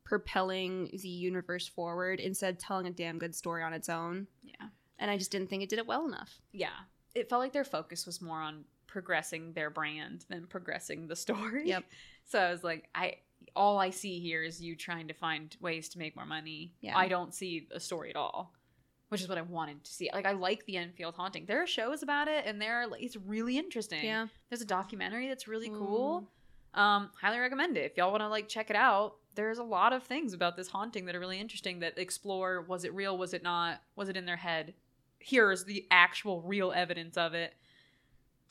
propelling 0.05 0.89
the 1.03 1.09
universe 1.09 1.67
forward 1.67 2.21
instead 2.21 2.55
of 2.55 2.59
telling 2.61 2.87
a 2.87 2.91
damn 2.91 3.19
good 3.19 3.35
story 3.35 3.63
on 3.63 3.73
its 3.73 3.89
own. 3.89 4.29
Yeah. 4.43 4.69
And 4.99 5.11
I 5.11 5.19
just 5.19 5.31
didn't 5.31 5.49
think 5.49 5.63
it 5.63 5.69
did 5.69 5.79
it 5.79 5.87
well 5.87 6.07
enough. 6.07 6.41
Yeah. 6.53 6.71
It 7.15 7.29
felt 7.29 7.41
like 7.41 7.53
their 7.53 7.65
focus 7.65 8.07
was 8.07 8.21
more 8.21 8.41
on 8.41 8.65
progressing 8.87 9.53
their 9.53 9.71
brand 9.71 10.25
than 10.29 10.47
progressing 10.47 11.07
the 11.07 11.17
story. 11.17 11.69
Yep. 11.69 11.85
So 12.29 12.41
I 12.41 12.51
was 12.51 12.65
like, 12.65 12.89
I 12.93 13.19
all 13.55 13.79
I 13.79 13.91
see 13.91 14.19
here 14.19 14.43
is 14.43 14.61
you 14.61 14.75
trying 14.75 15.07
to 15.07 15.15
find 15.15 15.57
ways 15.61 15.89
to 15.91 15.99
make 16.01 16.17
more 16.17 16.27
money. 16.27 16.73
Yeah. 16.81 16.99
I 16.99 17.07
don't 17.07 17.33
see 17.33 17.69
a 17.71 17.79
story 17.79 18.11
at 18.11 18.17
all. 18.17 18.53
Which 19.11 19.21
is 19.21 19.29
what 19.29 19.39
I 19.39 19.43
wanted 19.43 19.85
to 19.85 19.93
see. 19.93 20.11
Like 20.13 20.27
I 20.27 20.33
like 20.33 20.67
the 20.67 20.77
Enfield 20.77 21.15
haunting. 21.15 21.47
There 21.47 21.63
are 21.63 21.67
shows 21.69 22.03
about 22.03 22.27
it 22.27 22.45
and 22.45 22.61
they're 22.61 22.89
like, 22.89 23.01
it's 23.01 23.17
really 23.17 23.57
interesting. 23.57 24.05
Yeah. 24.05 24.27
There's 24.51 24.61
a 24.61 24.67
documentary 24.67 25.29
that's 25.29 25.47
really 25.47 25.69
cool. 25.69 26.29
Um, 26.75 27.11
highly 27.21 27.39
recommend 27.39 27.77
it. 27.77 27.85
If 27.85 27.97
y'all 27.97 28.11
want 28.11 28.23
to 28.23 28.29
like 28.29 28.49
check 28.49 28.69
it 28.69 28.77
out, 28.77 29.19
there's 29.37 29.59
a 29.59 29.63
lot 29.63 29.93
of 29.93 30.03
things 30.03 30.33
about 30.33 30.57
this 30.57 30.67
haunting 30.67 31.07
that 31.07 31.15
are 31.15 31.21
really 31.21 31.39
interesting 31.39 31.79
that 31.81 31.97
explore 31.97 32.63
was 32.63 32.85
it 32.85 32.93
real, 32.93 33.17
was 33.17 33.33
it 33.33 33.45
not, 33.45 33.81
was 33.95 34.09
it 34.09 34.17
in 34.17 34.27
their 34.27 34.37
head? 34.37 34.75
Here's 35.19 35.65
the 35.65 35.87
actual 35.91 36.43
real 36.43 36.73
evidence 36.73 37.17
of 37.17 37.35
it, 37.35 37.55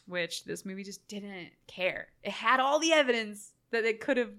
which 0.07 0.43
this 0.43 0.65
movie 0.65 0.83
just 0.83 1.07
didn't 1.07 1.49
care. 1.67 2.07
It 2.23 2.31
had 2.31 2.59
all 2.59 2.79
the 2.79 2.93
evidence 2.93 3.53
that 3.71 3.85
it 3.85 4.01
could 4.01 4.17
have 4.17 4.33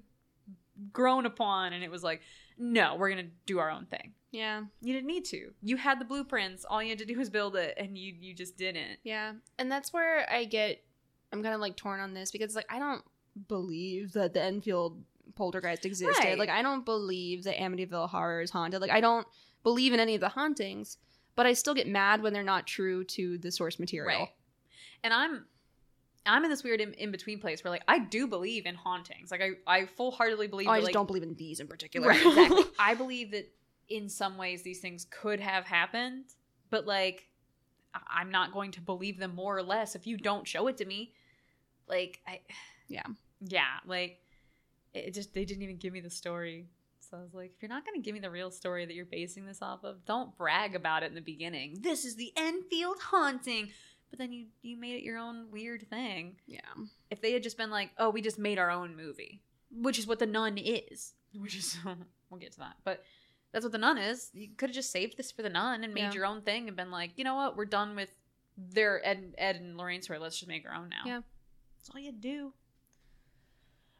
grown 0.92 1.26
upon, 1.26 1.72
and 1.72 1.82
it 1.82 1.90
was 1.90 2.02
like, 2.02 2.20
no, 2.58 2.96
we're 2.96 3.10
gonna 3.10 3.28
do 3.46 3.58
our 3.58 3.70
own 3.70 3.86
thing. 3.86 4.12
Yeah. 4.30 4.64
You 4.82 4.92
didn't 4.92 5.06
need 5.06 5.24
to. 5.26 5.52
You 5.62 5.76
had 5.76 5.98
the 5.98 6.04
blueprints. 6.04 6.64
All 6.64 6.82
you 6.82 6.90
had 6.90 6.98
to 6.98 7.06
do 7.06 7.16
was 7.16 7.30
build 7.30 7.56
it, 7.56 7.74
and 7.78 7.96
you 7.96 8.14
you 8.20 8.34
just 8.34 8.56
didn't. 8.56 8.98
Yeah. 9.02 9.32
And 9.58 9.70
that's 9.70 9.92
where 9.92 10.30
I 10.30 10.44
get 10.44 10.82
I'm 11.32 11.42
kind 11.42 11.54
of 11.54 11.60
like 11.60 11.76
torn 11.76 12.00
on 12.00 12.14
this 12.14 12.30
because 12.30 12.54
like 12.54 12.66
I 12.70 12.78
don't 12.78 13.02
believe 13.48 14.12
that 14.12 14.34
the 14.34 14.42
Enfield 14.42 15.02
poltergeist 15.34 15.84
existed. 15.84 16.24
Right. 16.24 16.38
Like 16.38 16.48
I 16.48 16.62
don't 16.62 16.84
believe 16.84 17.44
that 17.44 17.56
Amityville 17.56 18.10
horror 18.10 18.40
is 18.40 18.50
haunted. 18.50 18.80
Like 18.80 18.90
I 18.90 19.00
don't 19.00 19.26
believe 19.62 19.92
in 19.92 20.00
any 20.00 20.14
of 20.14 20.20
the 20.20 20.28
hauntings, 20.28 20.98
but 21.36 21.46
I 21.46 21.52
still 21.52 21.74
get 21.74 21.86
mad 21.86 22.22
when 22.22 22.32
they're 22.32 22.42
not 22.42 22.66
true 22.66 23.04
to 23.04 23.38
the 23.38 23.50
source 23.52 23.78
material. 23.78 24.20
Right. 24.20 24.28
And 25.04 25.14
I'm 25.14 25.44
I'm 26.24 26.42
in 26.42 26.50
this 26.50 26.64
weird 26.64 26.80
in, 26.80 26.92
in 26.94 27.12
between 27.12 27.38
place 27.38 27.62
where 27.62 27.70
like 27.70 27.84
I 27.86 28.00
do 28.00 28.26
believe 28.26 28.66
in 28.66 28.74
hauntings. 28.74 29.30
Like 29.30 29.42
I 29.42 29.50
I 29.66 29.86
full 29.86 30.10
heartedly 30.10 30.48
believe 30.48 30.66
Oh, 30.66 30.72
I 30.72 30.78
just 30.78 30.86
like, 30.86 30.94
don't 30.94 31.06
believe 31.06 31.22
in 31.22 31.34
these 31.34 31.60
in 31.60 31.68
particular. 31.68 32.08
Right, 32.08 32.26
exactly. 32.26 32.64
I 32.78 32.94
believe 32.94 33.30
that 33.30 33.48
in 33.88 34.08
some 34.08 34.36
ways 34.36 34.62
these 34.62 34.80
things 34.80 35.06
could 35.10 35.38
have 35.38 35.64
happened, 35.64 36.24
but 36.70 36.86
like 36.86 37.28
I- 37.94 38.20
I'm 38.20 38.30
not 38.30 38.52
going 38.52 38.72
to 38.72 38.80
believe 38.80 39.18
them 39.18 39.34
more 39.34 39.56
or 39.56 39.62
less 39.62 39.94
if 39.94 40.06
you 40.06 40.16
don't 40.16 40.48
show 40.48 40.66
it 40.66 40.78
to 40.78 40.84
me. 40.84 41.12
Like 41.86 42.20
I 42.26 42.40
Yeah. 42.88 43.02
Yeah, 43.42 43.66
like 43.86 44.22
it 44.94 45.12
just 45.12 45.34
they 45.34 45.44
didn't 45.44 45.62
even 45.62 45.76
give 45.76 45.92
me 45.92 46.00
the 46.00 46.08
story. 46.08 46.70
So 47.10 47.16
I 47.18 47.22
was 47.22 47.34
like, 47.34 47.52
if 47.56 47.62
you're 47.62 47.68
not 47.68 47.84
going 47.86 47.94
to 48.00 48.04
give 48.04 48.14
me 48.14 48.20
the 48.20 48.30
real 48.30 48.50
story 48.50 48.84
that 48.86 48.94
you're 48.94 49.04
basing 49.04 49.46
this 49.46 49.62
off 49.62 49.84
of, 49.84 50.04
don't 50.04 50.36
brag 50.36 50.74
about 50.74 51.02
it 51.02 51.06
in 51.06 51.14
the 51.14 51.20
beginning. 51.20 51.78
This 51.80 52.04
is 52.04 52.16
the 52.16 52.32
Enfield 52.36 52.98
haunting. 53.00 53.70
But 54.10 54.18
then 54.20 54.32
you 54.32 54.46
you 54.62 54.76
made 54.76 54.96
it 54.96 55.02
your 55.02 55.18
own 55.18 55.50
weird 55.50 55.88
thing. 55.90 56.36
yeah. 56.46 56.60
If 57.10 57.20
they 57.20 57.32
had 57.32 57.42
just 57.42 57.56
been 57.58 57.70
like, 57.70 57.90
"Oh, 57.98 58.10
we 58.10 58.22
just 58.22 58.38
made 58.38 58.58
our 58.58 58.70
own 58.70 58.96
movie," 58.96 59.42
which 59.70 59.98
is 59.98 60.06
what 60.06 60.20
the 60.20 60.26
Nun 60.26 60.58
is, 60.58 61.14
which 61.34 61.56
is 61.56 61.76
we'll 62.30 62.38
get 62.40 62.52
to 62.52 62.58
that, 62.60 62.76
but 62.84 63.02
that's 63.52 63.64
what 63.64 63.72
the 63.72 63.78
Nun 63.78 63.98
is. 63.98 64.30
You 64.32 64.48
could 64.56 64.70
have 64.70 64.74
just 64.76 64.92
saved 64.92 65.16
this 65.16 65.32
for 65.32 65.42
the 65.42 65.48
Nun 65.50 65.82
and 65.82 65.92
made 65.92 66.02
Yeah. 66.02 66.12
your 66.12 66.26
own 66.26 66.42
thing 66.42 66.68
and 66.68 66.76
been 66.76 66.90
like, 66.92 67.12
you 67.16 67.24
know 67.24 67.34
what, 67.34 67.56
we're 67.56 67.64
done 67.64 67.96
with 67.96 68.10
their 68.56 69.04
Ed, 69.06 69.34
Ed 69.38 69.56
and 69.56 69.76
Lorraine 69.76 70.02
story. 70.02 70.18
Let's 70.20 70.36
just 70.38 70.48
make 70.48 70.64
our 70.68 70.74
own 70.74 70.88
now. 70.88 71.02
Yeah. 71.04 71.20
that's 71.78 71.90
all 71.92 72.00
you 72.00 72.12
do. 72.12 72.52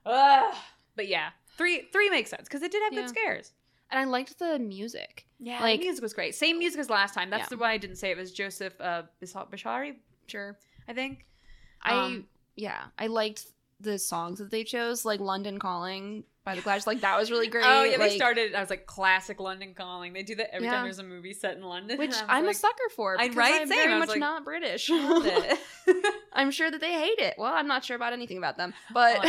Ugh. 0.04 0.54
But 0.94 1.08
yeah, 1.08 1.30
three 1.56 1.88
three 1.92 2.10
makes 2.10 2.30
sense 2.30 2.44
because 2.44 2.62
it 2.62 2.70
did 2.72 2.82
have 2.82 2.92
Yeah. 2.92 3.00
good 3.02 3.08
scares. 3.10 3.52
And 3.90 4.00
I 4.00 4.04
liked 4.04 4.38
the 4.40 4.58
music. 4.58 5.26
Yeah, 5.38 5.60
Like- 5.60 5.78
the 5.80 5.86
music 5.86 6.02
was 6.02 6.12
great. 6.12 6.34
Same 6.34 6.58
music 6.58 6.80
as 6.80 6.90
last 6.90 7.14
time. 7.14 7.30
That's 7.30 7.42
Yeah. 7.44 7.48
the 7.50 7.56
one 7.58 7.70
I 7.70 7.78
didn't 7.78 7.96
say. 7.96 8.10
It 8.10 8.16
was 8.16 8.32
Joseph 8.32 8.74
uh, 8.80 9.04
Bishara, 9.22 9.94
Sure. 10.26 10.58
I 10.88 10.92
think. 10.92 11.24
I 11.82 11.92
Um, 11.94 12.26
yeah, 12.56 12.86
I 12.98 13.06
liked 13.06 13.44
the 13.78 13.98
songs 13.98 14.38
that 14.40 14.50
they 14.50 14.64
chose, 14.64 15.04
like 15.04 15.20
London 15.20 15.58
Calling 15.58 16.24
by 16.44 16.54
the 16.56 16.62
Clash. 16.62 16.84
Like 16.86 17.02
that 17.02 17.16
was 17.18 17.30
really 17.30 17.46
great. 17.54 17.64
Oh 17.64 17.84
yeah, 17.84 17.96
like, 17.98 18.10
they 18.10 18.16
started. 18.16 18.54
I 18.56 18.60
was 18.60 18.70
like 18.70 18.86
classic 18.86 19.38
London 19.38 19.72
Calling. 19.74 20.12
They 20.14 20.22
do 20.24 20.34
that 20.36 20.52
every 20.52 20.66
Yeah. 20.66 20.74
time 20.74 20.84
there's 20.84 20.98
a 20.98 21.02
movie 21.04 21.34
set 21.34 21.56
in 21.56 21.62
London, 21.62 21.96
which 22.02 22.14
I 22.14 22.38
I'm 22.38 22.48
a 22.48 22.54
sucker 22.54 22.88
for. 22.96 23.14
I- 23.20 23.24
Because 23.28 23.36
right? 23.36 23.60
I'm 23.60 23.68
Same. 23.68 23.76
very 23.88 23.98
much 24.00 24.08
like, 24.08 24.18
not 24.18 24.44
British. 24.44 24.90
I'm 26.32 26.50
sure 26.50 26.70
that 26.72 26.80
they 26.80 26.92
hate 26.92 27.18
it. 27.20 27.34
Well, 27.38 27.52
I'm 27.52 27.68
not 27.68 27.84
sure 27.84 27.94
about 27.96 28.12
anything 28.14 28.38
about 28.38 28.56
them, 28.56 28.74
but 28.92 29.24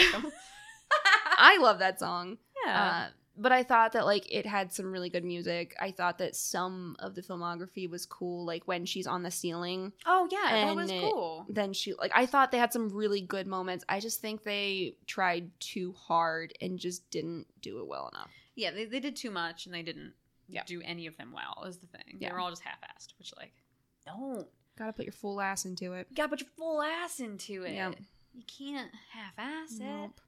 I 1.38 1.52
like 1.52 1.58
'em. 1.58 1.62
I 1.64 1.64
love 1.64 1.80
that 1.80 2.00
song. 2.00 2.38
yeah, 2.66 3.08
Uh, 3.08 3.12
but 3.40 3.52
I 3.52 3.62
thought 3.64 3.92
that 3.92 4.06
like 4.06 4.32
it 4.34 4.46
had 4.48 4.74
some 4.74 4.92
really 4.92 5.10
good 5.10 5.24
music. 5.24 5.76
I 5.80 5.92
thought 5.92 6.18
that 6.18 6.36
some 6.36 6.96
of 7.00 7.14
the 7.16 7.22
filmography 7.22 7.88
was 7.90 8.06
cool, 8.06 8.46
like 8.46 8.68
when 8.68 8.86
she's 8.86 9.06
on 9.08 9.22
the 9.24 9.30
ceiling. 9.32 9.94
oh 10.06 10.28
yeah, 10.32 10.66
that 10.66 10.76
was 10.76 10.90
and 10.90 11.00
it- 11.00 11.12
cool. 11.12 11.46
Then 11.50 11.72
she 11.74 11.94
like 11.94 12.12
I 12.16 12.26
thought 12.26 12.52
they 12.52 12.58
had 12.58 12.74
some 12.74 12.90
really 12.90 13.22
good 13.22 13.46
moments. 13.48 13.86
I 13.88 14.00
just 14.00 14.22
think 14.22 14.44
they 14.44 14.96
tried 15.06 15.52
too 15.60 15.94
hard 15.94 16.54
and 16.62 16.80
just 16.80 17.10
didn't 17.12 17.46
do 17.62 17.80
it 17.80 17.88
well 17.88 18.10
enough. 18.14 18.32
Yeah, 18.56 18.72
they, 18.72 18.86
they 18.86 19.00
did 19.00 19.16
too 19.16 19.30
much 19.30 19.66
and 19.68 19.76
they 19.76 19.84
didn't 19.84 20.14
Yeah. 20.50 20.64
do 20.66 20.82
any 20.84 21.06
of 21.06 21.16
them 21.18 21.32
well. 21.32 21.64
Is 21.68 21.78
the 21.78 21.86
thing. 21.88 22.18
Yeah. 22.20 22.30
They 22.30 22.34
were 22.34 22.40
all 22.40 22.50
just 22.50 22.64
half-assed, 22.64 23.14
which 23.20 23.34
like 23.38 23.54
don't. 24.06 24.48
Got 24.80 24.88
to 24.88 24.94
put 24.94 25.06
your 25.06 25.14
full 25.14 25.40
ass 25.42 25.66
into 25.66 25.94
it. 25.94 26.08
You 26.10 26.16
gotta 26.16 26.30
put 26.30 26.42
your 26.42 26.50
full 26.58 26.82
ass 26.82 27.20
into 27.20 27.64
it. 27.64 27.74
Yeah. 27.74 27.92
You 28.34 28.44
can't 28.46 28.92
half-ass 29.12 29.74
it. 29.80 29.84
Nope. 29.84 30.22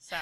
So, 0.00 0.16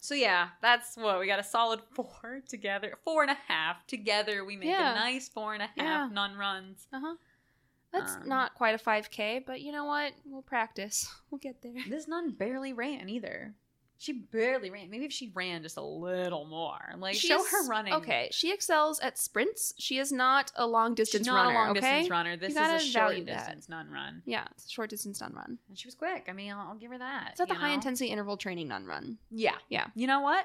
so 0.00 0.14
yeah, 0.14 0.48
that's 0.62 0.96
what 0.96 1.18
we 1.18 1.26
got 1.26 1.38
a 1.40 1.44
solid 1.44 1.80
four 1.94 2.40
together, 2.48 2.94
four 3.04 3.22
and 3.22 3.30
a 3.30 3.38
half 3.48 3.86
together. 3.86 4.44
We 4.44 4.56
make 4.56 4.68
Yeah. 4.68 4.92
a 4.92 4.94
nice 4.94 5.28
four 5.28 5.54
and 5.54 5.62
a 5.62 5.66
half 5.66 5.76
Yeah. 5.76 6.08
nun 6.12 6.36
runs. 6.36 6.86
Uh 6.92 7.00
huh. 7.00 7.14
That's 7.92 8.14
Um, 8.16 8.28
not 8.28 8.54
quite 8.54 8.74
a 8.74 8.78
5K, 8.78 9.44
but 9.46 9.60
you 9.60 9.70
know 9.72 9.84
what? 9.84 10.12
We'll 10.24 10.42
practice. 10.42 11.06
We'll 11.30 11.38
get 11.38 11.62
there. 11.62 11.74
This 11.88 12.06
nun 12.06 12.30
barely 12.32 12.72
ran 12.72 13.08
either. 13.08 13.54
She 13.96 14.12
barely 14.12 14.70
ran. 14.70 14.90
Maybe 14.90 15.04
if 15.04 15.12
she 15.12 15.30
ran 15.34 15.62
just 15.62 15.76
a 15.76 15.82
little 15.82 16.44
more, 16.46 16.78
like 16.98 17.14
show 17.14 17.42
her 17.42 17.66
running. 17.68 17.94
Okay, 17.94 18.28
she 18.32 18.52
excels 18.52 18.98
at 19.00 19.16
sprints. 19.18 19.72
She 19.78 19.98
is 19.98 20.10
not 20.12 20.50
a 20.56 20.66
long 20.66 20.90
she's 20.96 21.08
distance 21.10 21.26
not 21.28 21.46
runner. 21.46 21.50
a 21.50 21.54
long 21.54 21.70
okay, 21.70 21.80
distance 21.80 22.10
runner. 22.10 22.36
This 22.36 22.50
is 22.50 22.56
a 22.58 22.78
short 22.80 23.24
distance 23.24 23.68
nun 23.68 23.90
run, 23.90 24.22
yeah, 24.26 24.44
it's 24.50 24.66
a 24.66 24.68
short 24.70 24.90
distance 24.90 25.20
non 25.20 25.32
run. 25.32 25.58
and 25.68 25.78
she 25.78 25.86
was 25.86 25.94
quick. 25.94 26.26
I 26.28 26.32
mean, 26.32 26.52
I'll, 26.52 26.68
I'll 26.70 26.74
give 26.74 26.90
her 26.90 26.98
that. 26.98 27.28
It's 27.30 27.38
not 27.38 27.48
the 27.48 27.54
you 27.54 27.60
high 27.60 27.70
intensity 27.70 28.10
interval 28.10 28.36
training 28.36 28.68
non 28.68 28.84
run. 28.84 29.18
Yeah, 29.30 29.54
Yeah. 29.70 29.86
You 29.94 30.06
know 30.06 30.20
what? 30.20 30.44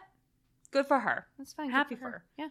Good 0.71 0.85
for 0.87 0.99
her. 0.99 1.25
That's 1.37 1.51
fine. 1.53 1.67
good 1.67 1.73
Happy 1.73 1.95
for 1.95 2.05
her. 2.11 2.23
Yeah. 2.37 2.49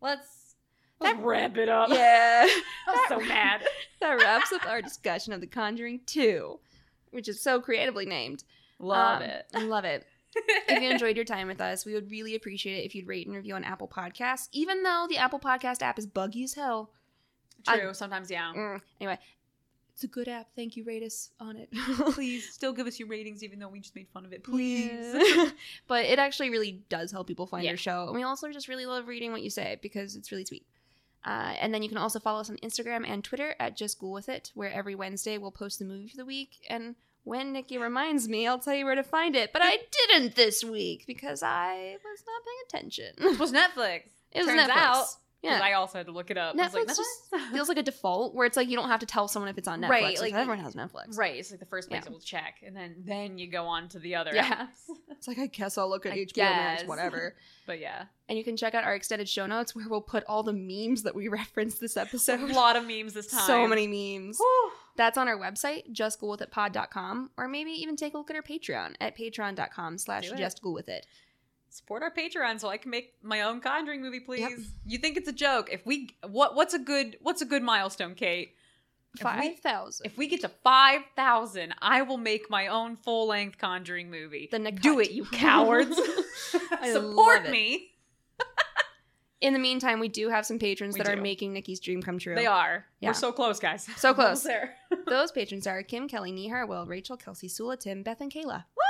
Let's 0.00 0.54
That- 1.00 1.16
let's 1.16 1.18
wrap 1.26 1.56
it 1.56 1.68
up. 1.68 1.88
Yeah. 1.90 2.46
I'm 2.88 2.98
so 3.08 3.18
mad. 3.20 3.62
that 4.00 4.12
wraps 4.14 4.52
up 4.52 4.64
our 4.66 4.80
discussion 4.80 5.32
of 5.32 5.40
The 5.40 5.46
Conjuring 5.48 6.00
2, 6.06 6.58
which 7.10 7.28
is 7.28 7.42
so 7.42 7.60
creatively 7.60 8.06
named. 8.06 8.44
Love 8.78 9.20
Um, 9.22 9.28
it. 9.28 9.46
I 9.54 9.62
love 9.64 9.84
it. 9.84 10.06
If 10.34 10.82
you 10.82 10.90
enjoyed 10.90 11.16
your 11.16 11.24
time 11.24 11.48
with 11.48 11.60
us, 11.60 11.84
we 11.84 11.94
would 11.94 12.10
really 12.10 12.34
appreciate 12.34 12.78
it 12.82 12.86
if 12.86 12.94
you'd 12.94 13.06
rate 13.06 13.26
and 13.26 13.34
review 13.34 13.54
on 13.54 13.64
Apple 13.64 13.88
Podcasts, 13.88 14.48
even 14.52 14.82
though 14.82 15.06
the 15.08 15.18
Apple 15.18 15.40
Podcast 15.40 15.82
app 15.82 15.98
is 15.98 16.06
buggy 16.06 16.44
as 16.44 16.54
hell. 16.54 16.90
True. 17.66 17.92
sometimes, 17.92 18.30
yeah. 18.30 18.52
Mm, 18.56 18.80
Anyway, 19.00 19.18
it's 19.92 20.04
a 20.04 20.08
good 20.08 20.28
app. 20.28 20.48
Thank 20.56 20.76
you. 20.76 20.84
Rate 20.84 21.02
us 21.02 21.30
on 21.40 21.56
it. 21.56 21.68
Please 22.14 22.48
still 22.50 22.72
give 22.72 22.86
us 22.86 22.98
your 22.98 23.08
ratings, 23.08 23.44
even 23.44 23.58
though 23.58 23.68
we 23.68 23.80
just 23.80 23.94
made 23.94 24.08
fun 24.08 24.24
of 24.24 24.32
it. 24.32 24.42
Please. 24.44 24.90
Yeah. 25.14 25.50
but 25.88 26.06
it 26.06 26.18
actually 26.18 26.48
really 26.50 26.82
does 26.88 27.12
help 27.12 27.26
people 27.26 27.46
find 27.46 27.64
Yeah. 27.64 27.72
your 27.72 27.76
show. 27.76 28.06
And 28.06 28.14
we 28.14 28.22
also 28.22 28.50
just 28.50 28.68
really 28.68 28.86
love 28.86 29.08
reading 29.08 29.30
what 29.32 29.42
you 29.42 29.50
say 29.50 29.78
because 29.82 30.16
it's 30.16 30.32
really 30.32 30.46
sweet. 30.46 30.64
Uh, 31.22 31.52
and 31.60 31.74
then 31.74 31.82
you 31.82 31.88
can 31.90 31.98
also 31.98 32.18
follow 32.18 32.40
us 32.40 32.48
on 32.48 32.56
Instagram 32.58 33.06
and 33.06 33.22
Twitter 33.22 33.54
at 33.60 33.76
Just 33.76 33.96
School 33.98 34.12
With 34.12 34.30
It, 34.30 34.52
where 34.54 34.72
every 34.72 34.94
Wednesday 34.94 35.36
we'll 35.36 35.50
post 35.50 35.78
the 35.78 35.84
movie 35.84 36.08
for 36.08 36.16
the 36.16 36.24
week. 36.24 36.64
And 36.70 36.94
when 37.24 37.52
Nikki 37.52 37.78
reminds 37.78 38.28
me, 38.28 38.46
I'll 38.46 38.58
tell 38.58 38.74
you 38.74 38.84
where 38.84 38.94
to 38.94 39.02
find 39.02 39.36
it. 39.36 39.52
But 39.52 39.62
I 39.62 39.78
didn't 40.08 40.34
this 40.36 40.64
week 40.64 41.04
because 41.06 41.42
I 41.42 41.96
was 42.04 42.24
not 42.26 42.42
paying 42.44 42.82
attention. 42.82 43.14
It 43.18 43.38
was 43.38 43.52
Netflix. 43.52 44.02
It 44.32 44.38
was 44.38 44.46
Turns 44.46 44.68
Netflix. 44.68 44.76
out 44.76 45.06
Yeah. 45.42 45.60
I 45.62 45.72
also 45.72 45.98
had 45.98 46.06
to 46.06 46.12
look 46.12 46.30
it 46.30 46.36
up. 46.36 46.54
I 46.54 46.62
was 46.64 46.74
like, 46.74 46.84
Netflix 46.86 46.96
just 46.96 47.34
feels 47.52 47.68
like 47.68 47.78
a 47.78 47.82
default 47.82 48.34
where 48.34 48.46
it's 48.46 48.56
like 48.56 48.68
you 48.68 48.76
don't 48.76 48.88
have 48.88 49.00
to 49.00 49.06
tell 49.06 49.26
someone 49.26 49.48
if 49.48 49.56
it's 49.56 49.68
on 49.68 49.80
Netflix. 49.80 49.88
Right, 49.88 50.02
Like, 50.20 50.20
like- 50.20 50.34
everyone 50.34 50.62
has 50.64 50.74
Netflix. 50.74 51.16
right. 51.16 51.36
It's 51.36 51.50
like 51.50 51.60
the 51.60 51.66
first 51.66 51.88
place 51.88 52.02
Yeah. 52.04 52.08
I 52.08 52.12
will 52.12 52.20
check, 52.20 52.56
and 52.66 52.76
then 52.76 52.96
then 53.06 53.38
you 53.38 53.46
go 53.50 53.64
on 53.66 53.88
to 53.88 53.98
the 53.98 54.16
other 54.16 54.32
Yeah. 54.34 54.66
apps. 54.66 54.94
It's 55.20 55.28
like 55.28 55.38
I 55.38 55.46
guess 55.48 55.76
I'll 55.76 55.88
look 55.90 56.06
at 56.06 56.12
I 56.14 56.24
HBO 56.24 56.36
Max, 56.44 56.84
whatever. 56.84 57.34
But 57.66 57.78
yeah, 57.78 58.06
And 58.28 58.36
you 58.36 58.42
can 58.42 58.56
check 58.56 58.74
out 58.74 58.82
our 58.84 58.94
extended 58.94 59.28
show 59.28 59.46
notes 59.46 59.76
where 59.76 59.86
we'll 59.88 60.00
put 60.00 60.24
all 60.26 60.42
the 60.42 60.52
memes 60.52 61.02
that 61.04 61.14
we 61.14 61.28
referenced 61.28 61.78
this 61.80 61.96
episode. 61.96 62.40
a 62.40 62.46
lot 62.54 62.74
of 62.74 62.84
memes 62.86 63.12
this 63.12 63.28
time. 63.28 63.46
so 63.46 63.68
many 63.68 63.86
memes. 63.86 64.38
Whew. 64.38 64.70
That's 64.96 65.16
on 65.16 65.28
our 65.28 65.38
website, 65.38 65.92
justgoolwithitpod.com, 65.94 67.30
or 67.36 67.48
maybe 67.48 67.70
even 67.70 67.96
take 67.96 68.14
a 68.14 68.18
look 68.18 68.30
at 68.30 68.36
our 68.36 68.42
Patreon 68.42 68.94
at 69.00 69.16
patreon.com 69.16 69.98
slash 69.98 70.28
Do 70.28 70.34
it. 70.34 70.40
justgoolwithit. 70.40 71.02
Support 71.70 72.02
our 72.02 72.10
Patreon 72.10 72.60
so 72.60 72.68
I 72.68 72.76
can 72.76 72.90
make 72.90 73.14
my 73.22 73.42
own 73.42 73.60
Conjuring 73.60 74.02
movie, 74.02 74.20
please. 74.20 74.40
Yep. 74.40 74.52
You 74.86 74.98
think 74.98 75.16
it's 75.16 75.28
a 75.28 75.32
joke? 75.32 75.68
If 75.72 75.86
we 75.86 76.10
what 76.28 76.54
what's 76.56 76.74
a 76.74 76.78
good 76.78 77.16
what's 77.20 77.42
a 77.42 77.46
good 77.46 77.62
milestone, 77.62 78.14
Kate? 78.14 78.54
5,000. 79.18 80.06
If 80.06 80.16
we 80.16 80.28
get 80.28 80.40
to 80.42 80.48
five 80.48 81.02
thousand, 81.16 81.74
I 81.80 82.02
will 82.02 82.16
make 82.16 82.48
my 82.48 82.68
own 82.68 82.96
full 82.96 83.26
length 83.28 83.58
Conjuring 83.58 84.10
movie. 84.10 84.48
The 84.50 84.58
Nick 84.58 84.80
Do 84.80 84.96
Cut. 84.96 85.06
it, 85.06 85.10
you 85.12 85.24
cowards! 85.24 86.00
Support 86.84 87.50
me. 87.50 87.88
In 89.40 89.52
the 89.52 89.58
meantime, 89.58 90.00
we 90.00 90.08
do 90.08 90.28
have 90.28 90.44
some 90.44 90.58
patrons 90.58 90.94
We 90.94 91.02
that 91.02 91.08
are 91.08 91.20
making 91.20 91.54
Nikki's 91.54 91.80
dream 91.80 92.02
come 92.02 92.18
true. 92.18 92.34
They 92.34 92.46
are. 92.46 92.84
Yeah. 93.00 93.08
We're 93.08 93.14
so 93.14 93.32
close, 93.32 93.58
guys. 93.58 93.88
So 93.96 94.12
close. 94.12 94.26
Almost 94.26 94.44
there. 94.44 94.74
Those 95.06 95.32
patrons 95.32 95.66
are 95.66 95.82
Kim, 95.82 96.08
Kelly, 96.08 96.30
Nihar, 96.30 96.68
Will, 96.68 96.84
Rachel, 96.84 97.16
Kelsey, 97.16 97.48
Sula, 97.48 97.78
Tim, 97.78 98.02
Beth, 98.02 98.20
and 98.20 98.30
Kayla. 98.30 98.64
Woo! 98.76 98.89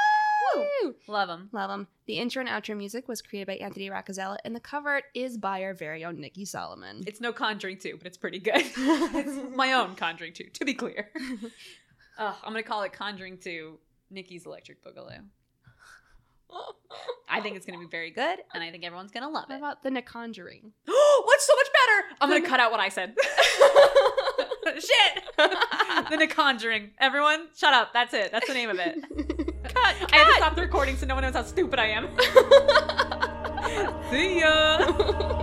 Woo! 0.57 0.95
Love 1.07 1.29
them. 1.29 1.49
Love 1.53 1.71
them. 1.71 1.87
The 2.07 2.15
intro 2.19 2.41
and 2.41 2.49
outro 2.49 2.77
music 2.77 3.09
was 3.09 3.23
created 3.23 3.47
by 3.47 3.55
Anthony 3.65 3.89
Raccazella, 3.91 4.37
and 4.45 4.55
the 4.55 4.61
cover 4.61 4.91
art 4.91 5.05
is 5.15 5.37
by 5.39 5.63
our 5.63 5.75
very 5.75 6.05
own 6.05 6.21
Nikki 6.21 6.45
Solomon. 6.45 7.03
It's 7.07 7.21
no 7.21 7.33
Conjuring 7.33 7.79
2, 7.79 7.97
but 7.99 8.07
it's 8.07 8.17
pretty 8.17 8.39
good. 8.39 8.55
it's 8.77 9.57
my 9.57 9.73
own 9.73 9.95
Conjuring 9.95 10.33
2, 10.33 10.45
to 10.55 10.65
be 10.65 10.75
clear. 10.75 11.11
Ugh, 12.19 12.35
I'm 12.45 12.53
going 12.53 12.63
to 12.63 12.69
call 12.69 12.83
it 12.83 12.93
Conjuring 12.93 13.39
2 13.39 13.79
Nikki's 14.11 14.47
Electric 14.47 14.85
Boogaloo. 14.85 15.23
I 17.29 17.41
think 17.41 17.55
it's 17.57 17.65
going 17.65 17.79
to 17.79 17.85
be 17.87 17.89
very 17.89 18.11
good, 18.11 18.39
and 18.53 18.63
I 18.63 18.71
think 18.73 18.85
everyone's 18.85 19.13
going 19.13 19.23
to 19.23 19.29
love 19.29 19.45
What 19.49 19.55
it. 19.55 19.59
about 19.59 19.83
the 19.85 20.03
Conjuring? 20.03 20.73
What's 20.85 21.47
so 21.47 21.55
much 21.55 21.67
better? 21.67 22.17
I'm 22.21 22.29
going 22.29 22.43
to 22.43 22.49
cut 22.49 22.59
out 22.59 22.73
what 22.73 22.81
I 22.81 22.89
said. 22.89 23.15
Shit! 24.75 25.23
the 26.19 26.27
Conjuring. 26.29 26.91
Everyone, 26.99 27.49
shut 27.57 27.73
up. 27.73 27.93
That's 27.93 28.15
it. 28.15 28.31
That's 28.33 28.47
the 28.47 28.55
name 28.55 28.71
of 28.71 28.79
it. 28.79 28.97
cut, 29.65 29.97
I 30.13 30.17
had 30.17 30.25
to 30.29 30.35
stop 30.37 30.55
the 30.55 30.63
recording 30.63 30.97
so 30.97 31.07
no 31.07 31.15
one 31.15 31.23
knows 31.23 31.35
how 31.35 31.43
stupid 31.43 31.79
I 31.79 31.87
am. 31.87 32.09
See 34.11 34.41
ya! 34.41 35.37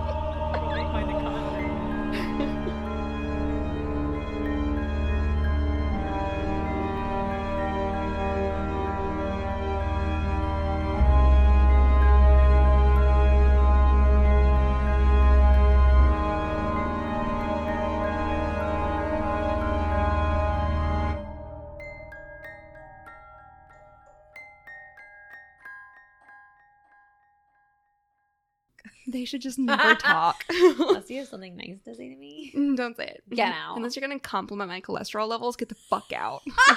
they 29.18 29.24
should 29.24 29.42
just 29.42 29.58
never 29.58 29.94
talk. 29.96 30.44
Unless 30.48 31.10
you 31.10 31.18
have 31.18 31.28
something 31.28 31.56
nice 31.56 31.78
to 31.84 31.94
say 31.94 32.08
to 32.08 32.16
me. 32.16 32.52
Mm, 32.58 32.76
don't 32.76 32.96
say 32.96 33.06
it. 33.06 33.22
Get 33.30 33.52
mm-hmm. 33.52 33.70
out. 33.70 33.76
Unless 33.76 33.94
you're 33.94 34.00
gonna 34.00 34.18
compliment 34.18 34.68
my 34.68 34.80
cholesterol 34.80 35.28
levels, 35.28 35.54
get 35.56 35.68
the 35.68 35.74
fuck 35.74 36.12
out. 36.14 36.42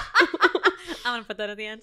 I'm 1.04 1.14
gonna 1.14 1.24
put 1.24 1.38
that 1.38 1.50
at 1.50 1.56
the 1.56 1.66
end. 1.66 1.82